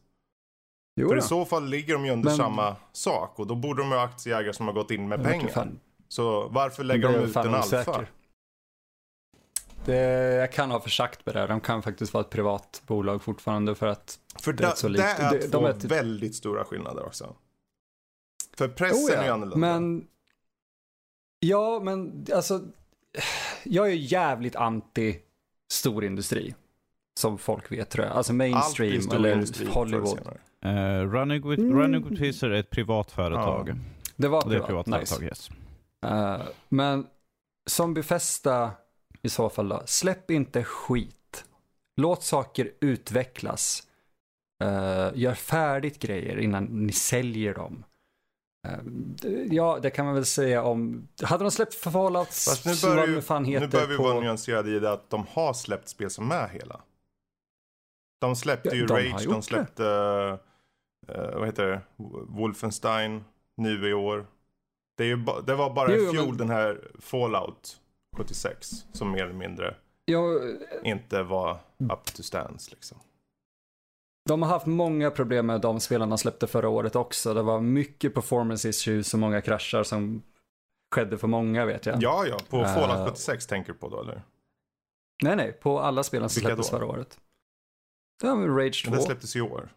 Jo, 0.96 1.08
För 1.08 1.16
i 1.16 1.22
så 1.22 1.44
fall 1.44 1.68
ligger 1.68 1.94
de 1.94 2.04
ju 2.04 2.12
under 2.12 2.28
Men... 2.28 2.36
samma 2.36 2.76
sak 2.92 3.38
och 3.38 3.46
då 3.46 3.54
borde 3.54 3.82
de 3.82 3.92
ha 3.92 4.02
aktieägare 4.02 4.52
som 4.52 4.66
har 4.66 4.74
gått 4.74 4.90
in 4.90 5.08
med 5.08 5.20
Men 5.20 5.40
pengar. 5.40 5.68
Så 6.08 6.48
varför 6.48 6.84
lägger 6.84 7.08
de 7.08 7.14
ut 7.14 7.36
en 7.36 7.54
alfa? 7.54 8.06
Det, 9.84 9.94
jag 10.34 10.52
kan 10.52 10.70
ha 10.70 10.80
försagt 10.80 11.26
med 11.26 11.34
det. 11.34 11.46
De 11.46 11.60
kan 11.60 11.82
faktiskt 11.82 12.14
vara 12.14 12.24
ett 12.24 12.30
privat 12.30 12.82
bolag 12.86 13.22
fortfarande 13.22 13.74
för 13.74 13.86
att 13.86 14.18
för 14.42 14.52
det 14.52 14.64
är 14.64 14.74
så 14.74 14.88
likt. 14.88 15.04
Det 15.04 15.22
är 15.22 15.48
två 15.50 15.60
de 15.60 15.64
är 15.64 15.88
väldigt 15.88 16.34
stora 16.34 16.64
skillnader 16.64 17.06
också. 17.06 17.36
För 18.56 18.68
pressen 18.68 19.04
oh 19.04 19.10
ja, 19.10 19.16
är 19.16 19.24
ju 19.24 19.30
annorlunda. 19.30 19.56
Men, 19.56 20.06
ja, 21.40 21.80
men 21.84 22.26
alltså, 22.34 22.60
jag 23.64 23.86
är 23.88 23.94
jävligt 23.94 24.56
anti 24.56 25.18
storindustri. 25.72 26.54
Som 27.20 27.38
folk 27.38 27.72
vet 27.72 27.90
tror 27.90 28.06
jag. 28.06 28.16
Alltså 28.16 28.32
mainstream 28.32 29.10
eller 29.12 29.70
Hollywood. 29.72 30.38
Uh, 30.64 30.70
running, 31.12 31.50
with, 31.50 31.62
mm. 31.62 31.78
running 31.78 32.08
with 32.08 32.22
Wizard 32.22 32.52
är 32.52 32.54
ett 32.54 32.70
privat 32.70 33.10
företag. 33.10 33.68
Ja. 33.68 33.74
Det 34.16 34.28
var 34.28 34.42
privat, 34.42 34.58
det 34.58 34.64
är 34.64 34.66
privat 34.66 34.86
nice. 34.86 35.06
företag, 35.06 35.24
yes. 35.24 35.50
Uh, 36.06 36.48
men 36.68 37.06
som 37.66 37.94
befästa 37.94 38.70
i 39.22 39.28
så 39.28 39.50
fall 39.50 39.68
då, 39.68 39.82
släpp 39.86 40.30
inte 40.30 40.64
skit. 40.64 41.44
Låt 41.96 42.22
saker 42.22 42.70
utvecklas. 42.80 43.88
Uh, 44.64 45.10
gör 45.14 45.34
färdigt 45.34 45.98
grejer 45.98 46.38
innan 46.38 46.64
ni 46.64 46.92
säljer 46.92 47.54
dem. 47.54 47.84
Ja, 49.50 49.78
det 49.82 49.90
kan 49.90 50.04
man 50.04 50.14
väl 50.14 50.26
säga 50.26 50.62
om... 50.62 51.08
Hade 51.22 51.44
de 51.44 51.50
släppt 51.50 51.74
Fallout, 51.74 52.28
Fast 52.28 52.66
nu 52.66 52.72
börjar, 52.82 53.06
ju, 53.06 53.20
fan 53.20 53.44
heter 53.44 53.66
nu 53.66 53.70
börjar 53.70 53.86
vi 53.86 53.96
på... 53.96 54.02
vara 54.02 54.20
nyanserade 54.20 54.70
i 54.70 54.78
det 54.78 54.92
att 54.92 55.10
de 55.10 55.26
har 55.30 55.52
släppt 55.52 55.88
spel 55.88 56.10
som 56.10 56.30
är 56.30 56.48
hela. 56.48 56.80
De 58.20 58.36
släppte 58.36 58.76
ju 58.76 58.86
de 58.86 58.94
Rage, 58.94 59.24
de 59.24 59.42
släppte, 59.42 59.82
uh, 59.82 61.38
vad 61.38 61.46
heter 61.46 61.66
det, 61.66 61.80
Wolfenstein. 62.28 63.24
nu 63.56 63.88
i 63.88 63.92
år. 63.92 64.26
Det, 64.96 65.04
är 65.04 65.08
ju 65.08 65.24
det 65.46 65.54
var 65.54 65.74
bara 65.74 65.94
i 65.96 66.10
fjol 66.10 66.28
men... 66.28 66.36
den 66.36 66.50
här 66.50 66.90
Fallout 66.98 67.80
76 68.16 68.86
som 68.92 69.10
mer 69.10 69.24
eller 69.24 69.34
mindre 69.34 69.74
jo, 70.06 70.40
inte 70.84 71.22
var 71.22 71.58
up 71.78 72.04
to 72.04 72.22
stance 72.22 72.70
liksom. 72.70 72.98
De 74.24 74.42
har 74.42 74.48
haft 74.48 74.66
många 74.66 75.10
problem 75.10 75.46
med 75.46 75.60
de 75.60 75.80
spelarna 75.80 76.16
släppte 76.16 76.46
förra 76.46 76.68
året 76.68 76.96
också. 76.96 77.34
Det 77.34 77.42
var 77.42 77.60
mycket 77.60 78.14
performance 78.14 78.68
issues 78.68 79.14
och 79.14 79.20
många 79.20 79.40
kraschar 79.40 79.82
som 79.82 80.22
skedde 80.94 81.18
för 81.18 81.28
många 81.28 81.64
vet 81.64 81.86
jag. 81.86 82.02
Ja, 82.02 82.26
ja. 82.26 82.38
På 82.48 82.56
uh, 82.56 82.74
Fallout 82.74 83.08
76 83.08 83.46
tänker 83.46 83.72
du 83.72 83.78
på 83.78 83.88
då 83.88 84.00
eller? 84.00 84.22
Nej, 85.22 85.36
nej. 85.36 85.52
På 85.52 85.80
alla 85.80 86.02
spelen 86.02 86.28
som 86.28 86.42
släpptes 86.42 86.70
förra 86.70 86.86
året. 86.86 87.18
Ja, 88.22 88.34
men 88.34 88.56
Rage 88.56 88.84
2. 88.84 88.90
Men 88.90 89.00
det 89.00 89.06
släpptes 89.06 89.36
i 89.36 89.40
år. 89.40 89.68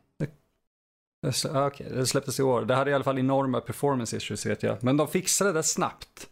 Okej, 1.27 1.65
okay, 1.67 1.89
det 1.89 2.05
släpptes 2.05 2.39
i 2.39 2.43
år. 2.43 2.65
Det 2.65 2.75
hade 2.75 2.91
i 2.91 2.93
alla 2.93 3.03
fall 3.03 3.19
enorma 3.19 3.61
performance 3.61 4.17
issues 4.17 4.45
vet 4.45 4.63
jag. 4.63 4.83
Men 4.83 4.97
de 4.97 5.07
fixade 5.07 5.51
det 5.51 5.63
snabbt. 5.63 6.29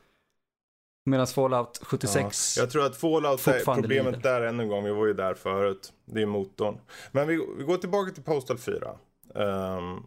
Medan 1.05 1.27
Fallout 1.27 1.79
76 1.83 2.57
ja, 2.57 2.63
Jag 2.63 2.71
tror 2.71 2.85
att 2.85 2.97
Fallout 2.97 3.47
är 3.47 3.65
problemet 3.65 4.15
lider. 4.15 4.19
där 4.19 4.41
än 4.41 4.59
en 4.59 4.67
gång. 4.67 4.83
Vi 4.83 4.91
var 4.91 5.05
ju 5.05 5.13
där 5.13 5.33
förut. 5.33 5.93
Det 6.05 6.21
är 6.21 6.25
motorn. 6.25 6.77
Men 7.11 7.27
vi, 7.27 7.47
vi 7.57 7.63
går 7.63 7.77
tillbaka 7.77 8.11
till 8.11 8.23
Postal 8.23 8.57
4. 8.57 8.97
Um, 9.33 9.41
ehm, 9.43 10.03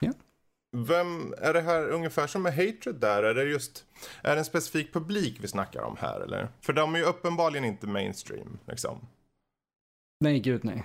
ja. 0.00 0.12
Vem, 0.76 1.34
är 1.38 1.52
det 1.52 1.60
här 1.60 1.88
ungefär 1.88 2.26
som 2.26 2.42
med 2.42 2.54
Hatred 2.54 2.94
där? 2.94 3.22
Är 3.22 3.34
det 3.34 3.44
just, 3.44 3.84
är 4.22 4.32
det 4.32 4.38
en 4.38 4.44
specifik 4.44 4.92
publik 4.92 5.38
vi 5.40 5.48
snackar 5.48 5.82
om 5.82 5.96
här 6.00 6.20
eller? 6.20 6.48
För 6.60 6.72
de 6.72 6.94
är 6.94 6.98
ju 6.98 7.04
uppenbarligen 7.04 7.64
inte 7.64 7.86
mainstream 7.86 8.58
liksom. 8.66 9.06
Nej, 10.20 10.40
gud 10.40 10.64
nej. 10.64 10.84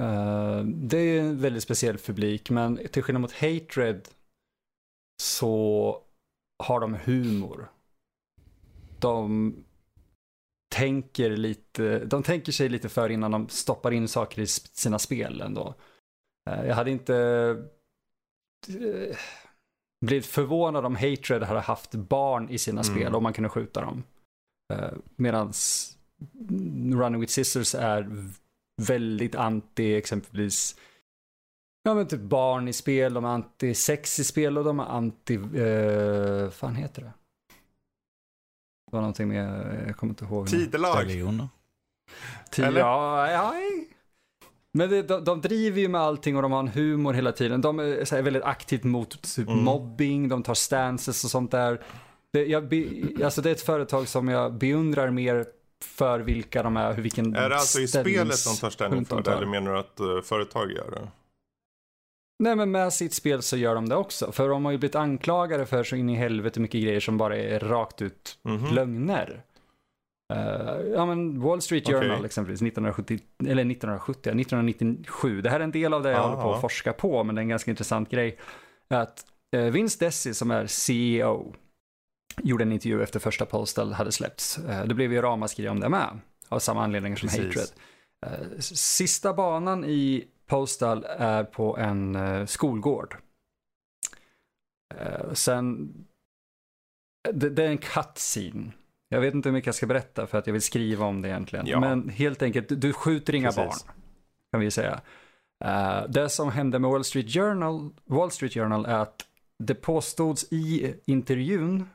Uh, 0.00 0.64
det 0.64 0.98
är 0.98 1.20
en 1.20 1.40
väldigt 1.40 1.62
speciell 1.62 1.98
publik, 1.98 2.50
men 2.50 2.88
till 2.92 3.02
skillnad 3.02 3.20
mot 3.20 3.32
Hatred 3.32 4.08
så 5.22 5.98
har 6.58 6.80
de 6.80 6.94
humor. 6.94 7.68
De 9.02 9.54
tänker 10.74 11.30
lite, 11.30 12.04
de 12.04 12.22
tänker 12.22 12.52
sig 12.52 12.68
lite 12.68 12.88
för 12.88 13.08
innan 13.08 13.30
de 13.30 13.48
stoppar 13.48 13.90
in 13.90 14.08
saker 14.08 14.42
i 14.42 14.46
sina 14.46 14.98
spel 14.98 15.40
ändå. 15.40 15.74
Uh, 16.50 16.66
jag 16.66 16.74
hade 16.74 16.90
inte 16.90 17.14
uh, 18.68 19.16
blivit 20.04 20.26
förvånad 20.26 20.86
om 20.86 20.96
Hatred 20.96 21.42
hade 21.42 21.60
haft 21.60 21.94
barn 21.94 22.50
i 22.50 22.58
sina 22.58 22.80
mm. 22.80 22.94
spel 22.94 23.14
och 23.14 23.22
man 23.22 23.32
kunde 23.32 23.48
skjuta 23.48 23.80
dem. 23.80 24.04
Uh, 24.72 24.92
medans 25.16 25.88
Running 26.94 27.20
with 27.20 27.32
Scissors 27.32 27.74
är 27.74 28.10
väldigt 28.82 29.34
anti 29.34 29.94
exempelvis 29.94 30.76
Ja 31.84 31.94
men 31.94 32.06
typ 32.06 32.20
barn 32.20 32.68
i 32.68 32.72
spel, 32.72 33.14
de 33.14 33.24
är 33.24 33.28
anti 33.28 33.74
sex 33.74 34.18
i 34.18 34.24
spel 34.24 34.58
och 34.58 34.64
de 34.64 34.80
är 34.80 34.84
anti, 34.84 35.34
eh, 35.34 36.50
fan 36.50 36.74
heter 36.74 37.02
det? 37.02 37.12
Det 38.92 38.96
var 38.96 39.00
någonting 39.00 39.28
med, 39.28 39.84
jag 39.88 39.96
kommer 39.96 40.10
inte 40.10 40.24
ihåg. 40.24 40.48
Tidelag. 42.50 42.68
Eller? 42.68 42.80
Ja, 42.80 43.30
ja. 43.30 43.54
Men 44.72 44.90
det, 44.90 45.02
de, 45.02 45.24
de, 45.24 45.40
driver 45.40 45.80
ju 45.80 45.88
med 45.88 46.00
allting 46.00 46.36
och 46.36 46.42
de 46.42 46.52
har 46.52 46.60
en 46.60 46.68
humor 46.68 47.12
hela 47.12 47.32
tiden. 47.32 47.60
De 47.60 47.78
är, 47.78 48.04
så 48.04 48.14
här, 48.16 48.22
väldigt 48.22 48.42
aktivt 48.42 48.84
mot 48.84 49.22
typ, 49.36 49.48
mm. 49.48 49.64
mobbing, 49.64 50.28
de 50.28 50.42
tar 50.42 50.54
stances 50.54 51.24
och 51.24 51.30
sånt 51.30 51.50
där. 51.50 51.80
Det, 52.32 52.44
jag, 52.44 52.62
alltså 53.24 53.42
det 53.42 53.50
är 53.50 53.54
ett 53.54 53.62
företag 53.62 54.08
som 54.08 54.28
jag 54.28 54.54
beundrar 54.54 55.10
mer 55.10 55.46
för 55.84 56.20
vilka 56.20 56.62
de 56.62 56.76
är, 56.76 56.92
vilken 56.92 57.36
Är 57.36 57.48
det 57.48 57.56
alltså 57.56 57.80
i 57.80 57.88
spelet 57.88 58.44
de 58.44 58.56
tar 58.60 58.70
ställning 58.70 59.04
för 59.04 59.22
det 59.22 59.32
eller 59.32 59.46
menar 59.46 59.72
du 59.72 59.78
att 59.78 60.00
uh, 60.00 60.22
företag 60.22 60.72
gör 60.72 60.90
det? 60.90 61.08
Nej 62.42 62.56
men 62.56 62.70
med 62.70 62.92
sitt 62.92 63.14
spel 63.14 63.42
så 63.42 63.56
gör 63.56 63.74
de 63.74 63.88
det 63.88 63.96
också. 63.96 64.32
För 64.32 64.48
de 64.48 64.64
har 64.64 64.72
ju 64.72 64.78
blivit 64.78 64.94
anklagade 64.94 65.66
för 65.66 65.84
så 65.84 65.96
in 65.96 66.10
i 66.10 66.14
helvete 66.14 66.60
mycket 66.60 66.82
grejer 66.82 67.00
som 67.00 67.18
bara 67.18 67.36
är 67.36 67.60
rakt 67.60 68.02
ut 68.02 68.38
mm 68.44 68.58
-hmm. 68.58 68.74
lögner. 68.74 69.42
Uh, 70.34 70.92
ja 70.94 71.06
men 71.06 71.40
Wall 71.40 71.62
Street 71.62 71.86
Journal 71.86 72.10
okay. 72.10 72.24
exempelvis 72.24 72.62
1970, 72.62 73.18
eller 73.38 73.52
1970, 73.52 74.20
1997. 74.20 75.40
Det 75.40 75.50
här 75.50 75.60
är 75.60 75.64
en 75.64 75.70
del 75.70 75.94
av 75.94 76.02
det 76.02 76.10
jag 76.10 76.18
Aha. 76.18 76.28
håller 76.28 76.42
på 76.42 76.54
att 76.54 76.60
forska 76.60 76.92
på 76.92 77.24
men 77.24 77.34
det 77.34 77.40
är 77.40 77.42
en 77.42 77.48
ganska 77.48 77.70
intressant 77.70 78.10
grej. 78.10 78.38
Att 78.88 79.24
uh, 79.56 79.64
Vince 79.64 80.04
Desi 80.04 80.34
som 80.34 80.50
är 80.50 80.66
CEO 80.66 81.54
gjorde 82.42 82.64
en 82.64 82.72
intervju 82.72 83.02
efter 83.02 83.20
första 83.20 83.46
Postal 83.46 83.92
hade 83.92 84.12
släppts. 84.12 84.58
Eh, 84.58 84.84
det 84.84 84.94
blev 84.94 85.12
ju 85.12 85.22
ramaskri 85.22 85.68
om 85.68 85.80
det 85.80 85.88
med, 85.88 86.18
av 86.48 86.58
samma 86.58 86.84
anledning 86.84 87.16
som 87.16 87.28
Precis. 87.28 87.44
Hatred. 87.44 87.68
Eh, 88.26 88.58
sista 88.60 89.34
banan 89.34 89.84
i 89.84 90.24
Postal 90.46 91.04
är 91.08 91.44
på 91.44 91.76
en 91.76 92.16
eh, 92.16 92.46
skolgård. 92.46 93.16
Sen, 95.32 95.94
det, 97.32 97.50
det 97.50 97.64
är 97.64 97.68
en 97.68 97.78
cutscene. 97.78 98.72
Jag 99.08 99.20
vet 99.20 99.34
inte 99.34 99.48
hur 99.48 99.52
mycket 99.52 99.66
jag 99.66 99.74
ska 99.74 99.86
berätta 99.86 100.26
för 100.26 100.38
att 100.38 100.46
jag 100.46 100.52
vill 100.52 100.62
skriva 100.62 101.06
om 101.06 101.22
det 101.22 101.28
egentligen. 101.28 101.66
Ja. 101.66 101.80
Men 101.80 102.08
helt 102.08 102.42
enkelt, 102.42 102.80
du 102.80 102.92
skjuter 102.92 103.34
inga 103.34 103.52
Precis. 103.52 103.84
barn. 103.84 103.94
Kan 104.50 104.60
vi 104.60 104.70
säga. 104.70 105.00
det 106.08 106.28
som 106.28 106.50
hände 106.50 106.78
med 106.78 106.90
Wall 106.90 107.04
Street 107.04 107.34
Journal, 107.34 107.90
Wall 108.04 108.30
Street 108.30 108.54
Journal 108.54 108.86
är 108.86 108.98
att 108.98 109.26
det 109.58 109.74
påstods 109.74 110.52
i 110.52 110.94
intervjun 111.04 111.88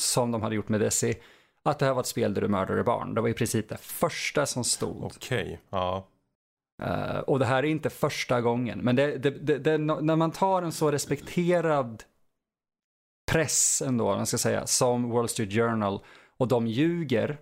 som 0.00 0.30
de 0.30 0.42
hade 0.42 0.54
gjort 0.54 0.68
med 0.68 0.80
Desi, 0.80 1.14
att 1.62 1.78
det 1.78 1.86
här 1.86 1.94
var 1.94 2.00
ett 2.00 2.06
spel 2.06 2.34
där 2.34 2.42
du 2.42 2.48
mördade 2.48 2.84
barn. 2.84 3.14
Det 3.14 3.20
var 3.20 3.28
i 3.28 3.34
princip 3.34 3.68
det 3.68 3.76
första 3.76 4.46
som 4.46 4.64
stod. 4.64 5.04
Okej, 5.04 5.42
okay. 5.42 5.56
ja. 5.70 6.06
Uh, 6.82 7.18
och 7.18 7.38
det 7.38 7.44
här 7.44 7.62
är 7.62 7.68
inte 7.68 7.90
första 7.90 8.40
gången, 8.40 8.78
men 8.78 8.96
det, 8.96 9.18
det, 9.18 9.58
det, 9.58 9.78
när 9.78 10.16
man 10.16 10.30
tar 10.30 10.62
en 10.62 10.72
så 10.72 10.90
respekterad 10.90 12.04
press 13.32 13.82
ändå, 13.86 14.04
man 14.04 14.26
ska 14.26 14.38
säga, 14.38 14.66
som 14.66 15.10
Wall 15.10 15.28
Street 15.28 15.52
Journal 15.52 16.00
och 16.36 16.48
de 16.48 16.66
ljuger, 16.66 17.38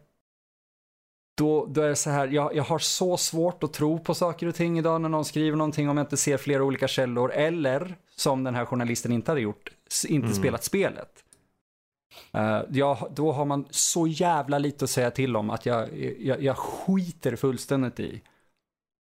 då, 1.37 1.67
då 1.67 1.83
är 1.83 1.89
det 1.89 1.97
så 1.97 2.11
här, 2.11 2.29
jag, 2.29 2.57
jag 2.57 2.65
har 2.65 2.79
så 2.79 3.17
svårt 3.17 3.63
att 3.63 3.73
tro 3.73 3.99
på 3.99 4.15
saker 4.15 4.47
och 4.47 4.55
ting 4.55 4.79
idag 4.79 5.01
när 5.01 5.09
någon 5.09 5.25
skriver 5.25 5.57
någonting 5.57 5.89
om 5.89 5.97
jag 5.97 6.05
inte 6.05 6.17
ser 6.17 6.37
flera 6.37 6.65
olika 6.65 6.89
källor 6.89 7.33
eller 7.33 7.97
som 8.17 8.45
den 8.45 8.55
här 8.55 8.65
journalisten 8.65 9.13
inte 9.13 9.31
hade 9.31 9.41
gjort, 9.41 9.71
inte 10.09 10.27
mm. 10.27 10.39
spelat 10.39 10.65
spelet. 10.65 11.25
Uh, 12.35 12.63
ja, 12.71 13.09
då 13.15 13.33
har 13.33 13.45
man 13.45 13.67
så 13.71 14.07
jävla 14.07 14.59
lite 14.59 14.85
att 14.85 14.91
säga 14.91 15.11
till 15.11 15.37
om 15.37 15.51
att 15.51 15.67
jag, 15.67 15.89
jag, 16.21 16.43
jag 16.43 16.59
skiter 16.59 17.37
fullständigt 17.37 18.01
i. 18.01 18.23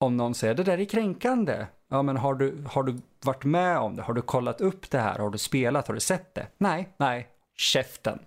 Om 0.00 0.16
någon 0.16 0.34
säger 0.34 0.54
det 0.54 0.62
där 0.62 0.78
är 0.80 0.84
kränkande. 0.84 1.66
Ja, 1.88 2.02
men 2.02 2.16
har 2.16 2.34
du, 2.34 2.64
har 2.68 2.82
du 2.82 2.96
varit 3.24 3.44
med 3.44 3.78
om 3.78 3.96
det? 3.96 4.02
Har 4.02 4.14
du 4.14 4.22
kollat 4.22 4.60
upp 4.60 4.90
det 4.90 4.98
här? 4.98 5.18
Har 5.18 5.30
du 5.30 5.38
spelat? 5.38 5.86
Har 5.86 5.94
du 5.94 6.00
sett 6.00 6.34
det? 6.34 6.46
Nej, 6.58 6.88
nej, 6.96 7.28
käften. 7.60 8.18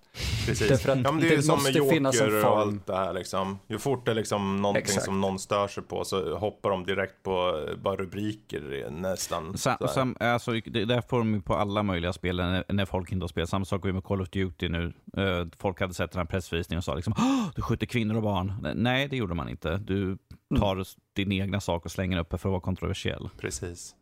Precis. 0.46 0.68
Därför 0.68 0.92
att 0.92 1.00
ja, 1.04 1.12
men 1.12 1.22
det 1.22 1.28
är 1.28 1.36
ju 1.36 1.42
som 1.42 1.64
med 1.64 1.76
Joker 1.76 2.46
och 2.46 2.60
allt 2.60 2.88
det 2.88 2.96
här 2.96 3.14
liksom. 3.14 3.60
Ju 3.68 3.80
fort 3.80 4.06
det 4.06 4.12
är 4.12 4.16
liksom 4.16 4.62
någonting 4.62 4.84
Exakt. 4.84 5.06
som 5.06 5.22
någon 5.22 5.40
stör 5.40 5.68
sig 5.68 5.84
på 5.84 6.06
så 6.06 6.38
hoppar 6.38 6.70
de 6.70 6.86
direkt 6.86 7.24
på 7.24 7.68
bara 7.78 7.96
rubriker 7.96 8.90
nästan. 8.90 9.58
Sam, 9.58 9.78
sam, 9.94 10.16
alltså, 10.20 10.52
det 10.52 10.86
där 10.86 11.02
får 11.10 11.18
de 11.18 11.34
ju 11.34 11.42
på 11.42 11.56
alla 11.56 11.84
möjliga 11.84 12.14
spel 12.14 12.38
när, 12.38 12.64
när 12.68 12.86
folk 12.86 13.12
inte 13.12 13.24
har 13.24 13.28
spelat. 13.28 13.50
Samma 13.50 13.66
sak 13.66 13.84
med 13.84 14.04
Call 14.04 14.22
of 14.22 14.30
Duty 14.30 14.70
nu. 14.70 14.94
Uh, 15.18 15.48
folk 15.58 15.80
hade 15.80 15.94
sett 15.94 16.12
den 16.12 16.20
här 16.20 16.26
pressvisningen 16.26 16.78
och 16.78 16.84
sa 16.84 16.96
liksom 16.96 17.14
du 17.56 17.62
skjuter 17.62 17.86
kvinnor 17.86 18.16
och 18.16 18.24
barn. 18.24 18.74
Nej, 18.76 19.08
det 19.08 19.18
gjorde 19.18 19.34
man 19.34 19.50
inte. 19.50 19.78
Du 19.78 20.04
mm. 20.04 20.18
tar 20.60 20.74
mm. 20.74 20.86
din 21.16 21.32
egna 21.32 21.60
sak 21.60 21.86
och 21.86 21.92
slänger 21.92 22.20
upp 22.20 22.30
för 22.30 22.36
att 22.36 22.46
vara 22.46 22.62
kontroversiell. 22.62 23.30
Precis. 23.38 23.96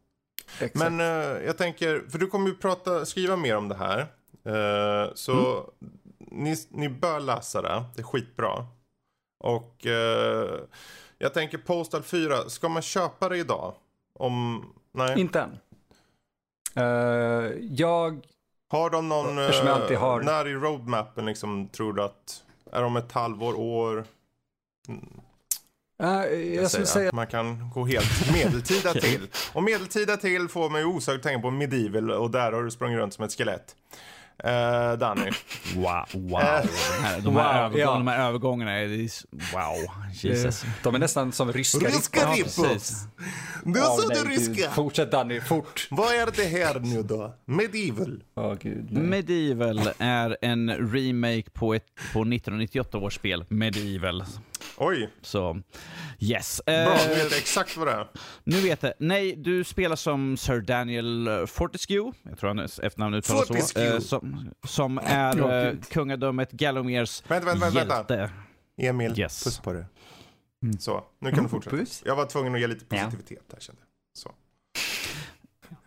Exakt. 0.60 0.76
Men 0.76 1.00
uh, 1.00 1.46
jag 1.46 1.58
tänker, 1.58 2.04
för 2.10 2.20
du 2.20 2.28
kommer 2.28 2.48
ju 2.48 2.56
prata, 2.56 3.06
skriva 3.06 3.36
mer 3.36 3.58
om 3.58 3.70
det 3.70 3.76
här. 3.76 4.08
Uh, 4.50 5.14
så 5.16 5.32
mm. 5.32 5.64
ni, 6.18 6.56
ni 6.70 6.90
bör 6.90 7.20
läsa 7.20 7.62
det. 7.62 7.84
Det 7.96 8.02
är 8.02 8.04
skitbra. 8.04 8.66
Och 9.40 9.86
uh, 9.86 10.60
jag 11.18 11.34
tänker 11.34 11.58
Postal 11.58 12.04
4, 12.04 12.50
ska 12.50 12.70
man 12.70 12.82
köpa 12.82 13.30
det 13.30 13.38
idag? 13.38 13.74
Om, 14.14 14.66
nej? 14.92 15.20
Inte 15.20 15.40
än. 15.40 15.60
Uh, 16.78 17.52
jag... 17.72 18.28
Har 18.72 18.90
de 18.90 19.10
någon, 19.10 19.38
jag 19.38 20.00
har... 20.00 20.22
när 20.22 20.48
i 20.48 20.54
roadmappen 20.54 21.26
liksom 21.26 21.68
tror 21.68 21.94
du 21.94 22.04
att, 22.04 22.44
är 22.72 22.82
de 22.82 22.96
ett 22.96 23.12
halvår, 23.12 23.60
år? 23.60 24.06
Uh, 26.04 26.26
jag 26.34 26.72
skulle 26.72 26.86
säga... 26.86 27.12
Man 27.14 27.28
kan 27.28 27.70
gå 27.74 27.86
helt 27.86 28.34
medeltida 28.34 28.94
till. 29.02 29.28
Och 29.54 29.64
medeltida 29.64 30.18
till 30.18 30.48
får 30.48 30.70
man 30.70 30.82
ju 30.82 30.86
osökt 30.86 31.24
tänka 31.24 31.42
på 31.42 31.52
medieval 31.52 32.12
och 32.12 32.32
där 32.32 32.52
har 32.52 32.64
du 32.64 32.72
sprungit 32.72 33.00
runt 33.00 33.14
som 33.14 33.26
ett 33.26 33.34
skelett. 33.34 33.76
Uh, 34.46 34.98
Danny. 34.98 35.32
Wow. 35.76 36.06
wow. 36.14 36.42
Uh, 36.42 36.62
de, 36.94 37.04
här, 37.04 37.22
de, 37.22 37.36
här 37.36 37.64
wow, 37.64 37.66
övergång, 37.66 37.80
ja. 37.80 37.94
de 37.94 38.08
här 38.08 38.28
övergångarna 38.28 38.72
är... 38.72 38.88
Wow. 39.54 39.92
Jesus. 40.14 40.66
De 40.84 40.96
är 40.96 41.00
nästan 41.00 41.32
som 41.32 41.54
ryska 41.54 41.88
Ryska 41.88 42.32
rippos! 42.32 43.08
Nu 43.64 43.80
sa 43.80 44.08
du 44.10 44.30
ryska! 44.30 44.72
Fortsätt 44.72 45.12
Danny, 45.12 45.42
fort. 45.42 45.88
Vad 45.92 46.14
är 46.14 46.30
det 46.36 46.44
här 46.44 46.80
nu 46.80 47.04
då? 47.04 47.36
Medieval? 47.46 48.24
Oh, 48.36 48.56
Gud, 48.56 48.92
Medieval 48.92 49.90
är 49.98 50.38
en 50.42 50.70
remake 50.70 51.50
på, 51.54 51.74
ett, 51.74 51.86
på 52.14 52.20
1998 52.22 52.98
års 52.98 53.16
spel 53.16 53.46
Medieval. 53.50 54.24
Oj. 54.78 55.10
Så, 55.22 55.62
yes. 56.20 56.62
Bra, 56.66 56.76
Eh, 56.76 57.08
nu 57.08 57.16
vet 57.16 57.38
exakt 57.38 57.78
vad 57.78 57.88
det 57.88 57.94
är. 57.94 58.08
nu 58.44 58.62
vet 58.62 58.84
jag. 58.84 58.94
Nej, 59.00 59.36
du 59.36 59.64
spelar 59.64 59.96
som 59.96 60.38
Sir 60.38 60.62
Daniel 60.62 61.30
Fortescue, 61.48 62.12
jag 62.24 62.40
tror 62.40 62.48
han 62.48 62.60
efternamn 62.60 63.14
uttalas 63.16 63.48
så, 63.48 63.54
Fortescue. 63.54 63.94
eh, 63.94 64.00
som, 64.00 64.52
som 64.68 64.98
är 65.04 65.66
eh, 65.68 65.74
kungadömet 65.92 66.52
Gallomers 66.52 67.24
Vänta, 67.28 67.46
vänta, 67.46 67.70
vänta. 67.70 67.96
hjälte. 67.96 68.32
Emil, 68.82 69.20
Yes. 69.20 69.44
puss 69.44 69.60
på 69.60 69.74
dig. 69.74 69.86
Så, 70.80 71.04
nu 71.20 71.32
kan 71.32 71.44
du 71.44 71.50
fortsätta. 71.50 71.76
Puss. 71.78 72.02
Jag 72.06 72.16
var 72.16 72.26
tvungen 72.26 72.56
att 72.56 72.62
ge 72.62 72.68
lite 72.68 72.86
positivitet 72.86 73.44
där 73.52 73.60
kände 73.60 73.82
jag. 73.82 73.88
Så. 74.18 74.32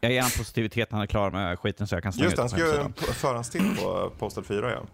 Jag 0.01 0.13
ger 0.13 0.23
han 0.23 0.31
positivitet 0.31 0.91
när 0.91 0.97
han 0.97 1.03
är 1.03 1.07
klar 1.07 1.31
med 1.31 1.59
skiten 1.59 1.87
så 1.87 1.95
jag 1.95 2.03
kan 2.03 2.13
slänga 2.13 2.25
Just 2.25 2.37
det, 2.37 2.43
han 2.43 2.51
den 2.51 2.59
ska 2.59 2.69
göra 2.77 2.85
en 2.85 2.93
förhandstitt 3.15 3.63
på 3.83 4.13
Postal 4.19 4.45
4 4.45 4.71
ja. 4.71 4.87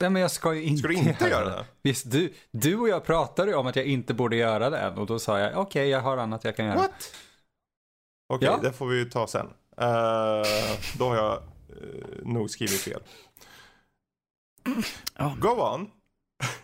Nej 0.00 0.10
men 0.10 0.22
jag 0.22 0.30
ska 0.30 0.54
ju 0.54 0.62
inte, 0.62 0.78
Ska 0.78 0.88
du 0.88 0.94
inte 0.94 1.28
göra 1.28 1.48
det? 1.48 1.64
Visst, 1.82 2.10
du, 2.10 2.34
du 2.50 2.76
och 2.76 2.88
jag 2.88 3.04
pratade 3.04 3.50
ju 3.50 3.56
om 3.56 3.66
att 3.66 3.76
jag 3.76 3.84
inte 3.84 4.14
borde 4.14 4.36
göra 4.36 4.70
det 4.70 4.90
och 4.90 5.06
då 5.06 5.18
sa 5.18 5.38
jag 5.38 5.56
okej 5.58 5.88
jag 5.88 6.00
har 6.00 6.16
annat 6.16 6.44
jag 6.44 6.56
kan 6.56 6.66
göra. 6.66 6.76
What? 6.76 7.14
Okej, 8.28 8.48
Ja. 8.48 8.58
det 8.62 8.72
får 8.72 8.86
vi 8.86 9.10
ta 9.10 9.26
sen. 9.26 9.46
Eh, 9.80 10.76
då 10.98 11.08
har 11.08 11.16
jag 11.16 11.42
uh, 11.82 12.32
nog 12.32 12.50
skrivit 12.50 12.80
fel. 12.80 13.00
Go 15.38 15.48
on. 15.48 15.90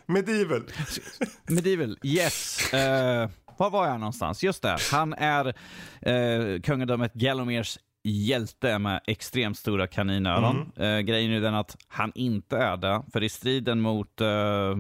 Medieval. 0.07 0.63
Medieval, 1.49 1.99
yes. 2.03 2.59
Uh, 2.75 2.79
var 3.59 3.71
var 3.71 3.87
jag 3.87 4.01
någonstans? 4.01 4.43
Just 4.43 4.63
det, 4.63 4.77
han 4.91 5.13
är 5.13 5.47
uh, 6.07 6.61
kungadömet 6.61 7.15
Gallomers 7.15 7.79
hjälte 8.05 8.79
med 8.79 9.01
extremt 9.07 9.59
stora 9.59 9.87
kaninöron. 9.87 10.73
Mm. 10.77 10.97
Eh, 10.97 11.01
grejen 11.01 11.33
är 11.33 11.41
den 11.41 11.55
att 11.55 11.77
han 11.89 12.13
inte 12.15 12.57
är 12.57 12.77
det, 12.77 13.03
för 13.13 13.23
i 13.23 13.29
striden 13.29 13.81
mot 13.81 14.21
uh, 14.21 14.77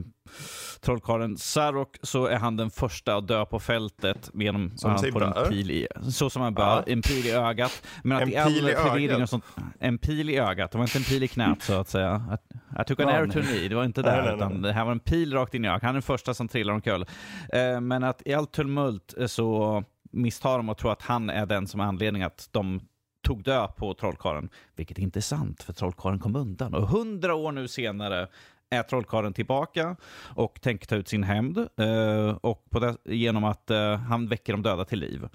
trollkarlen 0.80 1.36
Sarok 1.36 1.96
så 2.02 2.26
är 2.26 2.36
han 2.36 2.56
den 2.56 2.70
första 2.70 3.16
att 3.16 3.28
dö 3.28 3.44
på 3.44 3.60
fältet 3.60 4.30
genom 4.34 4.76
Som 4.76 4.90
han 4.90 4.98
sig 4.98 5.12
får 5.12 5.20
bör. 5.20 5.42
en 5.44 5.48
pil 5.50 5.70
i, 5.70 5.88
så 6.10 6.30
som 6.30 6.42
han 6.42 6.54
bör, 6.54 6.62
Ja. 6.86 6.92
en 6.92 7.02
pil 7.02 7.26
i 7.26 7.30
ögat. 7.32 7.82
Men 8.04 8.16
att 8.16 8.22
En 8.22 8.28
i 8.32 8.36
all 8.36 8.52
pil 8.52 8.68
i 8.68 8.72
förvirring 8.72 9.08
ögat? 9.10 9.22
och 9.22 9.28
sånt, 9.28 9.44
en 9.78 9.98
pil 9.98 10.30
i 10.30 10.38
ögat, 10.38 10.70
det 10.70 10.78
var 10.78 10.84
inte 10.84 10.98
en 10.98 11.04
pil 11.04 11.22
i 11.22 11.28
knät 11.28 11.62
så 11.62 11.72
att 11.80 11.88
säga. 11.88 12.38
I 12.80 12.84
took 12.86 13.00
an 13.00 13.08
arrow 13.08 13.26
nej. 13.26 13.36
to 13.36 13.42
knee, 13.42 13.68
det 13.68 13.74
var 13.74 13.84
inte 13.84 14.02
Nej, 14.02 14.10
där, 14.10 14.22
nej, 14.22 14.26
nej. 14.26 14.36
utan 14.36 14.62
det 14.62 14.72
här 14.72 14.84
var 14.84 14.92
en 14.92 15.00
pil 15.00 15.32
rakt 15.32 15.54
in 15.54 15.64
i 15.64 15.68
ögat. 15.68 15.82
Han 15.82 15.88
är 15.90 15.92
den 15.92 16.02
första 16.02 16.34
som 16.34 16.48
trillar 16.48 16.74
omkull. 16.74 17.04
Eh, 17.52 17.80
men 17.80 18.04
att 18.04 18.22
i 18.24 18.34
allt 18.34 18.52
tumult 18.52 19.14
eh, 19.18 19.26
så 19.26 19.84
misstar 20.12 20.56
de 20.56 20.68
och 20.68 20.78
tror 20.78 20.92
att 20.92 21.02
han 21.02 21.30
är 21.30 21.46
den 21.46 21.66
som 21.66 21.80
är 21.80 21.84
anledningen 21.84 22.26
att 22.26 22.48
de 22.52 22.80
tog 23.22 23.42
död 23.42 23.76
på 23.76 23.94
trollkarlen, 23.94 24.48
vilket 24.76 24.98
inte 24.98 25.18
är 25.18 25.20
sant, 25.20 25.62
för 25.62 25.72
trollkarlen 25.72 26.18
kom 26.18 26.36
undan. 26.36 26.74
Och 26.74 26.88
hundra 26.88 27.34
år 27.34 27.52
nu 27.52 27.68
senare 27.68 28.28
är 28.70 28.82
trollkarlen 28.82 29.32
tillbaka 29.32 29.96
och 30.34 30.60
tänker 30.60 30.86
ta 30.86 30.96
ut 30.96 31.08
sin 31.08 31.22
hämnd 31.22 31.58
eh, 31.58 32.36
och 32.40 32.66
det, 32.70 32.96
genom 33.04 33.44
att 33.44 33.70
eh, 33.70 33.96
han 33.96 34.28
väcker 34.28 34.52
de 34.52 34.62
döda 34.62 34.84
till 34.84 34.98
liv. 34.98 35.28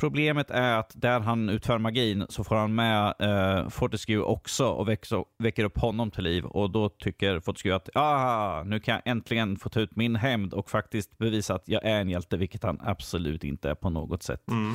Problemet 0.00 0.50
är 0.50 0.76
att 0.76 0.92
där 0.94 1.20
han 1.20 1.48
utför 1.48 1.78
magin 1.78 2.26
så 2.28 2.44
får 2.44 2.56
han 2.56 2.74
med 2.74 3.14
eh, 3.18 3.68
Fortescue 3.68 4.22
också 4.22 4.66
och 4.66 4.88
växer, 4.88 5.24
väcker 5.38 5.64
upp 5.64 5.78
honom 5.78 6.10
till 6.10 6.24
liv. 6.24 6.44
Och 6.44 6.70
då 6.70 6.88
tycker 6.88 7.40
Fortescue 7.40 7.74
att 7.74 7.88
ah, 7.94 8.62
nu 8.62 8.80
kan 8.80 8.94
jag 8.94 9.02
äntligen 9.04 9.56
få 9.56 9.68
ta 9.68 9.80
ut 9.80 9.96
min 9.96 10.16
hämnd 10.16 10.54
och 10.54 10.70
faktiskt 10.70 11.18
bevisa 11.18 11.54
att 11.54 11.68
jag 11.68 11.84
är 11.84 12.00
en 12.00 12.08
hjälte, 12.08 12.36
vilket 12.36 12.62
han 12.62 12.80
absolut 12.82 13.44
inte 13.44 13.70
är 13.70 13.74
på 13.74 13.90
något 13.90 14.22
sätt. 14.22 14.48
Mm. 14.50 14.74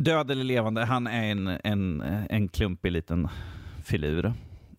Död 0.00 0.30
eller 0.30 0.44
levande, 0.44 0.84
han 0.84 1.06
är 1.06 1.30
en, 1.30 1.48
en, 1.64 2.00
en 2.30 2.48
klumpig 2.48 2.92
liten 2.92 3.28
filur. 3.84 4.32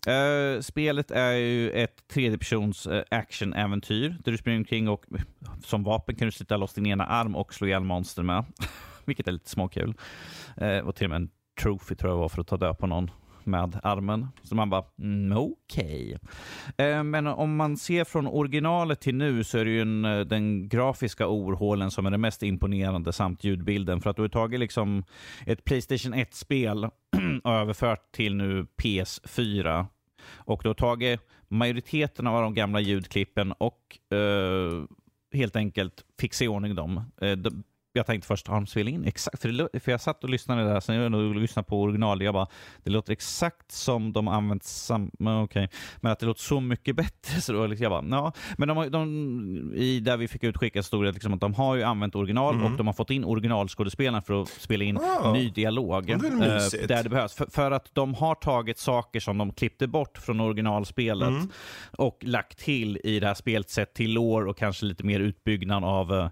Eh, 0.07 0.61
spelet 0.61 1.11
är 1.11 1.31
ju 1.31 1.71
ett 1.71 2.07
tredjepersons 2.07 2.87
uh, 2.87 3.01
actionäventyr 3.11 4.17
där 4.23 4.31
du 4.31 4.37
springer 4.37 4.59
omkring 4.59 4.89
och 4.89 5.05
eh, 5.15 5.21
som 5.63 5.83
vapen 5.83 6.15
kan 6.15 6.27
du 6.27 6.31
slita 6.31 6.57
loss 6.57 6.73
din 6.73 6.85
ena 6.85 7.05
arm 7.05 7.35
och 7.35 7.53
slå 7.53 7.67
ihjäl 7.67 7.83
monster 7.83 8.23
med. 8.23 8.45
Vilket 9.05 9.27
är 9.27 9.31
lite 9.31 9.49
småkul. 9.49 9.93
Uh, 10.61 10.79
och 10.79 10.95
till 10.95 11.05
och 11.05 11.09
med 11.09 11.21
en 11.21 11.29
trophy 11.61 11.95
tror 11.95 12.11
jag 12.11 12.17
var 12.17 12.29
för 12.29 12.41
att 12.41 12.47
ta 12.47 12.57
död 12.57 12.77
på 12.77 12.87
någon 12.87 13.11
med 13.45 13.79
armen. 13.83 14.27
Så 14.43 14.55
man 14.55 14.69
bara, 14.69 14.83
mm, 14.99 15.37
okej. 15.37 16.17
Eh, 16.77 17.03
men 17.03 17.27
om 17.27 17.55
man 17.55 17.77
ser 17.77 18.03
från 18.03 18.27
originalet 18.27 19.01
till 19.01 19.15
nu 19.15 19.43
så 19.43 19.57
är 19.57 19.65
det 19.65 19.71
ju 19.71 19.81
en, 19.81 20.05
eh, 20.05 20.19
den 20.19 20.69
grafiska 20.69 21.27
orhålen 21.27 21.91
som 21.91 22.05
är 22.05 22.11
det 22.11 22.17
mest 22.17 22.43
imponerande 22.43 23.13
samt 23.13 23.43
ljudbilden. 23.43 24.01
För 24.01 24.09
att 24.09 24.15
du 24.15 24.21
har 24.21 24.29
tagit 24.29 24.59
liksom 24.59 25.03
ett 25.45 25.63
Playstation 25.63 26.13
1-spel 26.13 26.83
och 27.43 27.53
överfört 27.53 28.11
till 28.11 28.35
nu 28.35 28.67
PS4. 28.83 29.85
Och 30.33 30.59
du 30.63 30.69
har 30.69 30.73
tagit 30.73 31.19
majoriteten 31.47 32.27
av 32.27 32.41
de 32.41 32.53
gamla 32.53 32.79
ljudklippen 32.79 33.51
och 33.51 33.99
eh, 34.17 34.85
helt 35.33 35.55
enkelt 35.55 36.05
fixa 36.19 36.45
i 36.45 36.47
ordning 36.47 36.75
dem. 36.75 37.01
Eh, 37.21 37.31
de, 37.31 37.63
jag 37.95 38.05
tänkte 38.05 38.27
först, 38.27 38.47
har 38.47 38.55
de 38.55 38.67
spelat 38.67 38.93
in 38.93 39.05
exakt? 39.05 39.41
För, 39.41 39.49
det, 39.49 39.79
för 39.79 39.91
jag 39.91 40.01
satt 40.01 40.23
och 40.23 40.29
lyssnade 40.29 40.63
där, 40.63 40.79
sen 40.79 40.95
jag 40.95 41.35
lyssnade 41.35 41.65
på 41.67 41.81
original, 41.81 42.21
jag 42.21 42.33
bara, 42.33 42.47
det 42.83 42.89
låter 42.91 43.13
exakt 43.13 43.71
som 43.71 44.13
de 44.13 44.27
använt 44.27 44.63
samma, 44.63 45.41
okej, 45.43 45.69
men 46.01 46.11
att 46.11 46.19
det 46.19 46.25
låter 46.25 46.41
så 46.41 46.59
mycket 46.59 46.95
bättre. 46.95 47.41
Så 47.41 47.53
då, 47.53 47.67
liksom, 47.67 47.83
jag 47.83 47.91
bara, 47.91 48.17
ja. 48.17 48.33
Men 48.57 48.67
de, 48.67 48.89
de, 48.91 49.73
i 49.75 49.99
där 49.99 50.17
vi 50.17 50.27
fick 50.27 50.43
utskickat 50.43 50.85
stod 50.85 51.03
det 51.05 51.11
liksom 51.11 51.33
att 51.33 51.39
de 51.41 51.53
har 51.53 51.75
ju 51.75 51.83
använt 51.83 52.15
original 52.15 52.55
Mm. 52.55 52.65
och 52.71 52.77
de 52.77 52.87
har 52.87 52.93
fått 52.93 53.09
in 53.09 53.23
originalskådespelarna 53.25 54.21
för 54.21 54.41
att 54.41 54.47
spela 54.49 54.83
in 54.83 54.97
Ah. 54.97 55.33
ny 55.33 55.49
dialog. 55.49 56.05
Det 56.05 56.13
eh, 56.13 56.87
där 56.87 57.03
det 57.03 57.09
behövs. 57.09 57.33
För, 57.33 57.45
för 57.51 57.71
att 57.71 57.89
de 57.95 58.13
har 58.13 58.35
tagit 58.35 58.77
saker 58.77 59.19
som 59.19 59.37
de 59.37 59.53
klippte 59.53 59.87
bort 59.87 60.17
från 60.17 60.39
originalspelet 60.39 61.29
Mm. 61.29 61.49
och 61.97 62.17
lagt 62.21 62.57
till 62.59 62.99
i 63.03 63.19
det 63.19 63.27
här 63.27 63.33
spelet 63.33 63.69
sett 63.69 63.93
till 63.93 64.13
lår 64.13 64.45
och 64.47 64.57
kanske 64.57 64.85
lite 64.85 65.03
mer 65.03 65.19
utbyggnad 65.19 65.83
av 65.83 66.13
eh, 66.13 66.29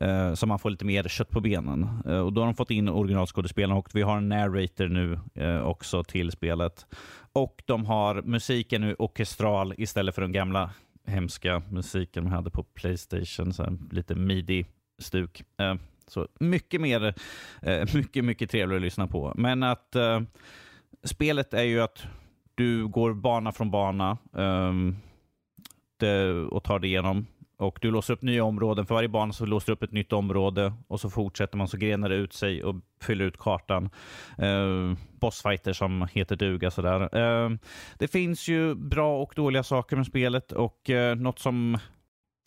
eh, 0.00 0.34
så 0.34 0.46
man 0.46 0.58
får 0.58 0.70
lite 0.70 0.84
mer 0.84 1.08
kött 1.08 1.30
på 1.30 1.40
benen. 1.40 1.88
Eh, 2.06 2.18
och 2.18 2.32
då 2.32 2.40
har 2.40 2.46
de 2.46 2.54
fått 2.54 2.70
in 2.70 2.88
originalskådespelarna 2.88 3.78
och 3.78 3.88
vi 3.94 4.02
har 4.02 4.16
en 4.16 4.28
narrator 4.28 4.88
nu 4.88 5.18
eh, 5.34 5.62
också 5.62 6.04
till 6.04 6.30
spelet. 6.30 6.86
Och 7.32 7.62
de 7.66 7.86
har 7.86 8.22
musiken 8.22 8.80
nu 8.80 8.94
orkestral 8.98 9.74
istället 9.76 10.14
för 10.14 10.22
den 10.22 10.32
gamla 10.32 10.70
hemska 11.04 11.62
musiken 11.70 12.24
de 12.24 12.30
hade 12.30 12.50
på 12.50 12.62
Playstation, 12.62 13.52
så 13.52 13.62
här, 13.62 13.78
lite 13.90 14.14
midi-stuk. 14.14 15.44
Eh, 15.56 15.74
så 16.06 16.28
mycket 16.40 16.80
mer, 16.80 17.14
eh, 17.62 17.94
mycket, 17.94 18.24
mycket 18.24 18.50
trevligare 18.50 18.76
att 18.76 18.82
lyssna 18.82 19.06
på. 19.06 19.32
Men 19.36 19.62
att 19.62 19.96
eh, 19.96 20.20
spelet 21.04 21.54
är 21.54 21.62
ju 21.62 21.80
att 21.80 22.06
du 22.54 22.88
går 22.88 23.14
bana 23.14 23.52
från 23.52 23.70
bana 23.70 24.18
ehm, 24.36 24.96
det, 25.96 26.32
och 26.32 26.64
tar 26.64 26.78
dig 26.78 26.90
igenom. 26.90 27.26
Och 27.62 27.78
du 27.80 27.90
låser 27.90 28.14
upp 28.14 28.22
nya 28.22 28.44
områden. 28.44 28.86
För 28.86 28.94
varje 28.94 29.08
bana 29.08 29.32
så 29.32 29.46
låser 29.46 29.66
du 29.66 29.72
upp 29.72 29.82
ett 29.82 29.92
nytt 29.92 30.12
område 30.12 30.72
och 30.88 31.00
så 31.00 31.10
fortsätter 31.10 31.56
man 31.58 31.68
så 31.68 31.76
grenar 31.76 32.08
det 32.08 32.14
ut 32.14 32.32
sig 32.32 32.64
och 32.64 32.74
fyller 33.02 33.24
ut 33.24 33.38
kartan. 33.38 33.90
Uh, 34.42 34.94
bossfighter 35.20 35.72
som 35.72 36.08
heter 36.12 36.36
duga 36.36 36.70
sådär. 36.70 37.18
Uh, 37.18 37.56
det 37.98 38.08
finns 38.08 38.48
ju 38.48 38.74
bra 38.74 39.22
och 39.22 39.32
dåliga 39.36 39.62
saker 39.62 39.96
med 39.96 40.06
spelet 40.06 40.52
och 40.52 40.90
uh, 40.90 41.14
något 41.14 41.38
som 41.38 41.78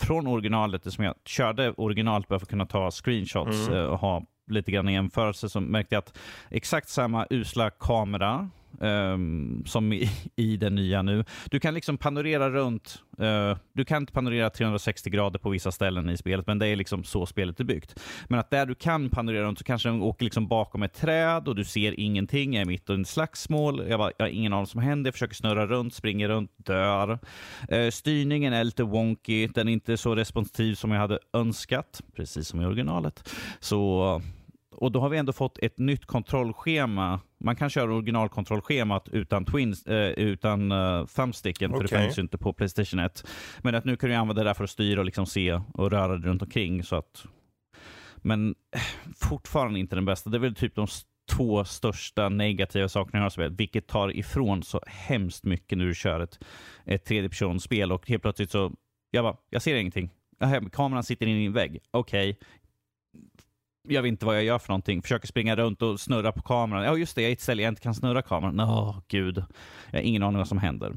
från 0.01 0.27
originalet, 0.27 0.93
som 0.93 1.03
jag 1.03 1.15
körde 1.25 1.71
originalet 1.71 2.27
bara 2.27 2.39
för 2.39 2.45
att 2.45 2.49
kunna 2.49 2.65
ta 2.65 2.91
screenshots 2.91 3.67
Mm. 3.67 3.79
eh, 3.79 3.85
och 3.85 3.99
ha 3.99 4.23
lite 4.51 4.71
grann 4.71 4.89
i 4.89 4.93
jämförelse, 4.93 5.49
så 5.49 5.59
märkte 5.59 5.95
jag 5.95 5.99
att 5.99 6.17
exakt 6.49 6.89
samma 6.89 7.27
usla 7.29 7.69
kamera 7.69 8.49
Ehm, 8.81 9.63
som 9.65 9.93
i, 9.93 10.09
i 10.35 10.57
den 10.57 10.75
nya 10.75 11.01
nu. 11.01 11.23
Du 11.49 11.59
kan 11.59 11.73
liksom 11.73 11.97
panorera 11.97 12.49
runt. 12.49 13.01
Eh, 13.19 13.57
du 13.73 13.85
kan 13.85 14.03
inte 14.03 14.13
panorera 14.13 14.49
360 14.49 15.09
grader 15.09 15.39
på 15.39 15.49
vissa 15.49 15.71
ställen 15.71 16.09
i 16.09 16.17
spelet, 16.17 16.47
men 16.47 16.59
det 16.59 16.67
är 16.67 16.75
liksom 16.75 17.03
så 17.03 17.25
spelet 17.25 17.59
är 17.59 17.63
byggt. 17.63 17.99
Men 18.27 18.39
att 18.39 18.49
där 18.49 18.65
du 18.65 18.75
kan 18.75 19.09
panorera 19.09 19.43
runt 19.45 19.57
så 19.57 19.63
kanske 19.63 19.89
den 19.89 20.01
åker 20.01 20.23
liksom 20.23 20.47
bakom 20.47 20.83
ett 20.83 20.93
träd 20.93 21.47
och 21.47 21.55
du 21.55 21.65
ser 21.65 21.99
ingenting. 21.99 22.53
Jag 22.53 22.61
är 22.61 22.65
mitt 22.65 22.89
under 22.89 23.01
ett 23.01 23.07
slagsmål. 23.07 23.83
Jag, 23.89 23.99
bara, 23.99 24.11
jag 24.17 24.25
har 24.25 24.31
ingen 24.31 24.53
aning 24.53 24.61
vad 24.61 24.69
som 24.69 24.81
händer. 24.81 25.07
Jag 25.07 25.13
försöker 25.13 25.35
snurra 25.35 25.67
runt, 25.67 25.93
springer 25.93 26.29
runt, 26.29 26.51
dör. 26.57 27.19
Eh, 27.69 27.89
styrningen 27.89 28.53
är 28.53 28.63
lite 28.63 28.83
wonky. 28.83 29.47
Den 29.47 29.67
är 29.67 29.73
inte 29.73 29.97
så 29.97 30.15
responsiv 30.15 30.75
som 30.75 30.91
jag 30.91 30.99
hade 30.99 31.19
önskat, 31.33 32.01
precis 32.15 32.47
som 32.47 32.61
i 32.61 32.65
originalet. 32.65 33.29
Så 33.59 34.21
och 34.75 34.91
då 34.91 34.99
har 34.99 35.09
vi 35.09 35.17
ändå 35.17 35.33
fått 35.33 35.57
ett 35.61 35.79
nytt 35.79 36.05
kontrollschema. 36.05 37.19
Man 37.37 37.55
kan 37.55 37.69
köra 37.69 37.93
originalkontrollschemat 37.93 39.09
utan, 39.09 39.45
twins, 39.45 39.85
eh, 39.85 40.09
utan 40.09 40.71
uh, 40.71 41.05
thumbsticken, 41.05 41.71
för 41.71 41.81
det 41.81 41.87
fanns 41.87 42.17
ju 42.17 42.21
inte 42.21 42.37
på 42.37 42.53
Playstation 42.53 42.99
1. 42.99 43.27
Men 43.61 43.75
att 43.75 43.85
nu 43.85 43.97
kan 43.97 44.09
du 44.09 44.15
använda 44.15 44.43
det 44.43 44.49
där 44.49 44.53
för 44.53 44.63
att 44.63 44.69
styra 44.69 44.99
och 44.99 45.05
liksom 45.05 45.25
se 45.25 45.61
och 45.73 45.91
röra 45.91 46.17
dig 46.17 46.29
runt 46.29 46.41
omkring. 46.41 46.83
Så 46.83 46.95
att, 46.95 47.25
men 48.17 48.55
eh, 48.75 48.81
fortfarande 49.29 49.79
inte 49.79 49.95
den 49.95 50.05
bästa. 50.05 50.29
Det 50.29 50.37
är 50.37 50.39
väl 50.39 50.55
typ 50.55 50.75
de 50.75 50.87
två 51.31 51.65
största 51.65 52.29
negativa 52.29 52.89
sakerna 52.89 53.19
jag 53.19 53.25
har 53.25 53.29
spelat, 53.29 53.53
vilket 53.53 53.87
tar 53.87 54.17
ifrån 54.17 54.63
så 54.63 54.81
hemskt 54.87 55.43
mycket 55.43 55.77
när 55.77 55.85
du 55.85 55.95
kör 55.95 56.19
ett, 56.19 56.39
ett 56.85 57.05
tredjepersonsspel 57.05 57.91
och 57.91 58.09
helt 58.09 58.21
plötsligt 58.21 58.51
så, 58.51 58.71
jag 59.11 59.23
bara, 59.23 59.37
jag 59.49 59.61
ser 59.61 59.75
ingenting. 59.75 60.09
Kameran 60.71 61.03
sitter 61.03 61.25
in 61.25 61.37
i 61.37 61.45
en 61.45 61.53
vägg. 61.53 61.79
Okej, 61.91 62.39
jag 63.87 64.01
vet 64.01 64.09
inte 64.09 64.25
vad 64.25 64.35
jag 64.35 64.43
gör 64.43 64.59
för 64.59 64.69
någonting. 64.69 65.01
Försöker 65.01 65.27
springa 65.27 65.55
runt 65.55 65.81
och 65.81 65.99
snurra 65.99 66.31
på 66.31 66.41
kameran. 66.41 66.83
Ja, 66.83 66.97
just 66.97 67.15
det, 67.15 67.21
jag 67.21 67.29
är 67.29 67.33
ett 67.33 67.41
ställe 67.41 67.61
jag 67.61 67.71
inte 67.71 67.81
kan 67.81 67.95
snurra 67.95 68.21
kameran. 68.21 68.59
Åh, 68.59 68.89
oh, 68.89 69.01
gud. 69.07 69.43
Jag 69.91 69.99
har 69.99 70.03
ingen 70.03 70.23
aning 70.23 70.37
vad 70.37 70.47
som 70.47 70.57
händer. 70.57 70.93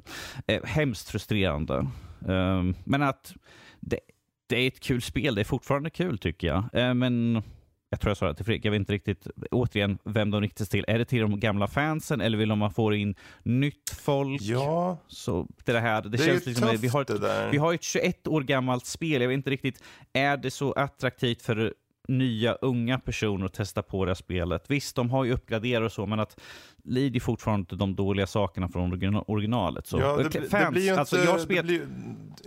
Eh, 0.46 0.64
hemskt 0.64 1.10
frustrerande. 1.10 1.86
Um, 2.20 2.74
men 2.84 3.02
att 3.02 3.34
det, 3.80 4.00
det, 4.46 4.56
är 4.56 4.66
ett 4.66 4.80
kul 4.80 5.02
spel. 5.02 5.34
Det 5.34 5.40
är 5.40 5.44
fortfarande 5.44 5.90
kul 5.90 6.18
tycker 6.18 6.46
jag. 6.46 6.88
Uh, 6.88 6.94
men 6.94 7.42
jag 7.90 8.00
tror 8.00 8.10
jag 8.10 8.16
sa 8.16 8.28
det 8.28 8.34
till 8.34 8.44
Fredrik, 8.44 8.64
jag 8.64 8.70
vet 8.70 8.78
inte 8.78 8.92
riktigt 8.92 9.26
återigen 9.50 9.98
vem 10.04 10.30
de 10.30 10.40
riktar 10.40 10.64
sig 10.64 10.70
till. 10.70 10.84
Är 10.88 10.98
det 10.98 11.04
till 11.04 11.20
de 11.20 11.40
gamla 11.40 11.66
fansen 11.66 12.20
eller 12.20 12.38
vill 12.38 12.48
de 12.48 12.58
man 12.58 12.70
få 12.70 12.94
in 12.94 13.14
nytt 13.42 13.90
folk? 14.00 14.42
Ja. 14.42 14.98
Så 15.06 15.48
det, 15.64 15.80
här, 15.80 16.02
det, 16.02 16.08
det 16.08 16.18
känns 16.18 16.46
liksom, 16.46 16.76
vi 16.80 16.88
har, 16.88 17.02
ett, 17.02 17.52
vi 17.52 17.58
har 17.58 17.74
ett 17.74 17.82
21 17.82 18.26
år 18.26 18.42
gammalt 18.42 18.86
spel. 18.86 19.20
Jag 19.20 19.28
vet 19.28 19.34
inte 19.34 19.50
riktigt, 19.50 19.82
är 20.12 20.36
det 20.36 20.50
så 20.50 20.72
attraktivt 20.72 21.42
för 21.42 21.74
nya 22.08 22.54
unga 22.54 22.98
personer 22.98 23.46
att 23.46 23.54
testa 23.54 23.82
på 23.82 24.04
det 24.04 24.10
här 24.10 24.14
spelet? 24.14 24.64
Visst, 24.68 24.96
de 24.96 25.10
har 25.10 25.24
ju 25.24 25.32
uppgraderat 25.32 25.86
och 25.86 25.92
så, 25.92 26.06
men 26.06 26.20
att 26.20 26.40
lider 26.84 27.20
fortfarande 27.20 27.76
de 27.76 27.94
dåliga 27.94 28.26
sakerna 28.26 28.68
från 28.68 29.22
originalet. 29.26 29.86
Så. 29.86 29.98
Ja, 29.98 30.16
det, 30.16 30.50
Fans, 30.50 30.50
det 30.50 30.70
blir 30.70 30.82
ju 30.82 30.90
alltså, 30.90 31.20
inte, 31.20 31.38
spel... 31.38 31.64
blir, 31.64 31.88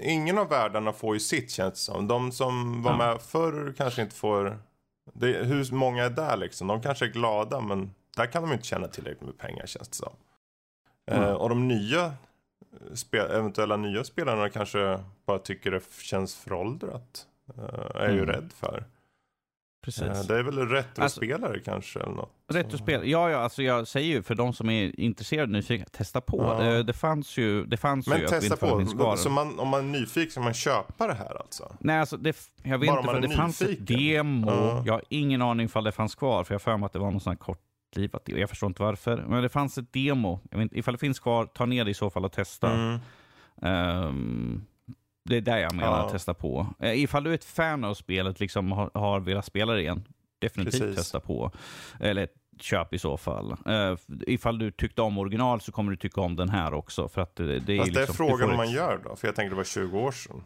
ingen 0.01 0.37
av 0.37 0.49
världarna 0.49 0.93
får 0.93 1.13
ju 1.15 1.19
sitt 1.19 1.51
känns 1.51 1.73
det 1.73 1.79
som. 1.79 2.07
De 2.07 2.31
som 2.31 2.83
var 2.83 2.91
ja. 2.91 2.97
med 2.97 3.21
förr 3.21 3.73
kanske 3.77 4.01
inte 4.01 4.15
får 4.15 4.59
det, 5.13 5.27
hur 5.27 5.75
många 5.75 6.03
är 6.03 6.09
där 6.09 6.37
liksom? 6.37 6.67
De 6.67 6.81
kanske 6.81 7.05
är 7.05 7.09
glada 7.09 7.61
men 7.61 7.93
där 8.17 8.25
kan 8.25 8.43
de 8.43 8.53
inte 8.53 8.65
tjäna 8.65 8.87
tillräckligt 8.87 9.21
med 9.21 9.37
pengar 9.37 9.65
känns 9.65 9.89
det 9.89 9.95
som. 9.95 10.13
Mm. 11.11 11.23
Eh, 11.23 11.33
och 11.33 11.49
de 11.49 11.67
nya, 11.67 12.13
spel, 12.93 13.31
eventuella 13.31 13.77
nya 13.77 14.03
spelarna 14.03 14.49
kanske 14.49 14.99
bara 15.25 15.39
tycker 15.39 15.71
det 15.71 15.81
känns 16.01 16.35
föråldrat. 16.35 17.27
Eh, 17.57 18.01
är 18.01 18.05
mm. 18.05 18.15
ju 18.15 18.25
rädd 18.25 18.49
för. 18.55 18.83
Precis. 19.81 20.01
Eh, 20.01 20.23
det 20.27 20.39
är 20.39 20.43
väl 20.43 20.69
retrospelare 20.69 21.53
alltså, 21.53 21.71
kanske? 21.71 21.99
Eller 21.99 22.13
något. 22.13 22.31
Retrospel, 22.47 23.09
ja, 23.09 23.29
ja, 23.29 23.37
alltså 23.37 23.63
jag 23.63 23.87
säger 23.87 24.07
ju 24.07 24.23
för 24.23 24.35
de 24.35 24.53
som 24.53 24.69
är 24.69 24.99
intresserade 24.99 25.51
nyfikna, 25.51 25.85
testa 25.85 26.21
på. 26.21 26.37
Ja. 26.37 26.63
Det, 26.63 26.83
det, 26.83 26.93
fanns 26.93 27.37
ju, 27.37 27.65
det 27.65 27.77
fanns 27.77 28.07
Men 28.07 28.19
ju 28.19 28.27
testa 28.27 28.57
på, 28.57 29.17
så 29.17 29.29
man, 29.29 29.59
om 29.59 29.67
man 29.67 29.79
är 29.79 29.99
nyfiken, 29.99 30.31
ska 30.31 30.41
man 30.41 30.53
köpa 30.53 31.07
det 31.07 31.13
här 31.13 31.41
alltså? 31.41 31.75
Nej, 31.79 31.99
alltså 31.99 32.17
det, 32.17 32.37
jag 32.63 32.77
vet 32.77 32.87
Bara 32.87 32.99
inte, 32.99 33.13
för 33.13 33.21
det 33.21 33.27
nyfiken. 33.27 33.37
fanns 33.43 33.61
ett 33.61 33.87
demo. 33.87 34.51
Ja. 34.51 34.83
Jag 34.85 34.93
har 34.93 35.03
ingen 35.09 35.41
aning 35.41 35.65
ifall 35.65 35.83
det 35.83 35.91
fanns 35.91 36.15
kvar, 36.15 36.43
för 36.43 36.53
jag 36.53 36.59
har 36.59 36.63
för 36.63 36.77
mig 36.77 36.85
att 36.85 36.93
det 36.93 36.99
var 36.99 37.11
någon 37.11 37.21
sån 37.21 37.31
här 37.31 37.37
kortlivat 37.37 38.21
Jag 38.25 38.49
förstår 38.49 38.67
inte 38.67 38.83
varför. 38.83 39.25
Men 39.27 39.43
det 39.43 39.49
fanns 39.49 39.77
ett 39.77 39.93
demo. 39.93 40.39
Jag 40.51 40.57
vet 40.57 40.63
inte, 40.63 40.79
ifall 40.79 40.93
det 40.93 40.97
finns 40.97 41.19
kvar, 41.19 41.45
ta 41.45 41.65
ner 41.65 41.85
det 41.85 41.91
i 41.91 41.93
så 41.93 42.09
fall 42.09 42.25
och 42.25 42.31
testa. 42.31 42.71
Mm. 42.71 42.99
Um, 43.61 44.65
det 45.23 45.37
är 45.37 45.41
där 45.41 45.57
jag 45.57 45.75
menar, 45.75 45.97
ja. 45.97 46.09
testa 46.09 46.33
på. 46.33 46.67
Eh, 46.79 47.03
ifall 47.03 47.23
du 47.23 47.29
är 47.29 47.35
ett 47.35 47.45
fan 47.45 47.83
av 47.83 47.93
spelet, 47.93 48.39
liksom 48.39 48.71
har, 48.71 48.91
har 48.93 49.19
velat 49.19 49.45
spela 49.45 49.73
det 49.73 49.81
igen, 49.81 50.07
definitivt 50.39 50.81
Precis. 50.81 50.95
testa 50.95 51.19
på. 51.19 51.51
Eller 51.99 52.27
köp 52.59 52.93
i 52.93 52.99
så 52.99 53.17
fall. 53.17 53.55
Uh, 53.67 53.97
ifall 54.27 54.59
du 54.59 54.71
tyckte 54.71 55.01
om 55.01 55.17
original 55.17 55.61
så 55.61 55.71
kommer 55.71 55.91
du 55.91 55.97
tycka 55.97 56.21
om 56.21 56.35
den 56.35 56.49
här 56.49 56.73
också. 56.73 57.09
För 57.09 57.21
att 57.21 57.35
det, 57.35 57.59
det 57.59 57.73
är, 57.73 57.77
Fast 57.77 57.93
det 57.93 57.99
är 57.99 58.07
liksom, 58.07 58.15
frågan 58.15 58.49
om 58.49 58.57
man 58.57 58.71
gör 58.71 59.01
då, 59.03 59.15
för 59.15 59.27
jag 59.27 59.35
tänkte 59.35 59.53
det 59.53 59.57
var 59.57 59.63
20 59.63 59.99
år 59.99 60.11
sedan. 60.11 60.43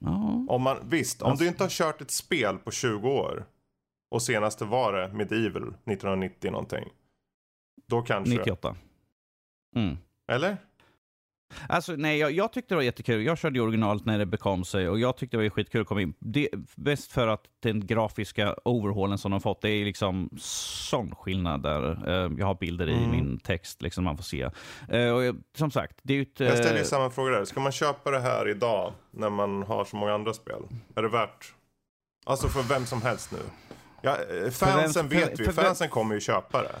Ja. 0.00 0.46
Om 0.48 0.62
man, 0.62 0.76
visst, 0.84 1.22
om 1.22 1.30
alltså... 1.30 1.44
du 1.44 1.48
inte 1.48 1.64
har 1.64 1.70
kört 1.70 2.00
ett 2.00 2.10
spel 2.10 2.58
på 2.58 2.70
20 2.70 3.08
år 3.08 3.44
och 4.10 4.22
senaste 4.22 4.64
var 4.64 4.92
det 4.92 5.12
Medieval 5.12 5.62
1990 5.62 6.50
någonting. 6.50 6.88
Då 7.86 8.02
kanske... 8.02 8.34
98. 8.34 8.76
Mm. 9.76 9.96
Eller? 10.32 10.56
Alltså, 11.68 11.92
nej, 11.92 12.18
jag, 12.18 12.32
jag, 12.32 12.52
tyckte 12.52 12.74
det 12.74 12.76
var 12.76 12.82
jättekul. 12.82 13.24
Jag 13.24 13.38
körde 13.38 13.58
ju 13.58 13.64
originalet 13.64 14.04
när 14.04 14.18
det 14.18 14.26
bekom 14.26 14.64
sig 14.64 14.88
och 14.88 14.98
jag 14.98 15.16
tyckte 15.16 15.36
det 15.36 15.42
var 15.42 15.50
skitkul 15.50 15.80
att 15.80 15.86
komma 15.86 16.02
in. 16.02 16.14
Det, 16.18 16.48
bäst 16.76 17.12
för 17.12 17.28
att 17.28 17.44
den 17.62 17.86
grafiska 17.86 18.54
overhaulen 18.64 19.18
som 19.18 19.30
de 19.30 19.40
fått, 19.40 19.62
det 19.62 19.70
är 19.70 19.84
liksom 19.84 20.30
sån 20.38 21.14
skillnad 21.14 21.62
där. 21.62 22.08
Uh, 22.08 22.38
jag 22.38 22.46
har 22.46 22.54
bilder 22.54 22.86
mm. 22.86 23.02
i 23.02 23.06
min 23.06 23.38
text, 23.38 23.82
liksom 23.82 24.04
man 24.04 24.16
får 24.16 24.24
se. 24.24 24.50
Uh, 24.94 25.10
och 25.10 25.34
som 25.56 25.70
sagt, 25.70 25.98
det 26.02 26.12
är 26.12 26.16
ju 26.16 26.22
ett... 26.22 26.40
Jag 26.40 26.58
ställer 26.58 26.78
ju 26.78 26.84
samma 26.84 27.10
fråga 27.10 27.30
där. 27.30 27.44
Ska 27.44 27.60
man 27.60 27.72
köpa 27.72 28.10
det 28.10 28.20
här 28.20 28.48
idag 28.48 28.92
när 29.10 29.30
man 29.30 29.62
har 29.62 29.84
så 29.84 29.96
många 29.96 30.14
andra 30.14 30.34
spel? 30.34 30.62
Är 30.94 31.02
det 31.02 31.08
värt? 31.08 31.54
Alltså 32.24 32.48
för 32.48 32.62
vem 32.62 32.86
som 32.86 33.02
helst 33.02 33.32
nu. 33.32 33.38
Ja, 34.02 34.16
fansen 34.52 35.08
vem, 35.08 35.20
vet 35.20 35.40
vi, 35.40 35.52
fansen 35.52 35.88
kommer 35.88 36.14
ju 36.14 36.20
köpa 36.20 36.62
det. 36.62 36.74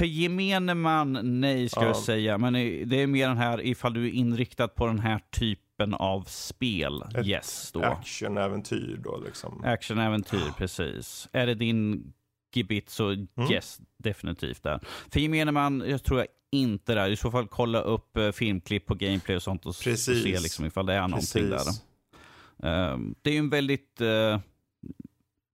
För 0.00 0.06
gemene 0.06 0.74
man, 0.74 1.40
nej 1.40 1.68
ska 1.68 1.80
ja. 1.80 1.86
jag 1.86 1.96
säga. 1.96 2.38
Men 2.38 2.52
det 2.88 3.02
är 3.02 3.06
mer 3.06 3.28
den 3.28 3.36
här, 3.36 3.66
ifall 3.66 3.94
du 3.94 4.06
är 4.06 4.10
inriktad 4.10 4.68
på 4.68 4.86
den 4.86 4.98
här 4.98 5.20
typen 5.30 5.94
av 5.94 6.22
spel, 6.22 7.02
Ett 7.14 7.26
yes 7.26 7.70
då. 7.72 7.82
Actionäventyr 7.82 9.00
då 9.04 9.22
liksom. 9.26 9.64
Actionäventyr, 9.64 10.52
precis. 10.56 11.28
Är 11.32 11.46
det 11.46 11.54
din 11.54 12.12
gebit 12.54 12.90
så 12.90 13.08
mm. 13.08 13.28
yes, 13.50 13.80
definitivt 13.98 14.62
där. 14.62 14.80
För 15.12 15.20
gemene 15.20 15.52
man, 15.52 15.84
jag 15.86 16.02
tror 16.02 16.18
jag 16.18 16.28
inte 16.52 16.94
där. 16.94 17.10
I 17.10 17.16
så 17.16 17.30
fall 17.30 17.48
kolla 17.48 17.80
upp 17.80 18.16
uh, 18.18 18.30
filmklipp 18.30 18.86
på 18.86 18.94
gameplay 18.94 19.36
och 19.36 19.42
sånt 19.42 19.66
och, 19.66 19.68
och 19.68 19.98
se 19.98 20.40
liksom 20.40 20.66
ifall 20.66 20.86
det 20.86 20.94
är 20.94 21.08
Precis. 21.08 21.34
någonting 21.34 21.58
där. 22.60 22.92
Um, 22.92 23.14
det 23.22 23.30
är 23.30 23.34
ju 23.34 23.38
en 23.38 23.50
väldigt 23.50 24.00
uh, 24.00 24.38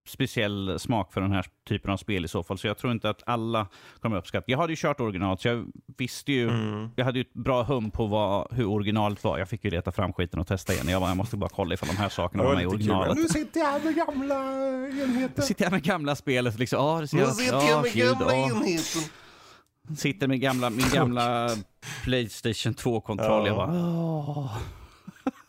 speciell 0.08 0.78
smak 0.78 1.12
för 1.12 1.20
den 1.20 1.32
här 1.32 1.46
typen 1.68 1.90
av 1.90 1.96
spel 1.96 2.24
i 2.24 2.28
så 2.28 2.42
fall. 2.42 2.58
Så 2.58 2.66
jag 2.66 2.78
tror 2.78 2.92
inte 2.92 3.10
att 3.10 3.22
alla 3.26 3.66
kommer 4.00 4.16
uppskatta. 4.16 4.44
Jag 4.46 4.58
hade 4.58 4.72
ju 4.72 4.76
kört 4.76 5.00
originalet, 5.00 5.40
så 5.40 5.48
jag 5.48 5.66
visste 5.98 6.32
ju. 6.32 6.48
Mm. 6.48 6.90
Jag 6.96 7.04
hade 7.04 7.18
ju 7.18 7.22
ett 7.22 7.34
bra 7.34 7.62
hum 7.62 7.90
på 7.90 8.06
vad, 8.06 8.52
hur 8.52 8.66
originalet 8.66 9.24
var. 9.24 9.38
Jag 9.38 9.48
fick 9.48 9.64
ju 9.64 9.70
leta 9.70 9.92
fram 9.92 10.12
skiten 10.12 10.40
och 10.40 10.46
testa 10.46 10.72
igen. 10.72 10.88
Jag, 10.88 11.02
bara, 11.02 11.10
jag 11.10 11.16
måste 11.16 11.36
bara 11.36 11.50
kolla 11.50 11.74
ifall 11.74 11.88
de 11.88 11.96
här 11.96 12.08
sakerna 12.08 12.44
var 12.44 12.54
med 12.54 12.62
i 12.62 12.66
originalet. 12.66 13.16
Nu 13.16 13.28
sitter 13.28 13.60
jag 13.60 13.84
med 13.84 13.94
gamla 13.94 14.34
enheter. 14.86 15.34
Nu 15.36 15.42
sitter 15.42 15.64
jag 15.64 15.72
med 15.72 15.82
gamla 15.82 16.16
spelet. 16.16 16.58
Liksom. 16.58 16.80
Oh, 16.80 17.00
det 17.00 17.08
ser 17.08 17.16
nu 17.16 17.26
sitter 17.26 17.68
jag 17.68 17.82
med 17.82 17.92
Gud, 17.92 18.18
gamla 18.18 18.26
oh. 18.26 18.48
enheten. 18.48 19.02
Sitter 19.96 20.28
med 20.28 20.40
gamla, 20.40 20.70
min 20.70 20.86
gamla 20.92 21.50
Playstation 22.04 22.74
2-kontroll. 22.74 23.46
Ja. 23.46 23.46
Jag 23.46 23.56
bara, 23.56 23.70
oh. 23.70 24.56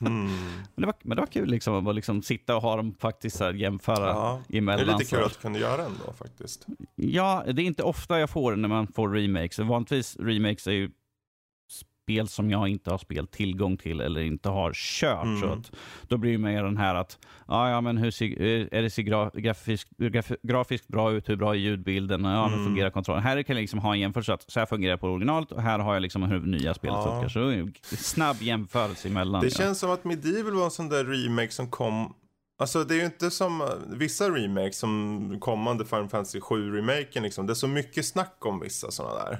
Mm. 0.01 0.25
Men, 0.25 0.81
det 0.81 0.85
var, 0.85 0.95
men 1.03 1.15
det 1.15 1.21
var 1.21 1.27
kul 1.27 1.49
liksom, 1.49 1.87
att 1.87 1.95
liksom 1.95 2.21
sitta 2.21 2.55
och 2.55 2.61
ha 2.61 2.75
dem 2.75 2.95
faktiskt 2.99 3.39
här, 3.39 3.53
jämföra 3.53 4.07
ja, 4.07 4.41
emellan. 4.49 4.85
Det 4.85 4.93
är 4.93 4.97
lite 4.97 5.15
kul 5.15 5.23
att 5.23 5.33
du 5.33 5.39
kunde 5.39 5.59
göra 5.59 5.85
ändå 5.85 6.13
faktiskt. 6.17 6.65
Ja, 6.95 7.43
det 7.53 7.61
är 7.61 7.65
inte 7.65 7.83
ofta 7.83 8.19
jag 8.19 8.29
får 8.29 8.51
det 8.51 8.57
när 8.57 8.69
man 8.69 8.87
får 8.87 9.09
remakes. 9.09 9.59
Vanligtvis 9.59 10.17
remakes 10.19 10.67
är 10.67 10.71
ju 10.71 10.89
spel 12.07 12.27
som 12.27 12.49
jag 12.51 12.67
inte 12.67 12.91
har 12.91 12.97
spelat 12.97 13.31
tillgång 13.31 13.77
till 13.77 14.01
eller 14.01 14.21
inte 14.21 14.49
har 14.49 14.73
kört. 14.73 15.23
Mm. 15.23 15.41
Så 15.41 15.47
att, 15.47 15.71
då 16.07 16.17
blir 16.17 16.31
det 16.31 16.37
mer 16.37 16.63
den 16.63 16.77
här 16.77 16.95
att, 16.95 17.19
ja, 17.47 17.69
ja 17.69 17.81
men 17.81 17.97
hur 17.97 18.11
ser, 18.11 18.41
är 18.73 18.81
det 18.81 18.89
ser 18.89 19.03
graf, 19.03 19.33
grafiskt 20.43 20.87
bra 20.87 21.11
ut, 21.11 21.29
hur 21.29 21.35
bra 21.35 21.51
är 21.51 21.57
ljudbilden, 21.57 22.23
ja, 22.23 22.47
mm. 22.47 22.59
hur 22.59 22.65
fungerar 22.65 22.89
kontrollen? 22.89 23.23
Här 23.23 23.43
kan 23.43 23.55
jag 23.55 23.61
liksom 23.61 23.79
ha 23.79 23.93
en 23.93 23.99
jämförelse, 23.99 24.33
att 24.33 24.51
så 24.51 24.59
här 24.59 24.65
fungerar 24.65 24.91
det 24.91 24.97
på 24.97 25.07
originalet 25.07 25.51
och 25.51 25.61
här 25.61 25.79
har 25.79 25.93
jag 25.93 26.01
liksom 26.01 26.23
hur 26.23 26.39
nya 26.39 26.73
spelet 26.73 26.97
ja. 26.97 27.21
funkar. 27.21 27.29
Så 27.29 27.95
snabb 27.95 28.41
jämförelse 28.41 29.07
emellan. 29.07 29.41
Det 29.41 29.47
ja. 29.47 29.57
känns 29.57 29.79
som 29.79 29.91
att 29.91 30.03
Medieval 30.03 30.53
var 30.53 30.65
en 30.65 30.71
sån 30.71 30.89
där 30.89 31.05
remake 31.05 31.51
som 31.51 31.69
kom 31.69 32.13
Alltså 32.59 32.83
det 32.83 32.93
är 32.95 32.99
ju 32.99 33.05
inte 33.05 33.31
som 33.31 33.69
vissa 33.87 34.29
remakes 34.29 34.77
som 34.77 35.37
kommande 35.39 35.85
Final 35.85 36.09
Fantasy 36.09 36.39
7-remaken 36.39 37.21
liksom. 37.21 37.47
Det 37.47 37.53
är 37.53 37.55
så 37.55 37.67
mycket 37.67 38.05
snack 38.05 38.37
om 38.39 38.59
vissa 38.59 38.91
sådana 38.91 39.15
där. 39.15 39.39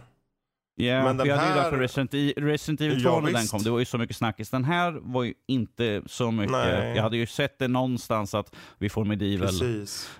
Ja, 0.79 0.85
yeah, 0.85 1.23
vi 1.23 1.29
hade 1.29 1.41
här... 1.41 1.55
ju 1.55 1.61
därför 1.61 1.77
Resident, 1.77 2.13
e 2.13 2.33
Resident 2.37 2.81
Evil 2.81 3.03
2 3.03 3.09
ja, 3.09 3.19
när 3.19 3.31
den 3.31 3.47
kom. 3.47 3.63
Det 3.63 3.69
var 3.69 3.79
ju 3.79 3.85
så 3.85 3.97
mycket 3.97 4.15
snackis. 4.15 4.49
Den 4.49 4.63
här 4.63 4.91
var 5.01 5.23
ju 5.23 5.33
inte 5.47 6.01
så 6.05 6.31
mycket. 6.31 6.51
Nej. 6.51 6.95
Jag 6.95 7.03
hade 7.03 7.17
ju 7.17 7.25
sett 7.25 7.59
det 7.59 7.67
någonstans 7.67 8.35
att 8.35 8.55
vi 8.77 8.89
får 8.89 9.05
Medieval, 9.05 9.49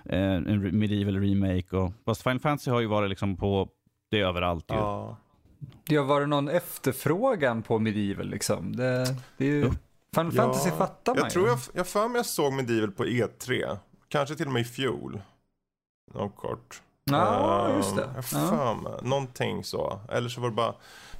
eh, 0.04 0.20
en 0.20 0.78
Medieval 0.78 1.20
remake. 1.20 1.76
Och, 1.76 1.92
fast 2.04 2.22
Final 2.22 2.38
Fantasy 2.38 2.70
har 2.70 2.80
ju 2.80 2.86
varit 2.86 3.10
liksom 3.10 3.36
på 3.36 3.68
det 4.10 4.20
överallt 4.20 4.64
ju. 4.70 4.74
Ja. 4.74 5.16
Ja, 5.88 6.02
var 6.02 6.20
det 6.20 6.26
någon 6.26 6.48
efterfrågan 6.48 7.62
på 7.62 7.78
Medieval 7.78 8.28
liksom? 8.28 8.76
Det, 8.76 9.16
det 9.36 9.44
är 9.44 9.50
ju... 9.50 9.60
Ja. 9.60 9.70
Final 10.14 10.32
ja. 10.34 10.42
Fantasy 10.42 10.70
fattar 10.70 11.14
man 11.14 11.22
Jag 11.22 11.30
tror 11.30 11.48
jag, 11.48 11.58
jag 11.74 11.86
för 11.86 12.08
mig 12.08 12.18
jag 12.18 12.26
såg 12.26 12.52
Medieval 12.52 12.90
på 12.90 13.04
E3. 13.04 13.76
Kanske 14.08 14.34
till 14.34 14.46
och 14.46 14.52
med 14.52 14.62
i 14.62 14.64
fjol. 14.64 15.20
Någon 16.14 16.30
kort. 16.30 16.82
Ja, 17.16 17.76
just 17.76 17.96
det. 17.96 18.08
Jag 18.14 18.24
för 18.24 18.74
mig. 18.74 18.92
Någonting 19.02 19.64
så. 19.64 20.00
Eller 20.08 20.28
så 20.28 20.40
var 20.40 20.48
det 20.48 20.54
bara... 20.54 20.74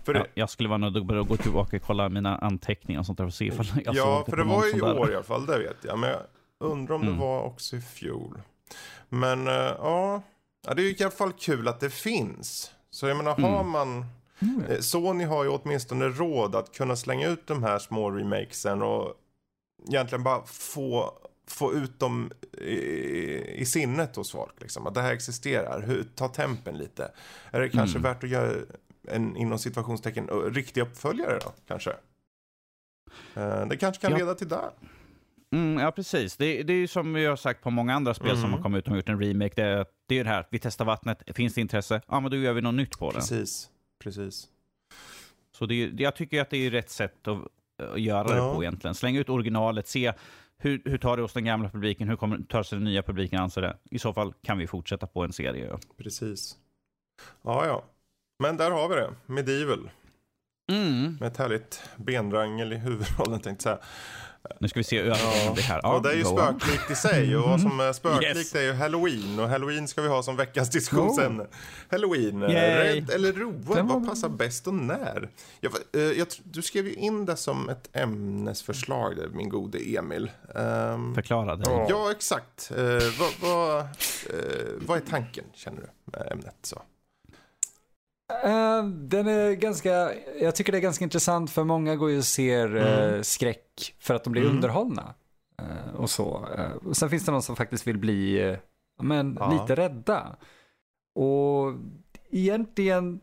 För 0.05 0.15
det... 0.15 0.27
jag 0.35 0.51
skulle 0.51 0.69
vara 0.69 0.79
nöjd 0.79 0.97
att 0.97 1.29
gå 1.29 1.37
tillbaka 1.37 1.77
och 1.77 1.83
kolla 1.83 2.09
mina 2.09 2.39
anteckningar 2.39 3.01
och 3.01 3.07
sånt 3.07 3.19
där 3.19 3.25
för 3.25 3.29
att 3.29 3.35
se 3.35 3.45
ifall 3.45 3.67
jag 3.85 3.95
Ja, 3.95 4.25
för 4.29 4.37
det 4.37 4.45
var 4.45 4.65
ju 4.67 4.79
i 4.79 4.83
år 4.83 5.11
i 5.11 5.15
alla 5.15 5.25
fall, 5.25 5.47
det 5.47 5.59
vet 5.59 5.77
jag. 5.83 5.99
Men 5.99 6.11
jag 6.11 6.21
undrar 6.59 6.95
om 6.95 7.03
mm. 7.03 7.15
det 7.15 7.21
var 7.21 7.43
också 7.43 7.77
i 7.77 7.81
fjol. 7.81 8.41
Men 9.09 9.49
uh, 9.49 9.55
ja, 9.55 10.23
det 10.63 10.83
är 10.83 10.85
ju 10.85 10.91
i 10.91 11.03
alla 11.03 11.11
fall 11.11 11.33
kul 11.33 11.69
att 11.69 11.81
det 11.81 11.91
finns. 11.91 12.71
Så 12.91 13.09
jag 13.09 13.17
menar, 13.17 13.39
mm. 13.39 13.53
har 13.53 13.65
man... 13.65 14.05
Mm. 14.41 14.83
Sony 14.83 15.25
har 15.25 15.45
ju 15.45 15.51
åtminstone 15.51 16.09
råd 16.09 16.55
att 16.55 16.77
kunna 16.77 16.97
slänga 16.97 17.29
ut 17.29 17.47
de 17.47 17.63
här 17.63 17.79
små 17.79 18.11
remakesen 18.11 18.83
och 18.83 19.15
egentligen 19.89 20.23
bara 20.23 20.43
få 20.47 21.13
få 21.51 21.75
ut 21.75 21.99
dem 21.99 22.31
i, 22.53 22.75
i 23.55 23.65
sinnet 23.67 24.17
hos 24.17 24.31
folk. 24.31 24.61
Liksom. 24.61 24.87
Att 24.87 24.95
det 24.95 25.03
här 25.03 25.13
existerar. 25.13 25.83
Hur, 25.83 26.05
ta 26.15 26.29
tempen 26.29 26.79
lite. 26.79 27.11
Är 27.51 27.61
det 27.61 27.69
kanske 27.69 27.99
mm. 27.99 28.13
värt 28.13 28.25
att 28.25 28.31
göra 28.31 28.57
en 29.09 29.37
inom 29.37 29.59
situationstecken 29.59 30.27
riktig 30.27 30.81
uppföljare 30.81 31.39
då 31.45 31.53
kanske? 31.69 31.91
Uh, 33.37 33.67
det 33.69 33.77
kanske 33.77 34.03
kan 34.03 34.13
ja. 34.13 34.19
leda 34.19 34.35
till 34.35 34.49
det. 34.49 34.71
Mm, 35.53 35.79
ja, 35.79 35.91
precis. 35.91 36.37
Det, 36.37 36.63
det 36.63 36.73
är 36.73 36.77
ju 36.77 36.87
som 36.87 37.13
vi 37.13 37.27
har 37.27 37.37
sagt 37.37 37.63
på 37.63 37.71
många 37.71 37.95
andra 37.95 38.15
spel 38.15 38.29
Mm. 38.29 38.41
som 38.43 38.53
har 38.53 38.63
kommit 38.63 38.79
ut 38.79 38.91
och 38.91 38.97
gjort 38.97 39.09
en 39.09 39.21
remake. 39.23 39.53
Det 39.57 39.63
är, 39.63 39.87
det 40.07 40.19
är 40.19 40.25
det 40.25 40.31
här, 40.31 40.47
vi 40.51 40.59
testar 40.59 40.85
vattnet, 40.85 41.23
finns 41.35 41.55
det 41.55 41.61
intresse? 41.61 42.01
Ja, 42.09 42.21
men 42.21 42.31
då 42.31 42.37
gör 42.37 42.53
vi 42.53 42.61
något 42.61 42.75
nytt 42.75 42.99
på 42.99 43.11
det. 43.11 43.15
Precis. 43.15 43.71
Precis. 43.99 44.49
Så 45.53 45.67
det, 45.67 45.75
jag 45.99 46.17
tycker 46.17 46.41
att 46.41 46.51
det 46.51 46.67
är 46.67 46.71
rätt 46.71 46.91
sätt 46.91 47.29
att, 47.29 47.39
att 47.93 48.01
göra 48.01 48.37
Ja. 48.37 48.45
det 48.49 48.55
på 48.55 48.63
egentligen. 48.63 48.95
Släng 48.95 49.17
ut 49.17 49.29
originalet, 49.29 49.89
se 49.89 50.13
hur, 50.59 50.83
hur 50.85 50.99
tar 50.99 51.17
det 51.17 51.23
hos 51.23 51.33
den 51.33 51.45
gamla 51.45 51.71
publiken, 51.71 52.09
hur 52.09 52.17
kommer, 52.17 52.39
tar 52.39 52.63
sig 52.63 52.79
den 52.79 52.85
nya 52.85 53.03
publiken 53.03 53.41
an 53.41 53.51
sig 53.51 53.63
det? 53.63 53.77
I 53.91 53.99
så 53.99 54.13
fall 54.13 54.35
kan 54.43 54.59
vi 54.59 54.67
fortsätta 54.67 55.07
på 55.07 55.25
en 55.25 55.33
serie. 55.33 55.67
Ja. 55.67 55.79
Precis. 55.97 56.57
Ja, 57.43 57.67
ja. 57.67 57.85
Men 58.39 58.57
där 58.57 58.71
har 58.71 58.89
vi 58.89 58.95
det. 58.95 59.11
Medieval. 59.27 59.91
Mm. 60.73 61.17
Med 61.21 61.27
ett 61.27 61.37
härligt 61.37 61.83
benrangel 61.97 62.73
i 62.73 62.77
huvudrollen 62.77 63.41
tänkte 63.41 63.69
jag 63.69 63.79
säga. 63.79 63.89
Nu 64.61 64.69
ska 64.69 64.81
vi 64.81 64.85
se 64.85 65.03
hur 65.03 65.09
ja. 65.09 65.17
det 65.57 65.63
här. 65.63 65.87
och 65.97 66.03
det 66.03 66.11
är 66.13 66.17
ju 66.17 66.25
spöklikt 66.25 66.91
i 66.91 66.95
sig. 66.95 67.37
Och 67.37 67.49
vad 67.49 67.61
som 67.61 67.81
är 67.81 67.93
spöklikt 67.93 68.37
Yes. 68.37 68.55
är 68.55 68.63
ju 68.63 68.73
halloween. 68.73 69.39
Och 69.39 69.49
halloween 69.49 69.89
ska 69.89 70.03
vi 70.03 70.09
ha 70.09 70.23
som 70.23 70.37
veckans 70.37 70.71
diskussionsämne. 70.71 71.47
Halloween. 71.91 72.43
eh, 72.43 72.51
Yay. 72.55 72.95
Rädd 72.95 73.11
eller 73.11 73.33
road? 73.33 73.55
Vad 73.89 74.07
passar 74.09 74.29
bäst 74.29 74.67
och 74.67 74.75
när? 74.75 75.31
Jag, 75.61 75.73
eh, 75.95 76.01
jag, 76.03 76.27
du 76.45 76.63
skrev 76.63 76.87
ju 76.87 76.95
in 76.95 77.27
det 77.27 77.37
som 77.37 77.69
ett 77.69 77.89
ämnesförslag, 77.93 79.17
där, 79.17 79.29
min 79.29 79.49
gode 79.49 79.79
Emil. 79.79 80.31
Ehm, 80.55 81.15
Förklara 81.15 81.57
det. 81.57 81.87
Ja, 81.89 82.11
exakt. 82.11 82.71
Eh, 82.77 82.85
vad, 83.19 83.33
vad, 83.51 83.79
eh, 83.81 83.87
vad 84.87 84.97
är 84.99 85.03
tanken, 85.11 85.45
känner 85.55 85.81
du, 85.81 85.89
med 86.19 86.29
ämnet? 86.33 86.55
Så. 86.63 86.83
Eh, 88.45 88.85
den 88.87 89.27
är 89.27 89.53
ganska, 89.53 90.11
jag 90.41 90.55
tycker 90.55 90.73
det 90.73 90.79
är 90.79 90.83
ganska 90.83 91.05
intressant 91.05 91.51
för 91.51 91.65
många 91.65 91.97
går 91.97 92.11
ju 92.11 92.19
och 92.19 92.25
ser 92.25 92.77
eh, 92.77 93.09
Mm. 93.09 93.25
skräck 93.25 93.95
för 93.99 94.15
att 94.15 94.25
de 94.25 94.33
blir 94.33 94.43
Mm. 94.43 94.55
underhållna. 94.57 95.15
Eh, 95.63 95.95
och 95.95 96.11
så. 96.11 96.47
Och 96.85 96.97
sen 96.97 97.11
finns 97.11 97.25
det 97.25 97.33
någon 97.33 97.43
som 97.43 97.57
faktiskt 97.57 97.87
vill 97.87 97.99
bli 97.99 98.57
men, 99.03 99.37
Ja. 99.41 99.53
lite 99.63 99.75
rädda. 99.83 100.37
Och 101.15 101.73
egentligen, 102.31 103.21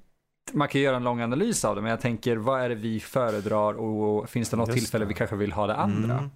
man 0.54 0.68
kan 0.68 0.82
göra 0.82 0.96
en 0.96 1.04
lång 1.04 1.22
analys 1.22 1.66
av 1.66 1.76
det, 1.76 1.82
men 1.82 1.92
jag 1.92 2.02
tänker 2.02 2.38
vad 2.38 2.62
är 2.62 2.70
det 2.70 2.76
vi 2.76 3.00
föredrar 3.00 3.74
och 3.74 4.30
finns 4.30 4.50
det 4.50 4.58
något 4.58 4.68
Just 4.68 4.80
tillfälle 4.80 5.06
det. 5.06 5.10
vi 5.10 5.14
kanske 5.14 5.36
vill 5.36 5.52
ha 5.52 5.68
det 5.68 5.76
andra? 5.76 6.14
Mm. 6.18 6.30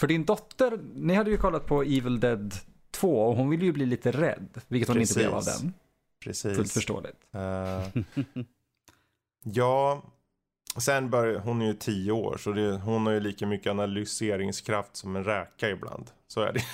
För 0.00 0.06
din 0.06 0.24
dotter, 0.24 0.78
ni 0.94 1.14
hade 1.14 1.30
ju 1.30 1.36
kollat 1.36 1.66
på 1.66 1.82
Evil 1.82 2.20
Dead 2.20 2.54
2 2.90 3.20
och 3.28 3.36
hon 3.36 3.50
ville 3.50 3.64
ju 3.64 3.72
bli 3.72 3.86
lite 3.86 4.10
rädd, 4.12 4.60
vilket 4.68 4.88
hon 4.88 5.00
inte 5.00 5.14
blev 5.14 5.30
av 5.34 5.40
Precis. 5.40 5.60
den. 5.60 5.72
Precis. 6.26 6.56
Fullt 6.56 6.72
förståeligt. 6.72 7.16
Eh, 7.34 8.02
ja, 9.44 10.02
sen 10.76 11.10
börjar, 11.10 11.40
hon 11.40 11.62
är 11.62 11.66
ju 11.66 11.74
tio 11.74 12.12
år 12.12 12.36
så 12.36 12.52
det, 12.52 12.76
hon 12.76 13.06
har 13.06 13.12
ju 13.12 13.20
lika 13.20 13.46
mycket 13.46 13.70
analyseringskraft 13.70 14.96
som 14.96 15.16
en 15.16 15.24
räka 15.24 15.70
ibland. 15.70 16.10
Så 16.28 16.40
är 16.40 16.52
det. 16.52 16.60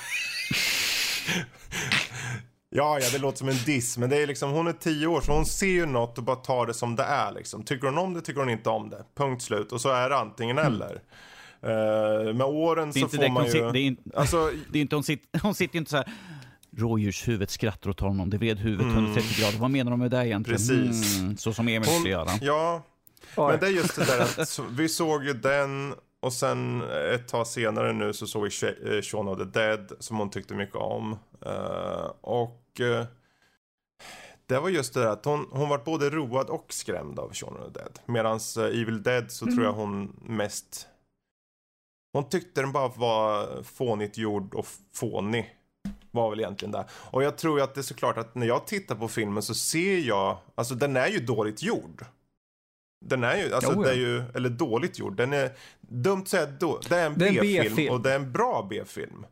ja, 2.70 2.98
ja, 3.00 3.10
det 3.12 3.18
låter 3.18 3.38
som 3.38 3.48
en 3.48 3.64
diss, 3.66 3.98
men 3.98 4.10
det 4.10 4.22
är 4.22 4.26
liksom, 4.26 4.50
hon 4.50 4.66
är 4.66 4.72
tio 4.72 5.06
år 5.06 5.20
så 5.20 5.32
hon 5.32 5.46
ser 5.46 5.66
ju 5.66 5.86
något 5.86 6.18
och 6.18 6.24
bara 6.24 6.36
tar 6.36 6.66
det 6.66 6.74
som 6.74 6.96
det 6.96 7.02
är 7.04 7.32
liksom. 7.32 7.62
Tycker 7.62 7.86
hon 7.86 7.98
om 7.98 8.14
det, 8.14 8.20
tycker 8.20 8.40
hon 8.40 8.50
inte 8.50 8.70
om 8.70 8.90
det. 8.90 9.04
Punkt 9.14 9.42
slut. 9.42 9.72
Och 9.72 9.80
så 9.80 9.88
är 9.88 10.10
det 10.10 10.16
antingen 10.16 10.58
eller. 10.58 11.02
Eh, 11.62 12.34
med 12.34 12.46
åren 12.46 12.92
så 12.92 13.08
får 13.08 13.28
man 13.28 13.46
ju... 13.46 13.72
det 13.72 13.78
är 13.78 13.86
inte, 13.86 14.02
Alltså, 14.14 14.50
det 14.70 14.78
är 14.78 14.82
inte, 14.82 14.96
hon, 14.96 15.04
sitter, 15.04 15.40
hon 15.40 15.54
sitter 15.54 15.74
ju 15.74 15.78
inte 15.78 15.90
så 15.90 15.96
här 15.96 16.12
rådjurshuvudet 16.76 17.50
skrattar 17.50 17.90
åt 17.90 18.00
honom, 18.00 18.30
det 18.30 18.38
vred 18.38 18.58
huvudet 18.58 18.86
Mm. 18.92 19.04
130 19.04 19.40
grader. 19.42 19.58
Vad 19.58 19.70
menar 19.70 19.90
de 19.90 20.00
med 20.00 20.10
det 20.10 20.26
egentligen? 20.26 20.58
Precis. 20.58 21.18
Mm, 21.20 21.36
så 21.36 21.52
som 21.52 21.68
Emil 21.68 21.88
skulle 21.90 22.10
göra. 22.10 22.30
ja, 22.40 22.82
Oj. 23.36 23.50
Men 23.50 23.60
det 23.60 23.66
är 23.66 23.70
just 23.70 23.96
det 23.96 24.04
där 24.04 24.20
att 24.20 24.58
vi 24.70 24.88
såg 24.88 25.24
ju 25.24 25.32
den 25.32 25.94
och 26.20 26.32
sen 26.32 26.82
ett 27.14 27.28
tag 27.28 27.46
senare 27.46 27.92
nu 27.92 28.12
så 28.12 28.26
såg 28.26 28.42
vi 28.42 28.48
eh, 28.96 29.02
Shaun 29.02 29.28
of 29.28 29.38
the 29.38 29.44
Dead 29.44 29.92
som 29.98 30.16
hon 30.18 30.30
tyckte 30.30 30.54
mycket 30.54 30.76
om. 30.76 31.18
Eh, 31.46 32.10
och 32.20 32.80
eh, 32.80 33.04
det 34.46 34.58
var 34.58 34.68
just 34.68 34.94
det 34.94 35.00
där 35.00 35.08
att 35.08 35.24
hon, 35.24 35.46
hon 35.50 35.68
var 35.68 35.78
både 35.78 36.10
road 36.10 36.46
och 36.50 36.66
skrämd 36.72 37.18
av 37.18 37.34
Shaun 37.34 37.56
of 37.56 37.72
the 37.72 37.78
Dead. 37.78 37.98
Medans 38.06 38.56
eh, 38.56 38.64
Evil 38.80 39.02
Dead 39.02 39.32
så 39.32 39.44
tror 39.46 39.64
jag 39.64 39.72
hon 39.72 40.16
mest 40.22 40.86
hon 42.12 42.28
tyckte 42.28 42.60
den 42.60 42.72
bara 42.72 42.88
var 42.88 43.62
fånigt 43.62 44.18
gjord 44.18 44.54
och 44.54 44.66
fånig. 44.94 45.50
Var 46.14 46.30
väl 46.30 46.40
egentligen 46.40 46.72
det. 46.72 46.84
Och 46.92 47.22
jag 47.22 47.38
tror 47.38 47.58
ju 47.58 47.64
att 47.64 47.74
det 47.74 47.80
är 47.80 47.82
såklart 47.82 48.18
att 48.18 48.34
när 48.34 48.46
jag 48.46 48.66
tittar 48.66 48.94
på 48.94 49.08
filmen 49.08 49.42
så 49.42 49.54
ser 49.54 49.98
jag, 49.98 50.38
alltså 50.54 50.74
den 50.74 50.96
är 50.96 51.08
ju 51.08 51.18
dåligt 51.18 51.62
gjord. 51.62 52.04
Den 53.04 53.24
är 53.24 53.36
ju, 53.36 53.54
alltså 53.54 53.72
Jo, 53.76 53.82
det 53.82 53.90
är 53.90 53.94
ja. 53.94 53.98
ju, 54.00 54.22
eller 54.34 54.48
dåligt 54.50 54.98
gjord. 54.98 55.16
Den 55.16 55.32
är, 55.32 55.52
dumt 55.80 56.26
säga 56.26 56.46
då, 56.46 56.80
det 56.88 56.96
är 56.96 57.06
en 57.06 57.14
B-film 57.14 57.90
och 57.92 58.00
det 58.00 58.12
är 58.12 58.16
en 58.16 58.32
bra 58.32 58.66
B-film. 58.70 59.26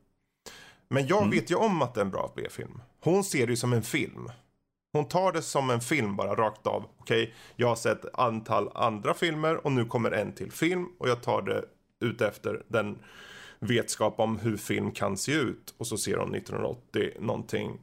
Men 0.89 1.07
jag 1.07 1.19
Mm. 1.19 1.31
vet 1.31 1.51
ju 1.51 1.55
om 1.55 1.83
att 1.83 1.95
det 1.95 2.01
är 2.01 2.05
en 2.05 2.11
bra 2.11 2.33
B-film. 2.37 2.83
Hon 3.01 3.25
ser 3.25 3.47
det 3.47 3.53
ju 3.53 3.57
som 3.57 3.73
en 3.73 3.83
film. 3.83 4.31
Hon 4.93 5.09
tar 5.09 5.33
det 5.33 5.43
som 5.43 5.71
en 5.71 5.81
film 5.81 6.17
bara 6.17 6.35
rakt 6.35 6.67
av. 6.67 6.85
Okej, 6.99 7.35
jag 7.57 7.69
har 7.69 7.77
sett 7.77 8.19
antal 8.19 8.71
andra 8.75 9.15
filmer 9.15 9.67
och 9.67 9.73
nu 9.73 9.85
kommer 9.85 10.11
en 10.11 10.33
till 10.33 10.53
film 10.53 10.87
och 10.99 11.09
jag 11.09 11.23
tar 11.23 11.43
det 11.43 11.65
ut 12.01 12.21
efter 12.21 12.63
den 12.69 12.99
vetskap 13.61 14.21
om 14.21 14.39
hur 14.39 14.57
film 14.57 14.93
kan 14.93 15.17
se 15.17 15.33
ut. 15.33 15.75
Och 15.79 15.87
så 15.87 15.97
ser 15.99 16.17
hon 16.17 16.35
1980 16.35 17.11
någonting 17.21 17.79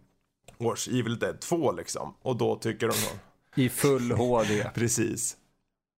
års 0.57 0.87
Evil 0.87 1.19
Dead 1.19 1.39
2 1.39 1.71
liksom. 1.71 2.13
Och 2.21 2.35
då 2.37 2.55
tycker 2.55 2.87
hon, 2.87 3.19
I 3.55 3.69
full 3.69 4.11
HD, 4.11 4.63
precis. 4.73 5.37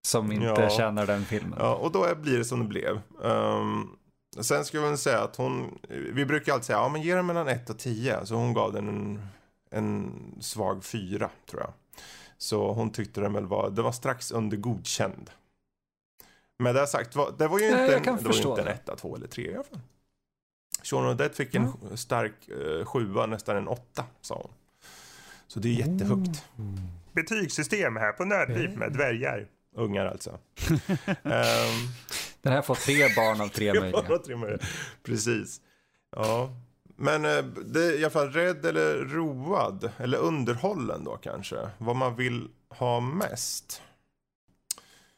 som 0.07 0.31
inte 0.31 0.45
Ja. 0.45 0.69
känner 0.69 1.07
den 1.07 1.26
filmen. 1.26 1.60
Ja, 1.61 1.76
och 1.76 1.91
då 1.91 2.15
blir 2.15 2.38
det 2.38 2.45
som 2.45 2.60
det 2.60 2.65
blev. 2.65 3.01
Um, 3.22 3.97
sen 4.39 4.65
ska 4.65 4.77
jag 4.77 4.88
väl 4.89 4.97
säga 4.97 5.19
att 5.19 5.35
hon, 5.35 5.80
vi 5.89 6.26
brukar 6.26 6.53
alltid 6.53 6.65
säga, 6.65 6.77
ja 6.77 6.89
men 6.89 7.01
ge 7.01 7.15
den 7.15 7.26
mellan 7.26 7.47
1 7.47 7.69
och 7.69 7.80
10. 7.80 8.26
Så 8.26 8.35
hon 8.35 8.53
gav 8.53 8.73
den 8.73 8.88
en, 8.88 9.22
en 9.72 10.11
svag 10.41 10.84
4 10.85 11.30
tror 11.49 11.61
jag. 11.61 11.73
Så 12.38 12.73
hon 12.73 12.89
tyckte 12.91 13.22
den 13.22 13.34
väl 13.34 13.45
var, 13.45 13.69
det 13.69 13.81
var 13.81 13.91
strax 13.91 14.31
under 14.31 14.57
godkänd. 14.57 15.30
Men 16.60 16.76
det 16.76 16.88
sagt, 16.88 17.18
det 17.38 17.48
var 17.48 17.60
ju 17.60 17.72
Nej, 17.72 17.81
inte, 17.81 17.91
jag 17.91 18.07
en, 18.07 18.23
det 18.23 18.30
var 18.30 18.49
inte 18.49 18.61
en. 18.61 18.68
1, 18.68 18.98
2 18.98 19.15
eller 19.15 19.27
3 19.27 19.52
i 19.52 19.56
alla 19.56 19.64
fall. 19.64 19.80
Shaun 20.84 21.06
of 21.06 21.18
the 21.18 21.23
Dead 21.23 21.36
fick 21.36 21.56
en 21.56 21.98
stark 21.98 22.49
uh, 22.52 22.86
7, 22.86 23.27
nästan 23.27 23.57
en 23.57 23.68
8 23.68 24.06
sa 24.22 24.36
hon. 24.36 24.52
Så 25.48 25.60
det 25.60 25.69
är 25.69 25.73
jättehögt. 25.73 26.45
Betygssystem 27.11 27.95
här 27.95 28.11
på 28.11 28.26
Nördliv 28.26 28.77
med 28.77 28.94
dvärgar. 28.94 29.48
Ungar 29.76 30.06
alltså. 30.06 30.30
Ehm, 31.23 31.88
Den 32.41 32.53
här 32.53 32.61
får 32.61 32.76
tre 32.76 33.15
barn 33.15 33.41
av 33.41 33.48
tre 33.48 33.73
möjliga. 33.80 34.03
Ja, 34.10 34.18
tre 34.26 34.36
med 34.36 34.49
det. 34.49 34.60
Precis. 35.03 35.61
Ja. 36.15 36.49
Men 36.95 37.26
eh, 37.26 37.44
det 37.44 37.84
är 37.84 37.99
i 37.99 38.03
alla 38.03 38.10
fall 38.10 38.31
rädd 38.31 38.65
eller 38.65 38.98
road. 38.98 39.91
Eller 39.98 40.18
underhållen 40.18 41.03
då 41.03 41.18
kanske. 41.18 41.69
Vad 41.77 41.95
man 41.95 42.15
vill 42.15 42.48
ha 42.69 42.99
mest. 42.99 43.81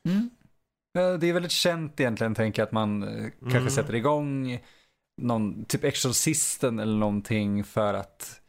Mm. 0.06 0.30
Det 0.94 1.28
är 1.28 1.34
väldigt 1.34 1.52
känt 1.52 2.00
egentligen, 2.00 2.36
tänker 2.36 2.62
jag, 2.62 2.68
att 2.68 2.72
man 2.72 3.04
eh, 3.04 3.30
kanske 3.42 3.58
Mm. 3.60 3.70
sätter 3.70 3.96
igång 3.96 4.60
någon, 5.22 5.66
typ 5.66 5.84
Exorcisten 5.84 6.80
eller 6.80 6.98
någonting 6.98 7.64
för 7.64 7.94
att 7.94 8.42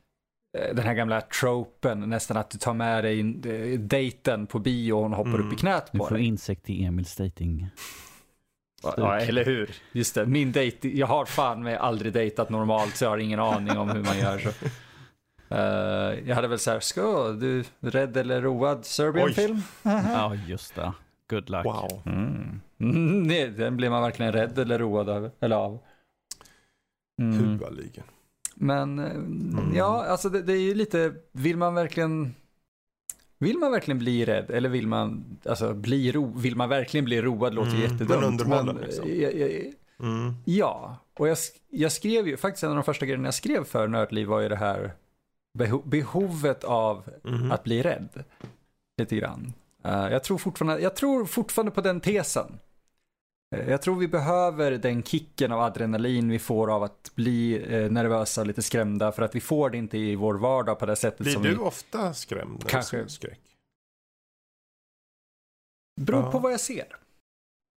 eh, 0.58 0.74
den 0.74 0.84
här 0.86 0.94
gamla 0.94 1.20
tropen, 1.20 2.00
nästan 2.00 2.36
att 2.36 2.50
du 2.50 2.58
tar 2.58 2.74
med 2.74 3.04
dig 3.04 3.20
eh, 3.20 3.80
dejten 3.80 4.46
på 4.46 4.58
bio 4.58 4.92
och 4.92 5.02
hon 5.02 5.12
hoppar 5.12 5.30
Mm. 5.34 5.46
upp 5.46 5.52
i 5.52 5.56
knät 5.56 5.88
Du 5.92 5.98
på 5.98 6.06
får 6.06 6.14
dig. 6.14 6.24
insikt 6.24 6.70
i 6.70 6.84
Emils 6.84 7.16
dating. 7.16 7.66
Ja, 8.96 9.16
eller 9.20 9.44
hur? 9.44 9.74
Just 9.92 10.14
det, 10.14 10.26
min 10.26 10.52
dejt, 10.52 10.88
jag 10.98 11.06
har 11.06 11.24
fan 11.24 11.62
med 11.62 11.78
aldrig 11.78 12.12
dejtat 12.12 12.50
normalt 12.50 12.96
så 12.96 13.04
jag 13.04 13.10
har 13.10 13.18
ingen 13.18 13.40
aning 13.40 13.78
om 13.78 13.90
hur 13.90 14.02
man 14.02 14.18
gör 14.18 14.38
så. 14.38 14.50
Eh, 15.48 15.58
jag 16.28 16.34
hade 16.34 16.48
väl 16.48 16.58
såhär, 16.58 16.80
ska 16.80 17.28
du 17.32 17.64
rädd 17.80 18.16
eller 18.16 18.42
road 18.42 18.84
Serbian-film? 18.86 19.62
Ja, 19.82 20.34
just 20.34 20.74
det. 20.74 20.92
Good 21.34 21.50
luck. 21.50 21.64
Wow. 21.64 22.02
Mm. 22.06 22.60
Mm, 22.80 23.22
nej, 23.28 23.48
den 23.50 23.76
blir 23.76 23.90
man 23.90 24.02
verkligen 24.02 24.32
rädd 24.32 24.58
eller 24.58 24.78
road 24.78 25.08
av. 25.08 25.30
Eller 25.40 25.56
av. 25.56 25.78
Mm. 27.20 27.38
Huvudligen. 27.38 28.04
Men 28.54 28.98
eh, 28.98 29.76
ja, 29.76 30.04
alltså 30.04 30.28
det, 30.28 30.42
det 30.42 30.52
är 30.52 30.60
ju 30.60 30.74
lite, 30.74 31.14
vill 31.32 31.56
man 31.56 31.74
verkligen 31.74 32.34
vill 33.38 33.58
man 33.58 33.72
verkligen 33.72 33.98
bli 33.98 34.24
rädd 34.24 34.50
eller 34.50 34.68
vill 34.68 34.86
man, 34.86 35.24
alltså 35.44 35.74
bli 35.74 36.12
ro, 36.12 36.32
vill 36.36 36.56
man 36.56 36.68
verkligen 36.68 37.04
bli 37.04 37.22
road 37.22 37.54
låter 37.54 37.70
Mm, 37.70 37.82
jättedumt. 37.82 38.08
men 38.10 38.24
underhållen, 38.24 38.66
men, 38.76 38.84
liksom. 38.84 39.08
eh, 39.08 39.14
jag, 39.22 39.34
jag, 39.34 39.72
Mm. 40.00 40.34
Ja, 40.44 40.96
och 41.18 41.28
jag, 41.28 41.36
jag 41.70 41.92
skrev 41.92 42.28
ju, 42.28 42.36
faktiskt 42.36 42.62
en 42.64 42.70
av 42.70 42.74
de 42.76 42.84
första 42.84 43.06
grejerna 43.06 43.26
jag 43.26 43.34
skrev 43.34 43.64
för 43.64 43.88
Nördliv 43.88 44.26
var 44.26 44.40
ju 44.40 44.48
det 44.48 44.56
här 44.56 44.92
beho- 45.58 45.88
behovet 45.88 46.64
av 46.64 47.02
Mhm. 47.24 47.52
att 47.52 47.64
bli 47.64 47.82
rädd. 47.82 48.24
Lite 48.98 49.16
grann. 49.16 49.52
Eh, 49.84 50.08
jag, 50.12 50.24
tror 50.24 50.38
fortfarande, 50.38 50.82
jag 50.82 50.96
tror 50.96 51.26
fortfarande 51.26 51.72
på 51.72 51.80
den 51.80 52.00
tesen. 52.00 52.58
Eh, 53.56 53.70
jag 53.70 53.82
tror 53.82 53.96
vi 53.96 54.08
behöver 54.08 54.70
den 54.70 55.02
kicken 55.02 55.52
av 55.52 55.60
adrenalin 55.60 56.28
vi 56.28 56.38
får 56.38 56.74
av 56.74 56.82
att 56.82 57.10
bli 57.14 57.64
eh, 57.74 57.90
nervösa 57.90 58.40
och 58.40 58.46
lite 58.46 58.62
skrämda 58.62 59.12
för 59.12 59.22
att 59.22 59.34
vi 59.34 59.40
får 59.40 59.70
det 59.70 59.78
inte 59.78 59.98
i 59.98 60.16
vår 60.16 60.34
vardag 60.34 60.78
på 60.78 60.86
det 60.86 60.96
sättet 60.96 61.20
Blir 61.20 61.32
som 61.32 61.42
du 61.42 61.50
vi... 61.50 61.56
ofta 61.56 62.14
skrämd? 62.14 62.68
Kanske. 62.68 63.08
skräck? 63.08 63.40
Beror 66.00 66.30
på 66.30 66.38
vad 66.38 66.52
jag 66.52 66.60
ser. 66.60 66.96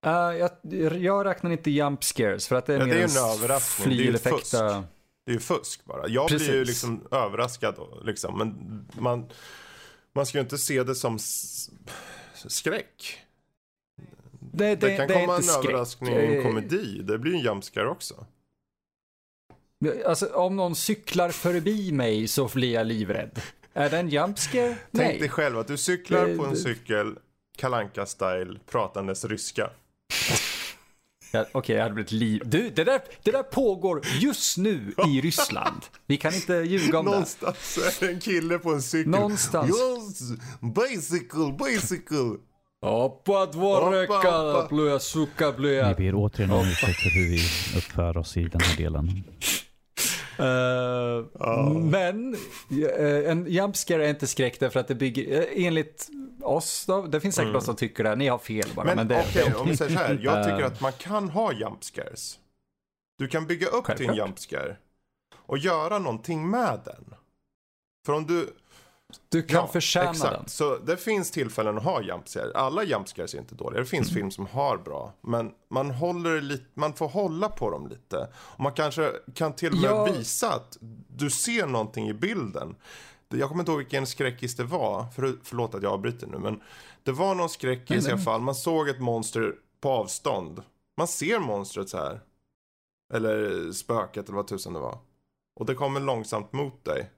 Uh, 0.06 0.12
jag, 0.12 0.50
jag 0.96 1.26
räknar 1.26 1.52
inte 1.52 1.72
jump 1.72 2.04
scares 2.04 2.48
för 2.48 2.56
att 2.56 2.66
det 2.66 2.74
är 2.74 2.80
Ja, 2.80 2.86
mer 2.86 2.94
det 2.94 3.00
är 3.00 3.04
en. 3.04 3.90
Det 3.90 3.96
är 3.96 4.12
ju 4.12 4.18
fusk. 4.18 4.52
Det 5.26 5.32
är 5.32 5.34
ju 5.34 5.40
fusk 5.40 5.86
bara. 5.86 6.08
Jag 6.08 6.28
Precis. 6.28 6.48
blir 6.48 6.58
ju 6.58 6.66
liksom 6.66 7.08
överraskad 7.12 7.76
liksom. 8.04 8.38
Men 8.38 8.86
man, 9.02 9.30
man 10.16 10.26
ska 10.26 10.38
ju 10.38 10.42
inte 10.42 10.58
se 10.58 10.84
det 10.84 10.96
som 10.96 11.20
skräck. 12.48 13.20
Det, 14.40 14.76
Det, 14.76 14.98
kan 14.98 15.08
det 15.08 15.14
komma 15.14 15.36
en 15.36 15.44
skräck. 15.44 15.66
överraskning 15.66 16.14
i 16.14 16.36
en 16.38 16.44
komedi. 16.44 17.02
Det 17.04 17.18
blir 17.18 17.32
ju 17.32 17.38
en 17.38 17.44
jumpscare 17.44 17.90
också. 17.90 18.26
Alltså, 20.06 20.26
om 20.34 20.56
någon 20.56 20.76
cyklar 20.76 21.30
förbi 21.32 21.92
mig 21.92 22.28
så 22.28 22.48
blir 22.54 22.74
jag 22.74 22.88
livrädd. 22.88 23.42
Är 23.74 23.90
det 23.90 23.98
en 23.98 24.10
jump 24.10 24.40
scare? 24.40 24.78
Tänk 24.92 25.10
Nej. 25.10 25.20
dig 25.20 25.30
själv 25.30 25.58
att 25.60 25.68
du 25.68 25.78
cyklar 25.78 26.28
Det- 26.28 26.38
på 26.38 26.44
en 26.46 26.50
det- 26.54 26.58
cykel, 26.58 27.18
kalanka 27.58 28.06
style 28.06 28.60
pratandes 28.72 29.26
ryska. 29.26 29.70
Ja, 31.36 31.46
Okej, 31.52 31.76
jag 31.76 31.84
hade 31.84 31.94
blivit 31.96 32.12
liv... 32.12 32.42
Du, 32.46 32.70
det 32.70 32.84
där, 32.84 33.02
det 33.24 33.32
där 33.32 33.44
pågår 33.44 34.02
just 34.20 34.58
nu 34.58 34.94
i 35.08 35.22
Ryssland. 35.22 35.82
Vi 36.08 36.18
kan 36.18 36.34
inte 36.34 36.54
ljuga 36.54 37.00
om 37.00 37.06
det. 37.06 37.12
Någonstans 37.12 37.80
är 38.02 38.10
en 38.10 38.20
kille 38.20 38.60
på 38.60 38.74
en 38.74 38.82
cykel. 38.82 39.12
Någonstans. 39.12 39.70
Yes, 39.70 40.40
bicycle, 40.62 41.58
bicycle. 41.66 42.38
Hoppa 42.82 43.32
hoppa. 43.34 44.68
blöja 44.70 45.00
suka 45.00 45.52
Vi 45.52 45.58
blöja. 45.58 45.94
ber 45.94 46.16
återigen 46.16 46.52
om 46.52 46.66
ursäkt 46.68 47.00
för 47.00 47.10
hur 47.10 47.30
vi 47.30 47.42
uppför 47.78 48.18
oss 48.18 48.38
i 48.38 48.44
den 48.44 48.62
här 48.62 48.78
delen. 48.78 49.24
Eh, 50.40 51.72
Men 51.72 52.34
eh, 53.00 53.32
en 53.32 53.46
jump 53.52 53.76
scare 53.76 54.06
är 54.06 54.10
inte 54.10 54.28
skräck 54.28 54.60
därför 54.60 54.80
att 54.80 54.88
det 54.88 54.96
bygger, 54.96 55.40
eh, 55.42 55.66
enligt 55.66 56.08
oss 56.44 56.86
då, 56.86 57.02
det 57.02 57.22
finns 57.22 57.36
säkert 57.36 57.54
de 57.54 57.62
som 57.62 57.76
tycker 57.76 58.04
det, 58.04 58.16
ni 58.16 58.28
har 58.28 58.38
fel 58.38 58.70
bara. 58.76 58.86
Men, 58.86 58.96
Men, 58.96 59.08
det, 59.08 59.26
okej, 59.30 59.46
det, 59.50 59.56
om 59.56 59.68
vi 59.68 59.78
säger 59.78 59.92
så 59.96 59.98
här. 60.04 60.20
Jag 60.24 60.44
tycker 60.44 60.64
att 60.64 60.82
man 60.82 60.92
kan 60.94 61.30
ha 61.30 61.54
jump 61.54 61.84
scares. 61.84 62.40
Du 63.18 63.28
kan 63.28 63.46
bygga 63.48 63.68
upp 63.68 63.86
din 63.88 63.96
Självklart. 63.98 64.18
jump 64.18 64.40
scare 64.40 64.78
och 65.36 65.58
göra 65.58 66.00
någonting 66.00 66.50
med 66.50 66.80
den. 66.86 67.06
För 68.06 68.14
om 68.14 68.26
du... 68.28 68.54
du 69.30 69.42
kan 69.44 69.56
ja, 69.62 69.68
förtjäna 69.68 70.12
exakt. 70.12 70.32
den. 70.36 70.48
Så 70.50 70.78
det 70.78 70.98
finns 70.98 71.32
tillfällen 71.32 71.78
att 71.78 71.84
ha 71.84 72.02
jump 72.02 72.28
scares. 72.30 72.56
Alla 72.56 72.84
jump 72.84 73.08
scares 73.08 73.34
är 73.34 73.38
inte 73.40 73.56
dåliga. 73.56 73.80
Det 73.80 73.86
finns 73.86 74.08
Mm. 74.10 74.16
film 74.16 74.32
som 74.32 74.46
har 74.46 74.78
bra. 74.78 75.14
Men 75.22 75.52
man, 75.70 75.92
håller 75.92 76.42
lite, 76.42 76.66
man 76.74 76.94
får 76.94 77.08
hålla 77.08 77.50
på 77.50 77.70
dem 77.70 77.88
lite. 77.88 78.28
Och 78.36 78.60
man 78.60 78.72
kanske 78.74 79.12
kan 79.36 79.54
till 79.54 79.72
och 79.74 79.78
med 79.82 79.92
Ja. 79.92 80.06
visa 80.06 80.54
att 80.54 80.78
du 81.08 81.30
ser 81.30 81.66
någonting 81.68 82.08
i 82.10 82.14
bilden. 82.14 82.76
Jag 83.40 83.50
kommer 83.50 83.62
inte 83.62 83.72
ihåg 83.72 83.80
vilken 83.80 84.08
skräckis 84.08 84.56
det 84.56 84.64
var. 84.64 85.06
För, 85.12 85.40
förlåt 85.44 85.76
att 85.76 85.84
jag 85.84 85.94
avbryter 85.94 86.28
nu. 86.28 86.38
Men 86.40 86.62
det 87.04 87.12
var 87.12 87.36
någon 87.36 87.50
skräckis 87.50 88.08
i 88.08 88.12
alla 88.12 88.22
fall. 88.22 88.42
Man 88.42 88.56
såg 88.56 88.90
ett 88.90 89.00
monster 89.00 89.56
på 89.80 89.90
avstånd. 89.90 90.64
Man 90.98 91.08
ser 91.08 91.40
monstret 91.40 91.90
så 91.90 91.98
här. 91.98 92.22
Eller 93.14 93.72
spöket 93.72 94.26
eller 94.26 94.36
vad 94.36 94.48
tusan 94.48 94.74
det 94.74 94.80
var. 94.80 95.00
Och 95.56 95.66
det 95.66 95.76
kommer 95.76 96.00
långsamt 96.00 96.54
mot 96.54 96.86
dig. 96.86 97.12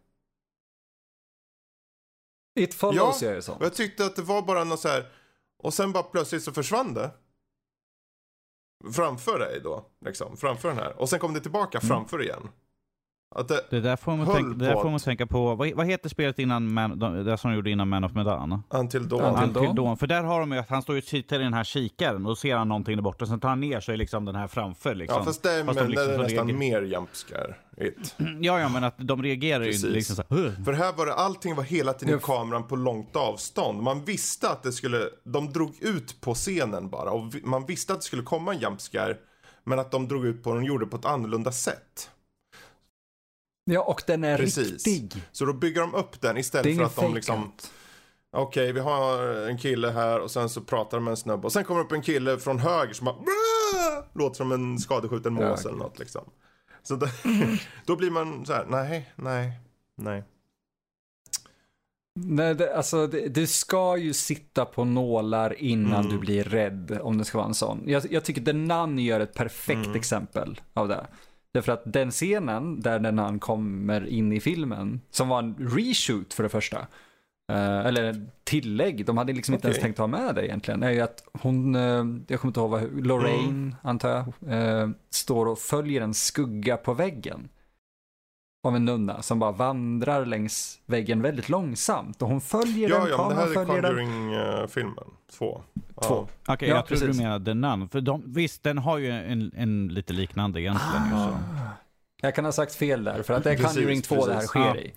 It 2.59 2.73
follows 2.73 3.21
gör 3.21 3.35
ju 3.35 3.41
sånt. 3.41 3.61
Jag 3.61 3.73
tyckte 3.73 4.05
att 4.05 4.15
det 4.15 4.21
var 4.21 4.41
bara 4.41 4.63
något 4.63 4.79
så 4.79 4.87
här. 4.87 5.11
Och 5.57 5.73
sen 5.73 5.91
bara 5.91 6.03
plötsligt 6.03 6.43
så 6.43 6.51
försvann 6.51 6.93
det. 6.93 7.11
Framför 8.93 9.39
dig 9.39 9.61
då. 9.63 9.85
Liksom. 10.05 10.37
Framför 10.37 10.69
den 10.69 10.77
här. 10.77 10.99
Och 11.01 11.09
sen 11.09 11.19
kom 11.19 11.33
det 11.33 11.39
tillbaka 11.41 11.77
Mm. 11.77 11.87
framför 11.87 12.21
igen. 12.21 12.49
Att 13.37 13.47
det, 13.47 13.61
Det 13.69 13.79
där 13.81 13.95
får 13.95 14.17
man, 14.17 14.25
tänka, 14.27 14.49
det 14.49 14.65
där 14.65 14.73
på 14.73 14.79
får 14.81 14.87
man 14.89 14.95
att- 14.95 15.03
tänka 15.03 15.25
på. 15.27 15.55
Vad, 15.55 15.71
vad 15.73 15.85
heter 15.87 16.09
spelet 16.09 16.39
innan 16.39 16.73
Man, 16.73 16.99
de, 16.99 17.23
det 17.23 17.37
som 17.37 17.49
de 17.51 17.55
gjorde 17.55 17.69
innan 17.69 17.89
Man 17.89 18.03
of 18.03 18.13
Medan? 18.13 18.63
until 18.69 19.07
dawn. 19.09 19.21
Until 19.23 19.43
Until 19.43 19.63
Dawn. 19.63 19.75
Dawn. 19.75 19.97
För 19.97 20.07
där 20.07 20.23
har 20.23 20.39
de 20.39 20.51
ju 20.51 20.57
att 20.57 20.69
han 20.69 20.81
står 20.81 20.97
och 20.97 21.03
tittar 21.03 21.39
i 21.39 21.43
den 21.43 21.53
här 21.53 21.63
kikaren 21.63 22.15
och 22.15 22.21
då 22.31 22.35
ser 22.35 22.55
han 22.55 22.67
någonting 22.69 22.95
där 22.95 23.03
borta. 23.03 23.25
Sen 23.25 23.39
tar 23.39 23.49
han 23.49 23.59
ner 23.59 23.89
är 23.89 23.97
liksom 23.97 24.25
den 24.25 24.35
här 24.35 24.47
framför. 24.47 24.95
Liksom. 24.95 25.17
Ja 25.19 25.25
fast 25.25 25.43
det, 25.43 25.51
är- 25.51 25.63
Fast 25.63 25.77
de 25.77 25.83
men 25.83 25.91
liksom 25.91 26.07
det 26.07 26.13
är 26.13 26.17
nästan 26.17 26.47
reagerar- 26.47 26.57
mer 26.59 26.81
jump 26.81 27.09
scare 27.13 27.55
it. 27.77 28.15
Ja, 28.41 28.59
ja, 28.59 28.69
men 28.69 28.83
att 28.83 28.95
de 28.97 29.23
reagerar 29.23 29.63
ju 29.63 29.89
liksom 29.89 30.15
så 30.15 30.23
här, 30.29 30.35
"Huh." 30.37 30.63
För 30.65 30.73
här 30.73 30.93
var 30.93 31.05
det, 31.05 31.13
allting 31.13 31.55
var 31.55 31.63
hela 31.63 31.93
tiden 31.93 32.17
i 32.17 32.21
kameran 32.21 32.67
på 32.67 32.75
långt 32.75 33.15
avstånd. 33.15 33.81
Man 33.83 34.03
visste 34.05 34.49
att 34.49 34.63
det 34.63 34.71
skulle, 34.71 34.99
de 35.23 35.51
drog 35.53 35.73
ut 35.81 36.21
på 36.21 36.33
scenen 36.33 36.89
bara. 36.89 37.11
Och 37.11 37.35
vi- 37.35 37.41
man 37.43 37.65
visste 37.65 37.93
att 37.93 37.99
det 37.99 38.05
skulle 38.05 38.21
komma 38.23 38.53
en 38.53 38.59
jump 38.59 38.81
scare. 38.81 39.17
Men 39.63 39.79
att 39.79 39.91
de 39.91 40.07
drog 40.07 40.25
ut 40.25 40.43
på 40.43 40.49
den 40.49 40.57
och 40.59 40.67
gjorde 40.67 40.85
på 40.85 40.95
ett 40.97 41.05
annorlunda 41.05 41.51
sätt. 41.51 42.09
Ja, 43.65 43.81
och 43.81 44.01
den 44.07 44.23
är 44.23 44.37
Precis. 44.37 44.87
riktig. 44.87 45.21
Så 45.31 45.45
då 45.45 45.53
bygger 45.53 45.81
de 45.81 45.95
upp 45.95 46.21
den 46.21 46.37
istället 46.37 46.77
för 46.77 46.83
att 46.85 46.95
de 46.95 47.13
liksom. 47.15 47.51
Okej, 48.37 48.71
vi 48.73 48.79
har 48.79 49.23
en 49.49 49.57
kille 49.57 49.89
här 49.91 50.19
och 50.19 50.31
sen 50.31 50.49
så 50.49 50.61
pratar 50.61 50.97
de 50.97 51.03
med 51.03 51.11
en 51.11 51.17
snubbe 51.17 51.43
och 51.45 51.51
sen 51.53 51.63
kommer 51.63 51.81
upp 51.81 51.91
en 51.91 52.01
kille 52.01 52.37
från 52.39 52.59
höger 52.59 52.93
som 52.93 53.05
bara 53.05 53.15
låter 54.15 54.35
som 54.35 54.51
en 54.51 54.79
skadeskjuten 54.79 55.33
mås 55.33 55.65
eller 55.65 55.77
något 55.77 55.99
liksom. 55.99 56.21
Så 56.83 56.95
det, 56.95 57.09
då 57.85 57.95
blir 57.95 58.11
man 58.11 58.45
så 58.45 58.53
här, 58.53 58.65
nej, 58.69 59.11
nej, 59.15 59.59
nej. 59.95 60.23
Nej, 62.19 62.55
det, 62.55 62.75
alltså, 62.75 63.07
det, 63.07 63.27
du 63.27 63.47
ska 63.47 63.97
ju 63.97 64.13
sitta 64.13 64.65
på 64.65 64.85
nålar 64.85 65.61
innan 65.61 65.99
Mm. 66.05 66.11
du 66.11 66.17
blir 66.19 66.43
rädd 66.43 66.99
om 67.01 67.17
det 67.17 67.25
ska 67.25 67.37
vara 67.37 67.47
en 67.47 67.53
sån. 67.53 67.83
Jag, 67.85 68.11
jag 68.11 68.23
tycker 68.25 68.41
The 68.41 68.53
Nun 68.53 68.99
gör 68.99 69.19
ett 69.19 69.33
perfekt 69.33 69.85
Mm. 69.85 69.95
exempel 69.95 70.61
av 70.73 70.87
det. 70.87 71.07
Därför 71.56 71.72
att 71.72 71.82
den 71.86 72.11
scenen 72.11 72.80
där 72.82 72.99
The 72.99 73.11
Nun 73.11 73.40
kommer 73.40 74.07
in 74.07 74.34
i 74.34 74.40
filmen, 74.40 75.02
som 75.11 75.27
var 75.30 75.40
en 75.40 75.56
reshoot 75.60 76.34
för 76.34 76.44
det 76.44 76.49
första, 76.49 76.77
eh, 77.52 77.86
eller 77.86 78.26
tillägg, 78.44 79.06
de 79.06 79.18
hade 79.18 79.34
liksom 79.34 79.53
inte 79.53 79.68
ens 79.68 79.77
Okej. 79.77 79.84
tänkt 79.84 79.98
ha 79.98 80.07
med 80.07 80.36
det 80.36 80.45
egentligen, 80.48 80.84
är 80.84 80.91
ju 80.91 81.02
att 81.02 81.23
hon, 81.34 81.76
eh, 81.76 82.06
jag 82.27 82.40
kommer 82.40 82.49
inte 82.49 82.60
ihåg 82.60 82.69
vad, 82.69 83.06
Lorraine 83.06 83.49
Mm. 83.49 83.76
antar 83.82 84.10
jag, 84.10 84.53
eh, 84.82 84.90
står 85.10 85.45
och 85.45 85.60
följer 85.60 86.02
en 86.02 86.14
skugga 86.14 86.77
på 86.77 86.94
väggen. 86.94 87.49
Av 88.65 88.75
en 88.75 88.85
nunna 88.85 89.21
som 89.21 89.39
bara 89.39 89.51
vandrar 89.51 90.25
längs 90.25 90.79
väggen 90.85 91.21
väldigt 91.21 91.49
långsamt. 91.49 92.21
Och 92.21 92.27
hon 92.27 92.41
följer 92.41 92.89
Ja, 92.89 92.99
den, 92.99 93.07
ja, 93.09 93.29
men 93.35 93.47
det 93.47 93.53
kameran 93.53 93.69
här 93.83 93.91
är. 93.91 93.97
Conjuring-filmen. 93.97 95.03
Två. 95.37 95.61
Två. 96.01 96.27
Okej, 96.47 96.69
Ja, 96.69 96.75
jag 96.75 96.85
trodde 96.85 97.07
du 97.07 97.13
menade 97.13 97.45
The 97.45 97.53
Nun. 97.53 97.89
För 97.89 98.01
de, 98.01 98.23
visst, 98.33 98.63
den 98.63 98.77
har 98.77 98.97
ju 98.97 99.11
en, 99.11 99.51
en 99.55 99.87
lite 99.87 100.13
liknande 100.13 100.61
egentligen. 100.61 101.03
ju, 101.05 101.11
så. 101.11 101.37
Jag 102.21 102.35
kan 102.35 102.45
ha 102.45 102.51
sagt 102.51 102.75
fel 102.75 103.03
där, 103.03 103.21
för 103.23 103.33
att 103.33 103.43
det 103.43 103.51
är 103.51 103.57
Precis, 103.57 103.73
Conjuring 103.73 104.01
2 104.01 104.25
det 104.25 104.33
här 104.33 104.41
sker 104.41 104.59
Ja. 104.59 104.75
i. 104.75 104.93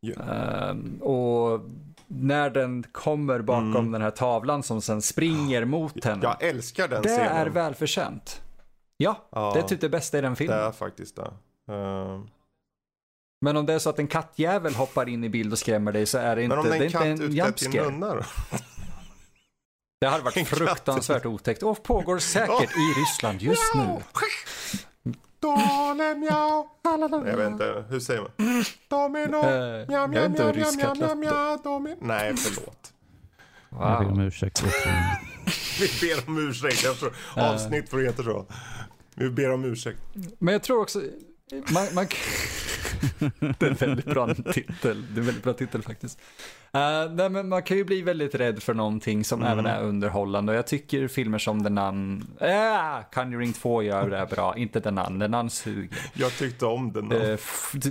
Ja. 0.00 0.22
Ehm, 0.34 0.96
och 1.02 1.60
när 2.06 2.50
den 2.50 2.84
kommer 2.92 3.40
bakom 3.40 3.76
Mm. 3.76 3.92
den 3.92 4.02
här 4.02 4.10
tavlan 4.10 4.62
som 4.62 4.80
sen 4.80 5.02
springer 5.02 5.64
mot 5.64 6.04
henne. 6.04 6.20
Jag 6.22 6.42
älskar 6.42 6.88
den 6.88 7.02
det 7.02 7.08
scenen. 7.08 7.32
är 7.32 7.46
välförtjänt. 7.46 8.42
Ja, 8.96 9.16
Ja. 9.30 9.52
det 9.54 9.60
är 9.60 9.64
typ 9.64 9.80
det 9.80 9.88
bästa 9.88 10.18
i 10.18 10.20
den 10.20 10.32
Det 10.32 10.36
filmen. 10.36 10.58
är 10.58 10.72
faktiskt 10.72 11.16
det. 11.16 11.30
Ehm, 11.74 12.26
Men 13.40 13.56
om 13.56 13.66
det 13.66 13.72
är 13.72 13.78
så 13.78 13.90
att 13.90 13.98
en 13.98 14.06
kattjävel 14.06 14.74
hoppar 14.74 15.08
in 15.08 15.24
i 15.24 15.28
bild 15.28 15.52
och 15.52 15.58
skrämmer 15.58 15.92
dig 15.92 16.06
så 16.06 16.18
är 16.18 16.36
det 16.36 16.42
inte, 16.42 16.56
men 16.56 16.64
om 16.64 16.70
det 16.70 16.78
det 16.78 16.84
är 16.84 16.86
inte 16.86 16.92
katt 16.98 17.06
en 17.06 17.12
utklädd 17.12 17.32
jump 17.46 17.56
till 17.56 17.70
scare. 17.72 17.90
nunna 17.90 18.14
då? 18.14 18.22
Det 20.00 20.06
hade 20.06 20.18
En 20.18 20.24
varit 20.24 20.34
katt. 20.34 20.48
fruktansvärt 20.48 21.26
otäckt 21.26 21.62
och 21.62 21.82
pågår 21.82 22.18
säkert 22.18 22.70
i 22.76 23.00
Ryssland 23.00 23.42
just 23.42 23.74
nu. 23.74 23.96
Dalen 25.40 26.20
mjau. 26.20 26.66
Jag 27.26 27.36
vet 27.36 27.50
inte, 27.50 27.84
hur 27.88 28.00
säger 28.00 28.20
man? 28.20 28.30
Domino. 28.88 29.36
Eh, 29.36 29.88
Mjau, 29.88 30.06
mjau, 30.08 30.28
mjau, 30.28 30.52
mjau, 30.54 30.94
mjau, 30.96 31.14
mjau, 31.14 31.58
domino. 31.64 31.96
Nej, 32.00 32.36
förlåt. 32.36 32.92
Jag 33.70 33.78
ber 34.00 34.06
om 34.08 34.14
Wow. 34.18 34.26
ursäkt. 34.26 34.62
Vi 35.80 35.88
ber 36.08 36.28
om 36.28 36.48
ursäkt. 36.48 36.84
Jag 36.84 36.96
tror 36.98 37.12
avsnitt 37.36 37.90
får 37.90 37.98
heta 37.98 38.22
så. 38.22 38.46
Vi 39.14 39.30
ber 39.30 39.50
om 39.52 39.64
ursäkt. 39.64 39.98
Men 40.38 40.52
jag 40.52 40.62
tror 40.62 40.80
också, 40.82 41.02
man, 41.52 41.86
man, 41.94 42.06
det 43.58 43.62
är 43.66 43.70
en 43.70 43.74
väldigt 43.74 44.04
bra 44.06 44.34
titel, 44.34 44.72
det 44.82 44.88
är 45.16 45.20
en 45.20 45.26
väldigt 45.26 45.42
bra 45.44 45.52
titel 45.52 45.82
faktiskt. 45.82 46.20
Uh, 46.76 47.14
nej, 47.14 47.30
men 47.30 47.48
man 47.48 47.62
kan 47.62 47.76
ju 47.76 47.84
bli 47.84 48.02
väldigt 48.02 48.34
rädd 48.34 48.62
för 48.62 48.74
någonting 48.74 49.24
som 49.24 49.40
Mm. 49.40 49.52
även 49.52 49.66
är 49.66 49.82
underhållande 49.82 50.52
och 50.52 50.58
jag 50.58 50.66
tycker 50.66 51.08
filmer 51.08 51.38
som 51.38 51.64
The 51.64 51.70
Nun, 51.70 52.26
äh, 52.40 52.98
Conjuring 53.12 53.52
2 53.52 53.82
gör 53.82 54.10
det 54.10 54.26
bra, 54.30 54.56
inte 54.56 54.80
The 54.80 54.90
Nun, 54.90 55.20
The 55.20 55.28
Nun 55.28 55.50
suger. 55.50 55.98
Jag 56.14 56.32
tyckte 56.38 56.66
om. 56.66 57.10
Eh, 57.12 57.30
f- 57.30 57.70
d- 57.74 57.90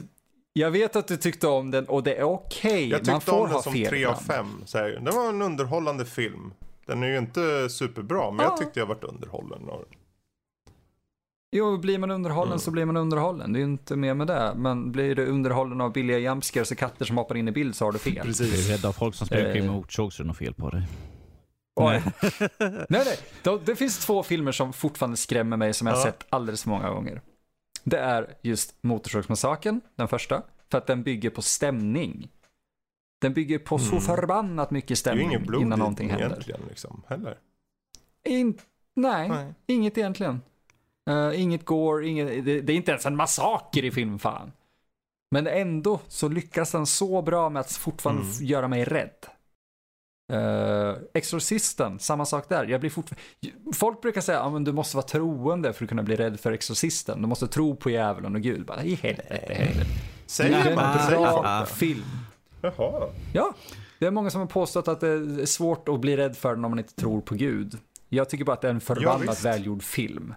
jag 0.54 0.72
vet 0.72 0.96
att 0.96 1.08
du 1.08 1.18
tyckte 1.18 1.48
om 1.48 1.72
den 1.72 1.86
och 1.86 2.04
det 2.04 2.16
är 2.16 2.24
okej, 2.24 2.90
jag 2.90 3.08
man 3.08 3.20
tyckte 3.20 3.32
får 3.32 3.38
om 3.40 3.44
den 3.46 3.56
ha 3.56 3.62
som 3.62 3.74
fel 3.74 3.90
3 3.90 4.06
av 4.06 4.12
ibland. 4.22 4.26
5. 4.28 4.62
Så 4.66 4.78
här, 4.78 5.02
det 5.06 5.12
var 5.12 5.30
en 5.30 5.42
underhållande 5.42 6.06
film. 6.06 6.54
Den 6.86 7.04
är 7.04 7.08
ju 7.08 7.18
inte 7.18 7.70
superbra, 7.70 8.32
men 8.32 8.46
Ja. 8.46 8.52
jag 8.52 8.58
tyckte 8.58 8.80
jag 8.80 8.88
varit 8.88 9.04
underhållen 9.04 9.70
av 9.70 9.86
den. 9.90 9.99
Jo, 11.52 11.78
blir 11.78 11.98
man 11.98 12.12
underhållen 12.12 12.52
Mm. 12.52 12.60
så 12.60 12.72
blir 12.72 12.86
man 12.86 12.98
underhållen, 12.98 13.54
det 13.54 13.58
är 13.60 13.62
ju 13.62 13.66
inte 13.66 13.96
mer 13.96 14.14
med 14.14 14.28
det. 14.28 14.54
Men 14.56 14.92
blir 14.92 15.16
du 15.16 15.26
underhållen 15.26 15.82
av 15.82 15.92
billiga 15.94 16.18
jumpscares 16.20 16.72
och 16.72 16.78
katter 16.78 17.06
som 17.06 17.18
hoppar 17.18 17.38
in 17.38 17.48
i 17.48 17.52
bild 17.52 17.76
så 17.76 17.86
har 17.86 17.92
du 17.92 18.00
fel. 18.00 18.14
Du 18.14 18.20
är 18.20 18.24
Precis. 18.26 18.70
rädd 18.70 18.86
av 18.86 18.92
folk 18.94 19.16
som 19.16 19.28
spökar 19.28 19.56
i 19.56 19.60
Eh. 19.60 19.72
motorsåg 19.72 20.14
så 20.14 20.22
är 20.22 20.24
det 20.24 20.28
något 20.28 20.38
fel 20.38 20.54
på 20.54 20.70
dig. 20.70 20.84
Nej, 21.80 22.04
nej, 22.60 22.86
nej. 22.90 23.18
Det, 23.44 23.60
det 23.66 23.76
finns 23.76 24.06
två 24.06 24.24
filmer 24.24 24.52
som 24.52 24.74
fortfarande 24.74 25.18
skrämmer 25.18 25.58
mig 25.58 25.74
som 25.74 25.88
jag 25.88 25.94
har 25.94 26.00
Ja. 26.00 26.06
sett 26.06 26.26
alldeles 26.30 26.64
för 26.64 26.70
många 26.70 26.90
gånger. 26.90 27.22
Det 27.84 27.98
är 28.00 28.34
just 28.42 28.84
Motorsågsmassakern, 28.84 29.82
den 29.96 30.08
första, 30.08 30.42
för 30.72 30.78
att 30.78 30.88
den 30.88 31.04
bygger 31.04 31.30
på 31.30 31.42
stämning. 31.42 32.30
Den 33.22 33.34
bygger 33.34 33.60
på 33.60 33.78
så 33.80 33.92
Mm. 33.92 34.02
förbannat 34.02 34.72
mycket 34.72 34.88
Det 34.88 34.92
är 34.92 34.94
ju 34.94 34.96
stämning 34.96 35.28
inget 35.28 35.48
blod 35.48 35.62
innan 35.62 35.78
i 35.78 35.80
någonting 35.80 36.08
den 36.08 36.18
händer. 36.20 36.36
egentligen 36.36 36.62
liksom, 36.70 37.04
heller. 37.08 37.38
In, 38.26 38.58
Nej, 38.96 39.30
Nej. 39.30 39.54
inget 39.68 39.98
egentligen. 39.98 40.42
Uh, 41.10 41.42
inget 41.42 41.66
går, 41.66 42.06
inget, 42.06 42.46
det, 42.46 42.62
det, 42.62 42.74
är 42.74 42.78
inte 42.78 42.92
ens 42.92 43.06
en 43.06 43.16
massaker 43.16 43.86
i 43.86 43.92
filmen 43.92 44.20
fan. 44.20 44.52
Men 45.32 45.48
ändå 45.48 46.00
så 46.08 46.28
lyckas 46.28 46.72
den 46.72 46.86
så 46.86 47.22
bra 47.22 47.50
med 47.50 47.60
att 47.60 47.72
fortfarande 47.72 48.22
mm. 48.22 48.46
göra 48.46 48.68
mig 48.68 48.84
rädd. 48.84 49.26
Uh, 50.34 50.98
Exorcisten, 51.14 52.00
samma 52.00 52.26
sak 52.26 52.50
där. 52.50 52.66
Jag 52.66 52.80
blir 52.80 52.90
fortfarande... 52.90 53.24
Folk 53.74 54.02
brukar 54.02 54.22
säga 54.22 54.40
att 54.40 54.54
ah, 54.54 54.60
du 54.60 54.72
måste 54.72 54.98
vara 54.98 55.06
troende 55.06 55.74
för 55.74 55.86
att 55.86 55.90
kunna 55.90 56.04
bli 56.04 56.16
rädd 56.16 56.40
för 56.40 56.52
Exorcisten. 56.52 57.22
Du 57.22 57.28
måste 57.28 57.48
tro 57.48 57.76
på 57.76 57.90
djävulen 57.90 58.36
och 58.36 58.42
Gud. 58.42 58.66
Bara, 58.66 58.84
I 58.84 58.96
helvete, 58.96 59.54
helvete. 59.54 59.90
Säger 60.26 60.76
man? 60.76 60.98
Det 60.98 61.16
är 61.16 61.16
en 61.16 61.22
bra 61.22 61.66
film. 61.66 62.04
Jaha. 62.62 63.10
Ja, 63.34 63.54
det 64.00 64.06
är 64.06 64.12
många 64.12 64.30
som 64.30 64.42
har 64.42 64.48
påstått 64.48 64.88
att 64.88 65.00
det 65.00 65.08
är 65.08 65.46
svårt 65.46 65.90
att 65.90 66.00
bli 66.00 66.18
rädd 66.18 66.38
för 66.38 66.56
den 66.56 66.66
om 66.66 66.72
man 66.72 66.80
inte 66.80 66.96
tror 66.96 67.22
på 67.22 67.36
Gud. 67.36 67.78
Jag 68.10 68.30
tycker 68.30 68.46
bara 68.46 68.54
att 68.54 68.62
det 68.62 68.68
är 68.68 68.74
en 68.74 68.82
förbannat 68.82 69.40
ja, 69.44 69.52
välgjord 69.52 69.84
film. 69.84 70.34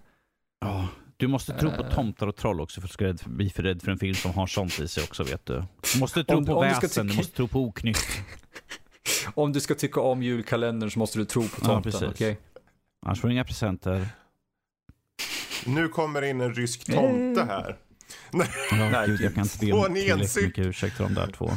Ja, 0.62 0.88
du 1.16 1.26
måste 1.26 1.52
tro 1.52 1.70
på 1.70 1.82
eh. 1.82 1.94
tomtar 1.94 2.26
och 2.26 2.36
troll 2.36 2.60
också 2.60 2.80
för 2.80 2.88
att 2.88 2.98
du 2.98 3.16
ska 3.16 3.28
bli 3.30 3.50
för 3.50 3.62
rädd 3.62 3.82
för 3.82 3.90
en 3.90 3.98
film 3.98 4.14
som 4.14 4.34
har 4.34 4.46
sånt 4.46 4.80
i 4.80 4.88
sig 4.88 5.04
också, 5.04 5.24
vet 5.24 5.46
du. 5.46 5.64
Du 5.92 6.00
måste 6.00 6.24
tro 6.24 6.36
om, 6.36 6.46
på 6.46 6.54
om 6.54 6.64
väsen, 6.64 6.80
du, 6.82 6.88
tycka... 6.88 7.02
du 7.02 7.16
måste 7.16 7.36
tro 7.36 7.48
på 7.48 7.60
oknytt. 7.60 7.98
om 9.34 9.52
du 9.52 9.60
ska 9.60 9.74
tycka 9.74 10.00
om 10.00 10.22
julkalendern 10.22 10.90
så 10.90 10.98
måste 10.98 11.18
du 11.18 11.24
tro 11.24 11.48
på 11.48 11.60
tomten, 11.60 11.92
ja, 11.92 11.98
okej? 11.98 12.10
Okay? 12.10 12.36
Annars 13.06 13.20
får 13.20 13.28
du 13.28 13.34
inga 13.34 13.44
presenter. 13.44 14.08
Nu 15.66 15.88
kommer 15.88 16.22
in 16.22 16.40
en 16.40 16.54
rysk 16.54 16.84
tomte 16.84 17.44
här. 17.44 17.76
Nej, 18.30 18.48
ja, 18.70 19.04
gud, 19.06 19.20
jag 19.20 19.34
kan 19.34 19.42
inte 19.42 19.58
be 19.58 19.72
om 19.72 19.94
tillräckligt 19.94 20.44
mycket 20.44 20.66
ursäkt 20.66 20.96
för 20.96 21.04
de 21.04 21.14
där 21.14 21.26
två. 21.26 21.50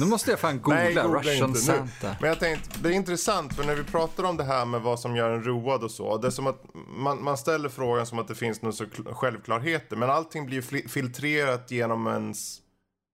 Nu 0.00 0.06
måste 0.06 0.30
jag 0.30 0.40
fan 0.40 0.60
googla 0.60 0.74
Nej, 0.74 0.94
googla 0.94 1.20
Russian. 1.20 1.54
Santa. 1.54 2.16
Men 2.20 2.28
jag 2.28 2.40
tänkte, 2.40 2.78
det 2.82 2.88
är 2.88 2.92
intressant 2.92 3.54
för 3.54 3.64
när 3.64 3.74
vi 3.74 3.84
pratar 3.84 4.24
om 4.24 4.36
det 4.36 4.44
här 4.44 4.64
med 4.64 4.80
vad 4.80 5.00
som 5.00 5.16
gör 5.16 5.30
en 5.30 5.44
road 5.44 5.84
och 5.84 5.90
så. 5.90 6.18
Det 6.18 6.26
är 6.26 6.30
som 6.30 6.46
att 6.46 6.62
man, 6.88 7.24
man 7.24 7.36
ställer 7.36 7.68
frågan 7.68 8.06
som 8.06 8.18
att 8.18 8.28
det 8.28 8.34
finns 8.34 8.62
några 8.62 9.14
självklarheter. 9.14 9.96
Men 9.96 10.10
allting 10.10 10.46
blir 10.46 10.88
filtrerat 10.88 11.70
genom 11.70 12.06
ens 12.06 12.58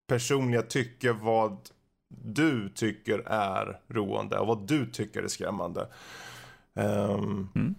personliga 0.08 0.62
tycke 0.62 1.12
vad 1.12 1.58
du 2.24 2.68
tycker 2.68 3.18
är 3.26 3.80
roande 3.88 4.38
och 4.38 4.46
vad 4.46 4.66
du 4.66 4.86
tycker 4.86 5.22
är 5.22 5.28
skrämmande. 5.28 5.88
Um, 6.74 7.48
mm. 7.54 7.74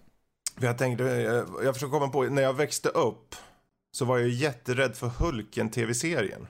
Jag 0.60 0.78
tänkte, 0.78 1.04
jag, 1.04 1.48
jag 1.64 1.74
försöker 1.74 1.92
komma 1.92 2.10
på, 2.10 2.24
när 2.24 2.42
jag 2.42 2.54
växte 2.54 2.90
upp 2.90 3.36
så 3.92 4.06
var 4.06 4.18
jag 4.18 4.30
jätterädd 4.30 4.96
för 4.96 5.08
Hulken 5.08 5.70
tv-serien. 5.70 6.48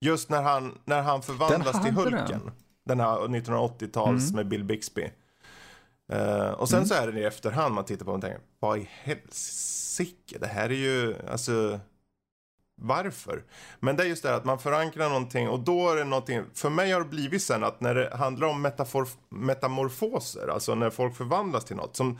Just 0.00 0.30
när 0.30 0.42
han, 0.42 0.78
när 0.84 1.02
han 1.02 1.22
förvandlas 1.22 1.84
till 1.84 1.94
Hulken. 1.94 2.26
Den, 2.28 2.50
den 2.84 3.00
här 3.00 3.16
1980-tals 3.16 4.22
mm. 4.24 4.36
med 4.36 4.48
Bill 4.48 4.64
Bixby. 4.64 5.10
Uh, 6.12 6.50
och 6.50 6.68
sen 6.68 6.76
mm. 6.76 6.88
så 6.88 6.94
är 6.94 7.12
det 7.12 7.20
i 7.20 7.24
efterhand 7.24 7.74
man 7.74 7.84
tittar 7.84 8.04
på 8.04 8.12
och 8.12 8.20
tänker, 8.20 8.40
vad 8.58 8.78
i 8.78 8.88
helsike, 9.02 10.38
det 10.38 10.46
här 10.46 10.70
är 10.70 10.74
ju, 10.74 11.14
alltså, 11.30 11.80
varför? 12.80 13.44
Men 13.80 13.96
det 13.96 14.02
är 14.02 14.06
just 14.06 14.22
det 14.22 14.34
att 14.34 14.44
man 14.44 14.58
förankrar 14.58 15.08
någonting 15.08 15.48
och 15.48 15.60
då 15.60 15.90
är 15.90 15.96
det 15.96 16.04
någonting, 16.04 16.44
för 16.54 16.70
mig 16.70 16.90
har 16.90 17.00
det 17.00 17.08
blivit 17.08 17.42
sen 17.42 17.64
att 17.64 17.80
när 17.80 17.94
det 17.94 18.16
handlar 18.16 18.48
om 18.48 18.70
metamorfoser, 19.28 20.48
alltså 20.48 20.74
när 20.74 20.90
folk 20.90 21.16
förvandlas 21.16 21.64
till 21.64 21.76
något, 21.76 21.96
som 21.96 22.18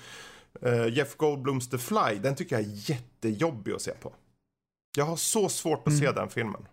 uh, 0.66 0.88
Jeff 0.88 1.16
Goldblums 1.16 1.68
The 1.68 1.78
Fly, 1.78 2.18
den 2.20 2.34
tycker 2.34 2.56
jag 2.56 2.64
är 2.64 2.90
jättejobbig 2.90 3.72
att 3.72 3.82
se 3.82 3.92
på. 3.92 4.12
Jag 4.96 5.04
har 5.04 5.16
så 5.16 5.48
svårt 5.48 5.78
att 5.78 5.92
mm. 5.92 6.00
se 6.00 6.12
den 6.12 6.28
filmen. 6.28 6.66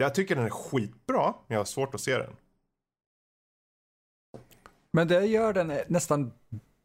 Jag 0.00 0.14
tycker 0.14 0.36
den 0.36 0.44
är 0.44 0.50
skitbra, 0.50 1.22
men 1.22 1.54
jag 1.54 1.58
har 1.58 1.64
svårt 1.64 1.94
att 1.94 2.00
se 2.00 2.18
den. 2.18 2.36
Men 4.92 5.08
det 5.08 5.26
gör 5.26 5.52
den 5.52 5.72
nästan 5.88 6.32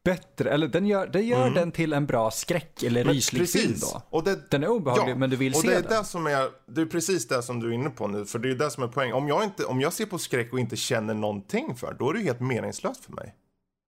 bättre, 0.04 0.50
eller 0.50 0.68
den 0.68 0.86
gör, 0.86 1.06
det 1.06 1.22
gör 1.22 1.42
mm. 1.42 1.54
den 1.54 1.72
till 1.72 1.92
en 1.92 2.06
bra 2.06 2.30
skräck 2.30 2.82
eller 2.82 3.04
ryslig 3.04 3.50
film 3.50 3.74
då. 3.80 4.02
Och 4.10 4.24
det, 4.24 4.50
den 4.50 4.62
är 4.62 4.68
obehaglig 4.68 5.12
ja, 5.12 5.16
men 5.16 5.30
du 5.30 5.36
vill 5.36 5.52
och 5.52 5.60
se 5.60 5.68
det 5.68 5.74
är 5.74 5.82
den. 5.82 5.90
Det, 5.90 6.04
som 6.04 6.26
är, 6.26 6.50
det 6.66 6.80
är 6.80 6.86
precis 6.86 7.28
det 7.28 7.42
som 7.42 7.60
du 7.60 7.68
är 7.68 7.72
inne 7.72 7.90
på 7.90 8.06
nu, 8.06 8.24
för 8.24 8.38
det 8.38 8.50
är 8.50 8.54
det 8.54 8.70
som 8.70 8.82
är 8.82 8.88
poängen. 8.88 9.14
Om 9.14 9.28
jag, 9.28 9.44
inte, 9.44 9.64
om 9.64 9.80
jag 9.80 9.92
ser 9.92 10.06
på 10.06 10.18
skräck 10.18 10.52
och 10.52 10.60
inte 10.60 10.76
känner 10.76 11.14
någonting 11.14 11.76
för 11.76 11.96
då 11.98 12.10
är 12.10 12.14
det 12.14 12.20
helt 12.20 12.40
meningslöst 12.40 13.04
för 13.04 13.12
mig. 13.12 13.34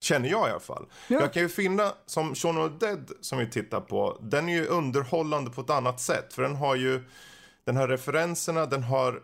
Känner 0.04 0.28
jag 0.28 0.48
i 0.48 0.50
alla 0.50 0.60
fall. 0.60 0.86
Ja. 1.08 1.20
Jag 1.20 1.32
kan 1.32 1.42
ju 1.42 1.48
finna, 1.48 1.92
som 2.06 2.34
Shaun 2.34 2.58
of 2.58 2.78
the 2.78 2.86
Dead 2.86 3.10
som 3.20 3.38
vi 3.38 3.50
tittar 3.50 3.80
på, 3.80 4.18
den 4.22 4.48
är 4.48 4.52
ju 4.52 4.66
underhållande 4.66 5.50
på 5.50 5.60
ett 5.60 5.70
annat 5.70 6.00
sätt. 6.00 6.32
För 6.32 6.42
den 6.42 6.56
har 6.56 6.76
ju 6.76 7.04
den 7.68 7.76
har 7.76 7.88
referenserna, 7.88 8.66
den 8.66 8.82
har 8.82 9.22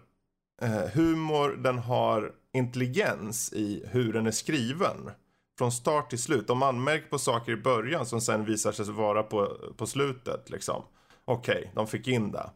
eh, 0.63 0.89
humor, 0.95 1.49
den 1.63 1.79
har 1.79 2.33
intelligens 2.53 3.53
i 3.53 3.85
hur 3.91 4.13
den 4.13 4.27
är 4.27 4.31
skriven. 4.31 5.11
Från 5.59 5.73
start 5.73 6.11
till 6.11 6.23
slut. 6.23 6.47
De 6.47 6.63
anmärker 6.63 7.09
på 7.09 7.19
saker 7.19 7.53
i 7.53 7.57
början 7.57 8.07
som 8.07 8.21
sen 8.21 8.45
visar 8.45 8.73
sig 8.73 8.85
vara 8.85 9.23
på, 9.23 9.57
på 9.77 9.87
slutet. 9.87 10.51
Liksom. 10.51 10.83
Okej, 11.25 11.57
okay, 11.59 11.71
de 11.75 11.87
fick 11.87 12.09
in 12.09 12.33
det. 12.33 12.51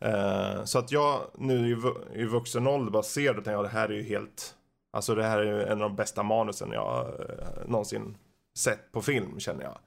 Eh, 0.00 0.64
så 0.64 0.78
att 0.78 0.92
jag 0.92 1.20
nu 1.38 1.68
i, 1.68 1.76
i 2.20 2.24
vuxen 2.24 2.66
ålder 2.66 2.92
bara 2.92 3.02
ser 3.02 3.32
det 3.32 3.38
och 3.38 3.44
tänker 3.44 3.58
att 3.58 3.72
det 3.72 3.78
här 3.78 3.88
är 3.88 3.94
ju 3.94 4.02
helt... 4.02 4.54
Alltså 4.92 5.14
det 5.14 5.24
här 5.24 5.38
är 5.38 5.44
ju 5.44 5.62
en 5.62 5.82
av 5.82 5.90
de 5.90 5.96
bästa 5.96 6.22
manusen 6.22 6.70
jag 6.72 7.06
eh, 7.06 7.66
någonsin 7.66 8.16
sett 8.58 8.92
på 8.92 9.02
film 9.02 9.40
känner 9.40 9.64
jag. 9.64 9.78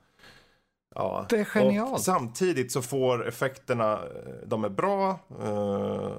Ja. 0.98 1.26
Det 1.30 1.40
är 1.40 1.44
genialt. 1.44 1.94
Och 1.94 2.02
samtidigt 2.02 2.72
så 2.72 2.82
får 2.82 3.28
effekterna, 3.28 3.94
eh, 3.94 4.48
de 4.48 4.64
är 4.64 4.70
bra, 4.70 5.20
eh, 5.42 6.12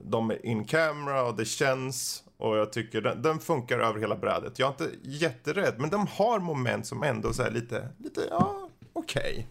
de 0.00 0.30
är 0.30 0.46
in 0.46 0.64
camera 0.64 1.24
och 1.24 1.36
det 1.36 1.44
känns. 1.44 2.24
Och 2.36 2.56
jag 2.56 2.72
tycker 2.72 3.00
den, 3.00 3.22
den 3.22 3.38
funkar 3.38 3.78
över 3.78 4.00
hela 4.00 4.16
brädet. 4.16 4.58
Jag 4.58 4.66
är 4.66 4.84
inte 4.84 4.96
jätterädd, 5.02 5.74
men 5.78 5.90
de 5.90 6.06
har 6.06 6.38
moment 6.38 6.86
som 6.86 7.02
ändå 7.02 7.28
är 7.28 7.50
lite, 7.50 7.88
lite, 7.98 8.20
ja, 8.30 8.68
okej. 8.92 9.48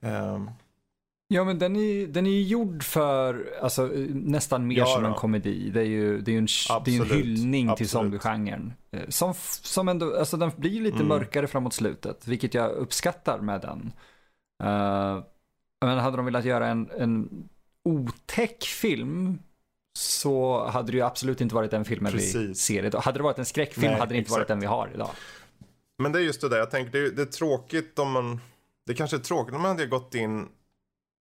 Okay. 0.00 0.12
Um, 0.12 0.24
ehm. 0.24 0.50
Ja 1.32 1.44
men 1.44 1.58
den 1.58 1.76
är, 1.76 2.06
den 2.06 2.26
är 2.26 2.40
gjord 2.40 2.82
för, 2.82 3.54
alltså 3.62 3.90
nästan 4.10 4.66
mer 4.66 4.78
ja, 4.78 4.86
som 4.86 5.04
en 5.04 5.14
komedi. 5.14 5.70
Det 5.70 5.80
är 5.80 5.84
ju, 5.84 6.20
det 6.20 6.34
är 6.34 6.38
en, 6.38 6.46
det 6.84 6.96
är 6.96 7.00
en 7.00 7.06
hyllning 7.06 7.68
Absolut. 7.68 7.76
till 7.76 7.88
zombiegenren. 7.88 8.72
Eh, 8.90 9.08
som, 9.08 9.34
som 9.62 9.88
ändå, 9.88 10.18
alltså 10.18 10.36
den 10.36 10.50
blir 10.56 10.80
lite 10.80 10.96
mm. 10.96 11.08
mörkare 11.08 11.46
framåt 11.46 11.74
slutet, 11.74 12.28
vilket 12.28 12.54
jag 12.54 12.70
uppskattar 12.70 13.40
med 13.40 13.60
den. 13.60 13.92
Uh, 14.62 15.22
men 15.84 15.98
hade 15.98 16.16
de 16.16 16.24
velat 16.24 16.44
göra 16.44 16.66
en, 16.68 16.90
en 16.98 17.48
otäck 17.84 18.64
film 18.64 19.38
så 19.98 20.66
hade 20.68 20.92
det 20.92 20.96
ju 20.96 21.04
absolut 21.04 21.40
inte 21.40 21.54
varit 21.54 21.70
den 21.70 21.84
filmen 21.84 22.12
Precis. 22.12 22.34
vi 22.34 22.54
ser 22.54 22.84
idag. 22.84 23.00
Hade 23.00 23.18
det 23.18 23.22
varit 23.22 23.38
en 23.38 23.46
skräckfilm 23.46 23.90
Nej, 23.90 24.00
hade 24.00 24.14
det 24.14 24.18
inte 24.18 24.26
exakt. 24.26 24.38
varit 24.38 24.48
den 24.48 24.60
vi 24.60 24.66
har 24.66 24.90
idag. 24.94 25.10
Men 26.02 26.12
det 26.12 26.18
är 26.18 26.22
just 26.22 26.40
det 26.40 26.48
där, 26.48 26.58
jag 26.58 26.70
tänker 26.70 26.92
det 26.92 27.06
är, 27.06 27.10
det 27.10 27.22
är 27.22 27.26
tråkigt 27.26 27.98
om 27.98 28.12
man, 28.12 28.40
det 28.86 28.94
kanske 28.94 29.16
är 29.16 29.20
tråkigt 29.20 29.54
om 29.54 29.62
man 29.62 29.70
hade 29.70 29.86
gått 29.86 30.14
in 30.14 30.48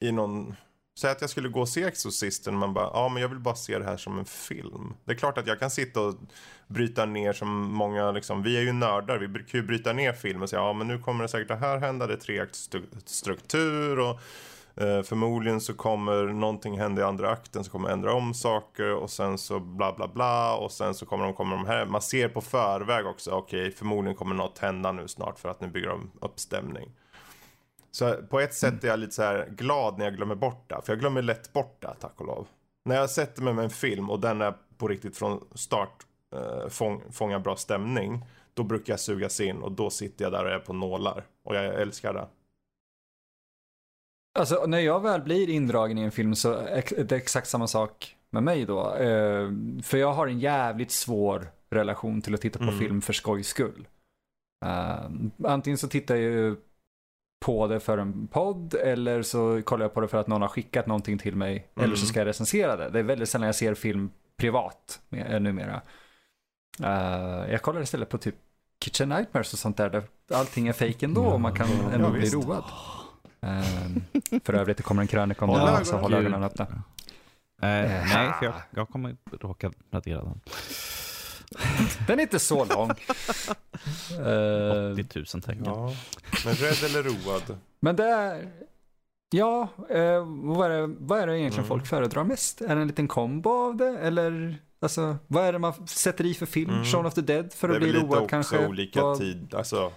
i 0.02 0.12
någon 0.12 0.56
Säg 1.00 1.12
att 1.12 1.22
jag 1.22 1.30
skulle 1.30 1.50
gå 1.50 1.62
och 1.62 1.70
se 1.70 1.84
Exorcisten 1.84 2.58
man 2.58 2.74
bara, 2.74 2.90
ja 2.94 3.10
men 3.10 3.22
jag 3.22 3.30
vill 3.30 3.40
bara 3.40 3.56
se 3.56 3.80
det 3.80 3.86
här 3.86 3.98
som 3.98 4.20
en 4.20 4.26
film. 4.26 4.94
Det 5.06 5.12
är 5.12 5.16
klart 5.16 5.38
att 5.38 5.48
jag 5.48 5.60
kan 5.60 5.72
sitta 5.72 6.02
och 6.02 6.16
bryta 6.68 7.06
ner 7.06 7.34
som 7.34 7.50
många, 7.74 8.12
liksom, 8.12 8.44
vi 8.44 8.58
är 8.58 8.62
ju 8.62 8.74
nördar, 8.74 9.18
vi 9.18 9.28
kan 9.28 9.60
ju 9.60 9.64
bryta 9.64 9.94
ner 9.94 10.14
film 10.14 10.42
och 10.42 10.50
säga, 10.50 10.62
ja 10.62 10.74
men 10.74 10.88
nu 10.88 11.00
kommer 11.00 11.24
det 11.24 11.28
säkert 11.28 11.48
det 11.48 11.56
här 11.56 11.78
hända, 11.78 12.08
det 12.08 12.14
är 12.14 12.18
treaktstruktur 12.18 14.00
och 14.00 14.20
eh, 14.84 15.04
förmodligen 15.04 15.62
så 15.62 15.74
kommer 15.74 16.24
någonting 16.24 16.80
hända 16.80 17.02
i 17.02 17.06
andra 17.06 17.30
akten 17.30 17.64
som 17.64 17.72
kommer 17.72 17.90
ändra 17.90 18.14
om 18.14 18.34
saker 18.34 18.94
och 18.94 19.10
sen 19.10 19.38
så 19.38 19.60
bla 19.60 19.94
bla 19.94 20.08
bla 20.08 20.56
och 20.56 20.72
sen 20.72 20.94
så 20.94 21.06
kommer 21.06 21.26
de, 21.26 21.34
kommer 21.34 21.56
de 21.56 21.66
här, 21.66 21.86
man 21.86 22.02
ser 22.02 22.30
på 22.30 22.42
förväg 22.42 23.06
också, 23.06 23.32
okej 23.32 23.62
okay, 23.62 23.72
förmodligen 23.72 24.16
kommer 24.16 24.36
något 24.36 24.60
hända 24.60 24.92
nu 24.92 25.08
snart 25.08 25.40
för 25.40 25.50
att 25.50 25.62
nu 25.62 25.68
bygger 25.68 25.90
de 25.90 26.12
upp 26.22 26.40
stämning. 26.40 26.92
Så 27.92 28.16
på 28.30 28.40
ett 28.40 28.54
sätt 28.54 28.84
är 28.84 28.88
jag 28.88 29.00
lite 29.00 29.14
så 29.14 29.44
glad 29.50 29.98
när 29.98 30.06
jag 30.06 30.16
glömmer 30.16 30.36
bort 30.36 30.70
det. 30.70 30.82
För 30.84 30.94
jag 30.94 31.00
glömmer 31.00 31.22
lätt 31.22 31.54
bort 31.54 31.78
det, 31.80 31.96
tack 32.00 32.22
och 32.22 32.26
lov. 32.26 32.48
När 32.86 32.96
jag 32.96 33.10
sätter 33.10 33.42
mig 33.42 33.54
med 33.54 33.64
en 33.64 33.70
film 33.70 34.10
och 34.10 34.20
den 34.20 34.42
är 34.42 34.54
på 34.78 34.88
riktigt 34.88 35.18
från 35.18 35.48
start 35.54 36.06
eh, 36.36 36.68
fång, 36.70 37.04
fångar 37.12 37.40
bra 37.40 37.56
stämning. 37.56 38.26
Då 38.54 38.64
brukar 38.64 38.94
jag 38.94 39.00
sugas 39.00 39.40
in 39.40 39.58
och 39.58 39.72
då 39.72 39.90
sitter 39.90 40.26
jag 40.26 40.32
där 40.32 40.46
och 40.46 40.52
är 40.52 40.60
på 40.60 40.74
nålar. 40.74 41.26
Och 41.44 41.56
jag 41.56 41.66
älskar 41.66 42.14
det. 42.14 42.28
Alltså 44.40 44.66
när 44.66 44.80
jag 44.80 45.00
väl 45.00 45.22
blir 45.22 45.50
indragen 45.50 45.98
i 45.98 46.02
en 46.02 46.12
film 46.12 46.36
så 46.36 46.54
är 46.54 47.04
det 47.04 47.16
exakt 47.16 47.48
samma 47.48 47.68
sak 47.68 48.16
med 48.30 48.44
mig 48.44 48.66
då. 48.66 48.96
Eh, 48.96 49.50
för 49.84 49.98
jag 49.98 50.14
har 50.14 50.28
en 50.28 50.40
jävligt 50.40 50.92
svår 50.92 51.48
relation 51.70 52.22
till 52.22 52.34
att 52.34 52.42
titta 52.42 52.60
på 52.60 52.64
mm. 52.64 52.80
film 52.80 53.02
för 53.02 53.14
skojs 53.14 53.48
skull. 53.48 53.88
Uh, 54.66 55.12
antingen 55.44 55.78
så 55.78 55.88
tittar 55.88 56.16
jag 56.16 56.24
ju 56.24 56.56
på 57.46 57.68
det 57.68 57.80
för 57.80 57.98
en 57.98 58.28
podd 58.28 58.74
eller 58.74 59.22
så 59.22 59.62
kollar 59.62 59.86
jag 59.86 59.94
på 59.94 60.02
det 60.02 60.08
för 60.08 60.18
att 60.18 60.28
någon 60.28 60.42
har 60.42 60.50
skickat 60.50 60.88
någonting 60.88 61.18
till 61.18 61.36
mig 61.36 61.68
mm. 61.76 61.86
eller 61.86 61.96
så 61.96 62.06
ska 62.06 62.20
jag 62.20 62.26
recensera 62.26 62.76
det. 62.76 62.90
Det 62.90 63.00
är 63.00 63.04
väldigt 63.04 63.30
sällan 63.30 63.46
jag 63.46 63.56
ser 63.56 63.74
film 63.74 64.12
privat 64.38 65.02
med, 65.10 65.42
numera. 65.42 65.82
Uh, 66.80 67.52
jag 67.52 67.62
kollar 67.62 67.82
istället 67.82 68.10
på 68.10 68.18
typ 68.18 68.36
Kitchen 68.84 69.10
Nightmares 69.10 69.54
och 69.54 69.60
sånt 69.60 69.78
där, 69.78 69.90
där 69.90 70.04
allting 70.34 70.68
är 70.68 70.74
fejk 70.74 71.04
ändå 71.04 71.22
och 71.22 71.42
man 71.42 71.54
kan 71.54 71.68
ändå 71.94 72.08
ja, 72.08 72.12
bli 72.12 72.22
visst. 72.22 72.34
road. 72.34 72.64
Uh, 73.44 74.42
för 74.44 74.54
övrigt, 74.54 74.78
det 74.78 74.84
kommer 74.84 75.02
en 75.02 75.08
krönika 75.08 75.46
om 75.46 75.52
det, 75.52 75.86
så 75.86 75.98
håll 75.98 76.14
ögonen 76.14 76.44
öppna. 76.44 76.66
Uh, 76.66 76.72
nej, 77.60 78.34
för 78.40 78.46
jag, 78.46 78.54
jag 78.70 78.90
kommer 78.90 79.18
råka 79.42 79.72
radera 79.92 80.24
den. 80.24 80.42
Den 82.08 82.20
är 82.20 82.24
inte 82.24 82.40
så 82.40 82.66
lång. 82.66 82.90
uh, 82.90 82.94
80 84.94 85.16
000 85.16 85.26
tecken. 85.26 85.64
Ja. 85.66 85.94
Men 86.46 86.54
rädd 86.54 86.84
eller 86.84 87.04
road? 87.04 87.58
Men 87.80 87.96
det 87.96 88.06
är... 88.06 88.52
Ja, 89.34 89.68
eh, 89.90 90.26
vad, 90.44 90.72
är 90.72 90.82
det, 90.82 90.96
vad 91.00 91.20
är 91.20 91.28
det 91.28 91.40
egentligen 91.40 91.66
mm. 91.66 91.68
folk 91.68 91.88
föredrar 91.88 92.24
mest? 92.24 92.62
Är 92.62 92.76
det 92.76 92.82
en 92.82 92.88
liten 92.88 93.08
kombo 93.08 93.50
av 93.50 93.76
det? 93.76 94.00
Eller 94.00 94.58
alltså, 94.82 95.18
vad 95.28 95.46
är 95.46 95.54
det 95.54 95.60
man 95.60 95.88
sätter 95.88 96.26
i 96.26 96.34
för 96.34 96.46
film? 96.46 96.70
Mm. 96.70 96.86
Shaun 96.86 97.06
of 97.06 97.14
the 97.14 97.22
Dead 97.22 97.54
för 97.54 97.70
att 97.70 97.78
bli 97.78 97.94
road 97.94 98.30
kanske? 98.30 98.58
Det 98.58 98.64
är 98.64 98.74
lite 98.74 99.02
också 99.02 99.20
olika 99.20 99.34
tid. 99.34 99.54
Alltså, 99.56 99.92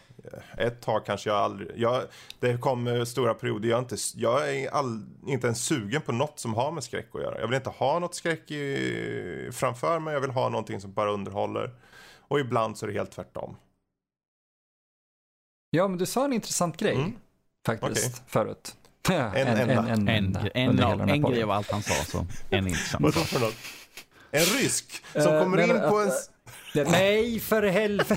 ett 0.59 0.81
tag 0.81 1.07
kanske 1.07 1.31
jag 1.31 1.39
aldrig... 1.39 1.71
Jag, 1.77 2.03
det 2.41 2.61
kommer 2.61 3.05
stora 3.05 3.35
perioder. 3.35 3.69
Jag 3.69 3.79
är, 3.79 3.83
inte, 3.83 3.97
jag 4.15 4.57
är 4.57 4.71
all, 4.71 5.07
inte 5.27 5.47
ens 5.47 5.65
sugen 5.65 6.03
på 6.03 6.13
något 6.13 6.39
som 6.39 6.55
har 6.55 6.73
med 6.73 6.85
skräck 6.85 7.09
att 7.15 7.23
göra. 7.23 7.41
Jag 7.41 7.47
vill 7.47 7.57
inte 7.57 7.71
ha 7.71 7.99
något 7.99 8.15
skräck 8.15 8.51
i, 8.51 9.51
framför 9.53 9.99
mig. 9.99 10.15
Jag 10.15 10.21
vill 10.21 10.31
ha 10.31 10.49
någonting 10.49 10.81
som 10.81 10.93
bara 10.93 11.11
underhåller. 11.11 11.71
Och 12.29 12.41
ibland 12.41 12.79
så 12.79 12.87
är 12.87 12.91
det 12.91 12.99
helt 12.99 13.11
tvärtom. 13.11 13.57
Ja, 15.71 15.89
men 15.89 15.99
du 15.99 16.07
sa 16.07 16.25
en 16.25 16.33
intressant 16.33 16.77
grej. 16.77 16.95
Mm. 16.95 17.13
Faktiskt, 17.67 18.07
okay. 18.07 18.25
förut. 18.27 18.77
en, 19.09 19.21
en, 19.21 19.49
en, 19.49 19.71
en, 19.71 19.89
en, 19.89 20.09
en, 20.09 20.37
en, 20.55 20.81
en, 20.81 21.09
en 21.09 21.23
grej 21.23 21.43
av 21.43 21.51
allt 21.51 21.71
han 21.71 21.83
sa, 21.83 22.05
så 22.05 22.27
en 22.51 22.67
intressant 22.69 23.03
något? 23.41 23.55
En 24.35 24.41
rysk 24.41 25.05
som 25.13 25.35
uh, 25.35 25.43
kommer 25.43 25.61
in 25.61 25.91
på 25.91 26.01
en... 26.01 26.11
Nej, 26.91 27.41
för 27.41 27.63
helvete. 27.63 28.17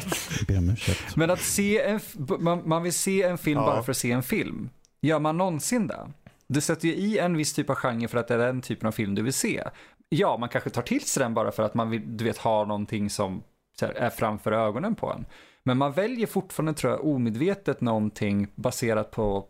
Men 1.15 1.29
att 1.29 1.41
se 1.41 1.81
en, 1.81 1.99
man, 2.39 2.61
man 2.65 2.83
vill 2.83 2.93
se 2.93 3.23
en 3.23 3.37
film 3.37 3.59
ja. 3.59 3.65
bara 3.65 3.83
för 3.83 3.91
att 3.91 3.97
se 3.97 4.11
en 4.11 4.23
film. 4.23 4.69
Gör 5.01 5.19
man 5.19 5.37
någonsin 5.37 5.87
det? 5.87 6.11
Du 6.47 6.61
sätter 6.61 6.87
ju 6.87 6.93
i 6.93 7.17
en 7.17 7.37
viss 7.37 7.53
typ 7.53 7.69
av 7.69 7.75
genre 7.75 8.07
för 8.07 8.17
att 8.17 8.27
det 8.27 8.33
är 8.33 8.37
den 8.37 8.61
typen 8.61 8.87
av 8.87 8.91
film 8.91 9.15
du 9.15 9.21
vill 9.21 9.33
se. 9.33 9.63
Ja, 10.09 10.37
man 10.37 10.49
kanske 10.49 10.69
tar 10.69 10.81
till 10.81 11.01
sig 11.01 11.23
den 11.23 11.33
bara 11.33 11.51
för 11.51 11.63
att 11.63 11.73
man 11.73 11.89
vill, 11.89 12.17
du 12.17 12.23
vet, 12.23 12.37
ha 12.37 12.65
någonting 12.65 13.09
som 13.09 13.43
här, 13.81 13.89
är 13.89 14.09
framför 14.09 14.51
ögonen 14.51 14.95
på 14.95 15.11
en. 15.11 15.25
Men 15.63 15.77
man 15.77 15.91
väljer 15.91 16.27
fortfarande, 16.27 16.73
tror 16.73 16.93
jag, 16.93 17.05
omedvetet 17.05 17.81
någonting 17.81 18.47
baserat 18.55 19.11
på, 19.11 19.45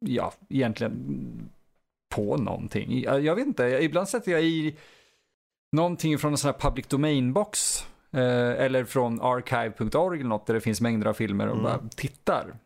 ja, 0.00 0.32
egentligen 0.48 1.50
på 2.14 2.36
någonting. 2.36 3.02
Jag, 3.02 3.20
jag 3.20 3.34
vet 3.34 3.46
inte, 3.46 3.64
ibland 3.64 4.08
sätter 4.08 4.32
jag 4.32 4.42
i 4.42 4.76
någonting 5.72 6.18
från 6.18 6.32
en 6.32 6.38
sån 6.38 6.48
här 6.48 6.58
public 6.58 6.86
domain-box 6.86 7.84
Eh, 8.14 8.64
eller 8.64 8.84
från 8.84 9.20
archive.org 9.20 10.20
eller 10.20 10.28
något 10.28 10.46
där 10.46 10.54
det 10.54 10.60
finns 10.60 10.80
mängder 10.80 11.06
av 11.06 11.14
filmer 11.14 11.46
och 11.46 11.58
mm. 11.58 11.64
bara 11.64 11.88
tittar. 11.96 12.58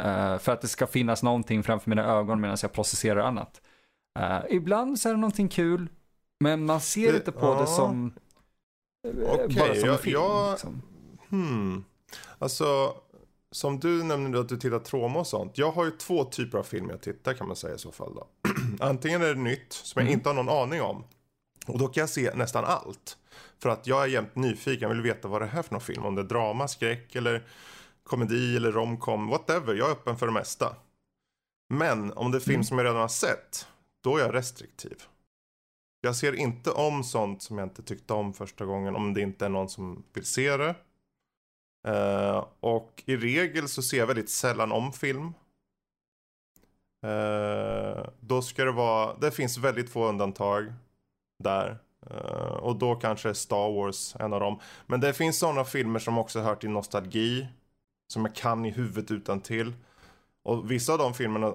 Uh, 0.00 0.38
för 0.38 0.52
att 0.52 0.60
det 0.60 0.68
ska 0.68 0.86
finnas 0.86 1.22
någonting 1.22 1.62
framför 1.62 1.90
mina 1.90 2.04
ögon 2.04 2.40
medan 2.40 2.56
jag 2.62 2.72
processerar 2.72 3.20
annat. 3.20 3.60
Uh, 4.18 4.40
ibland 4.50 5.00
så 5.00 5.08
är 5.08 5.12
det 5.12 5.20
någonting 5.20 5.48
kul, 5.48 5.88
men 6.40 6.66
man 6.66 6.80
ser 6.80 7.12
det, 7.12 7.18
inte 7.18 7.32
på 7.32 7.46
ja. 7.46 7.60
det 7.60 7.66
som 7.66 8.14
okay, 9.02 9.58
bara 9.58 9.74
som 9.74 9.88
jag, 9.88 10.00
film. 10.00 10.12
Jag, 10.12 10.50
liksom. 10.50 10.82
hmm. 11.28 11.84
Alltså, 12.38 12.94
som 13.50 13.80
du 13.80 14.04
nämnde 14.04 14.40
att 14.40 14.48
du 14.48 14.56
tittar 14.56 14.78
trauma 14.78 15.18
och 15.18 15.26
sånt. 15.26 15.58
Jag 15.58 15.70
har 15.70 15.84
ju 15.84 15.90
två 15.90 16.24
typer 16.24 16.58
av 16.58 16.62
filmer 16.62 16.90
jag 16.90 17.00
tittar 17.00 17.34
kan 17.34 17.46
man 17.46 17.56
säga 17.56 17.74
i 17.74 17.78
så 17.78 17.92
fall 17.92 18.14
då. 18.14 18.26
Antingen 18.80 19.22
är 19.22 19.28
det 19.34 19.40
nytt 19.40 19.72
som 19.72 20.00
jag 20.00 20.06
mm. 20.06 20.18
inte 20.18 20.28
har 20.28 20.34
någon 20.34 20.48
aning 20.48 20.82
om. 20.82 21.04
Och 21.68 21.78
då 21.78 21.88
kan 21.88 22.00
jag 22.00 22.10
se 22.10 22.34
nästan 22.34 22.64
allt. 22.64 23.18
För 23.58 23.68
att 23.68 23.86
jag 23.86 24.02
är 24.02 24.06
jämt 24.06 24.36
nyfiken, 24.36 24.88
jag 24.88 24.94
vill 24.94 25.02
veta 25.02 25.28
vad 25.28 25.42
det 25.42 25.44
är 25.44 25.50
här 25.50 25.62
för 25.62 25.72
någon 25.72 25.80
film. 25.80 26.04
Om 26.04 26.14
det 26.14 26.22
är 26.22 26.24
drama, 26.24 26.68
skräck 26.68 27.16
eller 27.16 27.46
komedi 28.02 28.56
eller 28.56 28.72
romcom, 28.72 29.28
whatever. 29.28 29.74
Jag 29.74 29.88
är 29.88 29.92
öppen 29.92 30.18
för 30.18 30.26
det 30.26 30.32
mesta. 30.32 30.76
Men 31.68 32.12
om 32.12 32.30
det 32.30 32.38
är 32.38 32.40
film 32.40 32.54
mm. 32.54 32.64
som 32.64 32.78
jag 32.78 32.84
redan 32.84 33.00
har 33.00 33.08
sett, 33.08 33.66
då 34.04 34.16
är 34.16 34.20
jag 34.20 34.34
restriktiv. 34.34 35.02
Jag 36.00 36.16
ser 36.16 36.32
inte 36.32 36.70
om 36.70 37.04
sånt 37.04 37.42
som 37.42 37.58
jag 37.58 37.66
inte 37.66 37.82
tyckte 37.82 38.12
om 38.12 38.34
första 38.34 38.64
gången 38.64 38.96
om 38.96 39.14
det 39.14 39.20
inte 39.20 39.44
är 39.44 39.48
någon 39.48 39.68
som 39.68 40.04
vill 40.12 40.24
se 40.24 40.56
det. 40.56 40.74
Uh, 41.88 42.46
och 42.60 43.02
i 43.06 43.16
regel 43.16 43.68
så 43.68 43.82
ser 43.82 43.98
jag 43.98 44.06
väldigt 44.06 44.30
sällan 44.30 44.72
om 44.72 44.92
film. 44.92 45.34
Uh, 47.06 48.08
då 48.20 48.42
ska 48.42 48.64
det 48.64 48.72
vara, 48.72 49.16
det 49.16 49.30
finns 49.30 49.58
väldigt 49.58 49.90
få 49.90 50.08
undantag 50.08 50.72
där. 51.38 51.78
Uh, 52.10 52.56
och 52.56 52.76
då 52.76 52.94
kanske 52.94 53.34
Star 53.34 53.72
Wars 53.72 54.16
en 54.16 54.32
av 54.32 54.40
dem. 54.40 54.60
Men 54.86 55.00
det 55.00 55.12
finns 55.12 55.38
sådana 55.38 55.64
filmer 55.64 55.98
som 55.98 56.18
också 56.18 56.40
hör 56.40 56.54
till 56.54 56.70
nostalgi. 56.70 57.48
Som 58.12 58.24
jag 58.24 58.34
kan 58.34 58.64
i 58.64 58.70
huvudet 58.70 59.10
utan 59.10 59.40
till. 59.40 59.72
Och 60.42 60.70
vissa 60.70 60.92
av 60.92 60.98
de 60.98 61.14
filmerna, 61.14 61.54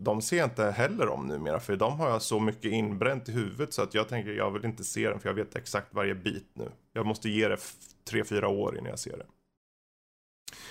de 0.00 0.22
ser 0.22 0.36
jag 0.36 0.46
inte 0.46 0.70
heller 0.70 1.08
om 1.08 1.26
numera. 1.26 1.60
För 1.60 1.76
de 1.76 2.00
har 2.00 2.10
jag 2.10 2.22
så 2.22 2.40
mycket 2.40 2.72
inbränt 2.72 3.28
i 3.28 3.32
huvudet 3.32 3.74
så 3.74 3.82
att 3.82 3.94
jag 3.94 4.08
tänker 4.08 4.30
jag 4.30 4.50
vill 4.50 4.64
inte 4.64 4.84
se 4.84 5.08
den 5.08 5.20
för 5.20 5.28
jag 5.28 5.34
vet 5.34 5.56
exakt 5.56 5.94
varje 5.94 6.14
bit 6.14 6.48
nu. 6.54 6.70
Jag 6.92 7.06
måste 7.06 7.28
ge 7.28 7.48
det 7.48 7.58
tre, 8.04 8.24
fyra 8.24 8.48
år 8.48 8.78
innan 8.78 8.90
jag 8.90 8.98
ser 8.98 9.16
det. 9.16 9.26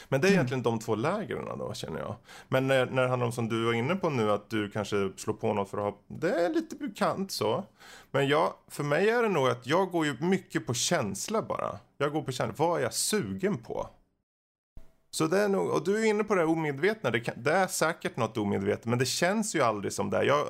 Men 0.09 0.21
det 0.21 0.27
är 0.27 0.29
mm. 0.29 0.37
egentligen 0.37 0.63
de 0.63 0.79
två 0.79 0.95
lägren 0.95 1.57
då 1.57 1.73
känner 1.73 1.99
jag. 1.99 2.15
Men 2.47 2.67
när, 2.67 2.85
när 2.85 3.01
det 3.01 3.09
handlar 3.09 3.25
om 3.25 3.31
som 3.31 3.49
du 3.49 3.65
var 3.65 3.73
inne 3.73 3.95
på 3.95 4.09
nu 4.09 4.31
att 4.31 4.49
du 4.49 4.69
kanske 4.69 5.11
slår 5.15 5.33
på 5.33 5.53
något 5.53 5.69
för 5.69 5.77
att 5.77 5.83
ha, 5.83 5.99
det 6.07 6.45
är 6.45 6.49
lite 6.49 6.75
bekant 6.75 7.31
så. 7.31 7.63
Men 8.11 8.27
jag, 8.27 8.53
för 8.67 8.83
mig 8.83 9.09
är 9.09 9.23
det 9.23 9.29
nog 9.29 9.47
att 9.47 9.67
jag 9.67 9.91
går 9.91 10.05
ju 10.05 10.17
mycket 10.19 10.67
på 10.67 10.73
känsla 10.73 11.41
bara. 11.41 11.79
Jag 11.97 12.11
går 12.11 12.21
på 12.21 12.31
känsla, 12.31 12.65
vad 12.65 12.79
är 12.79 12.83
jag 12.83 12.93
sugen 12.93 13.57
på? 13.57 13.89
Så 15.11 15.27
det 15.27 15.39
är 15.39 15.49
nog, 15.49 15.69
och 15.69 15.83
du 15.83 16.01
är 16.01 16.05
inne 16.05 16.23
på 16.23 16.35
det 16.35 16.45
omedvetna, 16.45 17.11
det, 17.11 17.19
kan, 17.19 17.43
det 17.43 17.51
är 17.51 17.67
säkert 17.67 18.17
något 18.17 18.37
omedvetet 18.37 18.85
men 18.85 18.99
det 18.99 19.05
känns 19.05 19.55
ju 19.55 19.61
aldrig 19.61 19.93
som 19.93 20.09
det. 20.09 20.23
Jag, 20.25 20.47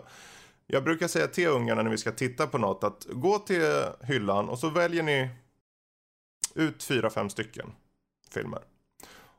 jag 0.68 0.84
brukar 0.84 1.08
säga 1.08 1.28
till 1.28 1.48
ungarna 1.48 1.84
när 1.84 1.92
vi 1.92 1.98
ska 1.98 2.12
titta 2.12 2.48
på 2.48 2.58
något 2.58 2.84
att 2.84 3.08
gå 3.10 3.40
till 3.40 3.84
hyllan 4.02 4.50
och 4.50 4.60
så 4.60 4.70
väljer 4.70 5.04
ni 5.04 5.30
ut 6.56 6.84
fyra, 6.84 7.10
fem 7.10 7.30
stycken 7.30 7.72
filmer. 8.32 8.62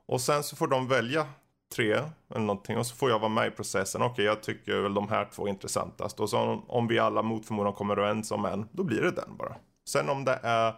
Och 0.07 0.21
sen 0.21 0.43
så 0.43 0.57
får 0.57 0.67
de 0.67 0.89
välja 0.89 1.27
tre 1.75 1.93
eller 2.29 2.47
någonting 2.47 2.79
och 2.79 2.87
så 2.87 2.97
får 2.97 3.11
jag 3.11 3.19
vara 3.19 3.29
med 3.29 3.49
i 3.49 3.51
processen. 3.51 4.03
Okej, 4.03 4.13
okay, 4.13 4.25
jag 4.25 4.43
tycker 4.43 4.81
väl 4.81 4.95
de 4.95 5.09
här 5.09 5.29
två 5.33 5.47
är 5.47 5.51
intressantast. 5.51 6.21
Och 6.21 6.31
så 6.31 6.63
om, 6.67 6.89
vi 6.89 6.99
alla 6.99 7.23
mot 7.23 7.47
förmodan 7.47 7.73
kommer 7.73 7.97
överens 7.97 8.31
om 8.31 8.45
en, 8.45 8.69
då 8.73 8.85
blir 8.85 9.03
det 9.03 9.11
den 9.11 9.37
bara. 9.37 9.57
Sen 9.89 10.09
om 10.09 10.25
det 10.25 10.41
är 10.43 10.75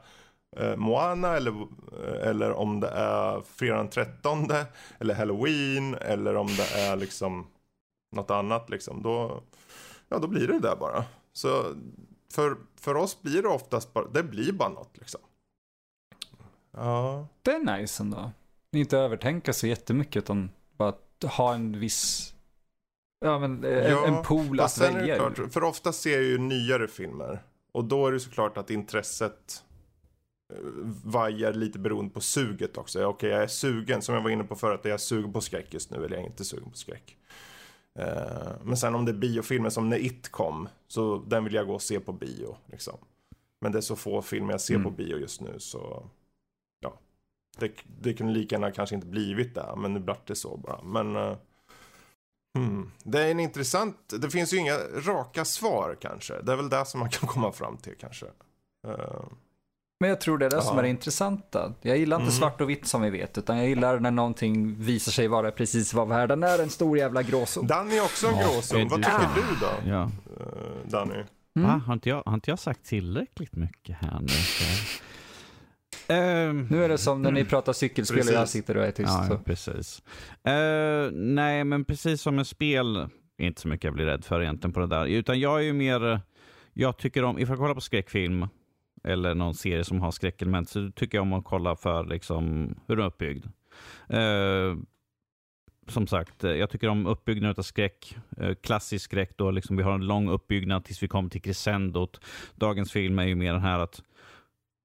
eh, 0.56 0.76
Moana 0.76 1.36
eller, 1.36 1.50
eh, 1.50 2.28
eller 2.28 2.52
om 2.52 2.80
det 2.80 2.88
är 2.88 3.40
fredag 3.40 3.76
den 3.76 3.90
13 3.90 4.48
eller 4.98 5.14
Halloween 5.14 5.94
eller 5.94 6.34
om 6.34 6.46
det 6.46 6.80
är 6.80 6.96
liksom 6.96 7.46
något 8.16 8.30
annat 8.30 8.70
liksom. 8.70 9.02
Då, 9.02 9.42
ja, 10.09 10.18
då 10.18 10.28
blir 10.28 10.46
det 10.48 10.59
där 10.59 10.76
bara. 10.76 11.05
Så 11.32 11.74
för, 12.32 12.56
för 12.76 12.94
oss 12.94 13.22
blir 13.22 13.42
det 13.42 13.48
oftast 13.48 13.92
bara, 13.92 14.09
det 14.09 14.22
blir 14.22 14.52
bara 14.52 14.68
något 14.68 14.96
liksom. 14.98 15.20
Ja. 16.72 17.26
Det 17.42 17.50
är 17.50 17.78
nice 17.78 18.02
ändå 18.02 18.30
inte 18.77 18.99
övertänka 18.99 19.53
så 19.53 19.66
jättemycket 19.66 20.23
utan 20.23 20.51
bara 20.77 20.95
ha 21.23 21.55
en 21.55 21.81
viss 21.81 22.35
Ja 23.20 23.39
men 23.39 23.65
eh, 23.65 23.70
ja, 23.70 24.07
en 24.07 24.23
pool 24.23 24.61
att 24.61 24.78
välja 24.78 25.16
klart, 25.16 25.53
För 25.53 25.65
ofta 25.65 25.93
ser 25.93 26.12
jag 26.12 26.23
ju 26.23 26.39
nyare 26.39 26.89
filmer. 26.89 27.43
Och 27.73 27.85
då 27.85 28.07
är 28.07 28.12
det 28.12 28.20
såklart 28.20 28.57
att 28.57 28.70
intresset 28.70 29.62
eh, 30.55 30.59
vajar 31.05 31.53
lite 31.53 31.78
beroende 31.78 32.15
på 32.15 32.20
suget 32.20 32.78
också. 32.78 32.99
Okej, 32.99 33.07
okay, 33.07 33.31
jag 33.31 33.43
är 33.43 33.47
sugen, 33.47 34.03
som 34.03 34.15
jag 34.15 34.23
var 34.23 34.31
inne 34.31 34.45
på 34.45 34.57
förut, 34.57 34.86
är 34.86 34.90
jag 34.90 35.01
sugen 35.01 35.32
på 35.32 35.40
skräck 35.40 35.74
just 35.74 35.90
nu 35.90 35.97
eller 35.97 36.16
jag 36.16 36.23
är 36.23 36.27
inte 36.27 36.45
sugen 36.45 36.70
på 36.70 36.77
skräck. 36.77 37.16
Uh, 37.99 38.53
men 38.62 38.77
sen 38.77 38.95
om 38.95 39.05
det 39.05 39.11
är 39.11 39.16
biofilmer 39.16 39.70
som 39.70 39.89
när 39.89 39.97
It 39.99 40.28
kom, 40.28 40.69
så 40.89 41.24
den 41.27 41.45
vill 41.45 41.55
jag 41.55 41.66
gå 41.66 41.74
och 41.74 41.82
se 41.82 42.01
på 42.01 42.12
bio. 42.12 42.57
Liksom. 42.66 42.99
Men 43.61 43.73
det 43.73 43.78
är 43.78 43.82
så 43.82 43.97
få 43.97 44.23
filmer 44.23 44.53
jag 44.53 44.61
ser 44.61 44.74
mm. 44.74 44.85
på 44.85 44.90
bio 44.90 45.19
just 45.19 45.40
nu 45.40 45.55
så 45.59 46.11
det, 47.60 47.70
det 48.01 48.14
kunde 48.14 48.32
lika 48.32 48.55
gärna 48.55 48.70
kanske 48.70 48.94
inte 48.94 49.06
blivit 49.06 49.55
det, 49.55 49.74
men 49.76 49.94
nu 49.94 50.01
blev 50.01 50.16
det 50.26 50.35
så 50.35 50.56
bara. 50.56 50.82
Men 50.82 51.16
uh, 51.16 51.36
hmm. 52.59 52.90
det 53.05 53.22
är 53.22 53.30
en 53.30 53.40
intressant, 53.40 53.97
det 54.20 54.30
finns 54.30 54.52
ju 54.52 54.56
inga 54.56 54.76
raka 55.06 55.44
svar 55.44 55.97
kanske. 56.01 56.43
Det 56.43 56.52
är 56.52 56.56
väl 56.56 56.68
det 56.68 56.85
som 56.86 57.01
man 57.01 57.09
kan 57.10 57.28
komma 57.28 57.52
fram 57.52 57.76
till 57.76 57.94
kanske. 58.01 58.26
Uh, 58.86 59.24
men 60.01 60.10
jag 60.10 60.20
tror 60.20 60.39
det 60.39 60.47
är 60.47 60.51
det 60.51 60.56
ja. 60.56 60.62
som 60.62 60.78
är 60.78 60.82
det 60.82 60.89
intressanta. 60.89 61.72
Jag 61.80 61.98
gillar 61.98 62.16
inte 62.16 62.30
mm. 62.30 62.39
svart 62.39 62.60
och 62.60 62.70
vitt 62.70 62.86
som 62.86 63.02
vi 63.02 63.10
vet, 63.10 63.39
utan 63.39 63.59
jag 63.59 63.68
gillar 63.68 64.01
när 64.01 64.10
någonting 64.10 64.74
visar 64.74 65.12
sig 65.12 65.28
vara 65.28 65.51
precis 65.51 65.94
vad 65.94 66.09
världen 66.09 66.43
är, 66.43 66.59
en 66.62 66.70
stor 66.70 66.98
jävla 66.98 67.22
gråzon. 67.22 67.66
Danny 67.66 67.97
är 67.97 68.05
också 68.05 68.26
en 68.26 68.36
ja, 68.36 68.43
gråzon. 68.43 68.89
Vad 68.89 69.02
tycker 69.02 69.28
du 69.35 69.43
då, 69.60 69.90
ja. 69.90 70.10
uh, 70.40 70.90
Danny? 70.90 71.14
Mm. 71.14 71.68
Va? 71.68 71.82
Har, 71.86 71.94
inte 71.94 72.09
jag, 72.09 72.22
har 72.26 72.35
inte 72.35 72.51
jag 72.51 72.59
sagt 72.59 72.85
tillräckligt 72.85 73.56
mycket 73.56 73.97
här 73.97 74.20
nu? 74.20 74.26
Uh, 76.10 76.55
nu 76.70 76.85
är 76.85 76.89
det 76.89 76.98
som 76.98 77.22
när 77.22 77.30
ni 77.30 77.44
pratar 77.44 77.72
cykelspel 77.72 78.28
och 78.28 78.35
jag 78.35 78.48
sitter 78.48 78.76
och 78.76 78.85
är 78.85 78.90
tyst. 78.90 79.12
Ja, 79.30 79.40
precis. 79.44 80.02
Uh, 80.48 81.10
nej, 81.12 81.64
men 81.64 81.85
precis 81.85 82.22
som 82.22 82.36
med 82.36 82.47
spel, 82.47 83.09
inte 83.39 83.60
så 83.60 83.68
mycket 83.68 83.85
jag 83.85 83.94
blir 83.94 84.06
rädd 84.06 84.24
för 84.24 84.43
egentligen 84.43 84.72
på 84.72 84.80
det 84.80 84.86
där. 84.86 85.06
Utan 85.06 85.40
jag 85.40 85.59
är 85.59 85.64
ju 85.64 85.72
mer, 85.72 86.20
jag 86.72 86.98
tycker 86.98 87.24
om, 87.24 87.39
ifall 87.39 87.52
jag 87.52 87.59
kollar 87.59 87.74
på 87.74 87.80
skräckfilm 87.80 88.47
eller 89.05 89.35
någon 89.35 89.55
serie 89.55 89.85
som 89.85 90.01
har 90.01 90.10
skräckelement 90.10 90.68
så 90.68 90.90
tycker 90.90 91.18
jag 91.18 91.22
om 91.22 91.32
att 91.32 91.44
kolla 91.44 91.76
för 91.76 92.05
liksom, 92.05 92.74
hur 92.86 92.97
den 92.97 93.05
är 93.05 93.09
uppbyggd. 93.09 93.47
Uh, 94.12 94.76
som 95.89 96.06
sagt, 96.06 96.43
jag 96.43 96.70
tycker 96.70 96.89
om 96.89 97.06
uppbyggnaden 97.06 97.55
av 97.59 97.62
skräck. 97.62 98.16
Klassisk 98.62 99.05
skräck 99.05 99.36
då, 99.36 99.51
liksom 99.51 99.76
vi 99.76 99.82
har 99.82 99.93
en 99.93 100.06
lång 100.06 100.28
uppbyggnad 100.28 100.85
tills 100.85 101.02
vi 101.02 101.09
kommer 101.09 101.30
till 101.30 101.43
crescendot. 101.43 102.20
Dagens 102.55 102.93
film 102.93 103.18
är 103.18 103.26
ju 103.26 103.35
mer 103.35 103.52
den 103.52 103.62
här 103.62 103.78
att 103.78 104.02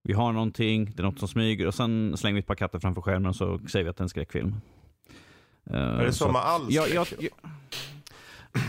vi 0.03 0.13
har 0.13 0.31
någonting, 0.31 0.93
det 0.95 1.01
är 1.01 1.03
något 1.03 1.19
som 1.19 1.27
smyger 1.27 1.67
och 1.67 1.75
sen 1.75 2.17
slänger 2.17 2.33
vi 2.33 2.39
ett 2.39 2.47
par 2.47 2.55
katter 2.55 2.79
framför 2.79 3.01
skärmen 3.01 3.25
och 3.25 3.35
så 3.35 3.59
säger 3.59 3.83
vi 3.83 3.89
att 3.89 3.97
det 3.97 4.01
är 4.01 4.05
en 4.05 4.09
skräckfilm. 4.09 4.55
Uh, 5.71 5.77
är 5.77 6.05
det 6.05 6.13
så, 6.13 6.31
med 6.31 6.41
all 6.41 6.65
jag, 6.69 6.89
jag, 6.89 7.07
jag, 7.19 7.29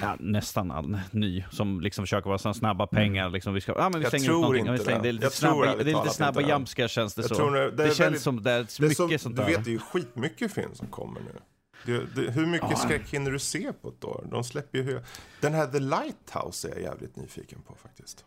ja, 0.03 0.17
nästan 0.21 0.71
all 0.71 0.99
ny 1.11 1.45
som 1.51 1.81
liksom 1.81 2.03
försöker 2.03 2.29
vara 2.29 2.39
så 2.39 2.55
snabba 2.55 2.89
mm. 2.93 3.05
pengar. 3.05 3.31
Liksom, 3.31 3.55
vi 3.55 3.61
ska, 3.61 3.73
ja, 3.73 3.89
men 3.89 4.01
vi 4.01 4.07
slänger 4.07 4.25
ut 4.25 4.31
någonting. 4.31 4.73
Vi 4.73 4.79
slänger, 4.79 5.03
det. 5.03 5.09
är 5.09 5.13
lite 5.13 5.27
jag 5.27 5.33
snabba, 5.33 5.77
det 5.77 5.81
är 5.81 5.85
lite 5.85 6.11
snabba 6.11 6.41
jumpscare 6.41 6.89
känns 6.89 7.15
det 7.15 7.23
jag 7.23 7.37
så. 7.37 7.51
Det, 7.51 7.71
det, 7.71 7.85
det 7.85 7.95
känns 7.95 7.99
väldigt, 7.99 8.23
som 8.23 8.43
det 8.43 8.51
är 8.51 8.89
mycket 8.89 8.97
som, 8.97 9.19
sånt 9.19 9.37
där. 9.37 9.47
Du 9.47 9.53
vet, 9.53 9.65
det 9.65 9.71
är 9.71 9.73
ju 9.73 9.79
skitmycket 9.79 10.53
film 10.53 10.75
som 10.75 10.87
kommer 10.87 11.21
nu. 11.21 11.41
Det, 11.87 12.07
det, 12.15 12.31
hur 12.31 12.47
mycket 12.47 12.71
ja. 12.71 12.77
skräck 12.77 13.11
hinner 13.11 13.31
du 13.31 13.39
se 13.39 13.73
på 13.73 13.89
ett 13.89 14.05
år? 14.05 14.27
De 14.31 14.45
släpper 14.45 14.79
ju... 14.79 15.01
Den 15.41 15.55
här 15.55 15.67
The 15.67 15.81
Lighthouse 15.81 16.69
är 16.69 16.73
jag 16.73 16.83
jävligt 16.83 17.17
nyfiken 17.17 17.63
på 17.63 17.75
faktiskt. 17.75 18.25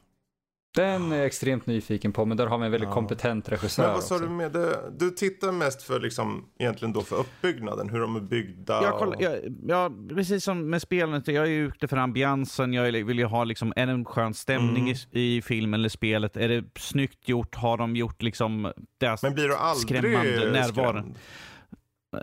Den 0.76 1.12
är 1.12 1.18
jag 1.18 1.26
extremt 1.26 1.66
nyfiken 1.66 2.14
på, 2.14 2.26
men 2.26 2.38
där 2.38 2.48
har 2.48 2.58
vi 2.58 2.66
en 2.66 2.72
väldigt 2.72 2.90
ja. 2.90 2.94
kompetent 2.94 3.50
regissör. 3.50 3.84
Men 3.84 3.94
vad 3.94 4.04
sa 4.04 4.20
du 4.20 4.30
med 4.30 4.52
det? 4.52 4.80
Du 4.98 5.10
tittar 5.10 5.52
mest 5.52 5.82
för 5.82 6.00
liksom, 6.00 6.46
egentligen 6.60 6.94
då 6.94 7.02
för 7.02 7.16
uppbyggnaden, 7.16 7.90
hur 7.90 8.00
de 8.00 8.16
är 8.16 8.20
byggda? 8.20 8.84
Jag 8.84 9.00
kolla, 9.00 9.16
jag, 9.20 9.40
ja, 9.68 9.92
precis 10.10 10.44
som 10.44 10.70
med 10.70 10.82
spelet, 10.82 11.28
jag 11.28 11.48
är 11.48 11.52
ute 11.52 11.88
för 11.88 11.98
ambiansen, 11.98 12.74
jag 12.74 12.92
vill 12.92 13.20
ju 13.20 13.26
ha 13.26 13.44
liksom, 13.44 13.74
en 13.76 14.06
skön 14.06 14.34
stämning 14.34 14.84
mm. 14.84 14.98
i, 15.12 15.38
i 15.38 15.42
filmen 15.42 15.80
eller 15.80 15.90
spelet? 15.90 16.38
Är 16.38 16.50
det 16.50 16.64
snyggt 16.80 17.30
gjort? 17.30 17.56
Har 17.56 17.78
de 17.78 17.96
gjort 17.96 18.22
liksom, 18.22 18.74
det 18.98 19.18
Men 19.24 19.34
blir 19.34 19.48
du 19.48 19.56
aldrig 19.56 20.00
skrämmande 20.00 20.52
närvaron? 20.52 21.02
Skrämd? 21.02 21.18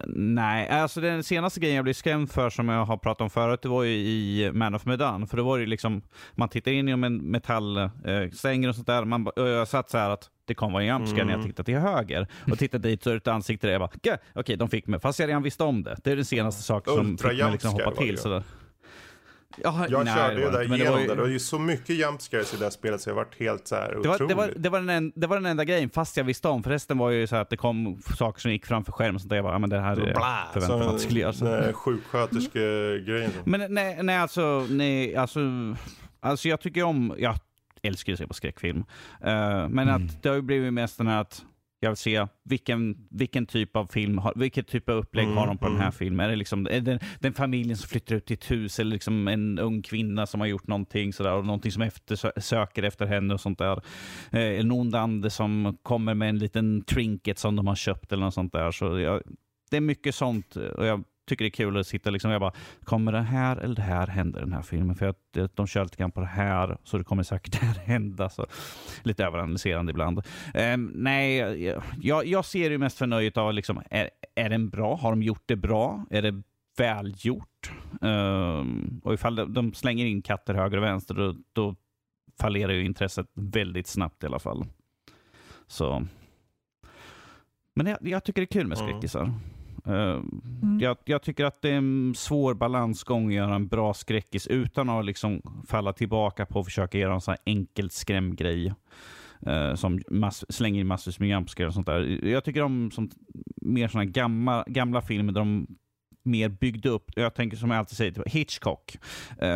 Nej, 0.06 0.68
alltså 0.68 1.00
den 1.00 1.24
senaste 1.24 1.60
grejen 1.60 1.76
jag 1.76 1.84
blev 1.84 1.94
skrämd 1.94 2.30
för 2.30 2.50
som 2.50 2.68
jag 2.68 2.84
har 2.84 2.96
pratat 2.96 3.20
om 3.20 3.30
förut, 3.30 3.62
det 3.62 3.68
var 3.68 3.82
ju 3.82 3.90
i 3.90 4.50
Man 4.52 4.74
of 4.74 4.86
Medan. 4.86 5.26
För 5.26 5.36
det 5.36 5.42
var 5.42 5.56
ju 5.56 5.66
liksom, 5.66 6.02
man 6.32 6.48
tittar 6.48 6.72
in 6.72 6.88
genom 6.88 7.04
en 7.04 7.16
metallstänger 7.16 8.68
och 8.68 8.74
sånt 8.74 8.86
där. 8.86 9.04
Man, 9.04 9.26
jag 9.36 9.68
satt 9.68 9.90
så 9.90 9.98
här 9.98 10.10
att 10.10 10.30
det 10.46 10.54
kommer 10.54 10.72
vara 10.72 10.82
en 10.82 10.88
jumpscare 10.88 11.20
mm. 11.20 11.26
när 11.26 11.32
jag 11.32 11.40
mm. 11.40 11.50
tittar 11.50 11.64
till 11.64 11.78
höger. 11.78 12.28
Och 12.50 12.58
tittar 12.58 12.78
dit 12.78 13.02
så 13.02 13.10
är 13.10 13.14
det 13.14 13.18
ett 13.18 13.28
ansikte 13.28 13.66
där 13.66 13.72
jag 13.72 13.80
bara, 13.80 13.90
okej, 13.94 14.16
okay, 14.34 14.56
de 14.56 14.68
fick 14.68 14.86
mig. 14.86 15.00
Fast 15.00 15.18
jag 15.18 15.28
redan 15.28 15.42
visste 15.42 15.64
om 15.64 15.82
det. 15.82 15.96
Det 16.04 16.12
är 16.12 16.16
den 16.16 16.24
senaste 16.24 16.62
saken 16.62 16.94
som 16.94 17.18
fick 17.18 17.42
mig 17.42 17.52
liksom 17.52 17.70
hoppa 17.70 17.90
till. 17.90 18.18
Sådär. 18.18 18.42
Ja, 19.62 19.86
jag 19.89 20.05
nej, 20.05 20.14
körde 20.14 20.40
ju 20.40 20.51
där 20.51 20.62
igenom 20.62 20.78
det. 20.78 20.90
Var 20.90 21.01
ju... 21.01 21.06
det 21.06 21.14
var 21.14 21.28
ju 21.28 21.39
så 21.39 21.59
mycket 21.59 21.97
jumpscares 21.97 22.55
i 22.55 22.56
det 22.56 22.64
här 22.64 22.70
spelet 22.70 23.01
så 23.01 23.10
jag 23.10 23.14
varit 23.14 23.40
helt 23.40 23.68
så 23.68 23.74
här 23.74 23.98
det 24.02 24.09
var, 24.09 24.28
det, 24.28 24.35
var, 24.35 24.52
det, 24.56 24.68
var 24.68 24.78
den 24.78 24.89
en, 24.89 25.12
det 25.16 25.26
var 25.26 25.36
den 25.36 25.47
enda 25.47 25.64
grejen, 25.64 25.90
fast 25.90 26.16
jag 26.16 26.24
visste 26.24 26.48
om. 26.48 26.62
För 26.62 26.70
resten 26.70 26.98
var 26.98 27.10
ju 27.10 27.26
så 27.26 27.36
att 27.36 27.51
det 27.51 27.56
kom 27.56 28.02
saker 28.18 28.40
som 28.40 28.51
gick 28.51 28.66
framför 28.66 28.93
skärmen. 28.93 29.20
Så 29.20 29.35
jag 29.35 29.44
bara, 29.44 29.55
ja, 29.55 29.59
men 29.59 29.70
det 29.70 29.81
här 29.81 29.97
är 29.97 30.14
förväntat 30.52 30.89
att 30.89 30.93
det 30.93 30.98
skulle 30.98 31.20
göra. 31.20 31.32
Så. 31.32 31.72
Sjuksköterskegrejen. 31.72 33.31
Men 33.44 33.74
nej, 33.74 33.98
nej, 34.02 34.16
alltså, 34.16 34.66
nej, 34.70 35.16
alltså, 35.16 35.40
alltså 36.20 36.48
jag 36.48 36.60
tycker 36.60 36.82
om, 36.82 37.14
jag 37.18 37.36
älskar 37.82 38.12
att 38.12 38.18
se 38.18 38.26
på 38.26 38.35
skräckfilm. 38.35 38.78
Uh, 38.78 38.85
men 39.68 39.78
mm. 39.78 39.89
att 39.89 40.22
det 40.22 40.28
har 40.28 40.36
ju 40.36 40.43
blivit 40.43 40.72
mest 40.72 40.98
den 40.98 41.06
här 41.06 41.20
att 41.20 41.44
jag 41.85 41.90
vill 41.90 41.97
se 41.97 42.27
vilken, 42.44 42.97
vilken 43.11 43.47
typ 43.47 43.77
av 43.77 43.86
film, 43.86 44.20
vilket 44.36 44.69
typ 44.69 44.89
av 44.89 44.97
upplägg 44.97 45.24
mm, 45.24 45.36
har 45.36 45.47
de 45.47 45.59
på 45.59 45.66
mm. 45.66 45.73
den 45.73 45.81
här 45.81 45.89
mm. 45.89 45.98
filmen. 45.98 46.27
Är 46.27 46.31
det 46.31 46.36
liksom 46.36 46.66
är 46.70 46.81
det 46.81 46.98
den 47.20 47.32
familjen 47.32 47.77
som 47.77 47.89
flyttar 47.89 48.15
ut 48.15 48.27
till 48.27 48.35
ett 48.35 48.51
hus 48.51 48.78
eller 48.78 48.90
liksom 48.90 49.28
en 49.28 49.59
ung 49.59 49.82
kvinna 49.82 50.27
som 50.27 50.40
har 50.40 50.47
gjort 50.47 50.66
någonting 50.66 51.12
sådär 51.12 51.35
och 51.35 51.47
någonting 51.47 51.73
som 51.73 51.82
efter, 51.82 52.40
söker 52.40 52.82
efter 52.82 53.06
henne 53.06 53.35
och 53.35 53.40
sånt 53.40 53.59
där. 53.59 53.82
Eh, 54.31 54.61
en 54.61 54.73
ond 54.73 54.94
ande 54.94 55.31
som 55.31 55.78
kommer 55.82 56.15
med 56.15 56.28
en 56.28 56.39
liten 56.39 56.85
trinket 56.85 57.39
som 57.39 57.56
de 57.56 57.66
har 57.66 57.74
köpt 57.74 58.12
eller 58.12 58.24
något 58.24 58.35
sånt 58.35 58.52
där. 58.52 58.70
Så 58.70 58.98
jag, 58.98 59.23
det 59.70 59.77
är 59.77 59.81
mycket 59.81 60.15
sånt 60.15 60.56
och 60.56 60.86
jag 60.86 61.05
tycker 61.26 61.44
det 61.44 61.48
är 61.48 61.51
kul 61.51 61.76
att 61.76 61.86
sitta 61.86 62.10
liksom, 62.10 62.30
jag 62.30 62.40
bara, 62.40 62.52
kommer 62.84 63.12
det 63.12 63.22
här 63.22 63.56
eller 63.56 63.74
det 63.74 63.82
här 63.82 64.06
hända 64.06 64.38
i 64.38 64.42
den 64.42 64.52
här 64.52 64.62
filmen? 64.62 64.96
För 64.96 65.06
att 65.06 65.55
de 65.55 65.66
kör 65.66 65.82
lite 65.82 65.96
grann 65.96 66.10
på 66.10 66.20
det 66.20 66.26
här, 66.26 66.78
så 66.84 66.98
det 66.98 67.05
kommer 67.05 67.22
säkert 67.22 67.52
det 67.60 67.66
här 67.66 67.74
hända. 67.74 68.28
Så, 68.28 68.46
lite 69.02 69.24
överanalyserande 69.24 69.90
ibland. 69.90 70.18
Um, 70.55 70.92
nej, 70.94 71.36
jag, 72.01 72.26
jag 72.26 72.44
ser 72.44 72.70
det 72.70 72.78
mest 72.78 72.98
för 72.98 73.06
nöjet 73.06 73.36
av, 73.36 73.55
liksom, 73.55 73.82
är, 73.90 74.10
är 74.34 74.48
den 74.51 74.68
bra? 74.70 74.96
Har 74.96 75.10
de 75.10 75.22
gjort 75.22 75.42
det 75.46 75.56
bra? 75.56 76.06
Är 76.10 76.22
det 76.22 76.42
välgjort? 76.76 77.72
Um, 78.01 79.01
och 79.05 79.14
ifall 79.14 79.34
de, 79.34 79.55
de 79.55 79.74
slänger 79.74 80.06
in 80.06 80.22
katter 80.22 80.55
höger 80.55 80.76
och 80.76 80.82
vänster, 80.82 81.14
då, 81.14 81.34
då 81.52 81.76
fallerar 82.40 82.72
ju 82.72 82.84
intresset 82.84 83.26
väldigt 83.34 83.86
snabbt 83.86 84.22
i 84.22 84.26
alla 84.26 84.38
fall. 84.38 84.64
Så. 85.66 86.06
Men 87.74 87.86
jag, 87.86 87.98
jag 88.01 88.24
tycker 88.24 88.40
det 88.40 88.44
är 88.44 88.60
kul 88.60 88.66
med 88.66 88.78
skräckisar. 88.78 89.22
Mm. 89.22 89.40
Mm. 89.86 90.78
Jag, 90.81 90.97
jag, 91.05 91.23
tycker 91.23 91.44
att 91.44 91.62
det 91.62 91.70
är 91.70 91.77
en 91.77 92.15
svår 92.16 92.55
balansgång 92.55 93.28
att 93.28 93.35
göra 93.35 93.55
en 93.55 93.69
bra 93.69 93.94
skräckis 93.94 94.47
utan 94.47 94.89
att 94.89 95.05
liksom 95.05 95.43
falla 95.69 95.93
tillbaka 95.93 96.47
på 96.47 96.61
att 96.61 96.65
försöka 96.65 96.98
göra 96.98 97.15
en 97.15 97.20
sån 97.20 97.32
här 97.32 97.40
enkelt 97.47 97.93
skrämgrej. 97.93 98.74
Uh, 99.47 99.74
som 99.74 100.01
mass, 100.11 100.44
slänger 100.48 100.81
in 100.81 100.86
massor 100.86 101.15
med 101.19 101.28
jumpscare 101.28 101.66
och 101.66 101.74
sånt 101.74 101.86
där. 101.86 102.24
Jag 102.27 102.44
tycker 102.44 102.62
om 102.62 102.90
som, 102.90 103.11
mer 103.56 103.89
såna 103.89 104.05
gamla, 104.05 104.65
gamla 104.66 105.01
filmer 105.02 105.32
där 105.32 105.40
de 105.40 105.66
mer 106.24 106.48
byggde 106.48 106.88
upp. 106.88 107.10
Jag 107.16 107.34
tänker 107.34 107.56
som 107.56 107.70
jag 107.70 107.78
alltid 107.78 107.96
säger, 107.96 108.12
typ 108.12 108.28
Hitchcock. 108.28 108.98
Uh, 109.42 109.48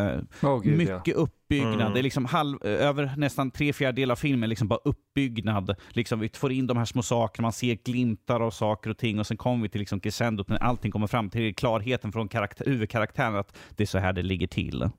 oh, 0.42 0.62
Gud, 0.62 0.78
mycket 0.78 1.06
ja. 1.06 1.14
uppbyggnad. 1.14 1.80
Mm. 1.80 1.92
Det 1.92 2.00
är 2.00 2.02
liksom 2.02 2.24
halv, 2.24 2.64
över 2.64 3.12
nästan 3.16 3.50
tre 3.50 3.72
fjärdedelar 3.72 4.12
av 4.12 4.16
filmen 4.16 4.48
liksom 4.48 4.68
bara 4.68 4.80
uppbyggnad. 4.84 5.76
Liksom 5.88 6.20
vi 6.20 6.28
får 6.28 6.52
in 6.52 6.66
de 6.66 6.76
här 6.76 6.84
små 6.84 7.02
sakerna, 7.02 7.46
man 7.46 7.52
ser 7.52 7.74
glimtar 7.74 8.40
av 8.40 8.50
saker 8.50 8.90
och 8.90 8.98
ting 8.98 9.18
och 9.18 9.26
sen 9.26 9.36
kommer 9.36 9.62
vi 9.62 9.68
till 9.68 9.80
liksom 9.80 10.00
crescendot 10.00 10.48
när 10.48 10.62
allting 10.62 10.92
kommer 10.92 11.06
fram 11.06 11.30
till 11.30 11.54
klarheten 11.54 12.12
från 12.12 12.28
karaktär, 12.28 12.64
huvudkaraktären 12.66 13.36
att 13.36 13.56
det 13.76 13.84
är 13.84 13.86
så 13.86 13.98
här 13.98 14.12
det 14.12 14.22
ligger 14.22 14.46
till. 14.46 14.90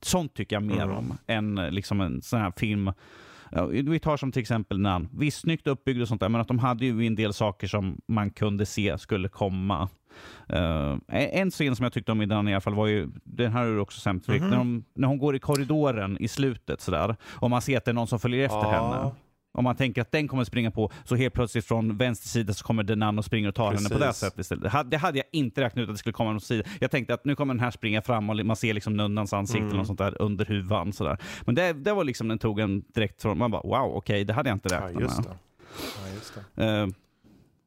Sånt 0.00 0.34
tycker 0.34 0.56
jag 0.56 0.62
mer 0.62 0.82
mm. 0.82 0.96
om 0.96 1.18
än 1.26 1.54
liksom 1.54 2.00
en 2.00 2.22
sån 2.22 2.40
här 2.40 2.52
film 2.56 2.92
vi 3.70 3.98
tar 3.98 4.16
som 4.16 4.32
till 4.32 4.40
exempel 4.40 4.80
namn. 4.80 5.08
Visst, 5.12 5.40
snyggt 5.40 5.66
uppbyggd 5.66 6.02
och 6.02 6.08
sånt 6.08 6.20
där, 6.20 6.28
men 6.28 6.40
att 6.40 6.48
de 6.48 6.58
hade 6.58 6.86
ju 6.86 7.06
en 7.06 7.14
del 7.14 7.32
saker 7.32 7.66
som 7.66 8.00
man 8.08 8.30
kunde 8.30 8.66
se 8.66 8.98
skulle 8.98 9.28
komma. 9.28 9.88
Uh, 10.52 10.96
en 11.08 11.50
scen 11.50 11.76
som 11.76 11.84
jag 11.84 11.92
tyckte 11.92 12.12
om 12.12 12.22
i 12.22 12.26
den 12.26 12.48
i 12.48 12.52
alla 12.52 12.60
fall 12.60 12.74
var 12.74 12.86
ju, 12.86 13.08
den 13.24 13.52
här 13.52 13.64
är 13.64 13.78
också 13.78 14.00
sämst, 14.00 14.28
mm 14.28 14.42
-hmm. 14.42 14.50
när, 14.50 14.56
de, 14.56 14.84
när 14.94 15.08
hon 15.08 15.18
går 15.18 15.36
i 15.36 15.38
korridoren 15.38 16.18
i 16.18 16.28
slutet 16.28 16.80
sådär, 16.80 17.16
och 17.24 17.50
man 17.50 17.62
ser 17.62 17.76
att 17.76 17.84
det 17.84 17.90
är 17.90 17.92
någon 17.92 18.06
som 18.06 18.18
följer 18.18 18.44
efter 18.44 18.56
ja. 18.56 18.70
henne. 18.70 19.10
Om 19.56 19.64
man 19.64 19.76
tänker 19.76 20.02
att 20.02 20.12
den 20.12 20.28
kommer 20.28 20.44
springa 20.44 20.70
på, 20.70 20.90
så 21.04 21.16
helt 21.16 21.34
plötsligt 21.34 21.64
från 21.64 21.96
vänster 21.96 22.28
sida 22.28 22.52
så 22.52 22.64
kommer 22.64 22.82
Denan 22.82 23.18
och 23.18 23.24
springer 23.24 23.48
och 23.48 23.54
tar 23.54 23.70
Precis. 23.70 23.88
henne 23.88 24.00
på 24.00 24.06
det 24.06 24.12
sättet 24.12 24.38
istället. 24.38 24.90
Det 24.90 24.96
hade 24.96 25.18
jag 25.18 25.26
inte 25.32 25.60
räknat 25.60 25.82
ut 25.82 25.88
att 25.88 25.94
det 25.94 25.98
skulle 25.98 26.12
komma 26.12 26.30
någon 26.30 26.40
sida. 26.40 26.68
Jag 26.80 26.90
tänkte 26.90 27.14
att 27.14 27.24
nu 27.24 27.36
kommer 27.36 27.54
den 27.54 27.60
här 27.60 27.70
springa 27.70 28.02
fram 28.02 28.30
och 28.30 28.46
man 28.46 28.56
ser 28.56 28.74
liksom 28.74 28.96
nunnans 28.96 29.32
ansikte 29.32 29.66
mm. 29.66 29.80
och 29.80 29.86
sånt 29.86 29.98
där 29.98 30.22
under 30.22 30.44
huvan. 30.44 30.92
Sådär. 30.92 31.18
Men 31.46 31.54
det, 31.54 31.72
det 31.72 31.92
var 31.92 32.04
liksom, 32.04 32.28
den 32.28 32.38
tog 32.38 32.60
en 32.60 32.80
direkt 32.80 33.22
från, 33.22 33.38
man 33.38 33.50
bara 33.50 33.62
wow, 33.62 33.96
okej, 33.96 33.96
okay, 33.96 34.24
det 34.24 34.32
hade 34.32 34.48
jag 34.48 34.56
inte 34.56 34.74
räknat 34.74 34.92
ja, 34.94 35.00
just 35.00 35.18
med. 35.18 35.36
Ja, 35.98 36.08
just 36.14 36.36
uh, 36.58 36.96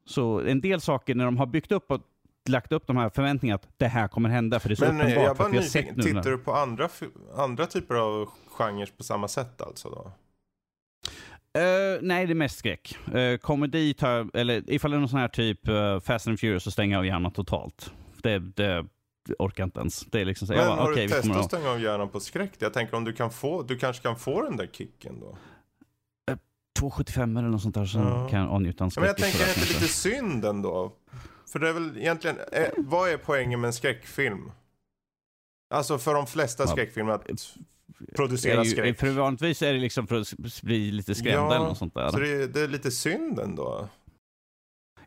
så 0.06 0.40
en 0.40 0.62
del 0.62 0.82
saker 0.82 1.16
när 1.16 1.26
de 1.26 1.38
har 1.38 1.46
byggt 1.46 1.72
upp 1.72 1.92
och 1.92 2.02
lagt 2.50 2.72
upp 2.72 2.88
de 2.88 2.98
här 2.98 3.10
förväntningarna 3.10 3.56
att 3.56 3.70
det 3.78 3.88
här 3.88 4.08
kommer 4.08 4.30
hända 4.30 4.60
för 4.60 4.70
det 4.70 4.74
är 4.74 4.76
så 4.76 4.86
Men, 4.86 5.02
uppenbart. 5.02 5.24
Jag 5.24 5.36
var 5.36 5.50
nyfiken, 5.50 6.02
tittar 6.02 6.32
du 6.32 6.38
på 6.38 6.54
andra, 6.54 6.90
andra 7.36 7.66
typer 7.66 7.96
av 7.96 8.30
genrer 8.48 8.90
på 8.98 9.04
samma 9.04 9.28
sätt 9.28 9.62
alltså 9.62 9.90
då? 9.90 10.12
Uh, 11.58 12.00
nej, 12.02 12.26
det 12.26 12.34
är 12.34 12.36
mest 12.36 12.58
skräck. 12.58 12.98
Uh, 13.16 13.38
komedi 13.38 13.94
tar, 13.94 14.30
eller 14.34 14.72
ifall 14.72 14.92
det 14.92 14.98
är 14.98 15.00
någon 15.00 15.10
sån 15.10 15.20
här 15.20 15.28
typ 15.28 15.70
uh, 15.70 16.00
Fast 16.00 16.28
and 16.28 16.40
Furious 16.40 16.64
så 16.64 16.72
stänger 16.72 16.94
jag 16.94 17.00
av 17.00 17.06
hjärnan 17.06 17.32
totalt. 17.32 17.92
Det, 18.24 18.40
det 18.40 18.86
orkar 19.40 19.64
inte 19.64 19.80
ens. 19.80 20.00
Det 20.00 20.22
är 20.22 20.26
liksom 20.26 20.48
så, 20.48 20.54
Men 20.54 20.68
bara, 20.68 20.76
har 20.76 20.92
okay, 20.92 21.08
du 21.08 21.14
testat 21.14 21.38
att 21.38 21.46
stänga 21.46 21.70
av 21.70 21.82
hjärnan 21.82 22.10
på 22.10 22.20
skräck? 22.20 22.52
Jag 22.60 22.74
tänker 22.74 22.96
om 22.96 23.04
du 23.04 23.14
kan 23.14 23.32
få, 23.32 23.64
du 23.64 23.78
kanske 23.78 24.04
kan 24.04 24.16
få 24.16 24.42
den 24.42 24.58
där 24.58 24.68
kicken 24.68 25.20
då? 25.20 25.38
2,75 26.80 27.40
eller 27.40 27.50
något 27.50 27.62
sånt 27.62 27.76
där 27.76 27.86
så 27.86 28.00
ja. 28.00 28.28
kan 28.30 28.40
jag 28.40 28.50
avnjuta 28.50 28.84
en 28.84 28.92
skräck. 28.92 29.02
Men 29.02 29.08
jag 29.08 29.18
tänker, 29.18 29.40
är 29.40 29.46
det 29.46 29.62
inte 29.62 29.74
lite 29.74 29.94
synd 29.94 30.46
ändå? 30.46 30.94
För 31.52 31.60
det 31.60 31.70
är 31.70 31.74
väl 31.74 31.98
egentligen, 31.98 32.38
eh, 32.52 32.68
vad 32.78 33.10
är 33.10 33.18
poängen 33.18 33.62
med 33.62 33.68
en 33.68 33.74
skräckfilm? 33.74 34.52
Alltså 35.70 35.98
för 35.98 36.14
de 36.14 36.28
flesta 36.28 36.68
skräckfilmer 36.68 37.14
att 37.14 37.30
producera 38.16 38.64
ju, 38.64 38.70
skräck. 38.70 39.00
För 39.00 39.10
vanligtvis 39.10 39.62
är 39.62 39.74
det 39.74 39.80
liksom 39.80 40.08
för 40.08 40.22
att 40.22 40.62
bli 40.62 40.92
lite 40.92 41.16
skrämd 41.16 41.38
ja, 41.38 41.56
eller 41.56 41.66
något 41.66 41.78
sånt 41.78 41.94
där. 41.94 42.10
Så 42.10 42.20
det, 42.20 42.48
det 42.48 42.62
är 42.62 42.68
lite 42.68 42.92
synd 42.92 43.40
ändå. 43.40 43.90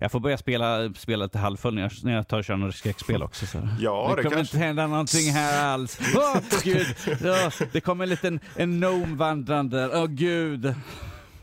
Jag 0.03 0.13
får 0.13 0.21
börja 0.21 0.39
spela, 0.39 0.95
spela 0.95 1.29
till 1.29 1.41
halvfull 1.41 1.75
när 1.75 1.83
jag, 1.83 1.93
när 2.03 2.15
jag 2.15 2.29
tar 2.29 2.39
och 2.39 2.45
kör 2.45 2.57
några 2.57 2.73
skräckspel 2.73 3.23
också. 3.23 3.47
Så. 3.47 3.69
Ja, 3.81 4.09
det, 4.09 4.17
det 4.17 4.23
kommer 4.23 4.37
kanske... 4.37 4.57
inte 4.57 4.67
hända 4.67 4.87
någonting 4.87 5.31
här 5.31 5.65
alls. 5.65 5.99
Åh, 6.17 6.37
oh, 6.37 6.63
gud! 6.65 6.87
Ja, 7.23 7.51
det 7.73 7.81
kommer 7.81 8.05
en 8.05 8.11
liten 8.11 8.41
en 8.57 8.79
gnome 8.79 9.17
vandrande. 9.17 9.91
Åh, 9.93 10.05
oh, 10.05 10.07
gud! 10.07 10.75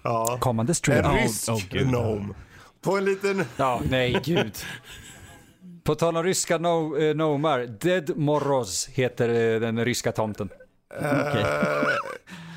Ja. 0.04 0.38
Kommande 0.42 0.74
stream. 0.74 1.06
En 1.06 1.18
rysk 1.18 1.50
oh, 1.50 1.62
gnome. 1.70 2.34
På 2.82 2.98
en 2.98 3.06
liten... 3.06 3.46
Ja, 3.58 3.82
nej, 3.90 4.22
gud. 4.26 4.54
På 5.84 5.96
tal 5.96 6.18
om 6.18 6.24
ryska 6.24 6.58
no, 6.58 6.98
eh, 6.98 7.14
gnomar, 7.14 7.60
Dead 7.60 8.18
Moroz 8.18 8.88
heter 8.88 9.30
eh, 9.30 9.60
den 9.60 9.86
ryska 9.86 10.12
tomten. 10.12 10.50
Okay. 10.90 11.46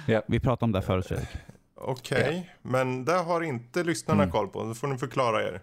ja. 0.15 0.23
Vi 0.27 0.41
pratade 0.41 0.65
om 0.65 0.73
det 0.73 0.83
förut 0.83 1.07
Fredrik. 1.07 1.29
Okej, 1.75 2.21
okay. 2.21 2.37
ja. 2.37 2.43
men 2.63 3.05
det 3.05 3.13
har 3.13 3.41
inte 3.41 3.85
lyssnarna 3.85 4.23
mm. 4.23 4.33
koll 4.33 4.49
på. 4.49 4.65
Då 4.65 4.75
får 4.75 4.89
ni 4.89 4.99
förklara 4.99 5.43
er. 5.43 5.61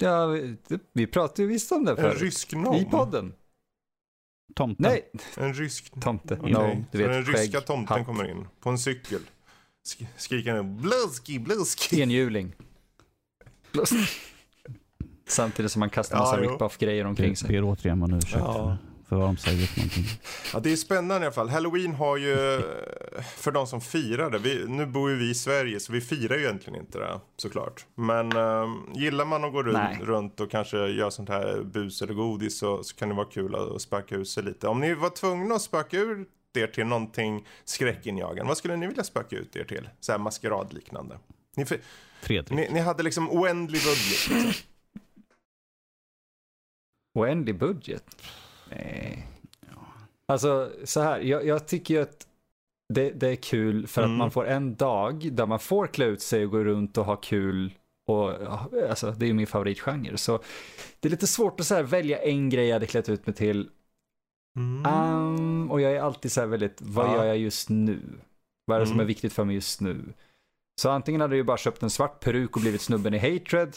Ja, 0.00 0.26
vi, 0.26 0.56
vi 0.92 1.06
pratade 1.06 1.42
ju 1.42 1.48
visst 1.48 1.72
om 1.72 1.84
det 1.84 1.96
förut. 1.96 2.14
En 2.14 2.20
rysk 2.20 2.52
nom? 2.52 2.74
I 2.74 2.84
podden. 2.84 3.34
Tomte. 4.54 4.82
Nej. 4.82 5.10
En 5.36 5.54
rysk 5.54 6.00
tomte. 6.00 6.34
Okay. 6.34 6.52
No, 6.52 6.84
du 6.90 6.98
vet, 6.98 7.06
så 7.06 7.12
den 7.12 7.24
ryska 7.24 7.60
tomten 7.60 7.96
Hatt. 7.96 8.06
kommer 8.06 8.30
in 8.30 8.46
på 8.60 8.70
en 8.70 8.78
cykel. 8.78 9.20
sk 9.82 10.02
skriker 10.16 10.54
han 10.54 10.76
Bluski, 10.76 11.38
Bluski. 11.38 12.02
Enhjuling. 12.02 12.52
Samtidigt 15.28 15.72
som 15.72 15.80
man 15.80 15.90
kastar 15.90 16.18
massa 16.18 16.44
Ja, 16.44 16.50
rip-off-grejer 16.50 17.04
omkring 17.04 17.36
sig. 17.36 17.48
ber 17.48 17.64
återigen 17.64 18.02
om 18.02 18.14
ursäkt 18.14 18.36
Ja. 18.38 18.78
För, 19.10 19.16
vad 19.16 19.28
de 19.28 19.36
säger 19.36 19.66
för 19.66 19.80
någonting. 19.80 20.04
Ja, 20.52 20.60
det 20.60 20.72
är 20.72 20.76
spännande 20.76 21.24
i 21.24 21.26
alla 21.26 21.32
fall. 21.32 21.48
Halloween 21.48 21.94
har 21.94 22.16
ju, 22.16 22.62
för 23.36 23.50
de 23.50 23.66
som 23.66 23.80
firar 23.80 24.30
det, 24.30 24.38
vi, 24.38 24.64
nu 24.68 24.86
bor 24.86 25.10
ju 25.10 25.16
vi 25.16 25.30
i 25.30 25.34
Sverige 25.34 25.80
så 25.80 25.92
vi 25.92 26.00
firar 26.00 26.36
ju 26.36 26.42
egentligen 26.42 26.80
inte 26.80 26.98
det 26.98 27.20
såklart. 27.36 27.86
Men 27.94 28.36
um, 28.36 28.92
gillar 28.94 29.24
man 29.24 29.44
att 29.44 29.52
gå 29.52 29.62
runt, 29.62 30.00
runt 30.00 30.40
och 30.40 30.50
kanske 30.50 30.76
göra 30.76 31.10
sånt 31.10 31.28
här 31.28 31.62
bus 31.62 32.02
eller 32.02 32.14
godis 32.14 32.58
så, 32.58 32.82
så 32.82 32.96
kan 32.96 33.08
det 33.08 33.14
vara 33.14 33.26
kul 33.26 33.54
att 33.54 33.82
spöka 33.82 34.14
ur 34.14 34.24
sig 34.24 34.42
lite. 34.42 34.68
Om 34.68 34.80
ni 34.80 34.94
var 34.94 35.10
tvungna 35.10 35.54
att 35.54 35.62
spöka 35.62 35.98
ut 35.98 36.28
er 36.54 36.66
till 36.66 36.86
någonting 36.86 37.46
skräckinjagande, 37.64 38.48
vad 38.48 38.56
skulle 38.56 38.76
ni 38.76 38.86
vilja 38.86 39.04
spöka 39.04 39.36
ut 39.36 39.56
er 39.56 39.64
till? 39.64 39.88
Så 40.00 40.12
här 40.12 40.18
maskeradliknande. 40.18 41.18
Ni, 41.56 41.64
ni, 42.50 42.68
ni 42.72 42.80
hade 42.80 43.02
liksom 43.02 43.30
oändlig 43.30 43.82
budget. 43.82 44.28
Liksom. 44.30 44.52
Oändlig 47.14 47.58
budget? 47.58 48.04
Nej. 48.70 49.26
Alltså 50.26 50.70
så 50.84 51.00
här, 51.00 51.20
jag, 51.20 51.46
jag 51.46 51.66
tycker 51.68 51.94
ju 51.94 52.00
att 52.02 52.26
det, 52.94 53.10
det 53.10 53.28
är 53.28 53.36
kul 53.36 53.86
för 53.86 54.02
Mm. 54.02 54.12
att 54.14 54.18
man 54.18 54.30
får 54.30 54.46
en 54.46 54.74
dag 54.76 55.28
där 55.32 55.46
man 55.46 55.58
får 55.58 55.86
klä 55.86 56.04
ut 56.04 56.22
sig 56.22 56.44
och 56.44 56.50
gå 56.50 56.64
runt 56.64 56.98
och 56.98 57.04
ha 57.04 57.16
kul. 57.16 57.74
Och, 58.06 58.30
alltså, 58.90 59.10
det 59.12 59.24
är 59.24 59.28
ju 59.28 59.34
min 59.34 59.46
favoritgenre. 59.46 60.16
Så 60.16 60.40
det 61.00 61.08
är 61.08 61.10
lite 61.10 61.26
svårt 61.26 61.60
att 61.60 61.66
så 61.66 61.74
här, 61.74 61.82
välja 61.82 62.18
en 62.22 62.50
grej 62.50 62.66
jag 62.66 62.74
hade 62.74 62.86
klätt 62.86 63.08
ut 63.08 63.26
mig 63.26 63.34
till. 63.34 63.70
Um, 64.86 65.70
och 65.70 65.80
jag 65.80 65.92
är 65.92 66.00
alltid 66.00 66.32
så 66.32 66.40
här 66.40 66.46
väldigt, 66.48 66.78
vad 66.82 67.06
Ja. 67.06 67.14
gör 67.16 67.24
jag 67.24 67.38
just 67.38 67.68
nu? 67.68 68.00
Vad 68.64 68.76
är 68.76 68.80
det 68.80 68.86
som 68.86 68.94
Mm. 68.94 69.04
är 69.04 69.08
viktigt 69.08 69.32
för 69.32 69.44
mig 69.44 69.54
just 69.54 69.80
nu? 69.80 70.12
Så 70.80 70.90
antingen 70.90 71.20
hade 71.20 71.34
jag 71.34 71.38
ju 71.38 71.44
bara 71.44 71.56
köpt 71.56 71.82
en 71.82 71.90
svart 71.90 72.20
peruk 72.20 72.56
och 72.56 72.62
blivit 72.62 72.80
snubben 72.80 73.14
i 73.14 73.18
Hatred, 73.18 73.76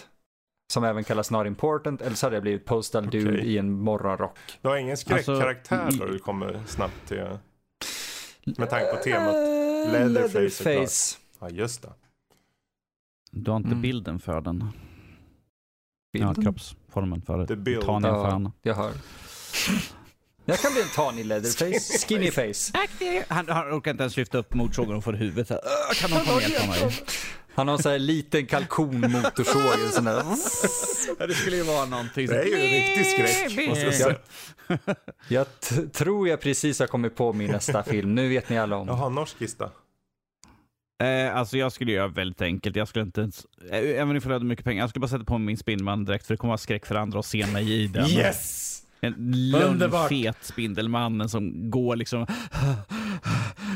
som 0.73 0.83
även 0.83 1.03
kallas 1.03 1.31
Not 1.31 1.47
Important, 1.47 2.01
eller 2.01 2.15
så 2.15 2.25
hade 2.25 2.35
jag 2.35 2.43
blivit 2.43 2.65
Postal 2.65 3.09
Dude 3.09 3.29
Okej. 3.33 3.45
i 3.53 3.57
en 3.57 3.71
morgonrock. 3.71 4.37
Du 4.61 4.67
har 4.69 4.77
ingen 4.77 4.97
skräckkaraktär 4.97 5.77
Alltså, 5.79 6.05
då 6.05 6.11
du 6.11 6.19
kommer 6.19 6.61
snabbt 6.67 7.07
till? 7.07 7.37
Med 8.57 8.69
tanke 8.69 8.85
på 8.95 9.03
temat. 9.03 9.35
Eh, 9.35 9.91
Leatherface 9.91 10.63
Leatherface. 10.69 11.17
Ja, 11.39 11.49
just 11.49 11.81
det. 11.81 11.93
Du 13.31 13.51
har 13.51 13.57
inte 13.57 13.67
Mm. 13.69 13.81
bilden 13.81 14.19
för 14.19 14.41
den. 14.41 14.59
Ja, 16.11 16.19
Bilden? 16.27 16.43
kroppsformen 16.43 17.21
för 17.21 17.37
det. 17.45 17.55
build. 17.55 17.81
Ta 17.85 17.99
ner 17.99 18.09
Ja. 18.09 18.29
fan. 18.29 18.51
Jag 18.61 18.75
hör. 18.75 18.91
Jag 20.45 20.59
kan 20.59 20.71
bli 20.73 20.81
en 20.81 20.87
tanig 20.95 21.25
Leatherface, 21.25 22.07
skinny 22.07 22.31
face. 22.31 22.85
Han, 23.27 23.47
han 23.49 23.73
orkar 23.77 23.91
inte 23.91 24.03
ens 24.03 24.17
lyfta 24.17 24.37
upp 24.37 24.53
motorsågen 24.53 24.95
och 24.95 25.03
få 25.03 25.11
huvudet. 25.11 25.47
Så 25.47 25.53
här, 25.53 25.61
"Åh, 25.65 25.93
Kan 25.95 26.11
någon 26.11 26.25
komma 26.25 26.41
hjälpa 26.41 26.67
mig? 26.67 26.93
Han 27.55 27.67
har 27.67 27.75
en 27.75 27.83
sån 27.83 27.91
här 27.91 27.99
liten 27.99 28.45
kalkonmotorsåg. 28.45 29.79
en 29.85 29.91
sån 29.91 30.03
där. 30.05 30.23
Ja, 31.19 31.27
det 31.27 31.33
skulle 31.33 31.55
ju 31.57 31.63
vara 31.63 31.85
någonting. 31.85 32.27
Det 32.27 32.41
är 32.41 32.45
ju 32.45 32.55
en 32.55 32.71
riktig 32.71 33.05
skräck, 33.05 33.67
måste 33.69 33.85
jag 33.85 33.93
säga. 33.95 34.15
Jag 35.27 35.45
tror 35.93 36.27
jag 36.27 36.41
precis 36.41 36.79
har 36.79 36.87
kommit 36.87 37.15
på 37.15 37.33
min 37.33 37.51
nästa 37.51 37.83
film. 37.83 38.15
Nu 38.15 38.29
vet 38.29 38.49
ni 38.49 38.57
alla 38.57 38.75
om. 38.77 38.87
Jaha, 38.87 39.09
norsk 39.09 39.39
kista. 39.39 39.69
Eh, 41.03 41.35
alltså 41.37 41.57
jag 41.57 41.71
skulle 41.71 41.91
göra 41.91 42.07
väldigt 42.07 42.41
enkelt. 42.41 42.75
Jag 42.75 42.87
skulle 42.87 43.05
inte 43.05 43.21
ens, 43.21 43.45
eh, 43.71 43.77
även 44.01 44.15
ifall 44.17 44.31
jag 44.31 44.35
hade 44.35 44.45
mycket 44.45 44.65
pengar, 44.65 44.83
jag 44.83 44.89
skulle 44.89 45.01
bara 45.01 45.07
sätta 45.07 45.23
på 45.23 45.37
mig 45.37 45.45
min 45.45 45.57
Spindelman 45.57 46.05
direkt 46.05 46.25
för 46.27 46.33
det 46.33 46.37
kommer 46.37 46.51
vara 46.51 46.57
skräck 46.57 46.85
för 46.85 46.95
andra 46.95 47.19
att 47.19 47.25
se 47.25 47.47
mig 47.47 47.71
i 47.73 47.87
den. 47.87 48.09
Yes! 48.09 48.69
En 49.01 49.15
lönnfet 49.51 50.37
Spindelmannen 50.41 51.29
som 51.29 51.71
går 51.71 51.95
liksom... 51.95 52.27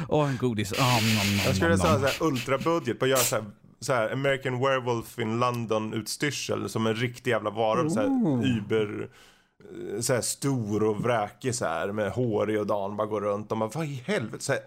Åh, 0.07 0.29
en 0.29 0.37
godis. 0.37 0.71
Oh, 0.71 0.79
nom, 0.79 1.15
nom, 1.15 1.39
Jag 1.45 1.55
skulle 1.55 1.69
nom, 1.69 1.77
säga 1.77 1.91
nom. 1.93 2.01
så 2.01 2.07
här 2.07 2.23
ultrabudget 2.31 2.99
på 2.99 3.05
att 3.05 3.11
göra 3.11 3.19
så 3.19 3.35
här, 3.35 3.45
så 3.79 3.93
här 3.93 4.11
American 4.11 4.59
Werewolf 4.59 5.19
in 5.19 5.39
London 5.39 5.93
utstyrsel 5.93 6.69
som 6.69 6.87
en 6.87 6.95
riktig 6.95 7.31
jävla 7.31 7.49
varulv. 7.49 7.89
Så 7.89 7.99
här 7.99 8.07
über 8.57 9.09
eh, 9.93 9.99
så 9.99 10.13
här 10.13 10.21
stor 10.21 10.83
och 10.83 11.03
vräkig 11.03 11.55
så 11.55 11.65
här 11.65 11.91
med 11.91 12.11
hårig 12.11 12.59
och 12.59 12.67
Dan 12.67 12.97
bara 12.97 13.07
går 13.07 13.21
runt 13.21 13.51
och 13.51 13.57
man 13.57 13.69
vad 13.69 13.83
i 13.83 14.03
helvete 14.05 14.43
så 14.43 14.51
här, 14.51 14.61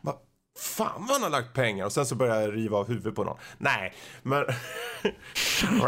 vad 0.00 0.14
fan 0.58 1.06
vad 1.08 1.10
han 1.10 1.22
har 1.22 1.30
lagt 1.30 1.54
pengar 1.54 1.84
och 1.84 1.92
sen 1.92 2.06
så 2.06 2.14
börjar 2.14 2.40
jag 2.40 2.56
riva 2.56 2.78
av 2.78 2.88
huvudet 2.88 3.14
på 3.14 3.24
någon. 3.24 3.38
Nej, 3.58 3.94
men 4.22 4.44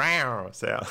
säger 0.53 0.75
jag. 0.75 0.87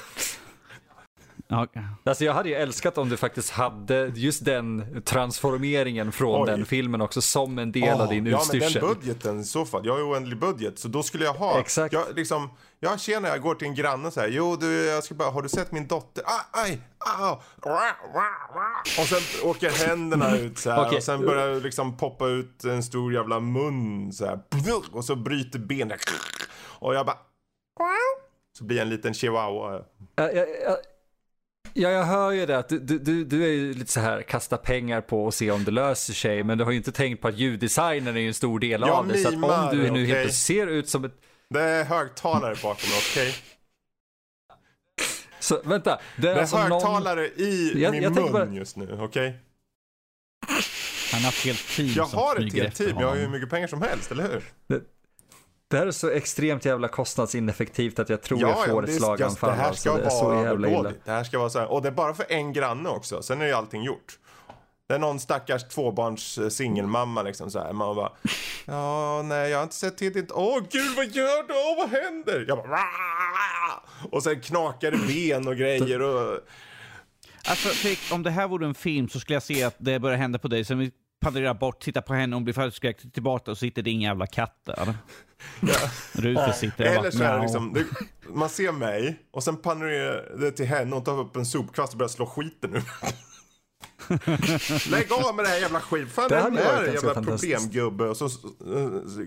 Ja, 1.47 1.67
Alltså 2.03 2.23
jag 2.25 2.33
hade 2.33 2.49
ju 2.49 2.55
älskat 2.55 2.97
om 2.97 3.09
du 3.09 3.17
faktiskt 3.17 3.49
hade 3.49 4.11
just 4.15 4.45
den 4.45 5.01
transformeringen 5.05 6.11
från 6.11 6.41
Oj. 6.41 6.47
den 6.47 6.65
filmen 6.65 7.01
också 7.01 7.21
som 7.21 7.59
en 7.59 7.71
del 7.71 7.93
av 7.93 7.99
Ja, 7.99 8.05
din 8.07 8.25
Ja, 8.25 8.31
men 8.31 8.39
utstyrsel. 8.57 8.81
den 8.81 8.93
budgeten 8.93 9.39
i 9.39 9.43
så 9.43 9.65
fall. 9.65 9.85
Jag 9.85 9.93
har 9.93 9.99
ju 9.99 10.05
oändlig 10.05 10.39
budget. 10.39 10.79
Så 10.79 10.87
då 10.87 11.03
skulle 11.03 11.25
jag 11.25 11.33
ha. 11.33 11.59
Exakt. 11.59 11.93
Jag, 11.93 12.05
liksom, 12.15 12.49
jag 12.79 12.99
känner 12.99 13.29
jag 13.29 13.41
går 13.41 13.55
till 13.55 13.67
en 13.67 13.75
granne 13.75 14.07
och 14.07 14.13
säger. 14.13 14.37
Jo 14.37 14.55
du, 14.55 14.85
jag 14.85 15.03
ska 15.03 15.15
bara, 15.15 15.29
har 15.29 15.41
du 15.41 15.49
sett 15.49 15.71
min 15.71 15.87
dotter? 15.87 16.23
Ah, 16.27 16.61
aj, 16.63 16.79
ah. 16.99 17.41
Och 18.99 19.07
sen 19.07 19.49
åker 19.49 19.87
händerna 19.87 20.37
ut 20.37 20.57
så 20.57 20.71
här. 20.71 20.85
Okej. 20.85 20.97
Och 20.97 21.03
sen 21.03 21.21
börjar 21.21 21.47
det 21.49 21.59
liksom 21.59 21.97
poppa 21.97 22.27
ut 22.27 22.63
en 22.63 22.83
stor 22.83 23.13
jävla 23.13 23.39
mun 23.39 24.13
så 24.13 24.25
här. 24.25 24.39
Och 24.91 25.05
så 25.05 25.15
bryter 25.15 25.59
benet. 25.59 25.99
Och 26.79 26.95
jag 26.95 27.05
bara. 27.05 27.17
Så 28.57 28.63
blir 28.63 28.77
jag 28.77 28.83
en 28.83 28.89
liten 28.89 29.13
chihuahua. 29.13 29.81
Ja, 30.15 30.31
ja, 30.31 30.45
ja, 31.73 31.89
ja, 31.89 31.89
jag 31.91 32.03
hör 32.03 32.31
ju 32.31 32.45
det 32.45 32.57
att 32.57 32.69
du, 32.69 32.79
du- 32.79 33.23
du, 33.25 33.43
är 33.43 33.47
ju 33.49 33.73
lite 33.73 33.91
så 33.91 33.99
här 33.99 34.21
kasta 34.21 34.57
pengar 34.57 35.01
på 35.01 35.25
och 35.25 35.33
se 35.33 35.51
om 35.51 35.63
det 35.63 35.71
löser 35.71 36.13
sig. 36.13 36.43
Men 36.43 36.57
du 36.57 36.63
har 36.63 36.71
ju 36.71 36.77
inte 36.77 36.91
tänkt 36.91 37.21
på 37.21 37.27
att 37.27 37.37
ljuddesignen 37.37 38.15
är 38.17 38.21
ju 38.21 38.27
en 38.27 38.33
stor 38.33 38.59
del 38.59 38.81
Jag 38.81 38.89
av 38.89 39.07
det. 39.07 39.17
Så 39.17 39.27
att 39.27 39.33
om 39.33 39.67
du 39.71 39.77
nu 39.77 39.83
helt 39.83 39.91
okej. 39.93 40.05
plötsligt 40.07 40.33
ser 40.35 40.67
ut 40.67 40.89
som 40.89 41.05
ett... 41.05 41.13
Det 41.49 41.61
är 41.61 41.83
högtalare 41.83 42.55
bakom 42.63 42.89
mig, 42.89 42.99
okej? 43.11 43.35
Så, 45.39 45.61
vänta, 45.65 45.99
det 46.17 46.27
är 46.27 46.33
Det 46.33 46.37
är 46.37 46.41
alltså 46.41 46.57
någon... 46.57 46.71
högtalare 46.71 47.25
i 47.27 47.81
Jag- 47.81 47.91
min 47.91 48.03
jag 48.03 48.15
mun 48.15 48.31
bara- 48.31 48.45
just 48.53 48.77
nu, 48.77 48.97
okej? 49.01 49.39
han 51.11 51.21
har 51.21 51.29
ett 51.29 51.45
helt 51.45 51.67
team 51.75 51.87
Jag 51.95 52.05
har 52.05 52.35
ett 52.47 52.53
helt 52.53 52.75
team, 52.75 52.97
jag 52.99 53.07
har 53.07 53.15
ju 53.15 53.21
hur 53.21 53.29
mycket 53.29 53.49
pengar 53.49 53.67
som 53.67 53.81
helst, 53.81 54.11
eller 54.11 54.23
hur? 54.23 54.43
Det 54.67 54.81
här 55.71 55.87
är 55.87 55.91
så 55.91 56.09
extremt 56.09 56.65
jävla 56.65 56.87
kostnadsineffektivt 56.87 57.99
att 57.99 58.09
jag 58.09 58.21
tror 58.21 58.39
jag 58.39 58.65
får 58.65 58.69
ja, 58.69 58.79
ett 58.79 58.85
det, 58.87 58.93
slaganfall. 58.93 59.49
det 59.49 59.55
här 59.55 59.67
alltså. 59.67 59.81
ska 59.89 59.97
det 59.97 60.05
är 60.05 60.09
så 60.09 60.25
vara 60.25 60.39
överdådigt. 60.49 61.05
Det 61.05 61.11
här 61.11 61.23
ska 61.23 61.39
vara 61.39 61.49
så 61.49 61.59
här, 61.59 61.71
och 61.71 61.81
det 61.81 61.87
är 61.87 61.91
bara 61.91 62.13
för 62.13 62.25
en 62.29 62.53
granne 62.53 62.89
också, 62.89 63.21
sen 63.21 63.41
är 63.41 63.45
ju 63.45 63.53
allting 63.53 63.83
gjort. 63.83 64.19
Det 64.87 64.93
är 64.93 64.99
någon 64.99 65.19
stackars 65.19 65.63
tvåbarns 65.63 66.37
eh, 66.37 66.49
singelmamma 66.49 67.21
liksom 67.21 67.51
så 67.51 67.59
här. 67.59 67.73
Man 67.73 67.95
bara, 67.95 68.11
ja, 68.65 69.21
nej, 69.25 69.49
jag 69.51 69.57
har 69.57 69.63
inte 69.63 69.75
sett 69.75 69.97
till 69.97 70.13
ditt, 70.13 70.31
åh 70.31 70.59
gud, 70.71 70.95
vad 70.95 71.05
gör 71.05 71.47
du? 71.47 71.53
Åh, 71.53 71.77
vad 71.77 72.03
händer? 72.03 72.45
Jag 72.47 72.57
bara, 72.57 72.67
"Rah!" 72.67 74.09
och 74.11 74.23
sen 74.23 74.41
knakar 74.41 74.91
det 74.91 74.97
ben 74.97 75.47
och 75.47 75.55
grejer 75.55 76.01
och, 76.01 76.39
Alltså, 77.47 77.69
Fredrik, 77.69 77.99
om 78.11 78.23
det 78.23 78.31
här 78.31 78.47
vore 78.47 78.65
en 78.65 78.73
film 78.75 79.09
så 79.09 79.19
skulle 79.19 79.35
jag 79.35 79.43
se 79.43 79.63
att 79.63 79.75
det 79.77 79.99
börjar 79.99 80.17
hända 80.17 80.39
på 80.39 80.47
dig. 80.47 80.65
Sen 80.65 80.91
panorerar 81.23 81.53
bort, 81.53 81.79
tittar 81.79 82.01
på 82.01 82.13
henne, 82.13 82.35
hon 82.35 82.43
blir 82.43 82.53
förskräckt, 82.53 83.13
tillbaka 83.13 83.51
och 83.51 83.57
sitter 83.57 83.81
det 83.81 83.89
inga 83.89 84.07
jävla 84.07 84.27
katter. 84.27 84.93
Rufus 86.11 86.57
sitter 86.57 86.83
där 86.83 86.97
och 86.97 87.05
eller 87.05 87.11
så 87.11 87.23
är 87.23 87.35
det 87.35 87.41
liksom, 87.41 87.73
det, 87.73 87.85
man 88.29 88.49
ser 88.49 88.71
mig 88.71 89.19
och 89.31 89.43
sen 89.43 89.57
panorerar 89.57 90.37
det 90.39 90.51
till 90.51 90.65
henne 90.65 90.95
och 90.95 91.05
tar 91.05 91.19
upp 91.19 91.35
en 91.35 91.45
sopkvast 91.45 91.93
och 91.93 91.97
börjar 91.97 92.09
slå 92.09 92.25
skiten 92.25 92.71
nu. 92.71 92.81
Lägg 94.89 95.11
av 95.11 95.35
med 95.35 95.45
det 95.45 95.49
här 95.49 95.59
jävla 95.59 95.79
skit. 95.79 96.11
Fan 96.11 96.29
Det 96.29 96.35
det 96.35 96.41
hade 96.41 96.61
är 96.61 96.85
ganska 96.85 97.07
jävla 97.07 97.23
problemgubbe. 97.23 98.03
Och 98.03 98.17
så, 98.17 98.29
så, 98.29 98.49
så 99.07 99.25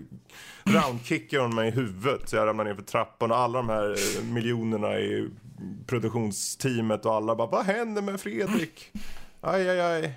roundkickar 0.63 1.39
hon 1.39 1.55
mig 1.55 1.67
i 1.67 1.71
huvudet 1.71 2.29
så 2.29 2.35
jag 2.35 2.47
ramlar 2.47 2.63
ner 2.63 2.75
för 2.75 2.81
trappan 2.81 3.31
och 3.31 3.37
alla 3.37 3.57
de 3.57 3.69
här 3.69 3.89
eh, 3.89 4.23
miljonerna 4.23 4.99
i 4.99 5.29
produktionsteamet 5.87 7.05
och 7.05 7.13
alla 7.13 7.35
bara 7.35 7.47
vad 7.47 7.65
händer 7.65 8.01
med 8.01 8.21
Fredrik? 8.21 8.91
Aj, 9.41 9.69
aj, 9.69 9.81
aj. 9.81 10.13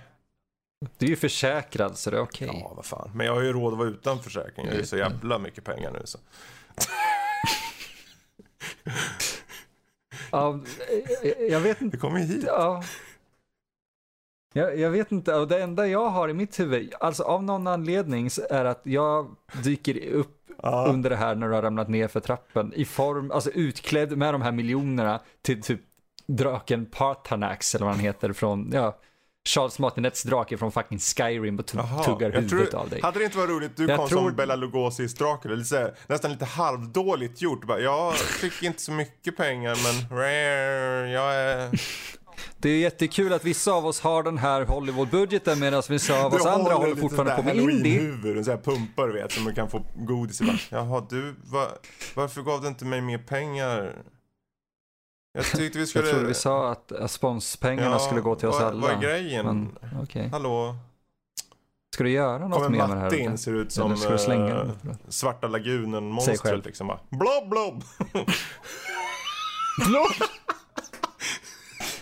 Du 0.99 1.07
är 1.07 1.11
ju 1.11 1.17
försäkrad 1.17 1.99
så 1.99 2.11
det 2.11 2.17
är 2.17 2.21
okej. 2.21 2.51
Ja, 2.53 2.73
vad 2.77 2.85
fan. 2.85 3.11
Men 3.15 3.27
jag 3.27 3.35
har 3.35 3.43
ju 3.43 3.53
råd 3.53 3.73
att 3.73 3.79
vara 3.79 3.89
utan 3.89 4.23
försäkring. 4.23 4.67
Jag 4.67 4.73
har 4.73 4.79
ju 4.81 4.87
så 4.87 4.97
jävla 4.97 5.39
mycket 5.39 5.65
pengar 5.65 5.91
nu 5.93 6.01
så. 6.05 6.19
Ja, 10.33 10.61
jag- 11.49 11.61
vet 11.61 11.81
inte. 11.81 11.97
Det 11.97 12.01
kommer 12.01 12.19
ju 12.21 12.25
hit. 12.27 12.45
Ja. 12.47 12.83
Jag, 14.53 14.79
jag 14.79 14.91
vet 14.91 15.13
inte, 15.13 15.35
och 15.35 15.49
det 15.49 15.63
enda 15.63 15.87
jag 15.87 16.09
har 16.09 16.29
i 16.29 16.33
mitt 16.33 16.61
huvud, 16.61 16.95
alltså 17.01 17.23
av 17.23 17.43
någon 17.43 17.67
anledning 17.67 18.31
så 18.31 18.43
är 18.51 18.65
att 18.65 18.81
jag 18.83 19.37
dyker 19.65 20.07
upp 20.09 20.37
Ja. 20.63 20.87
under 20.89 21.11
det 21.11 21.17
här 21.17 21.35
när 21.35 21.49
du 21.49 21.55
har 21.55 21.63
ramlat 21.63 21.89
ner 21.89 22.09
för 22.09 22.21
trappen 22.21 22.73
i 22.77 22.85
form, 22.85 23.31
alltså 23.31 23.51
utklädd 23.51 24.17
med 24.19 24.35
de 24.35 24.43
här 24.43 24.53
miljonerna 24.53 25.21
till 25.43 25.63
typ 25.63 25.81
draken 26.27 26.87
Partanax 26.87 27.75
eller 27.75 27.85
vad 27.87 27.95
han 27.95 28.05
heter 28.05 28.33
från, 28.33 28.71
ja, 28.73 28.99
Charles 29.49 29.79
Martinets 29.79 30.23
drake 30.23 30.57
från 30.57 30.73
fucking 30.73 30.99
Skyrim 30.99 31.59
och 31.59 31.65
Jaha, 31.75 32.05
tuggar 32.05 32.31
huvudet 32.33 32.71
tror- 32.71 32.81
av 32.81 32.89
dig. 32.91 33.01
Hade 33.03 33.19
det 33.19 33.25
inte 33.25 33.39
varit 33.39 33.51
roligt, 33.51 33.77
du 33.77 33.87
Jag 33.87 33.99
kom 33.99 34.09
tror- 34.09 34.19
som 34.29 34.37
Bela 34.37 34.57
Lugosi's 34.57 35.19
Dracula, 35.19 35.55
lite 35.55 35.69
så 35.69 35.91
nästan 36.07 36.33
lite 36.33 36.45
halvdåligt 36.45 37.43
gjort. 37.43 37.67
Bara, 37.67 37.81
jag 37.81 38.15
fick 38.19 38.63
inte 38.63 38.83
så 38.83 38.93
mycket 38.93 39.37
pengar 39.37 39.77
men 40.11 40.19
rare, 40.19 41.11
jag 41.11 41.35
är... 41.35 41.71
Det 42.57 42.71
är 42.71 42.79
jättekul 42.79 43.33
att 43.33 43.45
vissa 43.45 43.73
av 43.73 43.87
oss 43.87 44.01
har 44.01 44.23
den 44.23 44.39
här 44.39 44.65
Hollywood-budgeten 44.65 45.59
medan 45.61 45.83
vissa 45.89 46.25
av 46.25 46.35
oss 46.35 46.47
andra 46.47 46.75
håller 46.75 46.97
fortfarande 46.97 47.37
på 47.37 47.43
med 47.43 47.57
indie. 47.57 47.99
huvud, 48.01 48.45
sån 48.45 48.55
här 48.55 48.63
pumpar 48.63 49.07
du 49.07 49.13
vet, 49.13 49.33
som 49.33 49.45
man 49.45 49.55
kan 49.55 49.71
få 49.71 49.87
godis 49.97 50.41
i. 50.41 50.59
Jaha, 50.71 51.07
du, 51.11 51.35
va, 51.45 51.69
varför 52.15 52.43
gav 52.43 52.63
du 52.63 52.69
inte 52.69 52.85
mig 52.85 53.01
mer 53.01 53.19
pengar? 53.19 53.95
Jag 55.33 55.45
tyckte 55.45 55.79
vi 55.79 55.87
skulle... 55.87 56.05
Jag 56.05 56.13
trodde 56.13 56.29
vi 56.29 56.35
sa 56.35 56.71
att 56.71 57.11
sponspengarna 57.11 57.91
ja, 57.91 57.99
skulle 57.99 58.21
gå 58.21 58.35
till 58.35 58.49
oss 58.49 58.61
alla. 58.61 58.81
Vad 58.81 58.91
är 58.91 59.01
grejen? 59.01 59.47
Men, 59.47 59.79
okay. 60.03 60.29
Hallå? 60.29 60.77
Ska 61.95 62.05
du 62.05 62.11
göra 62.11 62.49
något 62.49 62.63
Kommer 62.63 62.69
mer 62.71 62.79
med 62.79 62.97
det 62.97 63.01
här? 63.01 63.11
Martin 63.11 63.39
ser 63.39 63.53
ut 63.53 63.73
som 63.73 63.97
ska 63.97 64.11
du 64.11 64.19
slänga 64.19 64.55
äh, 64.55 64.71
Svarta 65.09 65.49
lagunen-monstret 65.49 66.65
liksom 66.65 66.87
bara. 66.87 67.01
Blob, 67.11 67.49
blob! 67.51 67.85
blob! 69.89 70.29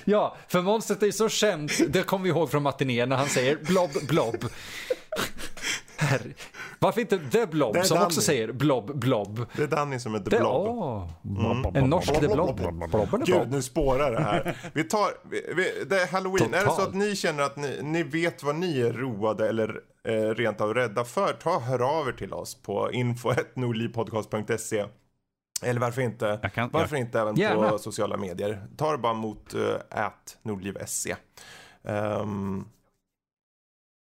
Ja, 0.04 0.36
för 0.48 0.62
monstret 0.62 1.02
är 1.02 1.10
så 1.10 1.28
känt. 1.28 1.72
Det 1.92 2.02
kommer 2.02 2.24
vi 2.24 2.30
ihåg 2.30 2.50
från 2.50 2.62
matinén 2.62 3.08
när 3.08 3.16
han 3.16 3.28
säger 3.28 3.56
blob, 3.56 3.90
blob. 4.08 4.36
Herre. 6.08 6.32
Varför 6.78 7.00
inte 7.00 7.18
The 7.18 7.46
Blob 7.46 7.76
som 7.84 7.94
Danny. 7.94 8.06
också 8.06 8.20
säger 8.20 8.52
blob, 8.52 8.98
blob? 8.98 9.46
Det 9.56 9.62
är 9.62 9.66
Danny 9.66 9.98
som 9.98 10.14
är 10.14 10.18
The 10.18 10.38
Blob. 10.38 10.68
Oh. 10.68 11.10
Mm. 11.24 11.76
En 11.76 11.90
norsk 11.90 12.20
The 12.20 12.28
Blob. 12.28 12.60
Gud, 13.26 13.50
nu 13.50 13.62
spårar 13.62 14.12
det 14.12 14.20
här. 14.20 14.56
Vi 14.74 14.84
tar, 14.84 15.08
vi, 15.56 15.84
det 15.84 16.02
är 16.02 16.06
Halloween. 16.06 16.38
Total. 16.38 16.60
Är 16.60 16.64
det 16.64 16.70
så 16.70 16.82
att 16.82 16.94
ni 16.94 17.16
känner 17.16 17.42
att 17.42 17.56
ni, 17.56 17.78
ni 17.82 18.02
vet 18.02 18.42
vad 18.42 18.54
ni 18.54 18.80
är 18.80 18.92
roade 18.92 19.48
eller 19.48 19.80
eh, 20.08 20.12
rent 20.12 20.60
av 20.60 20.74
rädda 20.74 21.04
för, 21.04 21.32
ta 21.32 21.60
hör 21.60 21.98
av 21.98 22.08
er 22.08 22.12
till 22.12 22.32
oss 22.32 22.62
på 22.62 22.92
info.nordlivpodcast.se. 22.92 24.84
Eller 25.62 25.80
varför 25.80 26.02
inte, 26.02 26.50
kan, 26.54 26.70
varför 26.72 26.96
jag... 26.96 27.04
inte 27.04 27.20
även 27.20 27.36
Gärna. 27.36 27.68
på 27.68 27.78
sociala 27.78 28.16
medier. 28.16 28.66
Ta 28.76 28.92
det 28.92 28.98
bara 28.98 29.14
mot 29.14 29.54
uh, 29.54 29.76
nordliv.se. 30.42 31.16
Um, 31.82 32.68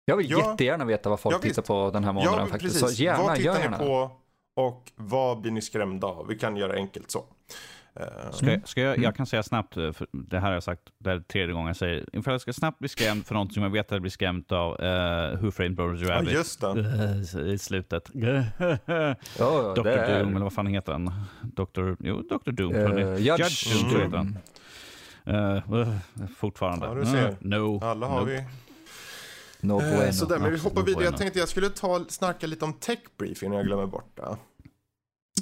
jag 0.10 0.18
vill 0.18 0.32
ja, 0.32 0.52
jättegärna 0.52 0.86
veta 0.86 1.10
vad 1.10 1.20
folk 1.20 1.36
ja, 1.36 1.40
tittar 1.40 1.62
på 1.62 1.92
den 1.94 2.04
här 2.04 2.14
månaden 2.14 2.40
ja, 2.40 2.48
faktiskt. 2.48 2.82
Precis. 2.82 2.98
Så 2.98 3.04
gärna, 3.04 3.24
vad 3.24 3.36
tittar 3.36 3.60
gärna. 3.60 3.78
ni 3.78 3.86
på 3.86 4.12
och 4.56 4.92
vad 4.96 5.42
blir 5.42 5.52
ni 5.52 5.62
skrämda 5.62 6.08
av? 6.08 6.28
Vi 6.28 6.38
kan 6.38 6.58
göra 6.58 6.74
enkelt 6.74 7.12
så. 7.12 7.26
Eh, 8.00 8.32
ska, 8.32 8.52
jag, 8.52 8.68
ska 8.68 8.82
jag, 8.82 8.98
jag 8.98 9.16
kan 9.16 9.26
säga 9.26 9.44
snabbt, 9.44 9.78
eh, 9.78 9.92
det 10.12 10.40
här 10.40 10.48
har 10.48 10.54
jag 10.54 10.64
sagt, 10.64 10.82
det 10.98 11.12
är 11.12 11.20
tredje 11.20 11.54
gången 11.54 11.68
jag 11.68 11.76
säger, 11.76 12.06
inför 12.14 12.32
jag 12.32 12.42
ska 12.42 12.54
snabbt 12.54 12.80
bli 12.80 12.90
skrämd 12.90 13.26
för 13.26 13.36
något 13.36 13.54
som 13.54 13.64
jag 13.64 13.70
vet 13.70 13.86
att 13.86 13.92
jag 13.92 14.02
blir 14.02 14.12
skrämd 14.12 14.52
av, 14.52 14.82
uh, 14.82 15.42
Who 15.42 15.52
Framed 15.52 15.80
Roger 15.80 16.08
Rabbit. 16.08 16.32
Ja, 16.32 16.38
just 16.38 16.62
det. 16.62 17.52
I 17.52 17.58
slutet. 17.58 18.10
oh, 19.40 19.74
Dr. 19.74 19.84
Doom, 19.84 20.36
eller 20.36 20.44
vad 20.44 20.54
fan 20.54 20.68
heter 20.68 20.92
han? 20.92 21.12
Dr. 21.42 21.96
Jo, 22.00 22.22
Dr. 22.22 22.52
Doom. 22.52 22.76
Uh, 22.76 23.18
Judge, 23.18 23.40
Judge 23.40 23.82
Doom, 23.82 24.02
mm. 24.02 24.04
heter 24.04 24.18
han. 24.18 24.38
Uh, 25.74 25.96
fortfarande. 26.38 26.86
Ja, 26.86 26.94
du 26.94 27.06
ser. 27.06 27.36
no. 27.40 27.84
Alla 27.84 28.08
har 28.08 28.20
nope. 28.20 28.32
vi 28.32 28.44
No 29.62 29.80
bueno. 29.80 30.04
Eh, 30.04 30.12
sådär, 30.12 30.40
men 30.40 30.52
vi 30.52 30.58
hoppar 30.58 30.84
vidare. 30.84 31.04
Jag 31.04 31.18
tänkte 31.18 31.40
jag 31.40 31.50
skulle 31.50 31.70
ta, 31.70 32.06
snacka 32.08 32.48
lite 32.48 32.66
om 32.66 32.74
techbrief 32.74 33.44
innan 33.44 33.58
jag 33.58 33.66
glömmer 33.66 33.88
bort 33.88 34.18
det. 34.18 34.38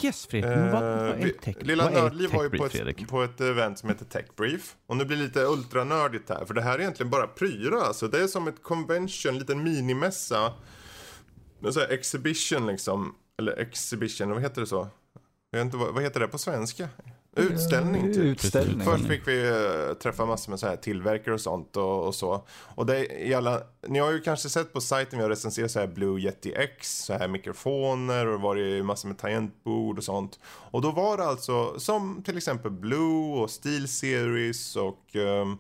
Yes, 0.04 0.26
Fredrik. 0.26 0.58
Men 0.58 0.72
vad, 0.72 0.84
vad 0.84 1.10
är 1.10 1.30
tech? 1.30 1.56
Lilla 1.60 1.90
Nördliv 1.90 2.34
var 2.34 2.44
ju 2.44 2.50
på 2.50 2.66
ett, 2.66 3.08
på 3.08 3.24
ett 3.24 3.42
event 3.42 3.80
som 3.80 3.90
heter 3.90 4.06
Techbrief. 4.06 4.76
Och 4.88 4.98
nu 4.98 5.06
blir 5.06 5.18
det 5.18 5.24
lite 5.24 5.44
ultranördigt 5.44 6.30
här, 6.30 6.46
för 6.46 6.54
det 6.54 6.62
här 6.62 6.76
är 6.76 6.80
egentligen 6.80 7.10
bara 7.10 7.28
prylar. 7.28 7.78
Alltså, 7.78 8.08
det 8.08 8.20
är 8.20 8.28
som 8.28 8.48
ett 8.48 8.64
convention, 8.64 9.34
en 9.34 9.40
liten 9.40 9.64
minimässa. 9.64 10.54
En 11.64 11.74
sån 11.74 11.82
här 11.82 11.90
exhibition 11.90 12.68
liksom. 12.68 13.16
Eller 13.40 13.58
exhibition, 13.58 14.30
vad 14.30 14.42
heter 14.42 14.62
det 14.62 14.68
så? 14.68 14.88
Jag 15.52 15.60
vet 15.60 15.66
inte, 15.66 15.78
vad, 15.78 15.94
vad 15.94 16.04
heter 16.04 16.20
det 16.20 16.28
på 16.28 16.38
svenska? 16.38 16.90
Utställning 17.38 18.14
typ. 18.14 18.24
Utställning. 18.24 18.86
Först 18.86 19.08
fick 19.08 19.28
vi 19.28 19.50
uh, 19.50 19.94
träffa 19.94 20.26
massor 20.26 20.50
med 20.50 20.60
så 20.60 20.68
här 20.68 20.76
tillverkare 20.76 21.34
och 21.34 21.42
sånt 21.42 21.78
och, 21.78 22.08
och 22.08 22.16
så. 22.16 22.46
Och 22.50 22.86
det 22.86 23.32
är 23.32 23.38
alla, 23.38 23.62
ni 23.88 24.00
har 24.00 24.12
ju 24.12 24.22
kanske 24.22 24.50
sett 24.50 24.74
på 24.74 24.82
sajten 24.82 25.20
vi 25.20 25.24
har 25.24 25.30
recenserat 25.30 25.72
så 25.72 25.80
här 25.80 25.88
Blue 25.88 26.22
Yeti 26.22 26.54
X, 26.56 27.04
så 27.06 27.14
här 27.14 27.28
mikrofoner 27.28 28.28
och 28.28 28.42
varit 28.42 28.86
massor 28.86 29.08
med 29.08 29.18
tangentbord 29.18 29.98
och 29.98 30.04
sånt. 30.04 30.40
Och 30.46 30.82
då 30.82 30.92
var 30.92 31.18
det 31.18 31.24
alltså 31.24 31.80
som 31.80 32.24
till 32.24 32.38
exempel 32.38 32.72
Blue 32.72 33.42
och 33.42 33.50
Steel 33.50 33.88
Series 33.88 34.76
och 34.76 35.16
um, 35.16 35.58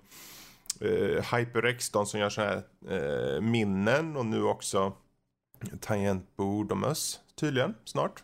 uh, 0.81 1.35
HyperX, 1.35 1.89
de 1.89 2.05
som 2.05 2.19
gör 2.19 2.29
så 2.29 2.41
här 2.41 2.63
uh, 2.91 3.41
minnen 3.41 4.17
och 4.17 4.25
nu 4.25 4.43
också 4.43 4.93
tangentbord 5.79 6.71
och 6.71 6.77
möss 6.77 7.19
tydligen 7.39 7.73
snart. 7.85 8.23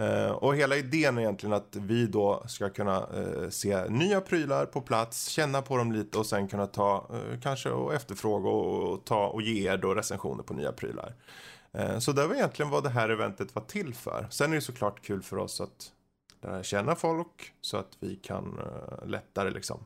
Eh, 0.00 0.30
och 0.30 0.56
hela 0.56 0.76
idén 0.76 1.18
är 1.18 1.22
egentligen 1.22 1.52
att 1.52 1.76
vi 1.76 2.06
då 2.06 2.44
ska 2.46 2.70
kunna 2.70 2.96
eh, 2.96 3.48
se 3.48 3.88
nya 3.88 4.20
prylar 4.20 4.66
på 4.66 4.80
plats, 4.80 5.28
känna 5.28 5.62
på 5.62 5.76
dem 5.76 5.92
lite 5.92 6.18
och 6.18 6.26
sen 6.26 6.48
kunna 6.48 6.66
ta 6.66 7.10
eh, 7.12 7.40
kanske 7.40 7.70
och 7.70 7.94
efterfråga 7.94 8.48
och, 8.48 8.92
och, 8.92 9.04
ta 9.04 9.26
och 9.26 9.42
ge 9.42 9.68
er 9.72 9.76
då 9.76 9.94
recensioner 9.94 10.42
på 10.42 10.54
nya 10.54 10.72
prylar. 10.72 11.14
Eh, 11.72 11.98
så 11.98 12.12
det 12.12 12.26
var 12.26 12.34
egentligen 12.34 12.70
vad 12.70 12.82
det 12.82 12.90
här 12.90 13.08
eventet 13.08 13.54
var 13.54 13.62
till 13.62 13.94
för. 13.94 14.26
Sen 14.30 14.50
är 14.50 14.54
det 14.54 14.60
såklart 14.60 15.02
kul 15.02 15.22
för 15.22 15.36
oss 15.36 15.60
att 15.60 15.92
lära 16.40 16.62
känna 16.62 16.94
folk 16.94 17.52
så 17.60 17.76
att 17.76 17.96
vi 18.00 18.16
kan 18.16 18.58
eh, 18.58 19.06
lättare 19.06 19.50
liksom 19.50 19.84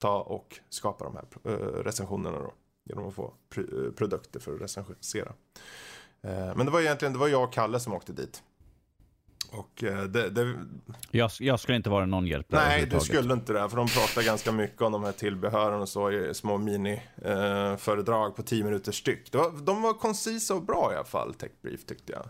ta 0.00 0.20
och 0.20 0.60
skapa 0.68 1.04
de 1.04 1.16
här 1.16 1.24
recensionerna 1.82 2.38
då 2.38 2.52
genom 2.84 3.08
att 3.08 3.14
få 3.14 3.34
pr 3.48 3.90
produkter 3.96 4.40
för 4.40 4.54
att 4.54 4.60
recensera. 4.60 5.32
men 6.56 6.66
det 6.66 6.72
var 6.72 6.80
egentligen 6.80 7.12
det 7.12 7.18
var 7.18 7.28
jag 7.28 7.44
och 7.44 7.52
Kalle 7.52 7.80
som 7.80 7.92
åkte 7.92 8.12
dit. 8.12 8.42
Och 9.58 9.84
eh, 9.84 10.02
det, 10.02 10.30
det... 10.30 10.54
Jag, 11.10 11.30
jag, 11.40 11.60
skulle 11.60 11.76
inte 11.76 11.90
vara 11.90 12.06
någon 12.06 12.26
hjälp 12.26 12.46
där 12.48 12.58
Nej, 12.58 12.86
du 12.86 13.00
skulle 13.00 13.32
inte 13.32 13.52
det. 13.52 13.68
För 13.68 13.76
de 13.76 13.86
pratar 13.86 14.22
ganska 14.22 14.52
mycket 14.52 14.82
om 14.82 14.92
de 14.92 15.04
här 15.04 15.12
tillbehören 15.12 15.80
och 15.80 15.88
så 15.88 16.10
i 16.10 16.34
små 16.34 16.58
mini-föredrag 16.58 18.28
eh, 18.30 18.34
på 18.34 18.42
tio 18.42 18.64
minuter 18.64 18.92
styck. 18.92 19.34
Var, 19.34 19.64
de 19.64 19.82
var 19.82 19.92
koncisa 19.92 20.54
och 20.54 20.62
bra 20.62 20.90
i 20.92 20.96
alla 20.96 21.04
fall, 21.04 21.34
Techbrief 21.34 21.86
tyckte 21.86 22.12
jag. 22.12 22.26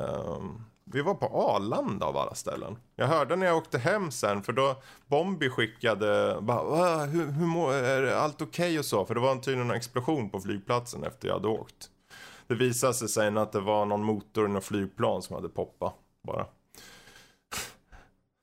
Um, 0.00 0.64
vi 0.84 1.02
var 1.02 1.14
på 1.14 1.26
Arlanda 1.26 2.06
av 2.06 2.16
alla 2.16 2.34
ställen. 2.34 2.76
Jag 2.96 3.06
hörde 3.06 3.36
när 3.36 3.46
jag 3.46 3.56
åkte 3.56 3.78
hem 3.78 4.10
sen, 4.10 4.42
för 4.42 4.52
då 4.52 4.82
Bombi 5.06 5.50
skickade, 5.50 6.38
bara, 6.40 7.04
hur, 7.04 7.26
hur 7.26 7.46
må, 7.46 7.70
är 7.70 8.02
allt 8.06 8.42
okej 8.42 8.46
okay 8.46 8.78
och 8.78 8.84
så? 8.84 9.06
För 9.06 9.14
det 9.14 9.20
var 9.20 9.36
tydligen 9.36 9.70
en 9.70 9.76
explosion 9.76 10.30
på 10.30 10.40
flygplatsen 10.40 11.04
efter 11.04 11.28
jag 11.28 11.34
hade 11.34 11.48
åkt. 11.48 11.90
Det 12.46 12.54
visade 12.54 12.94
sig 12.94 13.08
sen 13.08 13.38
att 13.38 13.52
det 13.52 13.60
var 13.60 13.86
någon 13.86 14.04
motor 14.04 14.46
i 14.46 14.48
något 14.48 14.64
flygplan 14.64 15.22
som 15.22 15.34
hade 15.34 15.48
poppat 15.48 15.94
bara. 16.24 16.46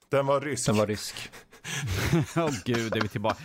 Den 0.09 0.25
var 0.25 0.41
rysk. 0.41 0.65
Den 0.65 0.77
var 0.77 0.87
rysk. 0.87 1.15
Åh 2.35 2.45
oh, 2.45 2.51
gud, 2.65 2.95
är 2.95 3.01
vi 3.01 3.07
tillbaka. 3.07 3.43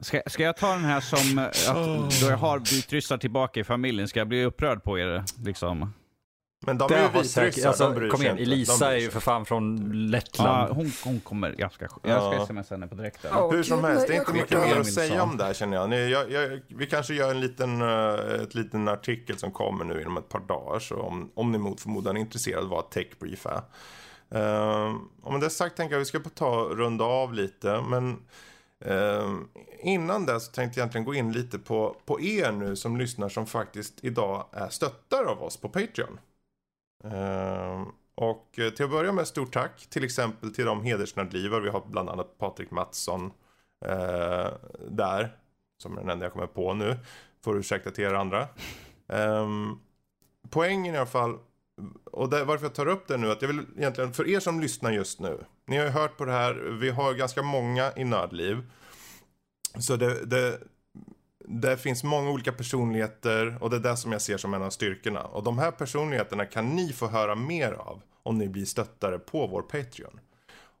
Ska, 0.00 0.22
ska 0.26 0.42
jag 0.42 0.56
ta 0.56 0.72
den 0.72 0.84
här 0.84 1.00
som 1.00 1.38
att 1.38 2.20
då 2.20 2.26
jag 2.26 2.36
har 2.36 2.58
vitryssar 2.58 3.18
tillbaka 3.18 3.60
i 3.60 3.64
familjen, 3.64 4.08
ska 4.08 4.20
jag 4.20 4.28
bli 4.28 4.44
upprörd 4.44 4.82
på 4.82 4.98
er? 4.98 5.24
Liksom? 5.44 5.92
Men 6.66 6.78
de 6.78 6.92
är 6.92 7.02
ju 7.02 7.08
vitryssar, 7.22 7.68
alltså, 7.68 7.90
de 7.90 8.10
Kom 8.10 8.22
igen, 8.22 8.38
Elisa 8.38 8.94
är 8.94 8.98
ju 8.98 9.10
för 9.10 9.20
fan 9.20 9.44
från 9.44 9.92
Lettland. 10.10 10.70
Ja, 10.70 10.74
hon, 10.74 10.92
hon 11.04 11.20
kommer, 11.20 11.54
jag 11.58 11.72
ska, 11.72 11.86
jag 12.02 12.34
ska 12.34 12.46
smsa 12.46 12.74
henne 12.74 12.86
på 12.86 12.94
direkten. 12.94 13.32
Oh, 13.32 13.52
Hur 13.52 13.62
som 13.62 13.84
helst, 13.84 14.06
det 14.06 14.14
är 14.14 14.18
inte 14.18 14.32
mycket 14.32 14.60
mer 14.60 14.80
att 14.80 14.92
säga 14.92 15.22
om 15.22 15.36
det 15.36 15.44
här 15.44 15.54
känner 15.54 15.76
jag. 15.76 15.90
Ni, 15.90 16.10
jag, 16.10 16.30
jag. 16.30 16.60
Vi 16.68 16.86
kanske 16.86 17.14
gör 17.14 17.30
en 17.30 17.40
liten, 17.40 17.82
uh, 17.82 18.42
ett 18.42 18.54
liten 18.54 18.88
artikel 18.88 19.38
som 19.38 19.52
kommer 19.52 19.84
nu 19.84 20.00
inom 20.00 20.16
ett 20.16 20.28
par 20.28 20.40
dagar. 20.40 20.78
Så 20.78 20.96
om, 20.96 21.30
om 21.34 21.52
ni 21.52 21.58
mot 21.58 21.80
förmodan 21.80 22.16
är 22.16 22.20
intresserade 22.20 22.66
vad 22.66 22.90
Techbrief 22.90 23.46
är. 23.46 23.62
Uh, 24.34 24.96
om 25.22 25.40
det 25.40 25.50
sagt 25.50 25.76
tänker 25.76 25.94
jag 25.94 26.00
att 26.00 26.06
vi 26.06 26.20
ska 26.20 26.30
ta 26.34 26.54
runda 26.56 27.04
av 27.04 27.34
lite. 27.34 27.80
Men 27.88 28.22
uh, 28.86 29.38
innan 29.80 30.26
det 30.26 30.40
så 30.40 30.52
tänkte 30.52 30.80
jag 30.80 30.84
egentligen 30.84 31.04
gå 31.04 31.14
in 31.14 31.32
lite 31.32 31.58
på, 31.58 31.96
på 32.06 32.20
er 32.20 32.52
nu 32.52 32.76
som 32.76 32.96
lyssnar 32.96 33.28
som 33.28 33.46
faktiskt 33.46 33.94
idag 34.04 34.46
är 34.52 34.68
stöttar 34.68 35.24
av 35.24 35.42
oss 35.42 35.56
på 35.56 35.68
Patreon. 35.68 36.18
Ehm, 37.04 37.86
och 38.14 38.58
eh, 38.58 38.70
till 38.70 38.84
att 38.84 38.90
börja 38.90 39.12
med 39.12 39.28
stort 39.28 39.52
tack 39.52 39.86
till 39.90 40.04
exempel 40.04 40.54
till 40.54 40.64
de 40.64 40.82
hedersnördlivar. 40.82 41.60
Vi 41.60 41.68
har 41.68 41.82
bland 41.86 42.10
annat 42.10 42.38
Patrik 42.38 42.70
Mattsson 42.70 43.32
eh, 43.84 44.48
där. 44.88 45.36
Som 45.82 45.96
är 45.96 46.00
den 46.00 46.10
enda 46.10 46.24
jag 46.24 46.32
kommer 46.32 46.46
på 46.46 46.74
nu. 46.74 46.96
Får 47.44 47.58
ursäkta 47.58 47.90
till 47.90 48.04
er 48.04 48.14
andra. 48.14 48.40
Eh, 49.08 49.48
poängen 50.50 50.94
i 50.94 50.98
alla 50.98 51.06
fall. 51.06 51.38
Och 52.04 52.30
det, 52.30 52.44
varför 52.44 52.64
jag 52.64 52.74
tar 52.74 52.88
upp 52.88 53.08
det 53.08 53.16
nu. 53.16 53.30
Att 53.30 53.42
jag 53.42 53.48
vill 53.48 53.66
egentligen, 53.76 54.12
för 54.12 54.28
er 54.28 54.40
som 54.40 54.60
lyssnar 54.60 54.92
just 54.92 55.20
nu. 55.20 55.44
Ni 55.66 55.76
har 55.76 55.84
ju 55.84 55.90
hört 55.90 56.16
på 56.16 56.24
det 56.24 56.32
här. 56.32 56.54
Vi 56.54 56.90
har 56.90 57.14
ganska 57.14 57.42
många 57.42 57.92
i 57.96 58.04
Nördliv. 58.04 58.62
Så 59.78 59.96
det, 59.96 60.24
det, 60.24 60.58
det 61.48 61.76
finns 61.76 62.04
många 62.04 62.30
olika 62.30 62.52
personligheter 62.52 63.58
och 63.60 63.70
det 63.70 63.76
är 63.76 63.80
det 63.80 63.96
som 63.96 64.12
jag 64.12 64.22
ser 64.22 64.36
som 64.36 64.54
en 64.54 64.62
av 64.62 64.70
styrkorna. 64.70 65.22
Och 65.22 65.42
de 65.42 65.58
här 65.58 65.70
personligheterna 65.70 66.46
kan 66.46 66.68
ni 66.68 66.92
få 66.92 67.06
höra 67.06 67.34
mer 67.34 67.72
av 67.72 68.02
om 68.22 68.38
ni 68.38 68.48
blir 68.48 68.64
stöttare 68.64 69.18
på 69.18 69.46
vår 69.46 69.62
Patreon. 69.62 70.20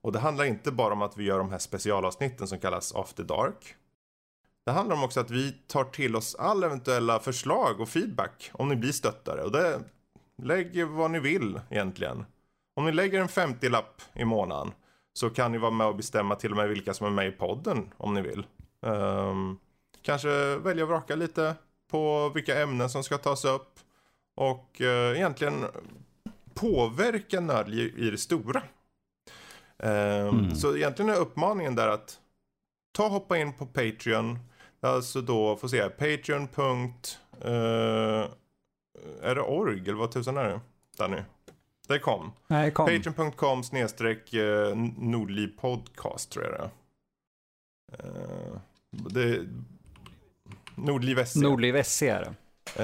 Och 0.00 0.12
det 0.12 0.18
handlar 0.18 0.44
inte 0.44 0.72
bara 0.72 0.92
om 0.92 1.02
att 1.02 1.16
vi 1.16 1.24
gör 1.24 1.38
de 1.38 1.50
här 1.50 1.58
specialavsnitten 1.58 2.48
som 2.48 2.58
kallas 2.58 2.94
After 2.94 3.24
Dark. 3.24 3.74
Det 4.66 4.72
handlar 4.72 4.96
om 4.96 5.04
också 5.04 5.20
att 5.20 5.30
vi 5.30 5.52
tar 5.66 5.84
till 5.84 6.16
oss 6.16 6.34
alla 6.34 6.66
eventuella 6.66 7.20
förslag 7.20 7.80
och 7.80 7.88
feedback 7.88 8.50
om 8.52 8.68
ni 8.68 8.76
blir 8.76 8.92
stöttare. 8.92 9.42
Och 9.42 9.52
det, 9.52 9.80
lägg 10.42 10.86
vad 10.86 11.10
ni 11.10 11.20
vill 11.20 11.60
egentligen. 11.70 12.24
Om 12.74 12.84
ni 12.84 12.92
lägger 12.92 13.20
en 13.20 13.28
50-lapp 13.28 14.02
i 14.12 14.24
månaden 14.24 14.72
Så 15.12 15.30
kan 15.30 15.52
ni 15.52 15.58
vara 15.58 15.70
med 15.70 15.86
och 15.86 15.96
bestämma 15.96 16.34
till 16.34 16.50
och 16.50 16.56
med 16.56 16.68
vilka 16.68 16.94
som 16.94 17.06
är 17.06 17.10
med 17.10 17.28
i 17.28 17.30
podden 17.30 17.92
om 17.96 18.14
ni 18.14 18.22
vill. 18.22 18.46
Um, 18.80 19.58
kanske 20.04 20.56
välja 20.56 20.84
och 20.84 20.88
vraka 20.88 21.14
lite 21.14 21.54
på 21.90 22.28
vilka 22.28 22.62
ämnen 22.62 22.90
som 22.90 23.04
ska 23.04 23.18
tas 23.18 23.44
upp. 23.44 23.80
Och 24.34 24.80
uh, 24.80 25.16
egentligen 25.16 25.64
påverka 26.54 27.40
Nördliv 27.40 27.98
i 27.98 28.10
det 28.10 28.18
stora. 28.18 28.62
Um, 29.78 29.88
mm. 29.88 30.54
Så 30.54 30.76
egentligen 30.76 31.10
är 31.10 31.16
uppmaningen 31.16 31.74
där 31.74 31.88
att 31.88 32.20
ta 32.92 33.08
hoppa 33.08 33.38
in 33.38 33.52
på 33.52 33.66
Patreon. 33.66 34.38
Alltså 34.80 35.20
då, 35.20 35.56
får 35.56 35.68
se, 35.68 35.88
Patreon. 35.88 36.48
Uh, 37.44 38.26
är 39.22 39.34
det 39.34 39.40
org 39.40 39.80
eller 39.80 39.98
vad 39.98 40.12
tusan 40.12 40.36
är 40.36 40.44
det? 40.44 40.60
Danny? 40.98 41.22
Det 41.88 41.98
kom. 41.98 42.32
Nej, 42.46 42.70
kom. 42.70 42.86
Patreon.com 42.86 43.62
snedstreck 43.62 44.34
uh, 44.34 44.76
Nordliv 44.98 45.56
podcast 45.60 46.30
tror 46.30 46.44
jag 46.44 46.52
det 46.52 46.58
är. 46.58 46.70
Uh, 48.06 48.58
det 48.90 49.46
Nordliv 50.74 51.24
SC. 51.24 51.36
Nordliv 51.36 51.82
SC 51.82 52.02
är 52.02 52.20
det. 52.20 52.34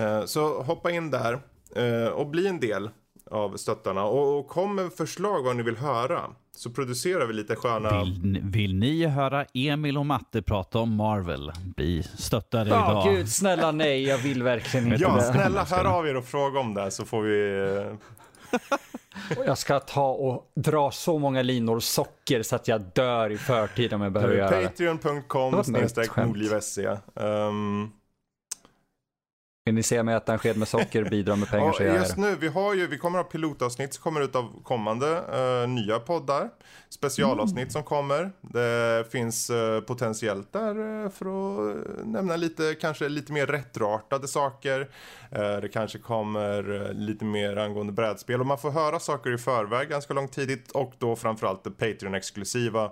Uh, 0.01 0.25
så 0.27 0.62
hoppa 0.62 0.91
in 0.91 1.11
där 1.11 1.39
uh, 1.79 2.09
och 2.09 2.27
bli 2.27 2.47
en 2.47 2.61
del 2.61 2.91
av 3.31 3.57
stöttarna. 3.57 4.05
Och, 4.05 4.49
kom 4.49 4.75
med 4.75 4.93
förslag 4.93 5.43
vad 5.43 5.57
ni 5.57 5.62
vill 5.62 5.77
höra. 5.77 6.21
Så 6.57 6.71
producerar 6.71 7.27
vi 7.27 7.33
lite 7.33 7.57
sköna... 7.57 8.05
Vill, 8.05 8.41
vill 8.45 8.75
ni 8.75 9.07
höra 9.07 9.45
Emil 9.55 9.99
och 9.99 10.07
Matte 10.07 10.43
prata 10.43 10.79
om 10.79 10.97
Marvel? 10.97 11.53
Bli 11.77 12.03
stöttade 12.03 12.71
oh, 12.71 12.77
idag. 12.77 13.05
Gud, 13.05 13.29
snälla 13.29 13.73
nej, 13.73 14.03
jag 14.03 14.19
vill 14.19 14.43
verkligen 14.43 14.87
inte 14.87 15.03
Ja, 15.03 15.17
det. 15.17 15.23
snälla 15.23 15.65
hör 15.65 15.85
av 15.85 16.09
er 16.09 16.17
och 16.17 16.25
fråga 16.25 16.61
om 16.61 16.75
det 16.75 16.91
så 16.91 17.05
får 17.05 17.23
vi... 17.23 17.99
och 19.38 19.47
jag 19.47 19.59
ska 19.59 19.80
ta 19.80 20.09
och 20.09 20.52
dra 20.55 20.90
så 20.90 21.18
många 21.18 21.42
linor 21.42 21.80
socker 21.80 22.42
så 22.42 22.56
att 22.56 22.68
jag 22.68 22.80
dör 22.94 23.30
i 23.30 23.38
förtid 23.38 23.92
om 23.92 24.01
jag 24.01 24.12
behöver 24.12 24.34
göra 24.36 24.60
det. 24.60 24.68
Patreon.com 24.68 25.64
snedstreck 25.64 26.10
um, 27.14 27.92
vill 29.70 29.74
ni 29.74 29.82
se 29.82 30.02
mig 30.02 30.14
äta 30.14 30.32
en 30.32 30.38
sked 30.38 30.56
med 30.56 30.68
socker 30.68 31.05
och 31.05 31.10
bidra 31.10 31.36
med 31.36 31.48
pengar 31.48 31.66
ja, 31.66 31.72
så 31.72 31.82
gör 31.82 31.94
Just 31.94 32.16
nu, 32.16 32.36
vi, 32.40 32.48
har 32.48 32.74
ju, 32.74 32.86
vi 32.86 32.98
kommer 32.98 33.18
att 33.18 33.26
ha 33.26 33.30
pilotavsnitt 33.30 33.94
som 33.94 34.02
kommer 34.02 34.20
ut 34.20 34.36
av 34.36 34.62
kommande 34.62 35.06
uh, 35.62 35.68
nya 35.68 35.98
poddar. 35.98 36.51
Specialavsnitt 36.88 37.62
mm. 37.62 37.70
som 37.70 37.82
kommer. 37.82 38.30
Det 38.40 39.10
finns 39.10 39.51
uh, 39.51 39.80
potentiellt 39.80 40.52
där 40.52 40.78
uh, 40.78 41.10
för 41.10 41.26
att 41.26 42.06
nämna 42.06 42.36
lite, 42.36 42.74
kanske 42.80 43.09
lite 43.09 43.32
mer 43.32 43.47
retroartade 43.47 44.28
saker. 44.28 44.88
det 45.60 45.68
kanske 45.72 45.98
kommer 45.98 46.92
lite 46.92 47.24
mer 47.24 47.56
angående 47.56 47.92
brädspel 47.92 48.40
och 48.40 48.47
man 48.47 48.59
får 48.59 48.70
höra 48.70 49.01
saker 49.01 49.34
i 49.34 49.38
förväg 49.38 49.88
ganska 49.88 50.14
långt 50.14 50.32
tidigt 50.32 50.70
och 50.70 50.92
då 50.98 51.16
framförallt 51.16 51.64
det 51.64 51.70
Patreon-exklusiva 51.70 52.90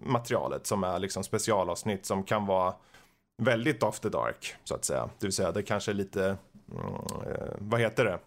materialet 0.00 0.66
som 0.66 0.84
är 0.84 0.98
liksom 0.98 1.24
specialavsnitt 1.24 2.06
som 2.06 2.22
kan 2.22 2.46
vara 2.46 2.74
väldigt 3.36 3.82
after 3.82 4.10
dark 4.10 4.54
så 4.64 4.74
att 4.74 4.84
säga. 4.84 5.10
Det 5.18 5.26
vill 5.26 5.32
säga 5.32 5.52
det 5.52 5.62
kanske 5.62 5.90
är 5.90 5.94
lite, 5.94 6.36
mm, 6.72 6.84
eh, 7.26 7.54
vad 7.58 7.80
heter 7.80 8.04
det? 8.04 8.18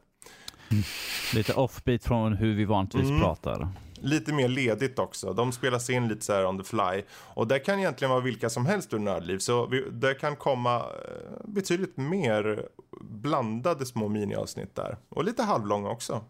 Lite 1.34 1.53
offbeat 1.53 2.03
från 2.03 2.34
hur 2.34 2.56
vi 2.56 2.65
vanligtvis 2.65 3.10
mm. 3.10 3.22
pratar. 3.22 3.68
Lite 4.02 4.34
mer 4.34 4.48
ledigt 4.48 4.99
också. 4.99 5.34
De 5.34 5.52
spelas 5.52 5.90
in 5.90 6.07
lite 6.07 6.26
så 6.26 6.34
här 6.34 6.45
on 6.45 6.57
the 6.57 6.64
fly. 6.64 7.03
Och 7.11 7.48
det 7.48 7.60
kan 7.60 7.80
egentligen 7.80 8.10
vara 8.10 8.22
vilka 8.22 8.49
som 8.49 8.65
helst 8.65 8.94
ur 8.94 8.99
Nördliv. 8.99 9.38
Så 9.38 9.65
vi, 9.65 9.86
det 9.91 10.14
kan 10.14 10.36
komma 10.36 10.77
eh, 10.77 10.84
betydligt 11.45 11.98
mer 11.98 12.68
blandade 13.02 13.86
små 13.86 14.07
miniavsnitt 14.07 14.76
där. 14.76 14.98
Och 15.10 15.23
lite 15.23 15.44
halvlånga 15.44 15.90
också. 15.90 16.23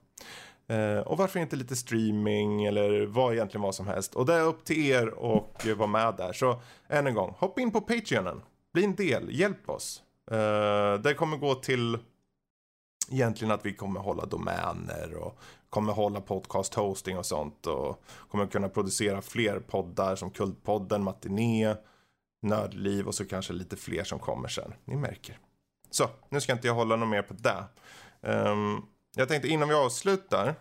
Eh, 0.68 0.99
och 0.99 1.18
varför 1.18 1.39
inte 1.39 1.56
lite 1.56 1.76
streaming 1.76 2.65
eller 2.65 3.06
vad 3.06 3.34
egentligen 3.34 3.61
vad 3.61 3.76
som 3.76 3.88
helst. 3.88 4.15
Och 4.15 4.26
det 4.26 4.34
är 4.34 4.43
upp 4.43 4.64
till 4.64 4.85
er 4.85 5.07
och 5.07 5.65
vara 5.77 5.88
med 5.88 6.14
där. 6.18 6.34
Så 6.34 6.61
än 6.88 7.07
en 7.07 7.14
gång, 7.14 7.35
hoppa 7.38 7.61
in 7.61 7.72
på 7.72 7.81
Patreonen. 7.81 8.41
Bli 8.74 8.84
en 8.84 8.96
del, 8.96 9.40
hjälp 9.40 9.70
oss. 9.70 10.04
Uh, 10.32 11.02
det 11.02 11.14
kommer 11.18 11.38
gå 11.38 11.56
till 11.56 11.98
egentligen 13.12 13.52
att 13.52 13.66
vi 13.66 13.74
kommer 13.74 14.00
hålla 14.00 14.26
domäner 14.26 15.14
och 15.14 15.40
kommer 15.70 15.94
hålla 15.94 16.22
podcast 16.22 16.74
hosting 16.74 17.18
och 17.18 17.26
sånt 17.26 17.68
och 17.68 18.04
kommer 18.30 18.48
kunna 18.48 18.70
producera 18.70 19.22
fler 19.22 19.60
poddar 19.60 20.16
som 20.16 20.32
Kultpodden, 20.32 21.04
Matiné, 21.04 21.76
Nördliv 22.41 23.08
och 23.08 23.16
så 23.16 23.26
kanske 23.26 23.54
lite 23.54 23.76
fler 23.76 24.04
som 24.04 24.20
kommer 24.20 24.48
sen. 24.48 24.74
Ni 24.86 24.96
märker. 24.96 25.38
Så, 25.91 26.10
nu 26.30 26.41
ska 26.41 26.52
inte 26.54 26.68
jag 26.68 26.76
hålla 26.76 26.96
något 26.96 27.10
mer 27.10 27.22
på 27.22 27.34
det. 27.34 27.64
Um, 28.22 28.86
jag 29.16 29.28
tänkte 29.28 29.48
innan 29.48 29.70
vi 29.70 29.76
avslutar. 29.76 30.56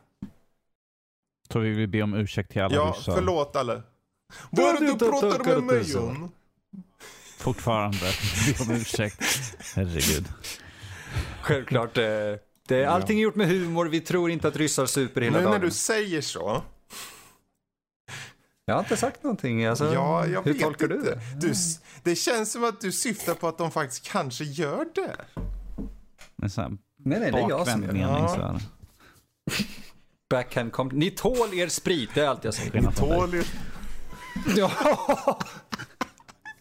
Så 1.52 1.58
vi 1.58 1.70
vill 1.70 1.88
be 1.88 2.02
om 2.02 2.14
ursäkt 2.14 2.50
till 2.52 2.62
alla 2.62 2.74
Ja, 2.74 2.94
ryssar. 2.96 3.14
förlåt 3.14 3.56
alla. 3.56 3.82
Vad 4.50 4.76
är 4.76 4.80
det 4.80 4.86
du 4.86 4.98
pratar 4.98 5.44
med 5.44 5.62
mig 5.62 5.96
om? 5.96 6.32
Fortfarande. 7.38 7.98
Be 8.46 8.64
om 8.64 8.70
ursäkt. 8.70 9.24
Herregud. 9.74 10.24
Självklart. 11.42 11.98
Eh, 11.98 12.04
det, 12.68 12.84
allting 12.84 13.18
är 13.18 13.22
gjort 13.22 13.34
med 13.34 13.48
humor. 13.48 13.86
Vi 13.86 14.00
tror 14.00 14.30
inte 14.30 14.48
att 14.48 14.56
ryssar 14.56 14.86
super 14.86 15.20
hela 15.20 15.38
nu 15.38 15.44
dagen. 15.44 15.52
Nu 15.52 15.58
när 15.58 15.66
du 15.66 15.70
säger 15.70 16.20
så. 16.20 16.62
Jag 18.64 18.74
har 18.74 18.80
inte 18.80 18.96
sagt 18.96 19.22
någonting. 19.22 19.64
Alltså, 19.64 19.94
ja, 19.94 20.26
jag 20.26 20.42
hur 20.42 20.52
vet 20.52 20.62
tolkar 20.62 20.92
inte. 20.92 21.10
du 21.10 21.16
det? 21.40 21.58
Det 22.02 22.16
känns 22.16 22.52
som 22.52 22.64
att 22.64 22.80
du 22.80 22.92
syftar 22.92 23.34
på 23.34 23.48
att 23.48 23.58
de 23.58 23.70
faktiskt 23.70 24.06
kanske 24.06 24.44
gör 24.44 24.86
det. 24.94 25.16
Men 26.36 26.50
så 26.50 26.60
nej, 26.60 26.78
nej, 27.20 27.32
det 27.32 27.38
är 27.38 27.48
jag 27.48 27.68
som 27.68 27.82
gör 27.82 27.92
det. 27.92 27.98
Ja. 27.98 28.60
Backhand 30.30 30.72
kom. 30.72 30.88
Ni 30.88 31.10
tål 31.10 31.54
er 31.54 31.68
sprit, 31.68 32.10
det 32.14 32.20
är 32.20 32.28
allt 32.28 32.44
jag 32.44 32.54
säger. 32.54 32.80
Ni 32.80 32.92
tål 32.92 33.34
er... 33.34 33.44
Ja. 34.56 35.38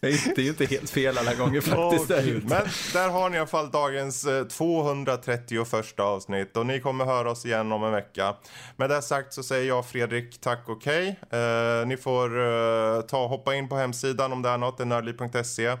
Det 0.00 0.38
är 0.38 0.40
ju 0.40 0.48
inte 0.48 0.64
helt 0.64 0.90
fel 0.90 1.18
alla 1.18 1.34
gånger 1.34 1.60
faktiskt. 1.60 2.10
Oh, 2.10 2.48
Men 2.48 2.66
där 2.92 3.08
har 3.10 3.30
ni 3.30 3.36
i 3.36 3.38
alla 3.38 3.46
fall 3.46 3.70
dagens 3.70 4.26
231 4.50 5.52
eh, 5.52 6.04
avsnitt 6.04 6.56
och 6.56 6.66
ni 6.66 6.80
kommer 6.80 7.04
höra 7.04 7.30
oss 7.30 7.46
igen 7.46 7.72
om 7.72 7.84
en 7.84 7.92
vecka. 7.92 8.34
Med 8.76 8.90
det 8.90 9.02
sagt 9.02 9.32
så 9.32 9.42
säger 9.42 9.68
jag 9.68 9.86
Fredrik 9.86 10.40
tack 10.40 10.68
och. 10.68 10.76
Okay. 10.76 11.08
Eh, 11.08 11.86
ni 11.86 11.96
får 11.96 12.38
uh, 12.38 13.00
ta 13.00 13.26
hoppa 13.26 13.54
in 13.54 13.68
på 13.68 13.76
hemsidan 13.76 14.32
om 14.32 14.42
det 14.42 14.48
är 14.48 14.58
något, 14.58 14.78
nördliv.se 14.78 15.66
eh, 15.66 15.76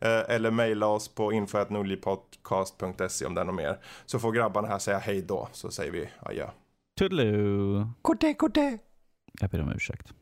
eller 0.00 0.50
mejla 0.50 0.86
oss 0.86 1.08
på 1.08 1.32
info.nordlivpodcast.se 1.32 3.26
om 3.26 3.34
det 3.34 3.40
är 3.40 3.44
något 3.44 3.54
mer. 3.54 3.78
Så 4.06 4.18
får 4.18 4.32
grabbarna 4.32 4.68
här 4.68 4.78
säga 4.78 4.98
hej 4.98 5.22
då 5.22 5.48
så 5.52 5.70
säger 5.70 5.92
vi 5.92 6.08
adjö. 6.18 6.46
Toodaloo. 6.98 7.90
Goddag, 8.02 8.36
goddag. 8.38 8.78
Jag 9.40 9.50
ber 9.50 9.60
om 9.60 9.72
ursäkt. 9.72 10.12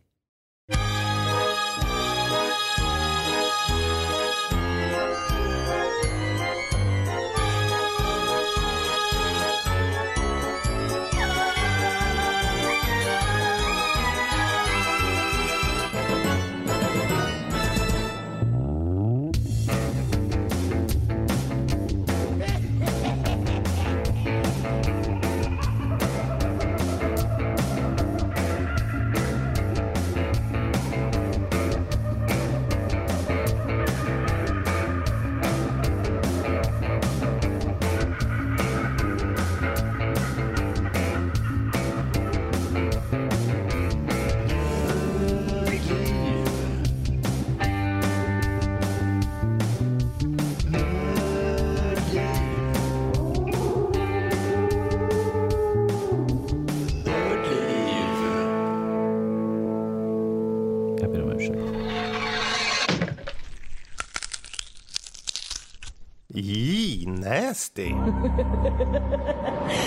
Nasty. 67.61 67.93